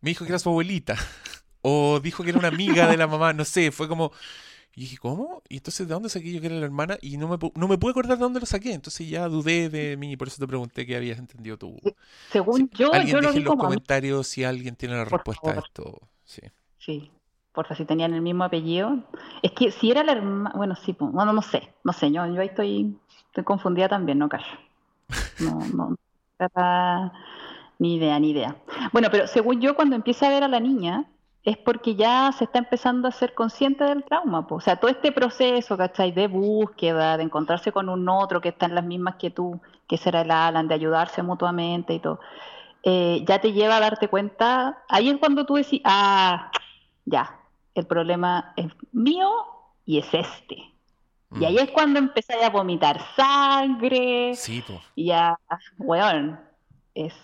me 0.00 0.10
dijo 0.10 0.24
que 0.24 0.30
era 0.30 0.38
su 0.38 0.48
abuelita. 0.48 0.96
o 1.62 2.00
dijo 2.00 2.22
que 2.22 2.30
era 2.30 2.38
una 2.38 2.48
amiga 2.48 2.86
de 2.86 2.96
la 2.96 3.06
mamá. 3.06 3.32
No 3.32 3.44
sé, 3.44 3.70
fue 3.70 3.88
como. 3.88 4.12
Y 4.74 4.82
dije, 4.82 4.96
¿cómo? 4.96 5.42
Y 5.48 5.58
entonces, 5.58 5.86
¿de 5.86 5.92
dónde 5.92 6.08
saqué 6.08 6.32
yo 6.32 6.40
que 6.40 6.46
era 6.46 6.56
la 6.56 6.64
hermana? 6.64 6.96
Y 7.02 7.18
no 7.18 7.28
me, 7.28 7.36
no 7.54 7.68
me 7.68 7.76
pude 7.76 7.90
acordar 7.90 8.16
de 8.16 8.22
dónde 8.22 8.40
lo 8.40 8.46
saqué. 8.46 8.72
Entonces 8.72 9.08
ya 9.08 9.28
dudé 9.28 9.68
de 9.68 9.96
mí 9.98 10.12
y 10.12 10.16
por 10.16 10.28
eso 10.28 10.38
te 10.38 10.46
pregunté 10.46 10.86
qué 10.86 10.96
habías 10.96 11.18
entendido 11.18 11.58
tú. 11.58 11.76
Según 12.30 12.70
yo, 12.70 12.92
alguien 12.92 13.16
yo 13.16 13.20
lo 13.20 13.28
deje 13.28 13.38
en 13.40 13.44
los 13.44 13.56
comentarios 13.56 14.26
si 14.26 14.44
alguien 14.44 14.74
tiene 14.74 14.94
la 14.94 15.04
respuesta 15.04 15.50
a 15.50 15.58
esto. 15.58 16.00
Sí. 16.24 16.42
Sí. 16.78 17.10
Porfa, 17.52 17.74
si 17.74 17.84
tenían 17.84 18.14
el 18.14 18.22
mismo 18.22 18.44
apellido. 18.44 18.98
Es 19.42 19.52
que 19.52 19.70
si 19.70 19.90
era 19.90 20.02
la 20.02 20.12
hermana. 20.12 20.52
Bueno, 20.56 20.74
sí, 20.74 20.96
bueno, 20.98 21.34
no 21.34 21.42
sé. 21.42 21.74
No 21.84 21.92
sé, 21.92 22.10
yo, 22.10 22.26
yo 22.26 22.40
ahí 22.40 22.46
estoy, 22.46 22.96
estoy 23.26 23.44
confundida 23.44 23.90
también, 23.90 24.18
no 24.18 24.30
callo. 24.30 24.46
No, 25.38 25.58
no. 25.74 27.12
Ni 27.78 27.96
idea, 27.96 28.18
ni 28.18 28.30
idea. 28.30 28.56
Bueno, 28.92 29.08
pero 29.10 29.26
según 29.26 29.60
yo, 29.60 29.76
cuando 29.76 29.96
empieza 29.96 30.26
a 30.26 30.30
ver 30.30 30.44
a 30.44 30.48
la 30.48 30.60
niña, 30.60 31.04
es 31.44 31.56
porque 31.56 31.96
ya 31.96 32.30
se 32.32 32.44
está 32.44 32.58
empezando 32.58 33.08
a 33.08 33.12
ser 33.12 33.34
consciente 33.34 33.82
del 33.84 34.04
trauma. 34.04 34.46
O 34.48 34.60
sea, 34.60 34.76
todo 34.76 34.90
este 34.90 35.10
proceso, 35.10 35.76
¿cachai? 35.76 36.12
De 36.12 36.28
búsqueda, 36.28 37.16
de 37.16 37.24
encontrarse 37.24 37.72
con 37.72 37.88
un 37.88 38.08
otro 38.08 38.40
que 38.40 38.50
está 38.50 38.66
en 38.66 38.76
las 38.76 38.84
mismas 38.84 39.16
que 39.16 39.30
tú, 39.30 39.60
que 39.88 39.96
será 39.96 40.20
el 40.20 40.30
Alan, 40.30 40.68
de 40.68 40.74
ayudarse 40.74 41.22
mutuamente 41.22 41.94
y 41.94 41.98
todo, 41.98 42.20
eh, 42.84 43.24
ya 43.26 43.40
te 43.40 43.52
lleva 43.52 43.76
a 43.76 43.80
darte 43.80 44.08
cuenta. 44.08 44.84
Ahí 44.88 45.10
es 45.10 45.18
cuando 45.18 45.44
tú 45.44 45.54
decís, 45.54 45.80
ah, 45.84 46.52
ya, 47.04 47.40
el 47.74 47.86
problema 47.86 48.52
es 48.56 48.70
mío 48.92 49.28
y 49.84 49.98
es 49.98 50.14
este. 50.14 50.72
Y 51.40 51.44
ahí 51.44 51.54
mm. 51.54 51.58
es 51.58 51.70
cuando 51.72 51.98
empezáis 51.98 52.42
a 52.44 52.50
vomitar 52.50 53.00
sangre. 53.16 54.34
Sí, 54.36 54.62
pues. 54.64 54.80
Y 54.94 55.06
ya, 55.06 55.36
weón, 55.78 56.38
es 56.94 57.14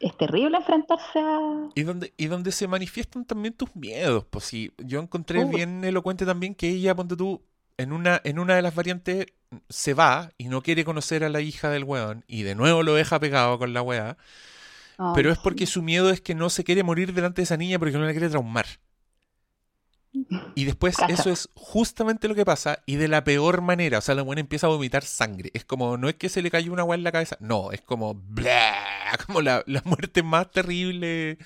es 0.00 0.16
terrible 0.16 0.56
enfrentarse 0.56 1.18
a... 1.18 1.68
Y 1.74 1.82
donde, 1.82 2.12
y 2.16 2.26
donde 2.26 2.52
se 2.52 2.68
manifiestan 2.68 3.24
también 3.24 3.54
tus 3.54 3.74
miedos, 3.74 4.24
pues 4.28 4.44
sí, 4.44 4.72
yo 4.78 5.00
encontré 5.00 5.44
bien 5.44 5.84
elocuente 5.84 6.26
también 6.26 6.54
que 6.54 6.68
ella, 6.68 6.94
ponte 6.94 7.16
tú, 7.16 7.42
en 7.78 7.92
una, 7.92 8.20
en 8.24 8.38
una 8.38 8.54
de 8.54 8.62
las 8.62 8.74
variantes 8.74 9.26
se 9.68 9.94
va 9.94 10.30
y 10.38 10.48
no 10.48 10.62
quiere 10.62 10.84
conocer 10.84 11.24
a 11.24 11.28
la 11.28 11.40
hija 11.40 11.70
del 11.70 11.84
weón 11.84 12.24
y 12.26 12.42
de 12.42 12.54
nuevo 12.54 12.82
lo 12.82 12.94
deja 12.94 13.20
pegado 13.20 13.58
con 13.58 13.72
la 13.72 13.82
weá, 13.82 14.16
pero 15.14 15.30
es 15.30 15.38
porque 15.38 15.66
su 15.66 15.82
miedo 15.82 16.10
es 16.10 16.20
que 16.20 16.34
no 16.34 16.48
se 16.48 16.64
quiere 16.64 16.82
morir 16.82 17.12
delante 17.12 17.40
de 17.40 17.44
esa 17.44 17.56
niña 17.56 17.78
porque 17.78 17.98
no 17.98 18.04
la 18.04 18.12
quiere 18.12 18.30
traumar. 18.30 18.66
Y 20.54 20.64
después 20.64 20.96
eso 21.08 21.30
es 21.30 21.48
justamente 21.54 22.28
lo 22.28 22.34
que 22.34 22.44
pasa 22.44 22.82
y 22.86 22.96
de 22.96 23.08
la 23.08 23.24
peor 23.24 23.60
manera. 23.60 23.98
O 23.98 24.00
sea, 24.00 24.14
la 24.14 24.22
buena 24.22 24.40
empieza 24.40 24.66
a 24.66 24.70
vomitar 24.70 25.04
sangre. 25.04 25.50
Es 25.54 25.64
como, 25.64 25.96
no 25.96 26.08
es 26.08 26.16
que 26.16 26.28
se 26.28 26.42
le 26.42 26.50
cayó 26.50 26.72
una 26.72 26.82
agua 26.82 26.94
en 26.94 27.02
la 27.02 27.12
cabeza. 27.12 27.36
No, 27.40 27.72
es 27.72 27.80
como, 27.80 28.14
bla, 28.14 28.74
como 29.26 29.40
la, 29.42 29.64
muerte 29.84 30.22
más 30.22 30.50
terrible 30.50 31.38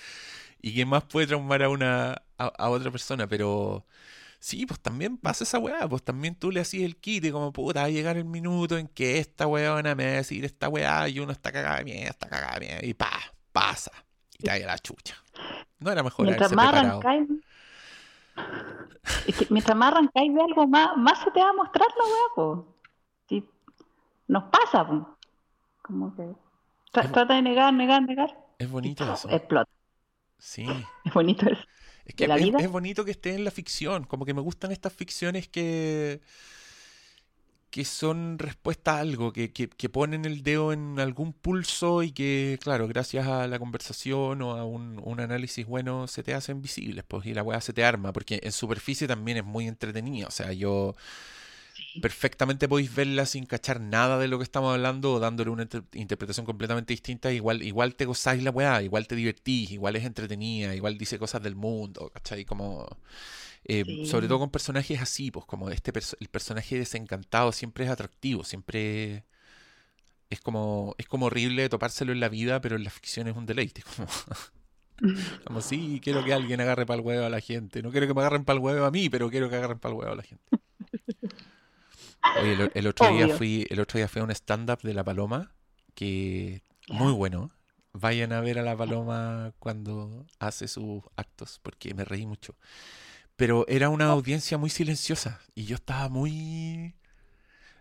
y 0.62 0.74
que 0.74 0.86
más 0.86 1.04
puede 1.04 1.26
traumar 1.26 1.62
a 1.62 1.68
una 1.68 2.22
a, 2.38 2.70
otra 2.70 2.90
persona. 2.90 3.26
Pero 3.26 3.86
sí, 4.38 4.66
pues 4.66 4.80
también 4.80 5.16
pasa 5.16 5.44
esa 5.44 5.58
weá. 5.58 5.88
Pues 5.88 6.02
también 6.02 6.34
tú 6.34 6.50
le 6.50 6.60
hacías 6.60 6.84
el 6.84 6.96
kit 6.96 7.24
y 7.24 7.30
como, 7.30 7.52
puta, 7.52 7.80
va 7.80 7.86
a 7.86 7.90
llegar 7.90 8.16
el 8.16 8.24
minuto 8.24 8.78
en 8.78 8.88
que 8.88 9.18
esta 9.18 9.46
weona 9.46 9.94
me 9.94 10.04
va 10.04 10.10
a 10.12 10.16
decir 10.16 10.44
esta 10.44 10.68
weá 10.68 11.08
y 11.08 11.20
uno 11.20 11.32
está 11.32 11.52
cagada 11.52 11.78
de 11.78 11.84
mierda, 11.84 12.10
está 12.10 12.28
cagada 12.28 12.54
de 12.54 12.60
mierda. 12.60 12.86
Y 12.86 12.94
pa, 12.94 13.10
pasa. 13.52 13.92
Y 14.38 14.44
te 14.44 14.64
la 14.64 14.78
chucha. 14.78 15.16
No 15.78 15.90
era 15.90 16.02
mejor 16.02 16.26
haberse 16.26 16.48
preparado. 16.48 17.00
Es 19.26 19.36
que 19.36 19.46
mientras 19.50 19.76
más 19.76 19.92
arrancáis 19.92 20.34
de 20.34 20.40
algo, 20.40 20.66
más, 20.66 20.96
más 20.96 21.18
se 21.20 21.30
te 21.30 21.40
va 21.40 21.50
a 21.50 21.52
mostrar 21.54 21.86
la 21.96 22.42
weá, 22.42 22.64
Si 23.28 23.48
nos 24.28 24.44
pasa, 24.44 24.86
Como 25.82 26.14
que 26.14 26.34
trata 26.92 27.34
de 27.34 27.42
negar, 27.42 27.72
negar, 27.72 28.02
negar. 28.02 28.36
Es 28.58 28.70
bonito 28.70 29.10
eso. 29.12 29.28
Explota. 29.30 29.70
Sí. 30.38 30.66
Es 31.04 31.14
bonito 31.14 31.46
eso. 31.48 31.62
Es 32.04 32.14
que 32.14 32.24
es, 32.24 32.70
bonito 32.70 33.04
que 33.04 33.10
esté 33.12 33.34
en 33.34 33.44
la 33.44 33.50
ficción. 33.50 34.04
Como 34.04 34.24
que 34.24 34.34
me 34.34 34.40
gustan 34.40 34.72
estas 34.72 34.92
ficciones 34.92 35.48
que 35.48 36.20
que 37.70 37.84
son 37.84 38.38
respuesta 38.38 38.96
a 38.96 39.00
algo, 39.00 39.32
que, 39.32 39.52
que, 39.52 39.68
que, 39.68 39.88
ponen 39.88 40.24
el 40.24 40.42
dedo 40.42 40.72
en 40.72 40.98
algún 40.98 41.32
pulso 41.32 42.02
y 42.02 42.12
que, 42.12 42.58
claro, 42.62 42.88
gracias 42.88 43.26
a 43.26 43.46
la 43.46 43.58
conversación 43.58 44.42
o 44.42 44.56
a 44.56 44.64
un, 44.64 45.00
un 45.04 45.20
análisis 45.20 45.66
bueno, 45.66 46.06
se 46.08 46.22
te 46.22 46.34
hacen 46.34 46.62
visibles, 46.62 47.04
pues, 47.06 47.26
y 47.26 47.34
la 47.34 47.42
weá 47.42 47.60
se 47.60 47.72
te 47.72 47.84
arma, 47.84 48.12
porque 48.12 48.40
en 48.42 48.52
superficie 48.52 49.06
también 49.06 49.38
es 49.38 49.44
muy 49.44 49.68
entretenida, 49.68 50.26
o 50.26 50.30
sea, 50.30 50.52
yo 50.52 50.96
perfectamente 52.02 52.68
podéis 52.68 52.94
verla 52.94 53.26
sin 53.26 53.46
cachar 53.46 53.80
nada 53.80 54.18
de 54.18 54.28
lo 54.28 54.38
que 54.38 54.44
estamos 54.44 54.72
hablando 54.72 55.14
o 55.14 55.20
dándole 55.20 55.50
una 55.50 55.68
interpretación 55.92 56.46
completamente 56.46 56.92
distinta, 56.92 57.32
igual, 57.32 57.62
igual 57.62 57.94
te 57.94 58.04
gozáis 58.04 58.42
la 58.42 58.50
weá, 58.50 58.82
igual 58.82 59.06
te 59.06 59.16
divertís, 59.16 59.72
igual 59.72 59.96
es 59.96 60.04
entretenida, 60.04 60.74
igual 60.74 60.98
dice 60.98 61.18
cosas 61.18 61.42
del 61.42 61.56
mundo, 61.56 62.10
¿cachai? 62.12 62.44
Como... 62.44 62.88
Eh, 63.64 64.06
sobre 64.06 64.26
todo 64.26 64.38
con 64.38 64.50
personajes 64.50 65.00
así, 65.00 65.30
pues 65.30 65.44
como 65.44 65.68
este 65.70 65.92
el 66.18 66.28
personaje 66.28 66.78
desencantado 66.78 67.52
siempre 67.52 67.84
es 67.84 67.90
atractivo, 67.90 68.42
siempre 68.42 69.24
es 70.30 70.40
como 70.40 70.94
es 70.98 71.06
como 71.06 71.26
horrible 71.26 71.68
topárselo 71.68 72.12
en 72.12 72.20
la 72.20 72.28
vida, 72.28 72.60
pero 72.60 72.76
en 72.76 72.84
la 72.84 72.90
ficción 72.90 73.28
es 73.28 73.36
un 73.36 73.46
deleite. 73.46 73.82
Como, 73.96 74.08
como 75.46 75.60
sí, 75.62 76.00
quiero 76.02 76.22
que 76.24 76.34
alguien 76.34 76.60
agarre 76.60 76.84
para 76.84 77.00
el 77.00 77.06
huevo 77.06 77.24
a 77.24 77.30
la 77.30 77.40
gente. 77.40 77.82
No 77.82 77.90
quiero 77.90 78.06
que 78.06 78.14
me 78.14 78.20
agarren 78.20 78.44
para 78.44 78.58
el 78.58 78.62
huevo 78.62 78.84
a 78.84 78.90
mí, 78.90 79.08
pero 79.08 79.30
quiero 79.30 79.48
que 79.48 79.56
agarren 79.56 79.78
para 79.78 79.94
el 79.94 79.98
huevo 79.98 80.12
a 80.12 80.16
la 80.16 80.22
gente. 80.22 80.44
el, 82.74 82.86
otro 82.86 83.10
día 83.10 83.28
fui, 83.28 83.66
el 83.70 83.80
otro 83.80 83.98
día 83.98 84.08
fui 84.08 84.20
a 84.20 84.24
un 84.24 84.30
stand-up 84.30 84.80
de 84.82 84.94
La 84.94 85.04
Paloma, 85.04 85.52
que 85.94 86.62
muy 86.88 87.12
bueno. 87.12 87.50
Vayan 87.92 88.32
a 88.32 88.40
ver 88.40 88.58
a 88.58 88.62
La 88.62 88.76
Paloma 88.76 89.52
cuando 89.58 90.26
hace 90.38 90.68
sus 90.68 91.02
actos, 91.16 91.60
porque 91.62 91.92
me 91.94 92.04
reí 92.04 92.26
mucho. 92.26 92.54
Pero 93.40 93.64
era 93.68 93.88
una 93.88 94.04
audiencia 94.04 94.58
muy 94.58 94.68
silenciosa 94.68 95.40
y 95.54 95.64
yo 95.64 95.76
estaba 95.76 96.10
muy 96.10 96.94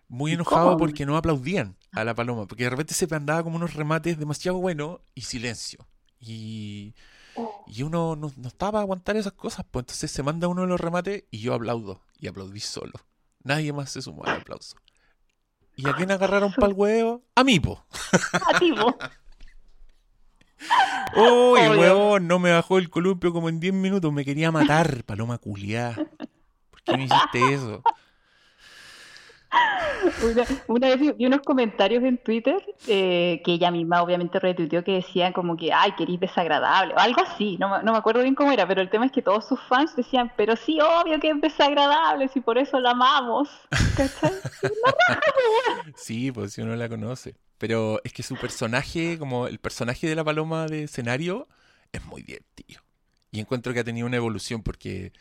muy 0.08 0.32
enojado 0.32 0.78
porque 0.78 1.06
no 1.06 1.18
aplaudían 1.18 1.76
a 1.92 2.06
la 2.06 2.16
paloma, 2.16 2.48
porque 2.48 2.64
de 2.64 2.70
repente 2.70 2.94
se 2.94 3.14
andaba 3.14 3.44
como 3.44 3.58
unos 3.58 3.74
remates 3.74 4.18
demasiado 4.18 4.58
buenos 4.58 5.02
y 5.16 5.24
silencio. 5.24 5.86
Y, 6.18 6.96
y 7.68 7.84
uno 7.84 8.16
no, 8.16 8.32
estaba 8.48 8.80
a 8.80 8.84
aguantar 8.84 9.18
esas 9.18 9.34
cosas, 9.34 9.66
pues 9.70 9.84
entonces 9.84 10.10
se 10.10 10.24
manda 10.24 10.48
uno 10.48 10.62
de 10.62 10.68
los 10.70 10.80
remates 10.80 11.26
y 11.30 11.40
yo 11.40 11.54
aplaudo 11.54 12.00
y 12.18 12.28
aplaudí 12.28 12.62
solo. 12.62 12.94
Nadie 13.44 13.74
más 13.74 13.92
se 13.92 14.02
sumó 14.02 14.24
al 14.24 14.40
aplauso. 14.40 14.78
¿Y 15.76 15.90
a 15.90 15.94
quién 15.94 16.10
agarraron 16.12 16.54
para 16.56 16.68
el 16.68 16.74
huevo? 16.74 17.26
A 17.36 17.44
mí, 17.44 17.60
po. 17.60 17.84
A 18.54 18.58
ti, 18.58 18.72
po. 18.72 18.98
Uy, 21.16 21.60
huevón, 21.60 22.28
no 22.28 22.40
me 22.40 22.52
bajó 22.52 22.78
el 22.78 22.90
columpio 22.90 23.34
como 23.34 23.50
en 23.50 23.60
10 23.60 23.74
minutos. 23.74 24.12
Me 24.14 24.26
quería 24.26 24.52
matar, 24.52 25.04
paloma 25.04 25.38
culiá. 25.38 25.94
¿Por 25.96 26.82
qué 26.84 26.98
me 26.98 27.06
hiciste 27.06 27.54
eso? 27.54 27.84
Una, 30.68 30.88
vez 30.90 31.18
vi 31.18 31.26
unos 31.26 31.42
comentarios 31.42 32.04
en 32.04 32.18
Twitter 32.18 32.64
eh, 32.88 33.42
que 33.44 33.54
ella 33.54 33.72
misma 33.72 34.02
obviamente 34.02 34.40
retuiteó 34.40 34.84
que 34.84 34.94
decían 34.94 35.34
como 35.34 35.58
que, 35.58 35.74
ay, 35.74 35.94
que 35.94 36.04
eres 36.04 36.20
desagradable, 36.20 36.94
o 36.94 37.00
algo 37.00 37.22
así, 37.22 37.58
no, 37.58 37.82
no, 37.82 37.92
me 37.92 37.98
acuerdo 37.98 38.22
bien 38.22 38.36
cómo 38.36 38.52
era, 38.52 38.68
pero 38.68 38.82
el 38.82 38.90
tema 38.90 39.06
es 39.06 39.12
que 39.12 39.22
todos 39.22 39.48
sus 39.48 39.60
fans 39.62 39.96
decían, 39.96 40.32
pero 40.38 40.56
sí, 40.56 40.80
obvio 40.80 41.20
que 41.20 41.32
es 41.32 41.42
desagradable, 41.42 42.28
si 42.28 42.42
por 42.42 42.58
eso 42.58 42.80
la 42.80 42.92
amamos. 42.92 43.50
sí, 45.96 46.32
pues 46.32 46.54
si 46.54 46.62
uno 46.62 46.76
la 46.76 46.88
conoce. 46.88 47.36
Pero 47.60 48.02
es 48.04 48.14
que 48.14 48.24
su 48.24 48.36
personaje, 48.36 49.20
como 49.20 49.48
el 49.48 49.60
personaje 49.60 50.08
de 50.08 50.16
la 50.16 50.24
paloma 50.24 50.66
de 50.66 50.84
escenario, 50.84 51.48
es 51.92 52.04
muy 52.06 52.24
divertido. 52.24 52.82
Y 53.32 53.40
encuentro 53.40 53.74
que 53.74 53.82
ha 53.82 53.84
tenido 53.84 54.08
una 54.08 54.18
evolución 54.18 54.64
porque, 54.64 55.14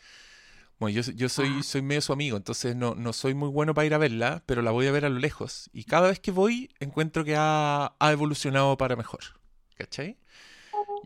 bueno, 0.79 0.99
yo, 0.99 1.11
yo 1.11 1.29
soy, 1.29 1.57
ah. 1.59 1.63
soy 1.63 1.83
medio 1.83 2.01
su 2.01 2.13
amigo, 2.13 2.37
entonces 2.37 2.75
no, 2.75 2.95
no 2.95 3.13
soy 3.13 3.35
muy 3.35 3.49
bueno 3.49 3.75
para 3.75 3.85
ir 3.85 3.93
a 3.93 3.99
verla, 3.99 4.41
pero 4.47 4.63
la 4.63 4.71
voy 4.71 4.87
a 4.87 4.91
ver 4.91 5.05
a 5.05 5.09
lo 5.09 5.19
lejos. 5.19 5.69
Y 5.73 5.83
cada 5.83 6.07
vez 6.07 6.19
que 6.19 6.31
voy, 6.31 6.71
encuentro 6.79 7.23
que 7.23 7.35
ha, 7.37 7.93
ha 7.99 8.11
evolucionado 8.11 8.77
para 8.77 8.95
mejor. 8.95 9.19
¿Cachai? 9.77 10.17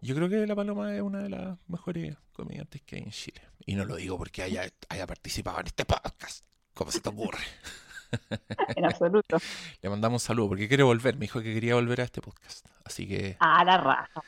Yo 0.01 0.15
creo 0.15 0.29
que 0.29 0.45
La 0.47 0.55
Paloma 0.55 0.95
es 0.95 1.01
una 1.01 1.19
de 1.19 1.29
las 1.29 1.57
mejores 1.67 2.17
comediantes 2.33 2.81
que 2.81 2.97
hay 2.97 3.03
en 3.03 3.11
Chile. 3.11 3.41
Y 3.65 3.75
no 3.75 3.85
lo 3.85 3.95
digo 3.95 4.17
porque 4.17 4.43
haya, 4.43 4.69
haya 4.89 5.07
participado 5.07 5.59
en 5.61 5.67
este 5.67 5.85
podcast. 5.85 6.45
¿Cómo 6.73 6.91
se 6.91 6.99
te 6.99 7.09
ocurre? 7.09 7.39
en 8.75 8.85
absoluto. 8.85 9.37
Le 9.81 9.89
mandamos 9.89 10.23
un 10.23 10.25
saludo 10.25 10.49
porque 10.49 10.67
quiere 10.67 10.83
volver. 10.83 11.15
Me 11.15 11.21
dijo 11.21 11.41
que 11.41 11.53
quería 11.53 11.75
volver 11.75 12.01
a 12.01 12.03
este 12.03 12.21
podcast. 12.21 12.65
Así 12.85 13.07
que. 13.07 13.37
Ah, 13.39 13.63
la 13.63 13.77
raja. 13.77 14.21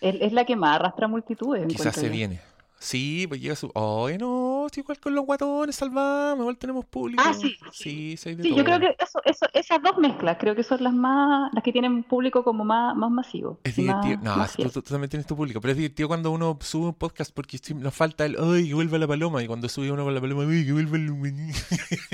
Es, 0.00 0.32
la 0.32 0.44
que 0.44 0.56
más 0.56 0.76
arrastra 0.76 1.06
multitudes. 1.06 1.66
Quizás 1.68 1.94
se 1.94 2.08
viene. 2.08 2.40
Sí, 2.84 3.26
pues 3.28 3.40
llega 3.40 3.54
su. 3.54 3.70
Oye, 3.74 4.18
no, 4.18 4.66
estoy 4.66 4.80
igual 4.80 4.98
con 4.98 5.14
los 5.14 5.24
guatones, 5.24 5.76
salvamos, 5.76 6.40
igual 6.40 6.58
tenemos 6.58 6.84
público. 6.84 7.22
Ah, 7.24 7.32
sí. 7.32 7.56
Sí, 7.70 8.16
sí, 8.16 8.34
de 8.34 8.42
Sí, 8.42 8.54
yo 8.56 8.64
creo 8.64 8.80
que 8.80 8.96
eso, 8.98 9.20
eso, 9.24 9.46
esas 9.54 9.80
dos 9.80 9.98
mezclas 9.98 10.36
creo 10.40 10.56
que 10.56 10.64
son 10.64 10.82
las 10.82 10.92
más, 10.92 11.52
las 11.54 11.62
que 11.62 11.70
tienen 11.70 11.92
un 11.92 12.02
público 12.02 12.42
como 12.42 12.64
más, 12.64 12.96
más 12.96 13.08
masivo. 13.10 13.60
Es 13.62 13.78
más- 13.78 14.04
divertido. 14.04 14.20
No, 14.24 14.36
más 14.36 14.50
tú, 14.50 14.56
fiel. 14.56 14.72
tú- 14.72 14.82
tú 14.82 14.90
también 14.90 15.10
tienes 15.10 15.26
tu 15.28 15.36
público. 15.36 15.60
Pero 15.60 15.70
es 15.70 15.76
divertido 15.76 16.08
cuando 16.08 16.32
uno 16.32 16.58
sube 16.60 16.86
un 16.86 16.94
podcast 16.94 17.32
porque 17.32 17.56
nos 17.76 17.94
falta 17.94 18.26
el. 18.26 18.36
¡Ay, 18.40 18.66
que 18.66 18.74
vuelva 18.74 18.98
la 18.98 19.06
paloma! 19.06 19.42
Y 19.42 19.46
cuando 19.46 19.68
sube 19.68 19.92
uno 19.92 20.02
con 20.02 20.12
la 20.14 20.20
paloma, 20.20 20.42
¡ay, 20.42 20.66
que 20.66 20.72
vuelva 20.72 20.96
el! 20.96 21.12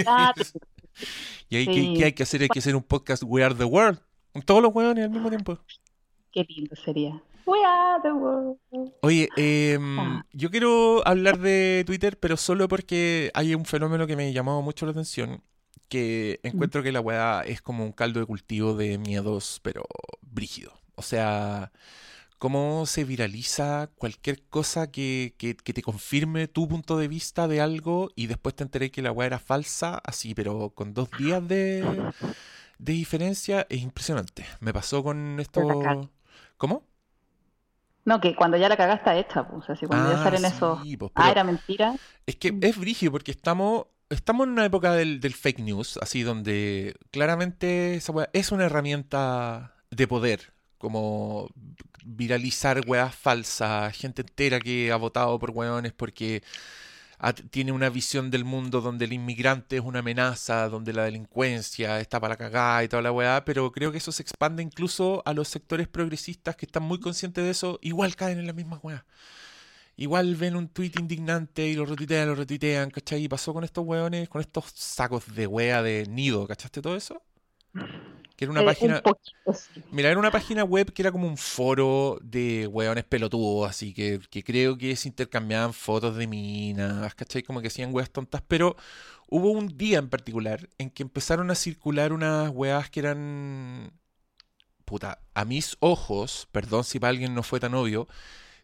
Ah, 0.07 0.35
Y 1.49 1.57
ahí, 1.57 1.66
¿qué, 1.66 1.73
Sí. 1.74 1.95
qué 1.97 2.05
hay 2.05 2.12
que 2.12 2.23
hacer? 2.24 2.43
Hay 2.43 2.49
que 2.49 2.59
hacer 2.59 2.77
un 2.77 2.82
podcast 2.82 3.23
We 3.24 3.43
Are 3.43 3.55
the 3.55 3.65
World. 3.65 3.99
Con 4.35 4.43
todos 4.43 4.62
los 4.62 4.74
hueones 4.74 5.05
al 5.05 5.11
mismo 5.11 5.31
tiempo. 5.31 5.59
qué 6.31 6.45
lindo 6.47 6.77
sería. 6.85 7.23
We 7.49 7.65
are 7.65 8.01
the 8.03 8.12
world. 8.12 8.59
Oye, 9.03 9.29
em, 9.37 9.99
Ah. 9.99 10.27
yo 10.33 10.51
quiero 10.51 11.07
hablar 11.07 11.39
de 11.39 11.83
Twitter, 11.87 12.19
pero 12.19 12.37
solo 12.37 12.69
porque 12.69 13.31
hay 13.33 13.55
un 13.55 13.65
fenómeno 13.65 14.07
que 14.07 14.16
me 14.16 14.33
llamó 14.35 14.61
mucho 14.61 14.85
la 14.85 14.93
atención, 14.93 15.43
que 15.89 16.41
encuentro 16.43 16.83
que 16.83 16.93
la 16.93 17.01
weá 17.01 17.43
es 17.47 17.62
como 17.62 17.85
un 17.85 17.93
caldo 17.93 18.20
de 18.20 18.27
cultivo 18.27 18.75
de 18.75 18.99
miedos, 18.99 19.61
pero 19.62 19.83
brígido. 20.20 20.73
O 20.97 21.03
sea, 21.03 21.73
cómo 22.37 22.85
se 22.85 23.05
viraliza 23.05 23.89
cualquier 23.97 24.43
cosa 24.49 24.91
que, 24.91 25.35
que- 25.39 25.57
que 25.57 25.73
te 25.73 25.81
confirme 25.83 26.49
tu 26.49 26.69
punto 26.69 26.99
de 26.99 27.09
vista 27.09 27.49
de 27.49 27.61
algo 27.62 28.11
y 28.15 28.27
después 28.27 28.55
te 28.57 28.65
enteré 28.65 28.91
que 28.91 29.01
la 29.03 29.11
weá 29.12 29.27
era 29.27 29.39
falsa, 29.39 30.01
así, 30.05 30.35
pero 30.35 30.70
con 30.70 30.93
dos 30.93 31.09
días 31.19 31.47
de, 31.49 31.83
de 32.79 32.93
diferencia, 32.93 33.66
es 33.70 33.81
impresionante. 33.81 34.45
Me 34.61 34.75
pasó 34.75 35.03
con 35.03 35.41
esto... 35.41 35.62
¿Cómo? 36.59 36.83
No, 38.09 38.21
que 38.21 38.35
cuando 38.35 38.57
ya 38.57 38.69
la 38.71 38.77
cagaste 38.77 39.11
está 39.11 39.19
hecha, 39.19 39.47
pues, 39.49 39.69
así 39.69 39.87
cuando 39.87 40.11
ya 40.11 40.17
Ah, 40.19 40.25
salen 40.25 40.45
esos, 40.47 40.83
sí, 40.83 40.97
pues, 40.97 41.13
ah, 41.15 41.31
era 41.31 41.45
mentira. 41.45 41.95
Es 42.27 42.37
que 42.37 42.57
es 42.63 42.77
brígido 42.79 43.13
porque 43.13 43.31
estamos, 43.33 43.87
estamos 44.09 44.47
en 44.47 44.53
una 44.55 44.65
época 44.65 44.93
del, 44.93 45.21
del 45.21 45.35
fake 45.35 45.59
news, 45.61 45.99
así 46.01 46.23
donde 46.23 46.97
claramente 47.11 47.97
esa 47.97 48.13
weá 48.13 48.31
es 48.33 48.51
una 48.51 48.65
herramienta 48.65 49.75
de 49.91 50.07
poder, 50.09 50.53
como 50.79 51.51
viralizar 52.05 52.81
weas 52.87 53.15
falsas, 53.15 53.95
gente 53.95 54.23
entera 54.23 54.59
que 54.61 54.91
ha 54.91 54.97
votado 54.97 55.39
por 55.39 55.51
weones 55.51 55.93
porque 55.93 56.43
tiene 57.51 57.73
una 57.73 57.90
visión 57.90 58.31
del 58.31 58.45
mundo 58.45 58.81
donde 58.81 59.07
el 59.07 59.12
inmigrante 59.12 59.77
es 59.77 59.82
una 59.82 60.01
amenaza, 60.01 60.69
donde 60.69 60.93
la 60.93 61.05
delincuencia 61.05 62.01
está 62.01 62.20
para 62.20 62.36
cagar 62.36 62.85
y 62.85 62.89
toda 62.89 63.03
la 63.03 63.12
weá, 63.12 63.45
pero 63.45 63.73
creo 63.73 63.90
que 63.90 63.99
eso 63.99 64.12
se 64.12 64.23
expande 64.23 64.62
incluso 64.62 65.23
a 65.27 65.35
los 65.35 65.49
sectores 65.49 65.89
progresistas 65.89 66.57
que 66.57 66.66
están 66.66 66.85
muy 66.85 67.01
conscientes 67.01 67.45
de 67.45 67.51
eso, 67.51 67.78
igual 67.82 68.15
caen 68.15 68.39
en 68.39 68.47
la 68.47 68.53
misma 68.53 68.78
weá. 68.82 69.05
Igual 69.97 70.36
ven 70.36 70.55
un 70.55 70.69
tweet 70.69 70.93
indignante 71.01 71.66
y 71.66 71.74
lo 71.74 71.85
retuitean, 71.85 72.28
lo 72.28 72.36
retuitean, 72.36 72.90
¿cachai? 72.90 73.24
Y 73.24 73.28
pasó 73.28 73.53
con 73.53 73.65
estos 73.65 73.85
weones, 73.85 74.28
con 74.28 74.40
estos 74.40 74.66
sacos 74.74 75.35
de 75.35 75.49
wea 75.49 75.82
de 75.82 76.07
nido, 76.07 76.47
¿cachaste 76.47 76.81
todo 76.81 76.95
eso? 76.97 77.20
Que 78.39 78.44
era 78.44 78.52
una 78.52 78.60
Eh, 78.62 78.66
página, 78.66 79.02
Un 79.05 79.56
mira, 79.90 80.10
era 80.10 80.19
una 80.20 80.31
página 80.31 80.62
web 80.62 80.93
que 80.93 81.02
era 81.02 81.10
como 81.10 81.27
un 81.27 81.36
foro 81.36 82.20
de 82.23 82.69
weones 82.69 83.02
pelotudos, 83.02 83.69
así 83.69 83.93
que, 83.93 84.20
que 84.31 84.44
creo 84.44 84.78
que 84.78 84.94
se 84.94 85.09
intercambiaban 85.09 85.73
fotos 85.74 86.15
de 86.16 86.28
minas, 86.28 87.16
¿cachai? 87.16 87.43
Como 87.43 87.60
que 87.60 87.66
hacían 87.66 87.93
weas 87.93 88.10
tontas, 88.10 88.40
pero 88.47 88.77
hubo 89.28 89.51
un 89.51 89.77
día 89.77 89.98
en 89.98 90.09
particular 90.09 90.69
en 90.78 90.90
que 90.90 91.02
empezaron 91.02 91.51
a 91.51 91.56
circular 91.56 92.12
unas 92.12 92.48
weas 92.51 92.89
que 92.90 93.01
eran, 93.01 93.93
puta, 94.85 95.19
a 95.35 95.44
mis 95.44 95.77
ojos, 95.81 96.47
perdón 96.52 96.85
si 96.85 97.01
para 97.01 97.10
alguien 97.10 97.35
no 97.35 97.43
fue 97.43 97.59
tan 97.59 97.74
obvio, 97.74 98.06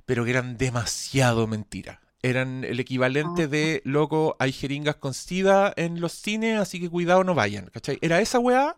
pero 0.06 0.24
que 0.24 0.30
eran 0.30 0.56
demasiado 0.56 1.48
mentira. 1.48 2.00
Eran 2.22 2.62
el 2.62 2.78
equivalente 2.78 3.42
Ah. 3.42 3.46
de, 3.48 3.82
loco, 3.84 4.36
hay 4.38 4.52
jeringas 4.52 4.94
con 4.96 5.14
sida 5.14 5.72
en 5.76 6.00
los 6.00 6.12
cines, 6.12 6.60
así 6.60 6.78
que 6.78 6.88
cuidado, 6.88 7.24
no 7.24 7.34
vayan, 7.34 7.66
¿cachai? 7.72 7.98
Era 8.00 8.20
esa 8.20 8.38
weá, 8.38 8.76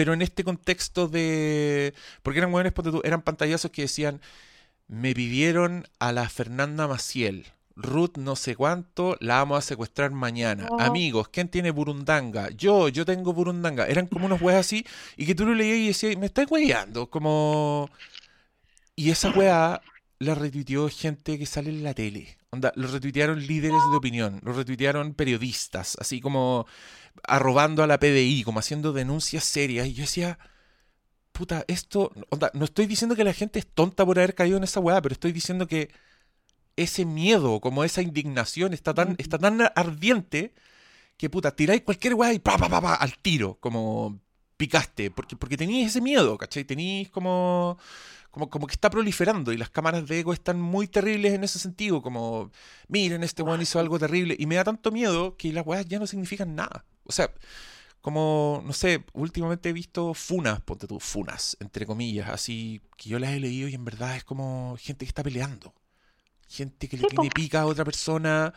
pero 0.00 0.14
en 0.14 0.22
este 0.22 0.44
contexto 0.44 1.08
de... 1.08 1.92
Porque 2.22 2.38
eran 2.38 2.72
tú, 2.72 3.02
eran 3.04 3.20
pantallazos 3.20 3.70
que 3.70 3.82
decían, 3.82 4.22
me 4.88 5.12
pidieron 5.12 5.86
a 5.98 6.10
la 6.12 6.26
Fernanda 6.26 6.88
Maciel, 6.88 7.44
Ruth 7.76 8.16
no 8.16 8.34
sé 8.34 8.56
cuánto, 8.56 9.18
la 9.20 9.34
vamos 9.34 9.58
a 9.58 9.60
secuestrar 9.60 10.10
mañana. 10.10 10.68
Oh. 10.70 10.80
Amigos, 10.80 11.28
¿quién 11.28 11.50
tiene 11.50 11.70
burundanga? 11.70 12.48
Yo, 12.48 12.88
yo 12.88 13.04
tengo 13.04 13.34
burundanga. 13.34 13.84
Eran 13.88 14.06
como 14.06 14.24
unos 14.24 14.40
weas 14.40 14.60
así, 14.60 14.86
y 15.18 15.26
que 15.26 15.34
tú 15.34 15.44
lo 15.44 15.54
leías 15.54 15.76
y 15.76 15.86
decías, 15.88 16.16
me 16.16 16.24
estás 16.24 16.50
weyando, 16.50 17.10
como... 17.10 17.90
Y 18.96 19.10
esa 19.10 19.28
weá 19.32 19.82
la 20.18 20.34
retuiteó 20.34 20.88
gente 20.88 21.38
que 21.38 21.44
sale 21.44 21.68
en 21.68 21.84
la 21.84 21.92
tele. 21.92 22.38
Onda, 22.48 22.72
lo 22.74 22.88
retuitearon 22.88 23.46
líderes 23.46 23.82
de 23.90 23.96
opinión, 23.98 24.40
lo 24.42 24.54
retuitearon 24.54 25.12
periodistas, 25.12 25.98
así 26.00 26.22
como 26.22 26.66
arrobando 27.26 27.82
a 27.82 27.86
la 27.86 27.98
PDI, 27.98 28.42
como 28.44 28.60
haciendo 28.60 28.92
denuncias 28.92 29.44
serias. 29.44 29.86
Y 29.86 29.94
yo 29.94 30.02
decía, 30.02 30.38
puta, 31.32 31.64
esto, 31.68 32.12
onda, 32.30 32.50
no 32.54 32.64
estoy 32.64 32.86
diciendo 32.86 33.16
que 33.16 33.24
la 33.24 33.32
gente 33.32 33.58
es 33.58 33.66
tonta 33.66 34.04
por 34.06 34.18
haber 34.18 34.34
caído 34.34 34.56
en 34.56 34.64
esa 34.64 34.80
weá, 34.80 35.00
pero 35.02 35.12
estoy 35.12 35.32
diciendo 35.32 35.66
que 35.66 35.90
ese 36.76 37.04
miedo, 37.04 37.60
como 37.60 37.84
esa 37.84 38.02
indignación, 38.02 38.72
está 38.74 38.94
tan, 38.94 39.16
está 39.18 39.38
tan 39.38 39.60
ardiente 39.74 40.54
que 41.20 41.28
puta, 41.28 41.54
tiráis 41.54 41.82
cualquier 41.82 42.14
weá 42.14 42.32
y 42.32 42.38
pa, 42.38 42.56
pa, 42.56 42.68
pa, 42.68 42.80
pa, 42.80 42.94
al 42.94 43.18
tiro, 43.18 43.58
como 43.60 44.20
picaste, 44.56 45.10
porque, 45.10 45.36
porque 45.36 45.56
teníais 45.56 45.88
ese 45.88 46.00
miedo, 46.00 46.38
¿cachai? 46.38 46.64
Teníais 46.64 47.10
como, 47.10 47.78
como, 48.30 48.48
como 48.48 48.66
que 48.66 48.72
está 48.72 48.88
proliferando 48.90 49.52
y 49.52 49.58
las 49.58 49.70
cámaras 49.70 50.06
de 50.06 50.20
eco 50.20 50.32
están 50.32 50.60
muy 50.60 50.88
terribles 50.88 51.34
en 51.34 51.44
ese 51.44 51.58
sentido, 51.58 52.02
como, 52.02 52.50
miren, 52.88 53.22
este 53.22 53.42
weón 53.42 53.60
hizo 53.62 53.78
algo 53.78 53.98
terrible, 53.98 54.36
y 54.38 54.46
me 54.46 54.56
da 54.56 54.64
tanto 54.64 54.90
miedo 54.92 55.36
que 55.36 55.52
las 55.52 55.66
weas 55.66 55.86
ya 55.86 55.98
no 55.98 56.06
significan 56.06 56.54
nada. 56.54 56.86
O 57.10 57.12
sea, 57.12 57.34
como, 58.00 58.62
no 58.64 58.72
sé, 58.72 59.04
últimamente 59.12 59.68
he 59.68 59.72
visto 59.72 60.14
funas, 60.14 60.60
ponte 60.62 60.86
tú, 60.86 61.00
funas, 61.00 61.56
entre 61.60 61.84
comillas, 61.84 62.30
así 62.30 62.80
que 62.96 63.10
yo 63.10 63.18
las 63.18 63.32
he 63.32 63.40
leído 63.40 63.68
y 63.68 63.74
en 63.74 63.84
verdad 63.84 64.16
es 64.16 64.24
como 64.24 64.76
gente 64.78 65.04
que 65.04 65.10
está 65.10 65.22
peleando. 65.22 65.74
Gente 66.48 66.88
que 66.88 66.96
le 66.96 67.08
tiene 67.08 67.30
pica 67.34 67.60
a 67.62 67.66
otra 67.66 67.84
persona 67.84 68.54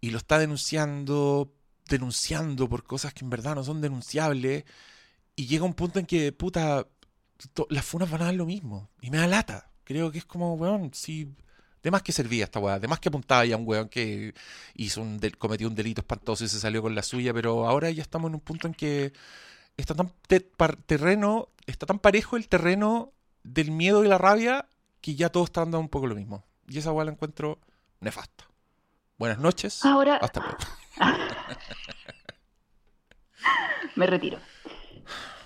y 0.00 0.10
lo 0.10 0.18
está 0.18 0.38
denunciando, 0.38 1.52
denunciando 1.88 2.68
por 2.68 2.84
cosas 2.84 3.12
que 3.14 3.24
en 3.24 3.30
verdad 3.30 3.54
no 3.54 3.64
son 3.64 3.80
denunciables. 3.80 4.64
Y 5.34 5.46
llega 5.46 5.64
un 5.64 5.74
punto 5.74 5.98
en 5.98 6.06
que, 6.06 6.32
puta, 6.32 6.86
las 7.70 7.84
funas 7.84 8.10
van 8.10 8.22
a 8.22 8.26
dar 8.26 8.34
lo 8.34 8.46
mismo. 8.46 8.90
Y 9.00 9.10
me 9.10 9.18
da 9.18 9.26
lata. 9.26 9.70
Creo 9.84 10.12
que 10.12 10.18
es 10.18 10.24
como, 10.24 10.54
weón, 10.54 10.92
si... 10.94 11.34
De 11.82 11.90
más 11.90 12.02
que 12.02 12.12
servía 12.12 12.44
esta 12.44 12.58
weá, 12.58 12.78
de 12.80 12.88
más 12.88 12.98
que 12.98 13.08
apuntaba 13.10 13.44
ya 13.44 13.54
a 13.54 13.58
un 13.58 13.66
weón 13.66 13.88
que 13.88 14.34
hizo 14.74 15.00
un 15.02 15.18
del- 15.18 15.36
cometió 15.38 15.68
un 15.68 15.74
delito 15.74 16.00
espantoso 16.00 16.44
y 16.44 16.48
se 16.48 16.58
salió 16.58 16.82
con 16.82 16.94
la 16.94 17.02
suya, 17.02 17.32
pero 17.32 17.66
ahora 17.66 17.90
ya 17.90 18.02
estamos 18.02 18.28
en 18.28 18.34
un 18.34 18.40
punto 18.40 18.66
en 18.66 18.74
que 18.74 19.12
está 19.76 19.94
tan 19.94 20.10
te- 20.26 20.40
par- 20.40 20.76
terreno, 20.76 21.48
está 21.66 21.86
tan 21.86 21.98
parejo 22.00 22.36
el 22.36 22.48
terreno 22.48 23.12
del 23.44 23.70
miedo 23.70 24.04
y 24.04 24.08
la 24.08 24.18
rabia 24.18 24.66
que 25.00 25.14
ya 25.14 25.28
todo 25.28 25.44
está 25.44 25.60
dando 25.60 25.78
un 25.78 25.88
poco 25.88 26.06
lo 26.08 26.16
mismo. 26.16 26.42
Y 26.66 26.78
esa 26.78 26.90
weá 26.92 27.04
la 27.04 27.12
encuentro 27.12 27.58
nefasta. 28.00 28.44
Buenas 29.18 29.38
noches. 29.38 29.84
Ahora 29.84 30.16
Hasta 30.16 30.40
luego. 30.40 30.56
me 33.94 34.06
retiro. 34.06 34.38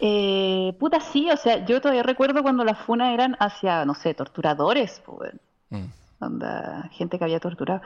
Eh, 0.00 0.74
puta, 0.80 1.00
sí, 1.00 1.30
o 1.30 1.36
sea, 1.36 1.64
yo 1.66 1.80
todavía 1.80 2.02
recuerdo 2.02 2.42
cuando 2.42 2.64
las 2.64 2.78
funas 2.86 3.12
eran 3.12 3.36
hacia, 3.38 3.84
no 3.84 3.94
sé, 3.94 4.14
torturadores, 4.14 5.02
pues, 5.04 5.32
Mm. 5.68 5.84
Onda, 6.26 6.88
gente 6.92 7.18
que 7.18 7.24
había 7.24 7.40
torturado. 7.40 7.80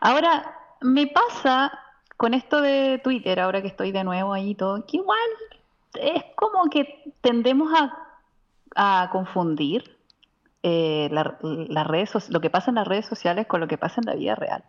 Ahora, 0.00 0.54
me 0.80 1.06
pasa 1.06 1.72
con 2.16 2.34
esto 2.34 2.60
de 2.60 3.00
Twitter, 3.02 3.40
ahora 3.40 3.62
que 3.62 3.68
estoy 3.68 3.92
de 3.92 4.04
nuevo 4.04 4.32
ahí 4.32 4.50
y 4.50 4.54
todo, 4.54 4.84
que 4.86 4.96
igual 4.98 5.18
es 5.94 6.22
como 6.36 6.68
que 6.70 7.12
tendemos 7.20 7.72
a, 7.74 7.96
a 8.74 9.08
confundir 9.10 9.96
eh, 10.62 11.08
la- 11.12 11.38
las 11.42 11.86
redes, 11.86 12.14
soci- 12.14 12.30
lo 12.30 12.40
que 12.40 12.50
pasa 12.50 12.70
en 12.70 12.74
las 12.76 12.86
redes 12.88 13.06
sociales 13.06 13.46
con 13.46 13.60
lo 13.60 13.68
que 13.68 13.78
pasa 13.78 14.00
en 14.00 14.06
la 14.06 14.14
vida 14.14 14.34
real. 14.34 14.64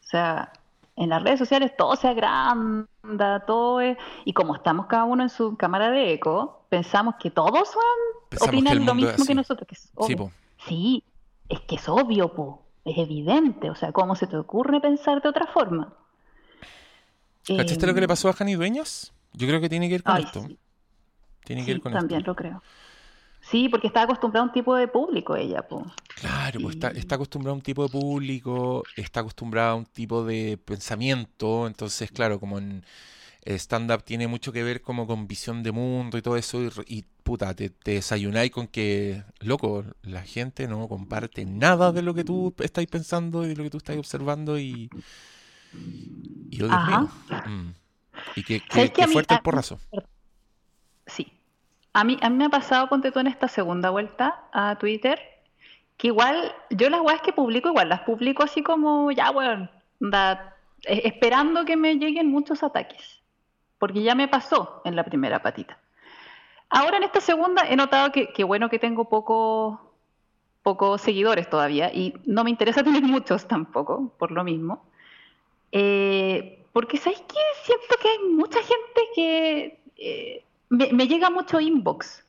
O 0.00 0.06
sea, 0.06 0.52
en 0.96 1.08
las 1.10 1.22
redes 1.22 1.38
sociales 1.38 1.72
todo 1.76 1.96
se 1.96 2.08
agranda, 2.08 3.40
todo 3.46 3.80
es... 3.80 3.96
Y 4.24 4.32
como 4.32 4.54
estamos 4.54 4.86
cada 4.86 5.04
uno 5.04 5.22
en 5.22 5.28
su 5.30 5.56
cámara 5.56 5.90
de 5.90 6.12
eco, 6.12 6.62
pensamos 6.68 7.14
que 7.16 7.30
todos 7.30 7.68
son, 7.70 7.82
opinan 8.48 8.74
lo 8.86 8.94
mismo 8.94 9.24
que 9.26 9.34
nosotros. 9.34 9.66
Que 9.68 9.74
es 9.74 9.90
Sí. 10.06 10.12
Sí, 10.66 11.04
es 11.50 11.60
que 11.60 11.76
es 11.76 11.88
obvio, 11.88 12.32
po. 12.34 12.64
Es 12.84 12.96
evidente. 12.98 13.70
O 13.70 13.74
sea, 13.74 13.92
¿cómo 13.92 14.16
se 14.16 14.26
te 14.26 14.36
ocurre 14.38 14.80
pensar 14.80 15.20
de 15.22 15.28
otra 15.28 15.46
forma? 15.46 15.94
¿Cachaste 17.54 17.86
lo 17.86 17.92
que 17.94 18.00
Em, 18.00 18.02
le 18.02 18.08
pasó 18.08 18.28
a 18.28 18.32
Jani 18.32 18.54
Dueñas? 18.54 19.12
Yo 19.34 19.46
creo 19.46 19.60
que 19.60 19.68
tiene 19.68 19.88
que 19.88 19.96
ir 19.96 20.02
con 20.04 20.16
ay, 20.16 20.24
esto. 20.24 20.46
sí, 20.46 20.58
Tiene 21.44 21.64
que 21.64 21.72
sí, 21.72 21.72
ir 21.72 21.80
con 21.80 21.92
también 21.92 22.22
esto. 22.22 22.26
lo 22.26 22.36
creo. 22.36 22.62
Sí, 23.40 23.68
porque 23.70 23.88
está 23.88 24.02
acostumbrada 24.02 24.44
a 24.44 24.48
un 24.48 24.52
tipo 24.54 24.76
de 24.76 24.88
público 24.88 25.36
ella, 25.36 25.66
po. 25.68 25.84
Claro, 26.14 26.60
pues 26.60 26.74
está, 26.74 26.88
está 26.90 27.14
acostumbrado 27.14 27.52
a 27.52 27.56
un 27.56 27.62
tipo 27.62 27.84
de 27.84 27.88
público, 27.90 28.88
está 28.96 29.20
acostumbrado 29.20 29.70
a 29.72 29.74
un 29.76 29.86
tipo 29.86 30.24
de 30.24 30.58
pensamiento, 30.58 31.66
entonces, 31.68 32.10
claro, 32.10 32.40
como 32.40 32.58
en 32.58 32.84
el 33.44 33.56
stand-up 33.56 34.04
tiene 34.04 34.28
mucho 34.28 34.52
que 34.52 34.62
ver 34.64 34.82
como 34.82 35.06
con 35.06 35.28
visión 35.28 35.62
de 35.62 35.72
mundo 35.72 36.18
y 36.18 36.22
todo 36.22 36.36
eso, 36.36 36.60
y 36.86 37.04
puta, 37.28 37.52
te, 37.54 37.68
te 37.68 37.90
desayunáis 37.92 38.50
con 38.50 38.66
que, 38.68 39.22
loco, 39.40 39.84
la 40.02 40.22
gente 40.22 40.66
no 40.66 40.88
comparte 40.88 41.44
nada 41.44 41.92
de 41.92 42.00
lo 42.00 42.14
que 42.14 42.24
tú 42.24 42.54
estás 42.58 42.86
pensando 42.86 43.44
y 43.44 43.48
de 43.48 43.56
lo 43.56 43.64
que 43.64 43.68
tú 43.70 43.76
estás 43.76 43.98
observando 43.98 44.58
y. 44.58 44.88
Y 46.50 46.64
Ajá. 46.64 47.02
Mm. 47.46 47.74
Y 48.36 48.42
que, 48.44 48.62
¿Sabes 48.70 48.90
que, 48.90 48.96
que 48.96 49.02
a 49.02 49.04
que 49.04 49.06
mí- 49.08 49.12
fuerte 49.12 49.34
el 49.34 49.40
a- 49.40 49.42
porrazo. 49.42 49.78
Sí. 51.06 51.30
A 51.92 52.02
mí, 52.04 52.16
a 52.22 52.30
mí 52.30 52.36
me 52.36 52.46
ha 52.46 52.48
pasado, 52.48 52.88
ponte 52.88 53.12
tú 53.12 53.18
en 53.18 53.26
esta 53.26 53.46
segunda 53.48 53.90
vuelta 53.90 54.44
a 54.52 54.76
Twitter, 54.78 55.18
que 55.98 56.06
igual, 56.06 56.54
yo 56.70 56.88
las 56.88 57.02
weas 57.02 57.20
que 57.20 57.34
publico, 57.34 57.68
igual 57.68 57.90
las 57.90 58.00
publico 58.00 58.42
así 58.42 58.62
como, 58.62 59.10
ya, 59.12 59.30
weón, 59.32 59.70
eh, 60.86 61.02
esperando 61.04 61.66
que 61.66 61.76
me 61.76 61.96
lleguen 61.96 62.30
muchos 62.30 62.62
ataques. 62.62 63.20
Porque 63.78 64.02
ya 64.02 64.14
me 64.14 64.28
pasó 64.28 64.80
en 64.86 64.96
la 64.96 65.04
primera 65.04 65.42
patita. 65.42 65.78
Ahora 66.70 66.98
en 66.98 67.04
esta 67.04 67.20
segunda 67.20 67.62
he 67.68 67.76
notado 67.76 68.12
que, 68.12 68.28
que 68.32 68.44
bueno 68.44 68.68
que 68.68 68.78
tengo 68.78 69.08
pocos 69.08 69.78
pocos 70.62 71.00
seguidores 71.00 71.48
todavía 71.48 71.90
y 71.94 72.14
no 72.26 72.44
me 72.44 72.50
interesa 72.50 72.82
tener 72.84 73.02
muchos 73.02 73.46
tampoco, 73.48 74.12
por 74.18 74.30
lo 74.30 74.44
mismo. 74.44 74.84
Eh, 75.72 76.64
porque 76.72 76.98
¿sabes 76.98 77.20
qué? 77.20 77.40
Siento 77.62 77.96
que 78.00 78.08
hay 78.08 78.18
mucha 78.30 78.58
gente 78.60 79.00
que 79.14 79.80
eh, 79.96 80.44
me, 80.68 81.08
llega 81.08 81.30
mucho 81.30 81.60
inbox 81.60 82.24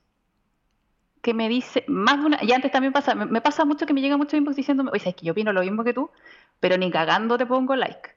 que 1.21 1.33
me 1.33 1.49
dice, 1.49 1.83
más 1.87 2.19
de 2.21 2.25
una, 2.27 2.39
y 2.41 2.53
antes 2.53 2.71
también 2.71 2.93
pasa, 2.93 3.13
me, 3.13 3.25
me 3.25 3.41
pasa 3.41 3.65
mucho 3.65 3.85
que 3.85 3.93
me 3.93 3.99
llega 3.99 4.15
mucho 4.15 4.37
inbox 4.37 4.55
diciéndome, 4.55 4.91
oye, 4.93 5.09
es 5.09 5.15
que 5.15 5.25
yo 5.25 5.33
opino 5.33 5.51
lo 5.51 5.61
mismo 5.61 5.83
que 5.83 5.93
tú, 5.93 6.09
pero 6.61 6.77
ni 6.77 6.89
cagando 6.89 7.37
te 7.37 7.45
pongo 7.45 7.75
like. 7.75 8.11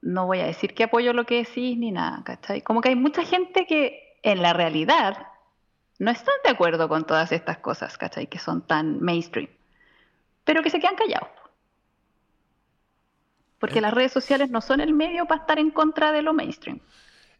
No 0.00 0.26
voy 0.26 0.38
a 0.38 0.46
decir 0.46 0.74
que 0.74 0.84
apoyo 0.84 1.12
lo 1.12 1.26
que 1.26 1.38
decís 1.38 1.76
ni 1.76 1.90
nada, 1.90 2.22
¿cachai? 2.24 2.62
Como 2.62 2.80
que 2.80 2.90
hay 2.90 2.96
mucha 2.96 3.24
gente 3.24 3.66
que 3.66 4.01
en 4.22 4.42
la 4.42 4.52
realidad 4.52 5.26
no 5.98 6.10
están 6.10 6.34
de 6.44 6.50
acuerdo 6.50 6.88
con 6.88 7.06
todas 7.06 7.32
estas 7.32 7.58
cosas, 7.58 7.96
¿cachai? 7.98 8.26
Que 8.26 8.38
son 8.38 8.66
tan 8.66 9.00
mainstream, 9.00 9.48
pero 10.44 10.62
que 10.62 10.70
se 10.70 10.80
quedan 10.80 10.96
callados. 10.96 11.28
Porque 13.58 13.80
las 13.80 13.94
redes 13.94 14.10
sociales 14.12 14.50
no 14.50 14.60
son 14.60 14.80
el 14.80 14.92
medio 14.92 15.26
para 15.26 15.40
estar 15.42 15.58
en 15.60 15.70
contra 15.70 16.10
de 16.10 16.22
lo 16.22 16.32
mainstream. 16.34 16.80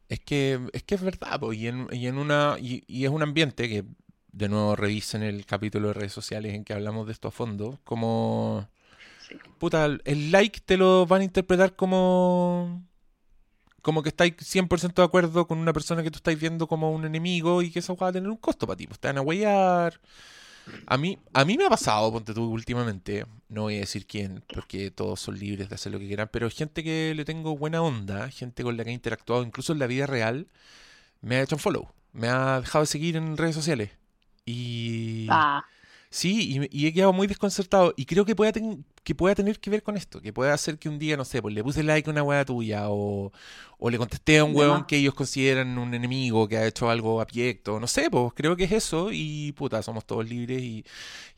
Es 0.09 0.21
que 0.21 0.61
es 0.73 0.83
que 0.85 0.95
es 0.95 1.03
verdad, 1.03 1.41
po, 1.41 1.53
y 1.53 1.67
en, 1.69 1.89
y 1.91 2.07
en 2.07 2.19
una 2.19 2.57
y, 2.61 2.85
y 2.87 3.05
es 3.05 3.11
un 3.11 3.23
ambiente 3.23 3.69
que 3.69 3.85
de 4.31 4.49
nuevo 4.49 4.77
revisen 4.77 5.23
el 5.23 5.45
capítulo 5.47 5.89
de 5.89 5.95
redes 5.95 6.13
sociales 6.13 6.55
en 6.55 6.65
que 6.65 6.73
hablamos 6.75 7.07
de 7.07 7.13
esto 7.13 7.29
a 7.29 7.31
fondo, 7.33 7.81
como 7.85 8.69
Sí. 9.19 9.37
puta, 9.59 9.87
el 9.87 10.33
like 10.33 10.61
te 10.61 10.77
lo 10.77 11.07
van 11.07 11.21
a 11.23 11.25
interpretar 11.25 11.77
como 11.77 12.83
como 13.83 14.03
que 14.03 14.09
estáis 14.11 14.35
100% 14.39 14.95
de 14.95 15.07
acuerdo 15.07 15.47
con 15.47 15.59
una 15.59 15.73
persona 15.73 16.03
que 16.03 16.11
tú 16.11 16.17
estáis 16.17 16.39
viendo 16.41 16.67
como 16.67 16.93
un 16.93 17.05
enemigo 17.05 17.63
y 17.63 17.71
que 17.71 17.81
eso 17.81 17.97
va 17.97 18.09
a 18.09 18.13
tener 18.13 18.31
un 18.31 18.37
costo 18.37 18.67
para 18.67 18.77
ti, 18.77 18.87
pues 18.87 18.99
te 19.01 19.09
van 19.09 19.19
a 19.19 19.23
huellar. 19.23 20.01
A 20.87 20.97
mí, 20.97 21.19
a 21.33 21.45
mí 21.45 21.59
me 21.59 21.67
ha 21.67 21.69
pasado, 21.69 22.13
ponte 22.13 22.33
tú, 22.33 22.45
últimamente, 22.45 23.27
no 23.49 23.63
voy 23.63 23.77
a 23.77 23.81
decir 23.81 24.07
quién, 24.07 24.45
porque 24.55 24.93
todos 24.93 25.21
son 25.21 25.37
libres 25.37 25.69
de 25.69 25.75
hacer 25.75 25.91
lo 25.91 25.99
que 25.99 26.07
quieran, 26.07 26.31
pero 26.33 26.49
gente 26.51 26.85
que 26.85 27.13
le 27.17 27.25
tengo 27.25 27.57
buena 27.57 27.83
onda, 27.83 28.31
gente 28.31 28.63
con 28.63 28.77
la 28.77 28.85
que 28.85 28.91
he 28.91 28.95
interactuado, 28.95 29.43
incluso 29.43 29.73
en 29.73 29.81
la 29.81 29.89
vida 29.89 30.07
real, 30.07 30.47
me 31.21 31.37
ha 31.37 31.43
hecho 31.43 31.57
un 31.57 31.61
follow, 31.61 31.89
me 32.13 32.29
ha 32.29 32.61
dejado 32.61 32.85
de 32.85 32.87
seguir 32.87 33.17
en 33.17 33.37
redes 33.37 33.57
sociales. 33.57 33.91
Y 34.45 35.27
Ah, 35.31 35.65
sí, 36.13 36.69
y, 36.71 36.85
y 36.85 36.87
he 36.87 36.93
quedado 36.93 37.13
muy 37.13 37.27
desconcertado. 37.27 37.93
Y 37.97 38.05
creo 38.07 38.25
que 38.25 38.37
pueda, 38.37 38.53
ten- 38.53 38.85
que 39.03 39.15
pueda 39.17 39.35
tener 39.35 39.59
que 39.59 39.71
ver 39.71 39.83
con 39.83 39.97
esto, 39.97 40.21
que 40.21 40.33
pueda 40.33 40.55
hacer 40.55 40.79
que 40.79 40.89
un 40.89 40.99
día, 40.99 41.17
no 41.17 41.25
sé, 41.25 41.43
pues 41.43 41.55
le 41.55 41.65
puse 41.65 41.83
like 41.83 42.09
a 42.09 42.13
una 42.13 42.23
weá 42.23 42.45
tuya, 42.45 42.89
o, 42.91 43.33
o 43.79 43.91
le 43.91 43.99
contesté 43.99 44.39
a 44.39 44.45
un 44.45 44.53
más. 44.55 44.85
que 44.87 44.97
ellos 44.99 45.15
consideran 45.15 45.77
un 45.79 45.93
enemigo 45.95 46.47
que 46.47 46.57
ha 46.59 46.67
hecho 46.67 46.89
algo 46.89 47.21
abyecto, 47.21 47.81
no 47.81 47.89
sé, 47.89 48.11
pues 48.11 48.33
creo 48.37 48.55
que 48.57 48.65
es 48.65 48.73
eso, 48.73 49.09
y 49.13 49.51
puta, 49.53 49.83
somos 49.83 50.05
todos 50.05 50.29
libres, 50.29 50.63
y, 50.63 50.85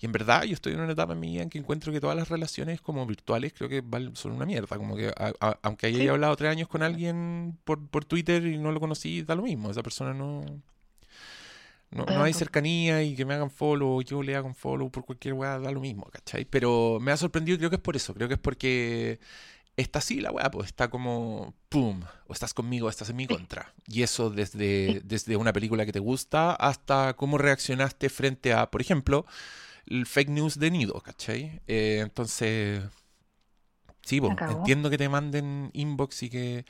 y 0.01 0.07
en 0.07 0.13
verdad 0.13 0.43
yo 0.45 0.53
estoy 0.55 0.75
en 0.75 0.81
una 0.81 0.93
etapa 0.93 1.15
en 1.15 1.21
mi 1.21 1.31
vida 1.33 1.43
en 1.43 1.49
que 1.51 1.59
encuentro 1.59 1.91
que 1.93 2.01
todas 2.01 2.17
las 2.17 2.29
relaciones 2.29 2.81
como 2.83 3.07
virtuales 3.07 3.55
creo 3.57 3.69
que 3.71 3.83
son 4.15 4.33
una 4.33 4.45
mierda, 4.45 4.77
como 4.77 4.95
que 4.97 5.09
a- 5.09 5.33
a- 5.41 5.59
aunque 5.63 5.87
haya 5.87 5.99
Sí. 6.01 6.09
hablado 6.09 6.37
tres 6.37 6.51
años 6.51 6.69
con 6.69 6.83
alguien 6.83 7.57
por, 7.65 7.87
por 7.89 8.05
Twitter 8.05 8.45
y 8.47 8.59
no 8.59 8.73
lo 8.73 8.81
conocí, 8.81 9.23
da 9.23 9.35
lo 9.37 9.43
mismo, 9.43 9.71
esa 9.71 9.83
persona 9.83 10.13
no... 10.13 10.45
No, 11.95 12.05
no 12.05 12.13
de 12.13 12.27
hay 12.27 12.33
cercanía 12.33 13.03
y 13.03 13.15
que 13.15 13.25
me 13.25 13.35
hagan 13.35 13.51
follow 13.51 14.03
yo 14.03 14.23
le 14.23 14.35
hagan 14.35 14.55
follow 14.55 14.91
por 14.91 15.05
cualquier 15.05 15.35
weá, 15.35 15.59
da 15.59 15.71
lo 15.71 15.81
mismo, 15.81 16.05
¿cachai? 16.11 16.45
Pero 16.45 16.99
me 17.01 17.13
ha 17.13 17.17
sorprendido 17.17 17.55
y 17.55 17.59
creo 17.59 17.71
que 17.71 17.77
es 17.77 17.83
por 17.83 17.97
eso, 17.97 18.13
creo 18.15 18.27
que 18.29 18.35
es 18.35 18.41
porque 18.41 19.21
está 19.77 20.01
así 20.01 20.21
la 20.21 20.31
weá, 20.31 20.51
pues 20.51 20.67
está 20.67 20.89
como, 20.89 21.55
¡pum! 21.69 22.03
O 22.27 22.33
estás 22.33 22.53
conmigo 22.55 22.87
o 22.87 22.91
estás 22.91 23.11
en 23.11 23.17
mi 23.17 23.27
contra. 23.27 23.73
Y 23.87 24.03
eso 24.03 24.31
desde, 24.31 25.03
desde 25.05 25.37
una 25.37 25.53
película 25.53 25.87
que 25.87 25.93
te 25.93 26.01
gusta 26.01 26.53
hasta 26.53 27.15
cómo 27.15 27.39
reaccionaste 27.39 28.09
frente 28.09 28.53
a, 28.53 28.71
por 28.71 28.81
ejemplo, 28.81 29.25
el 29.87 30.07
fake 30.07 30.31
news 30.31 30.59
de 30.59 30.71
Nido, 30.71 31.01
¿cachai? 31.01 31.61
Eh, 31.67 32.01
entonces, 32.03 32.83
sí, 34.03 34.21
pues, 34.21 34.31
La 34.31 34.37
cagó. 34.37 34.59
entiendo 34.59 34.91
que 34.91 34.99
te 34.99 35.09
manden 35.09 35.71
inbox 35.75 36.23
y 36.25 36.31
que 36.31 36.65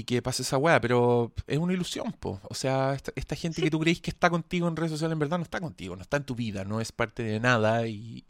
y 0.00 0.04
que 0.04 0.22
pase 0.22 0.42
esa 0.42 0.56
weá, 0.58 0.80
pero 0.80 1.32
es 1.46 1.58
una 1.58 1.72
ilusión, 1.72 2.12
po. 2.12 2.40
O 2.48 2.54
sea, 2.54 2.94
esta, 2.94 3.12
esta 3.16 3.36
gente 3.36 3.56
Sí. 3.56 3.62
que 3.62 3.70
tú 3.70 3.78
crees 3.80 4.00
que 4.00 4.10
está 4.10 4.30
contigo 4.30 4.66
en 4.68 4.76
redes 4.76 4.92
sociales, 4.92 5.12
en 5.14 5.18
verdad 5.18 5.38
no 5.38 5.44
está 5.44 5.60
contigo, 5.60 5.96
no 5.96 6.02
está 6.02 6.16
en 6.18 6.24
tu 6.24 6.34
vida, 6.34 6.64
no 6.64 6.80
es 6.80 6.92
parte 6.92 7.22
de 7.22 7.40
nada 7.40 7.86
y, 7.86 8.24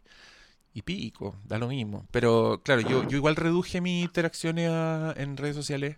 y 0.74 0.82
pico, 0.82 1.36
da 1.44 1.58
lo 1.58 1.68
mismo. 1.68 2.06
Pero 2.10 2.60
claro, 2.64 2.80
yo, 2.82 3.06
yo 3.08 3.16
igual 3.16 3.36
reduje 3.36 3.80
mis 3.80 4.04
interacciones 4.04 4.70
a- 4.70 5.14
en 5.16 5.36
redes 5.36 5.56
sociales 5.56 5.96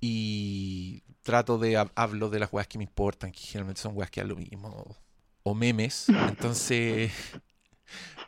y 0.00 1.02
trato 1.22 1.58
de 1.58 1.74
hab- 1.78 1.92
hablo 1.94 2.30
de 2.30 2.38
las 2.38 2.52
weas 2.52 2.68
que 2.68 2.78
me 2.78 2.84
importan, 2.84 3.32
que 3.32 3.40
generalmente 3.40 3.80
son 3.80 3.96
weas 3.96 4.10
que 4.10 4.20
dan 4.20 4.28
lo 4.28 4.36
mismo, 4.36 4.96
o 5.42 5.54
memes. 5.54 6.08
Entonces, 6.08 7.12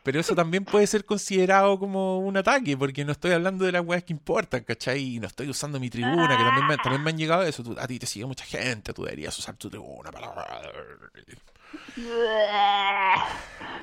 pero 0.03 0.19
eso 0.21 0.35
también 0.35 0.65
puede 0.65 0.87
ser 0.87 1.05
considerado 1.05 1.79
como 1.79 2.19
un 2.19 2.37
ataque, 2.37 2.77
porque 2.77 3.05
no 3.05 3.13
estoy 3.13 3.33
hablando 3.33 3.65
de 3.65 3.73
las 3.73 3.85
weas 3.85 4.03
que 4.05 4.13
importan, 4.13 4.65
¿cachai? 4.65 5.17
Y 5.17 5.21
no 5.21 5.27
estoy 5.27 5.49
usando 5.49 5.79
mi 5.81 5.91
tribuna, 5.91 6.37
que 6.37 6.45
también 6.45 6.67
me, 6.67 6.77
también 6.79 7.03
me 7.03 7.11
han 7.11 7.19
llegado 7.19 7.43
eso. 7.43 7.63
Tú- 7.63 7.77
a 7.79 7.87
ti 7.87 7.99
te 7.99 8.07
sigue 8.07 8.27
mucha 8.27 8.45
gente, 8.45 8.93
tú 8.93 9.05
deberías 9.05 9.39
usar 9.39 9.57
tu 9.57 9.69
tribuna 9.71 10.11
para... 10.11 10.33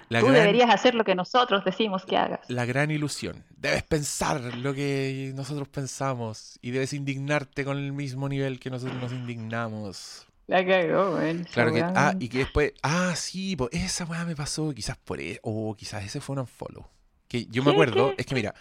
La 0.10 0.20
Tú 0.20 0.28
gran, 0.28 0.34
deberías 0.40 0.70
hacer 0.70 0.96
lo 0.96 1.04
que 1.04 1.16
nosotros 1.16 1.64
decimos 1.66 2.06
que 2.06 2.18
hagas. 2.18 2.40
la 2.50 2.66
gran 2.66 2.92
ilusión. 2.92 3.44
Debes 3.58 3.84
pensar 3.84 4.40
lo 4.58 4.74
que 4.74 5.32
nosotros 5.36 5.68
pensamos 5.68 6.58
y 6.62 6.72
debes 6.72 6.94
indignarte 6.94 7.66
con 7.66 7.78
el 7.78 7.92
mismo 7.94 8.30
nivel 8.30 8.60
que 8.60 8.70
nosotros 8.70 9.02
nos 9.02 9.12
indignamos. 9.12 10.27
La 10.48 10.66
cagó, 10.66 11.12
güey. 11.18 11.44
Claro 11.46 11.74
que, 11.74 11.82
ah, 11.84 12.16
y 12.20 12.30
que 12.30 12.40
después, 12.40 12.74
ah, 12.82 13.14
sí, 13.16 13.56
po, 13.58 13.68
esa 13.72 14.06
weá 14.06 14.24
me 14.26 14.36
pasó, 14.36 14.74
quizás 14.74 14.98
por 14.98 15.20
eso, 15.20 15.40
o 15.44 15.76
quizás 15.76 16.06
ese 16.06 16.22
fue 16.22 16.34
un 16.36 16.40
unfollow. 16.40 16.86
Que 17.28 17.46
yo 17.48 17.64
me 17.64 17.72
acuerdo, 17.72 18.16
¿Qué? 18.16 18.22
es 18.22 18.26
que 18.26 18.34
mira, 18.36 18.56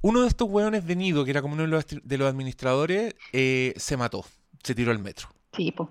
uno 0.00 0.22
de 0.22 0.28
estos 0.28 0.48
weones 0.48 0.86
de 0.86 0.96
Nido, 0.96 1.24
que 1.26 1.30
era 1.30 1.42
como 1.42 1.52
uno 1.54 1.64
de 1.64 1.68
los, 1.68 1.86
astri- 1.86 2.00
de 2.02 2.16
los 2.18 2.26
administradores, 2.28 3.14
eh, 3.32 3.74
se 3.76 3.98
mató, 3.98 4.24
se 4.64 4.74
tiró 4.74 4.90
al 4.92 4.98
metro. 4.98 5.28
Sí, 5.54 5.70
po. 5.72 5.90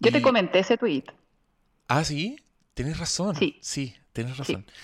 Yo 0.00 0.12
te 0.12 0.20
comenté 0.20 0.58
ese 0.58 0.76
tweet. 0.76 1.04
Ah, 1.88 2.04
sí, 2.04 2.36
tenés 2.74 2.98
razón, 2.98 3.34
Sí. 3.36 3.56
sí, 3.62 3.94
tenés 4.12 4.36
razón. 4.36 4.66
Sí, 4.68 4.74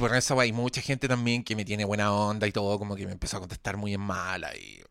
por 0.00 0.14
esa 0.14 0.34
weá, 0.34 0.44
hay 0.44 0.52
mucha 0.52 0.80
gente 0.80 1.08
también 1.08 1.44
que 1.44 1.56
me 1.56 1.64
tiene 1.64 1.84
buena 1.84 2.12
onda 2.12 2.46
y 2.46 2.52
todo, 2.52 2.78
como 2.78 2.96
que 2.96 3.06
me 3.06 3.12
empezó 3.12 3.36
a 3.36 3.40
contestar 3.40 3.76
muy 3.76 3.94
en 3.94 4.00
mala 4.00 4.54
y... 4.56 4.82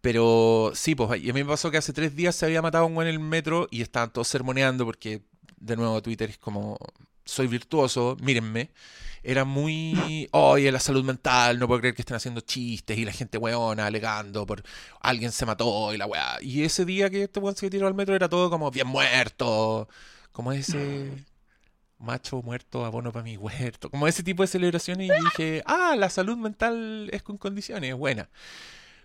Pero 0.00 0.72
sí, 0.74 0.94
pues 0.94 1.10
a 1.10 1.14
mí 1.14 1.32
me 1.32 1.44
pasó 1.44 1.70
que 1.70 1.78
hace 1.78 1.92
tres 1.92 2.14
días 2.14 2.36
se 2.36 2.46
había 2.46 2.62
matado 2.62 2.86
un 2.86 2.96
weón 2.96 3.08
en 3.08 3.14
el 3.14 3.20
metro 3.20 3.68
y 3.70 3.82
estaban 3.82 4.12
todos 4.12 4.28
sermoneando 4.28 4.84
porque, 4.84 5.22
de 5.56 5.76
nuevo, 5.76 6.00
Twitter 6.02 6.30
es 6.30 6.38
como, 6.38 6.76
soy 7.24 7.46
virtuoso, 7.46 8.16
mírenme. 8.20 8.70
Era 9.22 9.44
muy, 9.46 10.28
oye, 10.32 10.70
la 10.70 10.80
salud 10.80 11.02
mental, 11.02 11.58
no 11.58 11.66
puedo 11.66 11.80
creer 11.80 11.94
que 11.94 12.02
estén 12.02 12.16
haciendo 12.16 12.42
chistes 12.42 12.98
y 12.98 13.06
la 13.06 13.12
gente 13.12 13.38
weona 13.38 13.86
alegando 13.86 14.46
por 14.46 14.62
alguien 15.00 15.32
se 15.32 15.46
mató 15.46 15.94
y 15.94 15.96
la 15.96 16.06
weá. 16.06 16.38
Y 16.42 16.62
ese 16.62 16.84
día 16.84 17.08
que 17.10 17.24
este 17.24 17.40
weón 17.40 17.56
se 17.56 17.70
tiró 17.70 17.86
al 17.86 17.94
metro 17.94 18.14
era 18.14 18.28
todo 18.28 18.50
como 18.50 18.70
bien 18.70 18.86
muerto, 18.86 19.88
como 20.32 20.52
ese 20.52 21.24
macho 22.04 22.42
muerto, 22.42 22.84
abono 22.84 23.12
para 23.12 23.24
mi 23.24 23.36
huerto, 23.36 23.90
como 23.90 24.06
ese 24.06 24.22
tipo 24.22 24.42
de 24.42 24.46
celebraciones 24.46 25.10
y 25.10 25.24
dije, 25.24 25.62
ah, 25.66 25.96
la 25.98 26.10
salud 26.10 26.36
mental 26.36 27.08
es 27.12 27.22
con 27.22 27.38
condiciones, 27.38 27.90
es 27.90 27.96
buena. 27.96 28.28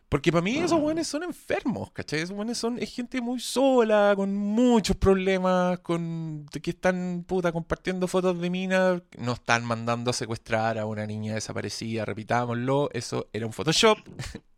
Porque 0.10 0.32
para 0.32 0.42
mí 0.42 0.58
esos 0.58 0.82
buenos 0.82 1.08
son 1.08 1.22
enfermos, 1.22 1.92
¿cachai? 1.92 2.22
Esos 2.22 2.36
buenos 2.36 2.58
son, 2.58 2.80
es 2.80 2.92
gente 2.92 3.22
muy 3.22 3.40
sola, 3.40 4.14
con 4.16 4.36
muchos 4.36 4.98
problemas, 4.98 5.80
con 5.80 6.48
que 6.64 6.72
están, 6.72 7.24
puta, 7.28 7.52
compartiendo 7.52 8.08
fotos 8.08 8.42
de 8.42 8.50
minas, 8.50 9.04
no 9.20 9.34
están 9.34 9.64
mandando 9.64 10.10
a 10.10 10.14
secuestrar 10.14 10.80
a 10.80 10.88
una 10.88 11.06
niña 11.06 11.36
desaparecida, 11.36 12.06
repitámoslo, 12.06 12.90
eso 12.92 13.30
era 13.34 13.46
un 13.46 13.54
Photoshop. 13.54 14.00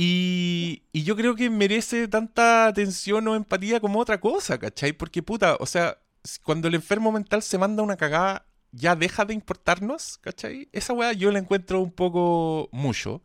Y, 0.00 0.84
y 0.92 1.02
yo 1.02 1.16
creo 1.16 1.34
que 1.34 1.50
merece 1.50 2.06
tanta 2.06 2.68
atención 2.68 3.26
o 3.26 3.34
empatía 3.34 3.80
como 3.80 3.98
otra 3.98 4.20
cosa, 4.20 4.56
¿cachai? 4.56 4.92
Porque, 4.92 5.24
puta, 5.24 5.56
o 5.58 5.66
sea, 5.66 5.98
cuando 6.42 6.68
el 6.68 6.74
enfermo 6.74 7.12
mental 7.12 7.42
se 7.42 7.58
manda 7.58 7.82
una 7.82 7.96
cagada 7.96 8.44
ya 8.72 8.96
deja 8.96 9.24
de 9.24 9.34
importarnos, 9.34 10.18
¿cachai? 10.18 10.68
Esa 10.72 10.92
weá 10.92 11.12
yo 11.12 11.30
la 11.30 11.38
encuentro 11.38 11.80
un 11.80 11.92
poco 11.92 12.68
mucho. 12.72 13.22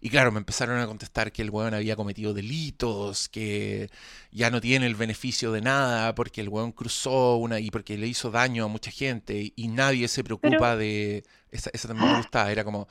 Y 0.00 0.10
claro, 0.10 0.30
me 0.32 0.38
empezaron 0.38 0.78
a 0.80 0.86
contestar 0.86 1.32
que 1.32 1.40
el 1.40 1.48
weón 1.48 1.72
había 1.72 1.96
cometido 1.96 2.34
delitos, 2.34 3.30
que 3.30 3.88
ya 4.30 4.50
no 4.50 4.60
tiene 4.60 4.86
el 4.86 4.96
beneficio 4.96 5.50
de 5.50 5.62
nada 5.62 6.14
porque 6.14 6.42
el 6.42 6.50
weón 6.50 6.72
cruzó 6.72 7.36
una 7.36 7.58
y 7.58 7.70
porque 7.70 7.96
le 7.96 8.06
hizo 8.06 8.30
daño 8.30 8.66
a 8.66 8.68
mucha 8.68 8.90
gente 8.90 9.54
y 9.56 9.68
nadie 9.68 10.06
se 10.08 10.22
preocupa 10.22 10.76
de... 10.76 11.24
Esa, 11.50 11.70
esa 11.72 11.88
también 11.88 12.10
me 12.10 12.18
gustaba, 12.18 12.52
era 12.52 12.64
como 12.64 12.86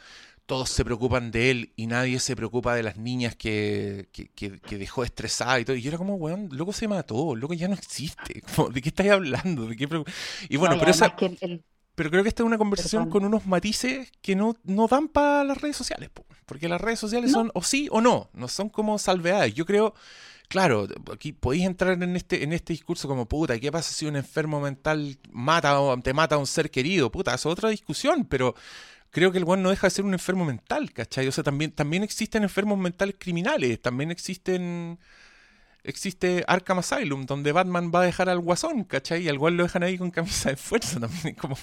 todos 0.45 0.69
se 0.69 0.83
preocupan 0.83 1.31
de 1.31 1.51
él 1.51 1.73
y 1.75 1.87
nadie 1.87 2.19
se 2.19 2.35
preocupa 2.35 2.75
de 2.75 2.83
las 2.83 2.97
niñas 2.97 3.35
que, 3.35 4.09
que, 4.11 4.77
dejó 4.77 5.03
estresada 5.03 5.59
y 5.59 5.65
todo. 5.65 5.75
Y 5.75 5.81
yo 5.81 5.89
era 5.89 5.97
como, 5.97 6.15
weón, 6.15 6.49
loco 6.51 6.73
se 6.73 6.87
mató, 6.87 7.35
loco 7.35 7.53
ya 7.53 7.67
no 7.67 7.75
existe. 7.75 8.41
¿De 8.73 8.81
qué 8.81 8.89
estáis 8.89 9.11
hablando? 9.11 9.67
¿De 9.67 9.75
qué 9.75 9.87
y 10.49 10.57
bueno, 10.57 10.75
pero 10.77 10.91
esa... 10.91 11.15
Pero 11.95 12.09
creo 12.09 12.23
que 12.23 12.29
esta 12.29 12.41
es 12.41 12.47
una 12.47 12.57
conversación 12.57 13.09
con 13.09 13.23
unos 13.23 13.45
matices 13.45 14.11
que 14.21 14.35
no, 14.35 14.55
no 14.63 14.87
dan 14.87 15.07
para 15.07 15.43
las 15.43 15.61
redes 15.61 15.75
sociales, 15.75 16.09
porque 16.47 16.67
las 16.67 16.81
redes 16.81 16.97
sociales 16.97 17.31
son 17.31 17.51
o 17.53 17.61
sí 17.61 17.87
o 17.91 18.01
no, 18.01 18.31
no 18.33 18.47
son 18.47 18.69
como 18.69 18.97
salvedades. 18.97 19.53
Yo 19.53 19.63
creo, 19.67 19.93
claro, 20.47 20.87
aquí 21.13 21.33
podéis 21.33 21.65
entrar 21.65 22.01
en 22.01 22.15
este, 22.15 22.43
en 22.43 22.51
este 22.51 22.73
discurso 22.73 23.07
como, 23.07 23.27
puta, 23.27 23.59
¿qué 23.59 23.71
pasa 23.71 23.93
si 23.93 24.07
un 24.07 24.15
enfermo 24.15 24.59
mental 24.59 25.19
mata 25.29 25.79
o 25.79 25.95
te 25.99 26.13
mata 26.13 26.33
a 26.33 26.39
un 26.39 26.47
ser 26.47 26.71
querido? 26.71 27.11
Puta, 27.11 27.35
es 27.35 27.45
otra 27.45 27.69
discusión, 27.69 28.25
pero 28.25 28.55
creo 29.13 29.31
que 29.31 29.37
el 29.37 29.45
weón 29.45 29.61
no 29.61 29.69
deja 29.69 29.87
de 29.87 29.91
ser 29.91 30.05
un 30.05 30.13
enfermo 30.13 30.43
mental, 30.43 30.91
¿cachai? 30.91 31.27
O 31.27 31.31
sea, 31.31 31.43
también, 31.43 31.71
también 31.71 32.03
existen 32.03 32.43
enfermos 32.43 32.79
mentales 32.79 33.15
criminales, 33.19 33.79
también 33.79 34.11
existen 34.11 34.99
existe 35.83 36.43
Arkham 36.47 36.79
Asylum, 36.79 37.25
donde 37.25 37.51
Batman 37.51 37.91
va 37.93 38.01
a 38.01 38.05
dejar 38.05 38.29
al 38.29 38.39
guasón, 38.39 38.85
¿cachai? 38.85 39.23
Y 39.23 39.29
al 39.29 39.37
cual 39.37 39.55
lo 39.55 39.63
dejan 39.63 39.83
ahí 39.83 39.97
con 39.97 40.11
camisa 40.11 40.49
de 40.49 40.57
fuerza 40.57 40.99
también, 40.99 41.35
como... 41.35 41.55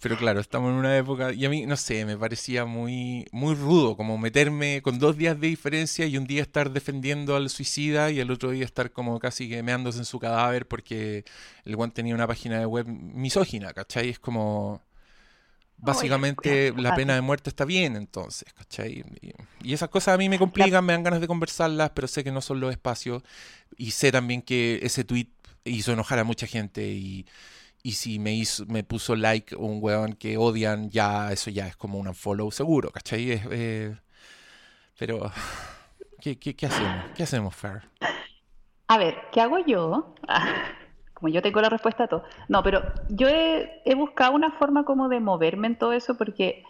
Pero 0.00 0.16
claro, 0.18 0.40
estamos 0.40 0.70
en 0.70 0.76
una 0.76 0.96
época, 0.98 1.32
y 1.32 1.46
a 1.46 1.48
mí, 1.48 1.64
no 1.66 1.76
sé, 1.76 2.04
me 2.04 2.18
parecía 2.18 2.64
muy, 2.66 3.26
muy 3.32 3.54
rudo, 3.54 3.96
como 3.96 4.18
meterme 4.18 4.82
con 4.82 4.98
dos 4.98 5.16
días 5.16 5.40
de 5.40 5.46
diferencia 5.46 6.04
y 6.06 6.18
un 6.18 6.26
día 6.26 6.42
estar 6.42 6.70
defendiendo 6.70 7.36
al 7.36 7.48
suicida 7.48 8.10
y 8.10 8.20
el 8.20 8.30
otro 8.30 8.50
día 8.50 8.64
estar 8.64 8.90
como 8.92 9.18
casi 9.18 9.48
quemeándose 9.48 9.98
en 9.98 10.04
su 10.04 10.18
cadáver 10.18 10.68
porque 10.68 11.24
el 11.64 11.76
guan 11.76 11.92
tenía 11.92 12.14
una 12.14 12.26
página 12.26 12.58
de 12.58 12.66
web 12.66 12.86
misógina, 12.86 13.72
¿cachai? 13.72 14.10
Es 14.10 14.18
como 14.18 14.82
básicamente 15.82 16.72
la 16.76 16.94
pena 16.94 17.14
de 17.14 17.20
muerte 17.20 17.50
está 17.50 17.64
bien, 17.64 17.96
entonces, 17.96 18.50
¿cachai? 18.54 19.04
Y, 19.62 19.72
esas 19.72 19.88
cosas 19.88 20.14
a 20.14 20.18
mí 20.18 20.28
me 20.28 20.38
complican, 20.38 20.84
me 20.84 20.92
dan 20.92 21.02
ganas 21.02 21.20
de 21.20 21.26
conversarlas, 21.26 21.90
pero 21.90 22.08
sé 22.08 22.24
que 22.24 22.32
no 22.32 22.40
son 22.40 22.60
los 22.60 22.70
espacios. 22.70 23.22
Y 23.76 23.90
sé 23.90 24.12
también 24.12 24.42
que 24.42 24.80
ese 24.82 25.04
tweet 25.04 25.28
hizo 25.64 25.92
enojar 25.92 26.18
a 26.18 26.24
mucha 26.24 26.46
gente 26.46 26.86
y, 26.86 27.26
y 27.82 27.92
si 27.92 28.18
me 28.18 28.32
hizo, 28.32 28.64
me 28.66 28.84
puso 28.84 29.16
like 29.16 29.54
un 29.56 29.78
weón 29.80 30.14
que 30.14 30.36
odian, 30.36 30.88
ya 30.90 31.32
eso 31.32 31.50
ya 31.50 31.66
es 31.66 31.76
como 31.76 31.98
un 31.98 32.08
unfollow 32.08 32.50
seguro, 32.50 32.90
¿cachai? 32.90 33.40
Eh, 33.50 33.96
pero, 34.98 35.32
¿qué, 36.20 36.38
qué, 36.38 36.54
qué 36.54 36.66
hacemos? 36.66 37.04
¿Qué 37.16 37.22
hacemos, 37.24 37.54
Fer? 37.56 37.82
A 38.86 38.98
ver, 38.98 39.16
¿qué 39.32 39.40
hago 39.40 39.58
yo? 39.66 40.14
como 41.22 41.32
yo 41.32 41.40
tengo 41.40 41.60
la 41.60 41.68
respuesta 41.68 42.04
a 42.04 42.08
todo. 42.08 42.24
No, 42.48 42.64
pero 42.64 42.82
yo 43.08 43.28
he, 43.28 43.94
buscado 43.94 44.34
una 44.34 44.50
forma 44.50 44.84
como 44.84 45.08
de 45.08 45.20
moverme 45.20 45.68
en 45.68 45.78
todo 45.78 45.92
eso 45.92 46.18
porque, 46.18 46.64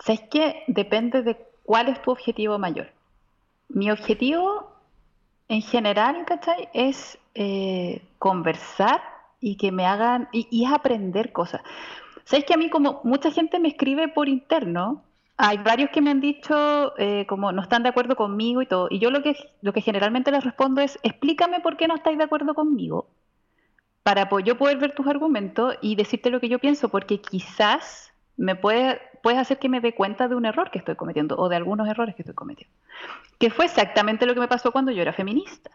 ¿sabes 0.00 0.22
qué? 0.32 0.64
Depende 0.66 1.22
de 1.22 1.38
cuál 1.62 1.88
es 1.88 2.02
tu 2.02 2.10
objetivo 2.10 2.58
mayor. 2.58 2.88
Mi 3.68 3.92
objetivo 3.92 4.72
en 5.48 5.62
general, 5.62 6.24
¿cachai? 6.26 6.68
Es 6.74 7.18
eh, 7.36 8.02
conversar 8.18 9.00
y 9.38 9.56
que 9.56 9.70
me 9.70 9.86
hagan, 9.86 10.28
y, 10.32 10.64
es 10.64 10.72
aprender 10.72 11.30
cosas. 11.30 11.60
¿Sabes 12.24 12.46
que 12.46 12.54
a 12.54 12.56
mí 12.56 12.70
como 12.70 13.00
mucha 13.04 13.30
gente 13.30 13.60
me 13.60 13.68
escribe 13.68 14.08
por 14.08 14.28
interno? 14.28 15.04
Hay 15.36 15.58
varios 15.58 15.90
que 15.90 16.00
me 16.00 16.10
han 16.10 16.20
dicho 16.20 16.98
eh, 16.98 17.26
como 17.28 17.52
no 17.52 17.62
están 17.62 17.84
de 17.84 17.90
acuerdo 17.90 18.16
conmigo 18.16 18.60
y 18.60 18.66
todo. 18.66 18.88
Y 18.90 18.98
yo 18.98 19.12
lo 19.12 19.22
que, 19.22 19.36
lo 19.62 19.72
que 19.72 19.82
generalmente 19.82 20.32
les 20.32 20.42
respondo 20.42 20.80
es, 20.80 20.98
explícame 21.04 21.60
por 21.60 21.76
qué 21.76 21.86
no 21.86 21.94
estáis 21.94 22.18
de 22.18 22.24
acuerdo 22.24 22.54
conmigo 22.54 23.06
para 24.04 24.28
yo 24.44 24.56
poder 24.56 24.76
ver 24.76 24.94
tus 24.94 25.06
argumentos 25.08 25.76
y 25.80 25.96
decirte 25.96 26.30
lo 26.30 26.38
que 26.38 26.50
yo 26.50 26.58
pienso, 26.60 26.90
porque 26.90 27.20
quizás 27.20 28.12
me 28.36 28.54
puede, 28.54 29.00
puedes 29.22 29.40
hacer 29.40 29.58
que 29.58 29.70
me 29.70 29.80
dé 29.80 29.94
cuenta 29.94 30.28
de 30.28 30.34
un 30.34 30.44
error 30.44 30.70
que 30.70 30.78
estoy 30.78 30.94
cometiendo 30.94 31.36
o 31.38 31.48
de 31.48 31.56
algunos 31.56 31.88
errores 31.88 32.14
que 32.14 32.20
estoy 32.20 32.34
cometiendo. 32.34 32.72
Que 33.38 33.48
fue 33.50 33.64
exactamente 33.64 34.26
lo 34.26 34.34
que 34.34 34.40
me 34.40 34.48
pasó 34.48 34.72
cuando 34.72 34.92
yo 34.92 35.00
era 35.00 35.14
feminista. 35.14 35.70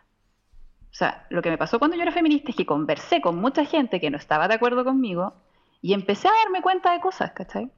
O 0.92 0.94
sea, 0.94 1.26
lo 1.32 1.42
que 1.42 1.50
me 1.50 1.58
pasó 1.58 1.80
cuando 1.80 1.98
yo 1.98 2.04
era 2.04 2.12
feminista 2.12 2.52
es 2.52 2.56
que 2.56 2.68
conversé 2.68 3.20
con 3.20 3.36
mucha 3.36 3.66
gente 3.66 4.00
que 4.00 4.12
no 4.12 4.18
estaba 4.18 4.48
de 4.48 4.54
acuerdo 4.54 4.84
conmigo 4.84 5.34
y 5.82 5.94
empecé 5.94 6.28
a 6.28 6.34
darme 6.44 6.62
cuenta 6.62 6.92
de 6.92 7.00
cosas, 7.00 7.32
¿cachai? 7.32 7.72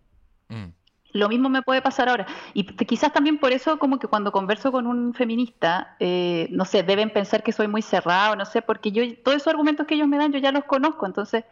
Mm. 0.50 0.74
Lo 1.14 1.30
mismo 1.30 1.50
me 1.50 1.62
puede 1.62 1.82
pasar 1.82 2.10
ahora. 2.10 2.26
Y 2.54 2.64
quizás 2.64 3.12
también 3.12 3.38
por 3.38 3.52
eso 3.52 3.78
como 3.80 4.00
que 4.00 4.08
cuando 4.08 4.32
converso 4.32 4.72
con 4.72 4.88
un 4.88 5.14
feminista, 5.14 5.96
eh, 6.00 6.48
no 6.52 6.66
sé, 6.66 6.84
deben 6.84 7.12
pensar 7.12 7.44
que 7.44 7.52
soy 7.52 7.68
muy 7.68 7.82
cerrado, 7.82 8.36
no 8.36 8.46
sé, 8.46 8.62
porque 8.62 8.92
yo 8.92 9.04
todos 9.24 9.38
esos 9.38 9.48
argumentos 9.48 9.88
que 9.88 9.96
ellos 9.96 10.08
me 10.08 10.18
dan 10.18 10.32
yo 10.32 10.40
ya 10.40 10.52
los 10.52 10.66
conozco, 10.66 11.06
entonces 11.06 11.44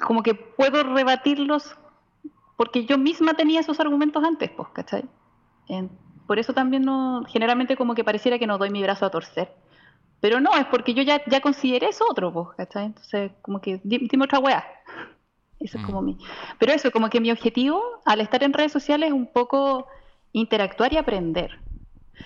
como 0.00 0.22
que 0.22 0.34
puedo 0.34 0.82
rebatirlos 0.84 1.76
porque 2.56 2.84
yo 2.84 2.98
misma 2.98 3.34
tenía 3.34 3.60
esos 3.60 3.78
argumentos 3.80 4.22
antes, 4.24 4.50
pues, 4.50 4.68
¿cachai? 4.72 5.04
por 6.26 6.38
eso 6.38 6.54
también 6.54 6.82
no, 6.82 7.24
generalmente 7.28 7.76
como 7.76 7.94
que 7.94 8.04
pareciera 8.04 8.38
que 8.38 8.46
no 8.46 8.58
doy 8.58 8.70
mi 8.70 8.82
brazo 8.82 9.06
a 9.06 9.10
torcer. 9.10 9.52
Pero 10.20 10.40
no, 10.40 10.54
es 10.56 10.66
porque 10.66 10.92
yo 10.92 11.02
ya, 11.02 11.22
ya 11.26 11.40
consideré 11.40 11.88
eso 11.88 12.04
otro, 12.10 12.32
pues, 12.32 12.48
¿cachai? 12.56 12.86
Entonces, 12.86 13.32
como 13.42 13.60
que 13.60 13.80
dime 13.84 14.24
otra 14.24 14.38
weá. 14.40 14.64
Eso 15.60 15.78
es 15.78 15.84
como 15.84 16.02
mm. 16.02 16.04
mi. 16.04 16.18
Pero 16.58 16.72
eso, 16.72 16.90
como 16.90 17.10
que 17.10 17.20
mi 17.20 17.30
objetivo 17.30 17.82
al 18.04 18.20
estar 18.20 18.42
en 18.42 18.52
redes 18.52 18.72
sociales 18.72 19.08
es 19.08 19.14
un 19.14 19.26
poco 19.26 19.86
interactuar 20.32 20.92
y 20.92 20.96
aprender. 20.96 21.58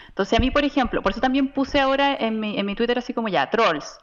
Entonces, 0.09 0.39
a 0.39 0.41
mí, 0.41 0.51
por 0.51 0.65
ejemplo, 0.65 1.03
por 1.03 1.13
eso 1.13 1.21
también 1.21 1.53
puse 1.53 1.81
ahora 1.81 2.15
en 2.15 2.41
mi, 2.41 2.59
en 2.59 2.67
mi 2.67 2.75
Twitter 2.75 2.99
así 2.99 3.13
como 3.13 3.29
ya, 3.29 3.49
trolls. 3.51 3.99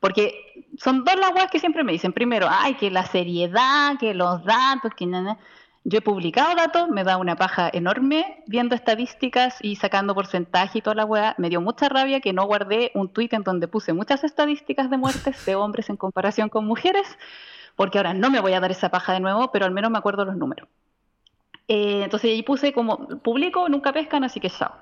Porque 0.00 0.66
son 0.78 1.04
dos 1.04 1.16
las 1.16 1.32
weas 1.32 1.50
que 1.50 1.58
siempre 1.58 1.84
me 1.84 1.92
dicen. 1.92 2.12
Primero, 2.12 2.46
ay, 2.50 2.74
que 2.74 2.90
la 2.90 3.06
seriedad, 3.06 3.96
que 3.98 4.12
los 4.12 4.44
datos, 4.44 4.92
que 4.94 5.06
nada. 5.06 5.38
Yo 5.86 5.98
he 5.98 6.02
publicado 6.02 6.54
datos, 6.54 6.88
me 6.88 7.04
da 7.04 7.18
una 7.18 7.36
paja 7.36 7.70
enorme 7.72 8.42
viendo 8.46 8.74
estadísticas 8.74 9.58
y 9.60 9.76
sacando 9.76 10.14
porcentaje 10.14 10.78
y 10.78 10.82
toda 10.82 10.96
la 10.96 11.04
weá. 11.04 11.34
Me 11.36 11.50
dio 11.50 11.60
mucha 11.60 11.90
rabia 11.90 12.20
que 12.20 12.32
no 12.32 12.46
guardé 12.46 12.90
un 12.94 13.10
tweet 13.10 13.28
en 13.32 13.42
donde 13.42 13.68
puse 13.68 13.92
muchas 13.92 14.24
estadísticas 14.24 14.88
de 14.88 14.96
muertes 14.96 15.44
de 15.44 15.54
hombres 15.54 15.90
en 15.90 15.96
comparación 15.96 16.48
con 16.48 16.64
mujeres 16.64 17.06
porque 17.76 17.98
ahora 17.98 18.14
no 18.14 18.30
me 18.30 18.40
voy 18.40 18.52
a 18.52 18.60
dar 18.60 18.70
esa 18.70 18.90
paja 18.90 19.12
de 19.12 19.20
nuevo, 19.20 19.50
pero 19.52 19.64
al 19.64 19.72
menos 19.72 19.90
me 19.90 19.98
acuerdo 19.98 20.24
los 20.24 20.36
números. 20.36 20.68
Eh, 21.66 22.02
entonces 22.04 22.30
ahí 22.30 22.42
puse 22.42 22.72
como, 22.72 23.08
publico, 23.20 23.68
nunca 23.68 23.92
pescan, 23.92 24.24
así 24.24 24.40
que 24.40 24.50
chao. 24.50 24.72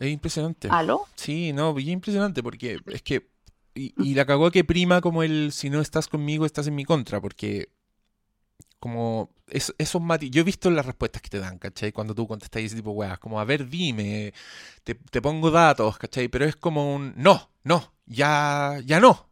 es 0.00 0.08
impresionante. 0.08 0.68
¿Aló? 0.70 1.06
Sí, 1.14 1.52
no, 1.52 1.76
es 1.76 1.86
impresionante 1.86 2.42
porque 2.42 2.80
es 2.86 3.02
que. 3.02 3.30
Y, 3.74 4.14
la 4.14 4.26
cagó 4.26 4.50
que 4.50 4.64
prima 4.64 5.00
como 5.00 5.22
el 5.22 5.50
si 5.50 5.70
no 5.70 5.80
estás 5.80 6.06
conmigo, 6.06 6.44
estás 6.44 6.66
en 6.66 6.74
mi 6.74 6.84
contra, 6.84 7.20
porque. 7.20 7.70
Como 8.78 9.30
esos 9.46 10.02
mati 10.02 10.28
Yo 10.28 10.40
he 10.40 10.44
visto 10.44 10.68
las 10.68 10.84
respuestas 10.84 11.22
que 11.22 11.28
te 11.28 11.38
dan, 11.38 11.58
¿cachai? 11.58 11.92
Cuando 11.92 12.16
tú 12.16 12.26
contestas 12.26 12.62
ese 12.62 12.74
tipo 12.74 12.90
de 12.90 12.96
weas, 12.96 13.18
como 13.20 13.38
a 13.38 13.44
ver, 13.44 13.68
dime, 13.68 14.34
te, 14.82 14.96
te 14.96 15.22
pongo 15.22 15.52
datos, 15.52 15.98
¿cachai? 15.98 16.26
Pero 16.26 16.46
es 16.46 16.56
como 16.56 16.92
un 16.92 17.14
no, 17.16 17.48
no, 17.62 17.91
ya, 18.06 18.80
ya 18.84 19.00
no. 19.00 19.28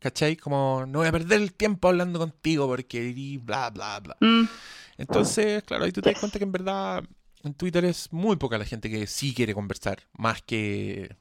¿Cachai? 0.00 0.36
Como 0.36 0.84
no 0.86 1.00
voy 1.00 1.08
a 1.08 1.12
perder 1.12 1.40
el 1.40 1.52
tiempo 1.52 1.88
hablando 1.88 2.18
contigo 2.18 2.66
porque 2.66 3.38
bla, 3.42 3.70
bla, 3.70 4.00
bla. 4.00 4.16
Mm. 4.20 4.44
Entonces, 4.98 5.62
claro, 5.64 5.84
ahí 5.84 5.92
tú 5.92 6.00
te 6.00 6.10
das 6.10 6.20
cuenta 6.20 6.38
que 6.38 6.44
en 6.44 6.52
verdad 6.52 7.04
en 7.42 7.54
Twitter 7.54 7.84
es 7.84 8.12
muy 8.12 8.36
poca 8.36 8.58
la 8.58 8.64
gente 8.64 8.90
que 8.90 9.06
sí 9.06 9.34
quiere 9.34 9.54
conversar, 9.54 10.02
más 10.12 10.42
que 10.42 11.16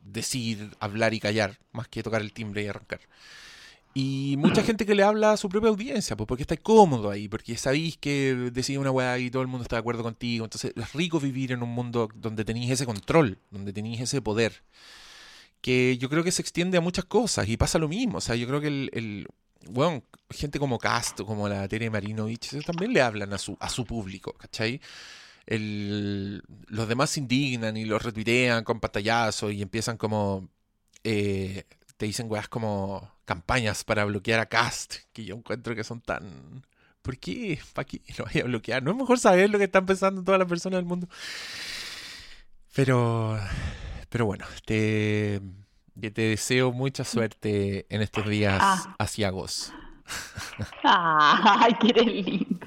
decir, 0.00 0.70
hablar 0.80 1.14
y 1.14 1.20
callar, 1.20 1.58
más 1.72 1.88
que 1.88 2.02
tocar 2.02 2.22
el 2.22 2.32
timbre 2.32 2.62
y 2.62 2.68
arrancar. 2.68 3.00
Y 3.94 4.36
mucha 4.36 4.62
gente 4.62 4.84
que 4.84 4.94
le 4.94 5.02
habla 5.02 5.32
a 5.32 5.36
su 5.38 5.48
propia 5.48 5.70
audiencia, 5.70 6.16
pues 6.16 6.26
porque 6.26 6.42
está 6.42 6.56
cómodo 6.58 7.10
ahí, 7.10 7.28
porque 7.28 7.56
sabéis 7.56 7.96
que 7.96 8.50
decís 8.52 8.76
una 8.76 8.90
weá 8.90 9.18
y 9.18 9.30
todo 9.30 9.40
el 9.40 9.48
mundo 9.48 9.62
está 9.62 9.76
de 9.76 9.80
acuerdo 9.80 10.02
contigo. 10.02 10.44
Entonces 10.44 10.74
es 10.76 10.92
rico 10.92 11.18
vivir 11.18 11.52
en 11.52 11.62
un 11.62 11.70
mundo 11.70 12.10
donde 12.14 12.44
tenéis 12.44 12.70
ese 12.72 12.84
control, 12.84 13.38
donde 13.50 13.72
tenéis 13.72 14.02
ese 14.02 14.20
poder 14.20 14.62
que 15.60 15.98
yo 15.98 16.08
creo 16.08 16.24
que 16.24 16.32
se 16.32 16.42
extiende 16.42 16.78
a 16.78 16.80
muchas 16.80 17.04
cosas 17.04 17.48
y 17.48 17.56
pasa 17.56 17.78
lo 17.78 17.88
mismo. 17.88 18.18
O 18.18 18.20
sea, 18.20 18.36
yo 18.36 18.46
creo 18.46 18.60
que 18.60 18.68
el, 18.68 19.28
bueno, 19.70 20.02
gente 20.30 20.58
como 20.58 20.78
Castro, 20.78 21.26
como 21.26 21.48
la 21.48 21.66
Tere 21.68 21.90
Marinovich, 21.90 22.64
también 22.64 22.92
le 22.92 23.02
hablan 23.02 23.32
a 23.32 23.38
su, 23.38 23.56
a 23.60 23.68
su 23.68 23.84
público, 23.84 24.32
¿cachai? 24.34 24.80
El, 25.46 26.42
los 26.66 26.88
demás 26.88 27.10
se 27.10 27.20
indignan 27.20 27.76
y 27.76 27.84
los 27.84 28.02
retuitean 28.02 28.64
con 28.64 28.80
pantallazos 28.80 29.52
y 29.52 29.62
empiezan 29.62 29.96
como... 29.96 30.48
Eh, 31.04 31.64
te 31.96 32.06
dicen 32.06 32.30
weas 32.30 32.48
como 32.48 33.10
campañas 33.24 33.84
para 33.84 34.04
bloquear 34.04 34.40
a 34.40 34.46
Cast, 34.46 34.96
que 35.12 35.24
yo 35.24 35.36
encuentro 35.36 35.74
que 35.74 35.84
son 35.84 36.00
tan... 36.00 36.64
¿Por 37.02 37.18
qué? 37.18 37.60
¿Para 37.72 37.86
qué 37.86 38.00
lo 38.18 38.24
vaya 38.24 38.42
a 38.42 38.46
bloquear? 38.46 38.82
No 38.82 38.90
es 38.90 38.96
mejor 38.96 39.18
saber 39.18 39.50
lo 39.50 39.58
que 39.58 39.64
están 39.64 39.86
pensando 39.86 40.22
todas 40.22 40.38
las 40.38 40.48
personas 40.48 40.78
del 40.78 40.86
mundo. 40.86 41.08
Pero 42.74 43.38
pero 44.16 44.24
bueno, 44.24 44.46
Que 44.64 45.42
te 46.10 46.22
deseo 46.22 46.72
mucha 46.72 47.04
suerte 47.04 47.84
en 47.90 48.00
estos 48.00 48.26
días 48.26 48.58
Ah. 48.62 48.94
asiagos. 48.98 49.74
Ay, 50.82 51.74
eres 51.86 52.06
lindo. 52.06 52.66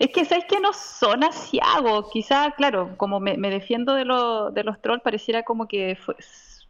Es 0.00 0.08
que 0.14 0.24
sabes 0.24 0.46
que 0.48 0.60
no 0.60 0.72
son 0.72 1.24
asiagos. 1.24 2.06
Quizá, 2.10 2.52
claro, 2.52 2.94
como 2.96 3.20
me, 3.20 3.36
me 3.36 3.50
defiendo 3.50 3.92
de, 3.92 4.06
lo- 4.06 4.50
de 4.50 4.64
los 4.64 4.80
trolls, 4.80 5.02
pareciera 5.02 5.42
como 5.42 5.68
que 5.68 5.94
fue- 6.02 6.16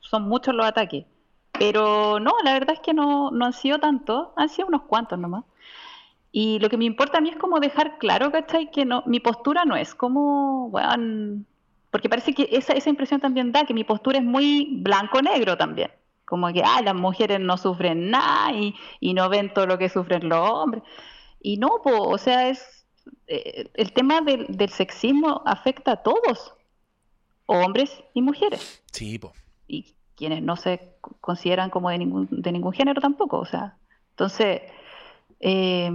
son 0.00 0.28
muchos 0.28 0.52
los 0.52 0.66
ataques. 0.66 1.04
Pero 1.52 2.18
no, 2.18 2.32
la 2.42 2.54
verdad 2.54 2.74
es 2.74 2.80
que 2.80 2.94
no, 2.94 3.30
no 3.30 3.44
han 3.46 3.52
sido 3.52 3.78
tantos, 3.78 4.30
han 4.36 4.48
sido 4.48 4.66
unos 4.66 4.82
cuantos 4.82 5.16
nomás. 5.16 5.44
Y 6.32 6.58
lo 6.58 6.68
que 6.70 6.76
me 6.76 6.86
importa 6.86 7.18
a 7.18 7.20
mí 7.20 7.28
es 7.30 7.36
como 7.36 7.60
dejar 7.60 7.98
claro, 7.98 8.32
¿cachai? 8.32 8.68
Que 8.72 8.84
no, 8.84 9.04
mi 9.06 9.20
postura 9.20 9.64
no 9.64 9.76
es 9.76 9.94
como, 9.94 10.66
weón, 10.66 11.46
porque 11.92 12.08
parece 12.08 12.32
que 12.32 12.48
esa, 12.50 12.72
esa 12.72 12.88
impresión 12.90 13.20
también 13.20 13.52
da, 13.52 13.66
que 13.66 13.74
mi 13.74 13.84
postura 13.84 14.18
es 14.18 14.24
muy 14.24 14.78
blanco-negro 14.80 15.56
también. 15.56 15.90
Como 16.24 16.50
que, 16.50 16.62
ah, 16.64 16.80
las 16.82 16.94
mujeres 16.94 17.38
no 17.38 17.58
sufren 17.58 18.10
nada 18.10 18.50
y, 18.52 18.74
y 18.98 19.12
no 19.12 19.28
ven 19.28 19.52
todo 19.52 19.66
lo 19.66 19.76
que 19.76 19.90
sufren 19.90 20.26
los 20.26 20.38
hombres. 20.50 20.82
Y 21.40 21.58
no, 21.58 21.82
po, 21.84 22.08
o 22.08 22.16
sea, 22.16 22.48
es 22.48 22.86
eh, 23.26 23.68
el 23.74 23.92
tema 23.92 24.22
del, 24.22 24.46
del 24.48 24.70
sexismo 24.70 25.42
afecta 25.44 25.92
a 25.92 26.02
todos, 26.02 26.54
hombres 27.44 28.02
y 28.14 28.22
mujeres, 28.22 28.82
Sí, 28.90 29.18
po. 29.18 29.32
y 29.68 29.94
quienes 30.16 30.42
no 30.42 30.56
se 30.56 30.94
consideran 31.20 31.68
como 31.68 31.90
de 31.90 31.98
ningún, 31.98 32.26
de 32.30 32.52
ningún 32.52 32.72
género 32.72 33.02
tampoco, 33.02 33.38
o 33.38 33.44
sea, 33.44 33.76
entonces, 34.10 34.62
eh, 35.40 35.90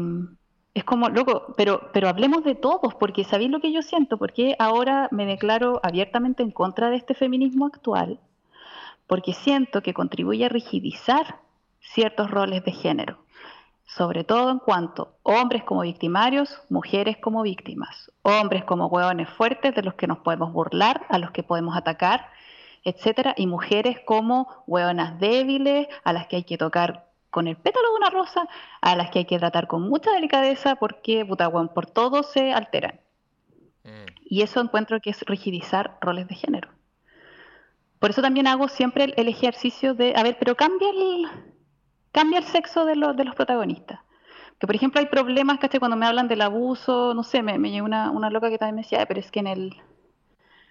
es 0.80 0.84
como, 0.84 1.10
loco, 1.10 1.54
pero, 1.56 1.90
pero 1.94 2.10
hablemos 2.10 2.44
de 2.44 2.56
todos, 2.56 2.96
porque 2.96 3.24
¿sabéis 3.24 3.50
lo 3.50 3.60
que 3.60 3.72
yo 3.72 3.82
siento? 3.82 4.18
Porque 4.18 4.56
ahora 4.60 5.10
me 5.12 5.26
declaro 5.26 5.80
abiertamente 5.84 6.44
en 6.44 6.52
contra 6.52 6.90
de 6.90 6.98
este 6.98 7.14
feminismo 7.14 7.66
actual, 7.66 8.20
porque 9.08 9.34
siento 9.34 9.82
que 9.82 9.94
contribuye 9.94 10.46
a 10.46 10.50
rigidizar 10.50 11.40
ciertos 11.80 12.30
roles 12.30 12.64
de 12.64 12.72
género 12.72 13.18
sobre 13.88 14.24
todo 14.24 14.52
en 14.52 14.60
cuanto 14.60 15.16
hombres 15.24 15.64
como 15.64 15.82
victimarios, 15.82 16.62
mujeres 16.70 17.18
como 17.18 17.42
víctimas, 17.42 18.12
hombres 18.22 18.64
como 18.66 18.88
hueones 18.88 19.30
fuertes 19.30 19.74
de 19.74 19.82
los 19.82 19.96
que 19.96 20.08
nos 20.08 20.20
podemos 20.20 20.52
burlar, 20.52 21.06
a 21.10 21.18
los 21.18 21.32
que 21.32 21.42
podemos 21.42 21.76
atacar, 21.76 22.30
etcétera, 22.84 23.34
y 23.38 23.48
mujeres 23.48 24.00
como 24.06 24.64
hueonas 24.68 25.20
débiles, 25.20 25.88
a 26.04 26.14
las 26.14 26.28
que 26.28 26.38
hay 26.38 26.44
que 26.44 26.58
tocar 26.58 27.07
con 27.38 27.48
el 27.48 27.56
pétalo 27.56 27.88
de 27.92 27.98
una 27.98 28.10
rosa, 28.10 28.48
a 28.82 28.96
las 28.96 29.12
que 29.12 29.20
hay 29.20 29.26
que 29.26 29.38
tratar 29.38 29.68
con 29.68 29.88
mucha 29.88 30.10
delicadeza 30.12 30.76
porque, 30.78 31.24
puta, 31.24 31.48
hueón, 31.48 31.70
por 31.72 31.86
todo 31.86 32.24
se 32.24 32.52
alteran. 32.52 33.00
Mm. 33.84 34.06
Y 34.26 34.42
eso 34.42 34.60
encuentro 34.60 35.00
que 35.02 35.12
es 35.12 35.22
rigidizar 35.22 36.00
roles 36.02 36.28
de 36.28 36.34
género. 36.34 36.70
Por 38.00 38.10
eso 38.10 38.24
también 38.24 38.48
hago 38.48 38.68
siempre 38.70 39.04
el, 39.04 39.14
el 39.18 39.28
ejercicio 39.28 39.94
de, 39.94 40.14
a 40.16 40.24
ver, 40.24 40.38
pero 40.40 40.56
cambia 40.56 40.90
el, 40.90 41.28
cambia 42.12 42.40
el 42.40 42.46
sexo 42.46 42.86
de, 42.86 42.96
los 42.96 43.16
de 43.16 43.26
los 43.26 43.36
protagonistas. 43.36 44.00
Que 44.60 44.66
por 44.66 44.76
ejemplo 44.76 45.00
hay 45.00 45.06
problemas, 45.06 45.60
¿cachai? 45.60 45.80
Cuando 45.80 45.96
me 45.96 46.08
hablan 46.08 46.28
del 46.28 46.42
abuso, 46.42 47.14
no 47.14 47.22
sé, 47.22 47.44
me, 47.44 47.60
me 47.60 47.70
llegó 47.70 47.86
una, 47.86 48.10
una 48.10 48.32
loca 48.32 48.50
que 48.50 48.58
también 48.58 48.76
me 48.78 48.82
decía, 48.82 49.00
"Ay, 49.02 49.06
pero 49.08 49.20
es 49.20 49.30
que 49.30 49.42
en 49.42 49.48
el, 49.48 49.76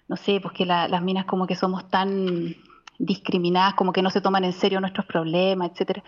no 0.09 0.17
sé, 0.17 0.41
pues 0.41 0.53
que 0.53 0.67
la- 0.67 0.89
las 0.89 1.01
minas 1.03 1.27
como 1.27 1.47
que 1.47 1.55
somos 1.55 1.89
tan 1.89 2.57
discriminadas, 2.99 3.75
como 3.75 3.93
que 3.93 4.03
no 4.03 4.11
se 4.11 4.21
toman 4.21 4.43
en 4.45 4.53
serio 4.53 4.81
nuestros 4.81 5.07
problemas, 5.07 5.71
etcétera. 5.71 6.03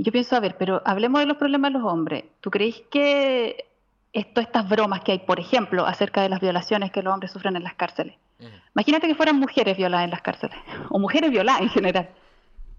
Y 0.00 0.02
yo 0.02 0.12
pienso, 0.12 0.34
a 0.34 0.40
ver, 0.40 0.56
pero 0.56 0.80
hablemos 0.86 1.20
de 1.20 1.26
los 1.26 1.36
problemas 1.36 1.74
de 1.74 1.78
los 1.78 1.92
hombres. 1.92 2.24
¿Tú 2.40 2.50
crees 2.50 2.80
que 2.90 3.66
esto, 4.14 4.40
estas 4.40 4.66
bromas 4.66 5.02
que 5.02 5.12
hay, 5.12 5.18
por 5.18 5.38
ejemplo, 5.38 5.84
acerca 5.84 6.22
de 6.22 6.30
las 6.30 6.40
violaciones 6.40 6.90
que 6.90 7.02
los 7.02 7.12
hombres 7.12 7.30
sufren 7.30 7.54
en 7.54 7.64
las 7.64 7.74
cárceles? 7.74 8.16
Mm. 8.38 8.44
Imagínate 8.76 9.08
que 9.08 9.14
fueran 9.14 9.38
mujeres 9.38 9.76
violadas 9.76 10.06
en 10.06 10.10
las 10.10 10.22
cárceles, 10.22 10.56
o 10.88 10.98
mujeres 10.98 11.30
violadas 11.30 11.60
en 11.60 11.68
general. 11.68 12.08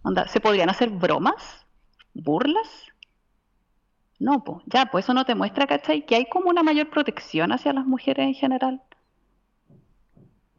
Onda, 0.02 0.28
¿Se 0.30 0.40
podrían 0.40 0.72
hacer 0.72 0.90
bromas? 0.90 1.64
¿Burlas? 2.16 2.68
No, 4.18 4.44
pues 4.44 4.64
ya, 4.66 4.88
pues 4.88 5.06
eso 5.06 5.14
no 5.14 5.24
te 5.24 5.36
muestra, 5.36 5.68
¿cachai? 5.68 6.04
Que 6.08 6.16
hay 6.16 6.26
como 6.26 6.50
una 6.50 6.64
mayor 6.64 6.90
protección 6.90 7.52
hacia 7.52 7.72
las 7.72 7.86
mujeres 7.86 8.26
en 8.26 8.34
general. 8.34 8.82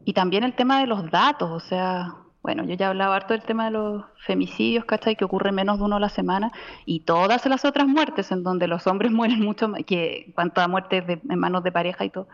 Y 0.05 0.13
también 0.13 0.45
el 0.45 0.55
tema 0.55 0.79
de 0.79 0.87
los 0.87 1.11
datos, 1.11 1.51
o 1.51 1.59
sea, 1.59 2.22
bueno, 2.43 2.65
yo 2.65 2.75
ya 2.75 2.89
hablaba 2.89 3.15
harto 3.17 3.35
del 3.35 3.43
tema 3.45 3.67
de 3.67 3.71
los 3.71 4.05
femicidios, 4.27 4.85
¿cachai? 4.85 5.15
Que 5.17 5.25
ocurre 5.25 5.53
menos 5.53 5.79
de 5.79 5.85
uno 5.85 5.97
a 5.97 6.01
la 6.01 6.09
semana, 6.09 6.51
y 6.87 7.01
todas 7.01 7.47
las 7.47 7.65
otras 7.65 7.87
muertes 7.87 8.33
en 8.33 8.43
donde 8.43 8.67
los 8.67 8.87
hombres 8.89 9.13
mueren 9.13 9.41
mucho 9.45 9.69
más, 9.69 9.83
que 9.85 10.25
en 10.27 10.33
cuanto 10.33 10.61
a 10.61 10.69
muertes 10.69 11.07
de- 11.07 11.21
en 11.29 11.39
manos 11.39 11.63
de 11.63 11.71
pareja 11.73 12.05
y 12.05 12.11
todo, 12.11 12.27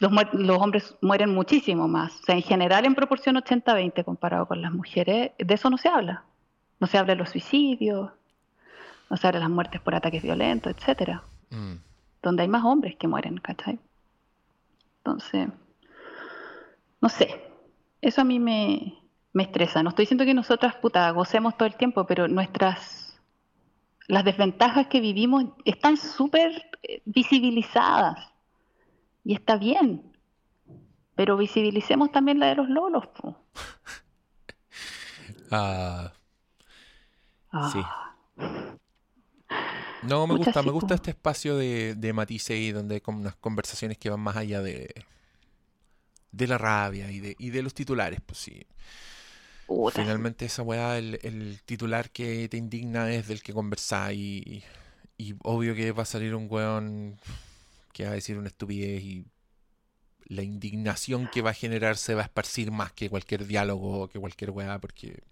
los 0.00 0.58
hombres 0.58 0.96
mueren 1.00 1.32
muchísimo 1.32 1.86
más. 1.86 2.20
O 2.20 2.24
sea, 2.24 2.34
en 2.34 2.42
general 2.42 2.84
en 2.84 2.94
proporción 2.96 3.36
80-20 3.36 4.02
comparado 4.04 4.46
con 4.46 4.60
las 4.60 4.72
mujeres, 4.72 5.30
de 5.38 5.54
eso 5.54 5.70
no 5.70 5.76
se 5.78 5.88
habla. 5.88 6.24
No 6.80 6.88
se 6.88 6.98
habla 6.98 7.12
de 7.12 7.18
los 7.20 7.30
suicidios, 7.30 8.10
no 9.08 9.16
se 9.16 9.26
habla 9.28 9.38
de 9.38 9.44
las 9.44 9.50
muertes 9.54 9.80
por 9.80 9.94
ataques 9.94 10.20
violentos, 10.22 10.74
etcétera, 10.76 11.22
Mm. 11.50 11.74
donde 12.22 12.42
hay 12.42 12.48
más 12.48 12.64
hombres 12.64 12.96
que 12.96 13.06
mueren, 13.06 13.36
¿cachai? 13.38 13.78
Entonces, 14.98 15.48
no 17.00 17.08
sé, 17.08 17.40
eso 18.00 18.20
a 18.22 18.24
mí 18.24 18.40
me, 18.40 18.94
me 19.32 19.44
estresa. 19.44 19.82
No 19.82 19.90
estoy 19.90 20.04
diciendo 20.04 20.24
que 20.24 20.34
nosotras, 20.34 20.74
puta, 20.76 21.10
gocemos 21.10 21.56
todo 21.56 21.66
el 21.66 21.76
tiempo, 21.76 22.06
pero 22.06 22.28
nuestras, 22.28 23.18
las 24.08 24.24
desventajas 24.24 24.86
que 24.88 25.00
vivimos 25.00 25.44
están 25.64 25.96
súper 25.96 26.70
eh, 26.82 27.02
visibilizadas. 27.04 28.18
Y 29.24 29.34
está 29.34 29.56
bien. 29.56 30.02
Pero 31.14 31.36
visibilicemos 31.36 32.10
también 32.10 32.38
la 32.38 32.46
de 32.48 32.54
los 32.56 32.68
lolos. 32.68 33.04
Ah, 35.54 36.12
Ah, 37.50 37.70
Sí. 37.70 37.82
no, 40.08 40.26
me 40.26 40.36
gusta, 40.36 40.60
sí, 40.60 40.66
me 40.66 40.72
gusta 40.72 40.94
este 40.94 41.10
espacio 41.10 41.56
de, 41.58 41.94
de 41.94 42.12
matices 42.14 42.56
y 42.58 42.72
donde 42.72 42.94
hay 42.94 43.00
como 43.02 43.18
unas 43.18 43.36
conversaciones 43.36 43.98
que 43.98 44.08
van 44.08 44.20
más 44.20 44.36
allá 44.38 44.62
de, 44.62 45.04
de 46.30 46.46
la 46.46 46.56
rabia 46.56 47.10
y 47.10 47.20
de, 47.20 47.36
y 47.38 47.50
de 47.50 47.62
los 47.62 47.74
titulares, 47.74 48.20
pues 48.24 48.38
sí. 48.38 48.66
Finalmente 49.92 50.44
esa 50.44 50.62
weá, 50.62 50.98
el, 50.98 51.18
el 51.22 51.60
titular 51.64 52.10
que 52.10 52.48
te 52.48 52.56
indigna 52.56 53.12
es 53.12 53.28
del 53.28 53.42
que 53.42 53.52
conversás 53.52 54.12
y, 54.12 54.62
y 55.16 55.34
obvio 55.42 55.74
que 55.74 55.92
va 55.92 56.02
a 56.02 56.06
salir 56.06 56.34
un 56.34 56.46
weón 56.50 57.18
que 57.92 58.04
va 58.04 58.10
a 58.10 58.14
decir 58.14 58.38
una 58.38 58.48
estupidez 58.48 59.02
y 59.02 59.26
la 60.26 60.42
indignación 60.42 61.28
que 61.32 61.42
va 61.42 61.50
a 61.50 61.54
generar 61.54 61.96
se 61.96 62.14
va 62.14 62.22
a 62.22 62.24
esparcir 62.24 62.70
más 62.70 62.92
que 62.92 63.10
cualquier 63.10 63.46
diálogo, 63.46 64.08
que 64.08 64.18
cualquier 64.18 64.50
weá, 64.50 64.78
porque... 64.78 65.22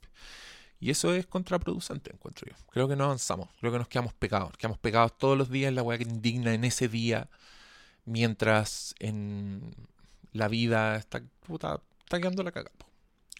Y 0.78 0.90
eso 0.90 1.14
es 1.14 1.26
contraproducente, 1.26 2.12
encuentro 2.12 2.46
yo. 2.48 2.56
Creo 2.70 2.88
que 2.88 2.96
no 2.96 3.04
avanzamos, 3.04 3.48
creo 3.60 3.72
que 3.72 3.78
nos 3.78 3.88
quedamos 3.88 4.14
pegados, 4.14 4.56
quedamos 4.56 4.78
pegados 4.78 5.16
todos 5.18 5.36
los 5.36 5.50
días 5.50 5.68
en 5.68 5.74
la 5.74 5.82
weá 5.82 5.98
que 5.98 6.04
indigna 6.04 6.54
en 6.54 6.64
ese 6.64 6.88
día, 6.88 7.28
mientras 8.04 8.94
en 8.98 9.74
la 10.32 10.48
vida 10.48 10.96
está, 10.96 11.22
puta, 11.46 11.80
está 12.02 12.18
quedando 12.18 12.42
la 12.42 12.52
cagada. 12.52 12.74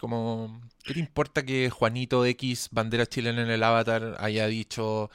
Como, 0.00 0.62
¿qué 0.82 0.94
te 0.94 1.00
importa 1.00 1.44
que 1.44 1.68
Juanito 1.68 2.24
X, 2.24 2.70
bandera 2.72 3.04
chilena 3.04 3.42
en 3.42 3.50
el 3.50 3.62
avatar, 3.62 4.16
haya 4.18 4.46
dicho 4.46 5.10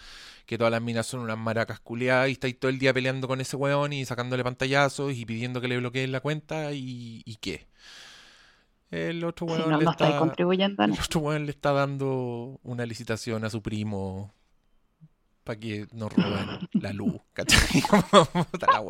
que 0.46 0.60
todas 0.60 0.70
las 0.70 0.82
minas 0.82 1.08
son 1.08 1.22
unas 1.22 1.40
maracas 1.40 1.80
culiadas 1.80 2.30
y 2.30 2.34
estáis 2.34 2.60
todo 2.60 2.70
el 2.70 2.78
día 2.78 2.94
peleando 2.94 3.28
con 3.28 3.42
ese 3.42 3.56
weón 3.56 3.94
y 3.94 4.06
sacándole 4.06 4.44
pantallazos 4.44 5.14
y 5.16 5.26
pidiendo 5.26 5.60
que 5.60 5.70
le 5.70 5.80
bloqueen 5.80 6.12
la 6.12 6.20
cuenta 6.20 6.72
y, 6.74 7.24
y 7.26 7.38
qué? 7.38 7.66
El 8.92 9.24
otro 9.24 9.48
weón 9.48 9.72
no, 9.72 9.80
le 9.80 9.86
no 9.86 9.92
está, 9.92 10.20
contribuyendo 10.20 10.84
el 10.84 10.92
otro 10.92 11.20
weón 11.20 11.46
le 11.46 11.52
está 11.52 11.72
dando 11.72 12.60
una 12.62 12.86
licitación 12.86 13.44
a 13.44 13.50
su 13.50 13.64
primo 13.64 14.32
para 15.44 15.60
que 15.60 15.88
nos 15.94 16.14
roben 16.14 16.70
la 16.74 16.94
luz, 16.94 17.16
¿cachai? 17.34 17.82
La. 18.62 18.84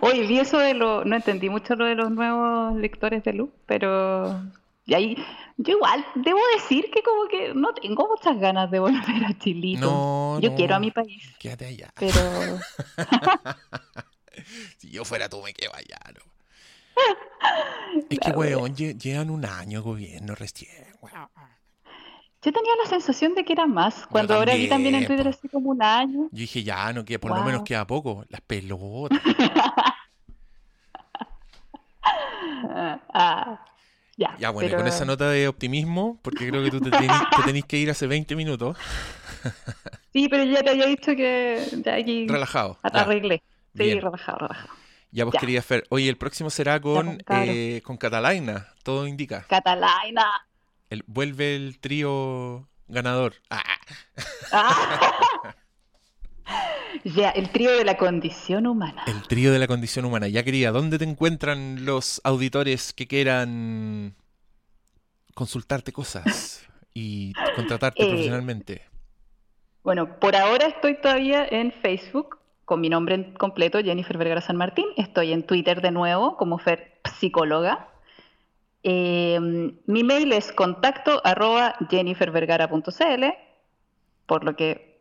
Oye, 0.00 0.26
vi 0.26 0.40
eso 0.40 0.58
de 0.58 0.74
lo, 0.74 1.04
no 1.04 1.14
entendí 1.14 1.48
mucho 1.48 1.76
lo 1.76 1.84
de 1.84 1.94
los 1.94 2.10
nuevos 2.10 2.74
lectores 2.76 3.22
de 3.22 3.32
luz, 3.32 3.50
pero 3.66 4.42
y 4.86 4.94
ahí, 4.94 5.16
yo 5.56 5.74
igual 5.76 6.04
debo 6.14 6.38
decir 6.54 6.90
que 6.92 7.02
como 7.02 7.26
que 7.28 7.52
no 7.54 7.74
tengo 7.74 8.08
muchas 8.08 8.38
ganas 8.38 8.70
de 8.70 8.78
volver 8.78 9.24
a 9.26 9.36
Chilito. 9.38 9.80
No, 9.86 10.38
Yo 10.40 10.50
no. 10.50 10.56
quiero 10.56 10.76
a 10.76 10.78
mi 10.80 10.90
país, 10.90 11.22
Quédate 11.38 11.66
allá. 11.66 11.90
pero 11.98 12.20
Si 14.78 14.90
yo 14.90 15.04
fuera 15.04 15.28
tú, 15.28 15.42
me 15.42 15.52
quedo 15.52 15.72
allá, 15.74 15.98
¿no? 16.14 16.20
Es 18.10 18.18
que, 18.18 18.30
weón, 18.30 18.74
lle- 18.74 18.96
llevan 18.98 19.30
un 19.30 19.44
año 19.44 19.82
gobierno 19.82 20.34
recién, 20.34 20.86
weón. 21.02 21.28
yo 22.42 22.52
tenía 22.52 22.72
la 22.82 22.88
sensación 22.88 23.34
de 23.34 23.44
que 23.44 23.52
era 23.54 23.66
más. 23.66 24.06
Cuando 24.06 24.34
ahora 24.34 24.54
vi 24.54 24.68
también 24.68 24.94
en 24.94 25.06
Twitter 25.06 25.26
así 25.28 25.48
como 25.48 25.70
un 25.70 25.82
año. 25.82 26.28
Yo 26.30 26.38
dije, 26.38 26.62
ya, 26.62 26.92
no, 26.92 27.04
que 27.04 27.18
por 27.18 27.36
lo 27.36 27.42
menos 27.42 27.62
queda 27.62 27.86
poco. 27.86 28.24
Las 28.28 28.40
pelotas. 28.42 29.20
Ah, 33.12 33.64
ya, 34.16 34.34
Ya, 34.38 34.50
bueno, 34.50 34.70
y 34.70 34.74
con 34.74 34.86
esa 34.86 35.04
nota 35.04 35.28
de 35.30 35.48
optimismo, 35.48 36.18
porque 36.22 36.48
creo 36.48 36.62
que 36.64 36.70
tú 36.70 36.80
te 36.80 36.90
tenés, 36.90 37.10
te 37.36 37.42
tenés 37.44 37.64
que 37.64 37.76
ir 37.78 37.90
hace 37.90 38.06
20 38.06 38.34
minutos, 38.36 38.76
sí, 40.12 40.28
pero 40.28 40.44
ya 40.44 40.62
te 40.62 40.70
había 40.70 40.86
dicho 40.86 41.14
que 41.14 41.62
ya 41.84 41.94
aquí 41.94 42.26
relajado. 42.28 42.78
Ya, 42.82 43.00
arreglé. 43.00 43.42
Sí, 43.74 43.82
bien. 43.84 44.00
relajado, 44.00 44.38
relajado. 44.38 44.72
ya 45.10 45.24
vos 45.24 45.34
Ya. 45.34 45.40
querías 45.40 45.64
Fer. 45.66 45.84
Oye, 45.90 46.08
el 46.08 46.16
próximo 46.16 46.48
será 46.50 46.80
con, 46.80 47.18
pues, 47.26 47.48
eh, 47.48 47.82
con 47.84 47.96
Catalina, 47.98 48.68
todo 48.82 49.06
indica. 49.06 49.44
Catalina. 49.48 50.24
El, 50.88 51.04
vuelve 51.06 51.56
el 51.56 51.78
trío 51.78 52.68
ganador. 52.88 53.34
Ah. 53.50 53.62
Ah. 54.52 55.54
ya, 57.14 57.30
el 57.30 57.50
trío 57.50 57.76
de 57.76 57.84
la 57.84 57.96
condición 57.96 58.66
humana. 58.66 59.04
El 59.06 59.22
trío 59.22 59.52
de 59.52 59.58
la 59.58 59.66
condición 59.66 60.04
humana. 60.04 60.28
Ya 60.28 60.42
quería, 60.42 60.72
¿dónde 60.72 60.98
te 60.98 61.04
encuentran 61.04 61.84
los 61.84 62.20
auditores 62.24 62.92
que 62.92 63.06
quieran 63.06 64.14
consultarte 65.34 65.92
cosas 65.92 66.66
y 66.94 67.32
contratarte 67.54 68.02
Eh, 68.02 68.08
profesionalmente? 68.08 68.82
Bueno, 69.84 70.18
por 70.18 70.34
ahora 70.34 70.66
estoy 70.66 71.00
todavía 71.00 71.46
en 71.48 71.70
Facebook 71.70 72.38
con 72.64 72.80
mi 72.80 72.88
nombre 72.88 73.14
en 73.14 73.34
completo, 73.34 73.78
Jennifer 73.80 74.18
Vergara 74.18 74.40
San 74.40 74.56
Martín. 74.56 74.86
Estoy 74.96 75.32
en 75.32 75.44
Twitter 75.44 75.80
de 75.80 75.92
nuevo 75.92 76.36
como 76.36 76.58
Fer 76.58 76.98
Psicóloga. 77.18 77.88
Eh, 78.82 79.38
mi 79.86 80.02
mail 80.02 80.32
es 80.32 80.52
contacto 80.52 81.20
arroba 81.24 81.76
jennifervergara.cl, 81.88 83.24
por 84.26 84.44
lo 84.44 84.56
que 84.56 84.95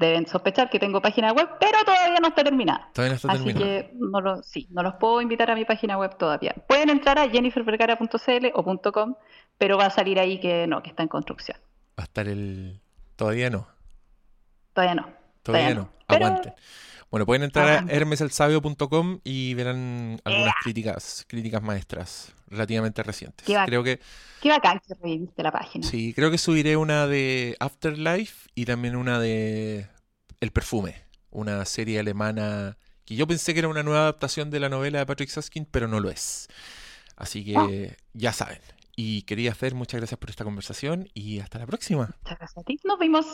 deben 0.00 0.26
sospechar 0.26 0.70
que 0.70 0.78
tengo 0.78 1.00
página 1.02 1.32
web, 1.32 1.48
pero 1.60 1.78
todavía 1.84 2.18
no 2.20 2.28
está 2.28 2.42
terminada. 2.42 2.88
Todavía 2.94 3.10
no 3.12 3.16
está 3.16 3.32
Así 3.32 3.44
terminado. 3.44 3.64
que 3.66 3.90
no, 3.94 4.20
lo, 4.20 4.42
sí, 4.42 4.66
no 4.70 4.82
los 4.82 4.94
puedo 4.94 5.20
invitar 5.20 5.50
a 5.50 5.54
mi 5.54 5.64
página 5.64 5.98
web 5.98 6.16
todavía. 6.16 6.54
Pueden 6.66 6.88
entrar 6.90 7.18
a 7.18 7.28
jennifervergara.cl 7.28 8.46
o 8.54 8.92
.com, 8.92 9.14
pero 9.58 9.76
va 9.78 9.86
a 9.86 9.90
salir 9.90 10.18
ahí 10.18 10.40
que 10.40 10.66
no, 10.66 10.82
que 10.82 10.90
está 10.90 11.02
en 11.02 11.08
construcción. 11.08 11.58
Va 11.98 12.02
a 12.02 12.04
estar 12.04 12.26
el... 12.28 12.80
Todavía 13.14 13.50
no. 13.50 13.68
Todavía 14.72 14.94
no. 14.94 15.08
Todavía 15.42 15.74
no. 15.74 15.90
Pero- 16.08 16.26
Aguanten. 16.26 16.54
Bueno, 17.10 17.26
pueden 17.26 17.42
entrar 17.42 17.66
a 17.68 17.72
Aguanten. 17.72 17.96
hermeselsabio.com 17.96 19.20
y 19.24 19.54
verán 19.54 20.20
algunas 20.24 20.54
críticas, 20.62 21.24
críticas 21.28 21.60
maestras 21.62 22.32
relativamente 22.46 23.02
recientes. 23.02 23.44
Qué. 23.46 23.58
Creo 23.66 23.82
que 23.82 24.00
Qué 24.40 24.48
bacán 24.48 24.80
que 24.86 24.94
reviviste 24.94 25.42
la 25.42 25.50
página. 25.50 25.86
sí, 25.86 26.14
creo 26.14 26.30
que 26.30 26.38
subiré 26.38 26.76
una 26.76 27.06
de 27.06 27.56
Afterlife 27.58 28.48
y 28.54 28.64
también 28.64 28.94
una 28.96 29.18
de 29.18 29.88
El 30.40 30.52
perfume, 30.52 31.02
una 31.30 31.64
serie 31.64 31.98
alemana 31.98 32.76
que 33.04 33.16
yo 33.16 33.26
pensé 33.26 33.54
que 33.54 33.58
era 33.58 33.68
una 33.68 33.82
nueva 33.82 34.02
adaptación 34.02 34.50
de 34.50 34.60
la 34.60 34.68
novela 34.68 35.00
de 35.00 35.06
Patrick 35.06 35.30
Susskind, 35.30 35.66
pero 35.70 35.88
no 35.88 35.98
lo 35.98 36.10
es. 36.10 36.46
Así 37.16 37.44
que 37.44 37.96
ya 38.12 38.32
saben. 38.32 38.60
Y 38.94 39.22
quería 39.22 39.50
hacer 39.50 39.74
muchas 39.74 39.98
gracias 40.00 40.18
por 40.18 40.30
esta 40.30 40.44
conversación 40.44 41.08
y 41.12 41.40
hasta 41.40 41.58
la 41.58 41.66
próxima. 41.66 42.14
Muchas 42.22 42.38
gracias 42.38 42.58
a 42.58 42.62
ti. 42.62 42.78
Nos 42.84 42.98
vimos. 43.00 43.26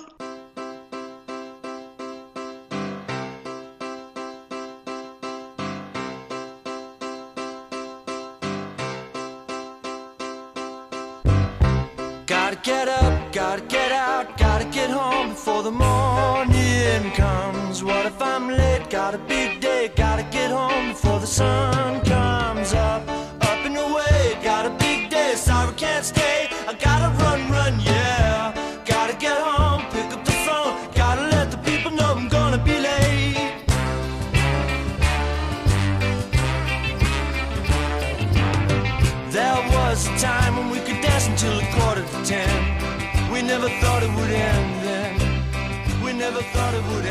Get 12.67 12.89
up, 12.89 13.33
gotta 13.33 13.63
get 13.63 13.93
out, 13.93 14.37
gotta 14.37 14.65
get 14.65 14.91
home 14.91 15.29
before 15.29 15.63
the 15.63 15.71
morning 15.71 17.13
comes. 17.13 17.85
What 17.85 18.07
if 18.07 18.21
I'm 18.21 18.49
late? 18.49 18.91
Got 18.91 19.15
a 19.15 19.19
big 19.19 19.61
day, 19.61 19.93
gotta 19.95 20.25
get 20.25 20.51
home 20.51 20.89
before 20.89 21.21
the 21.21 21.29
sun 21.29 22.05
comes 22.05 22.75
thought 46.53 46.75
it 46.75 46.85
would 46.85 47.06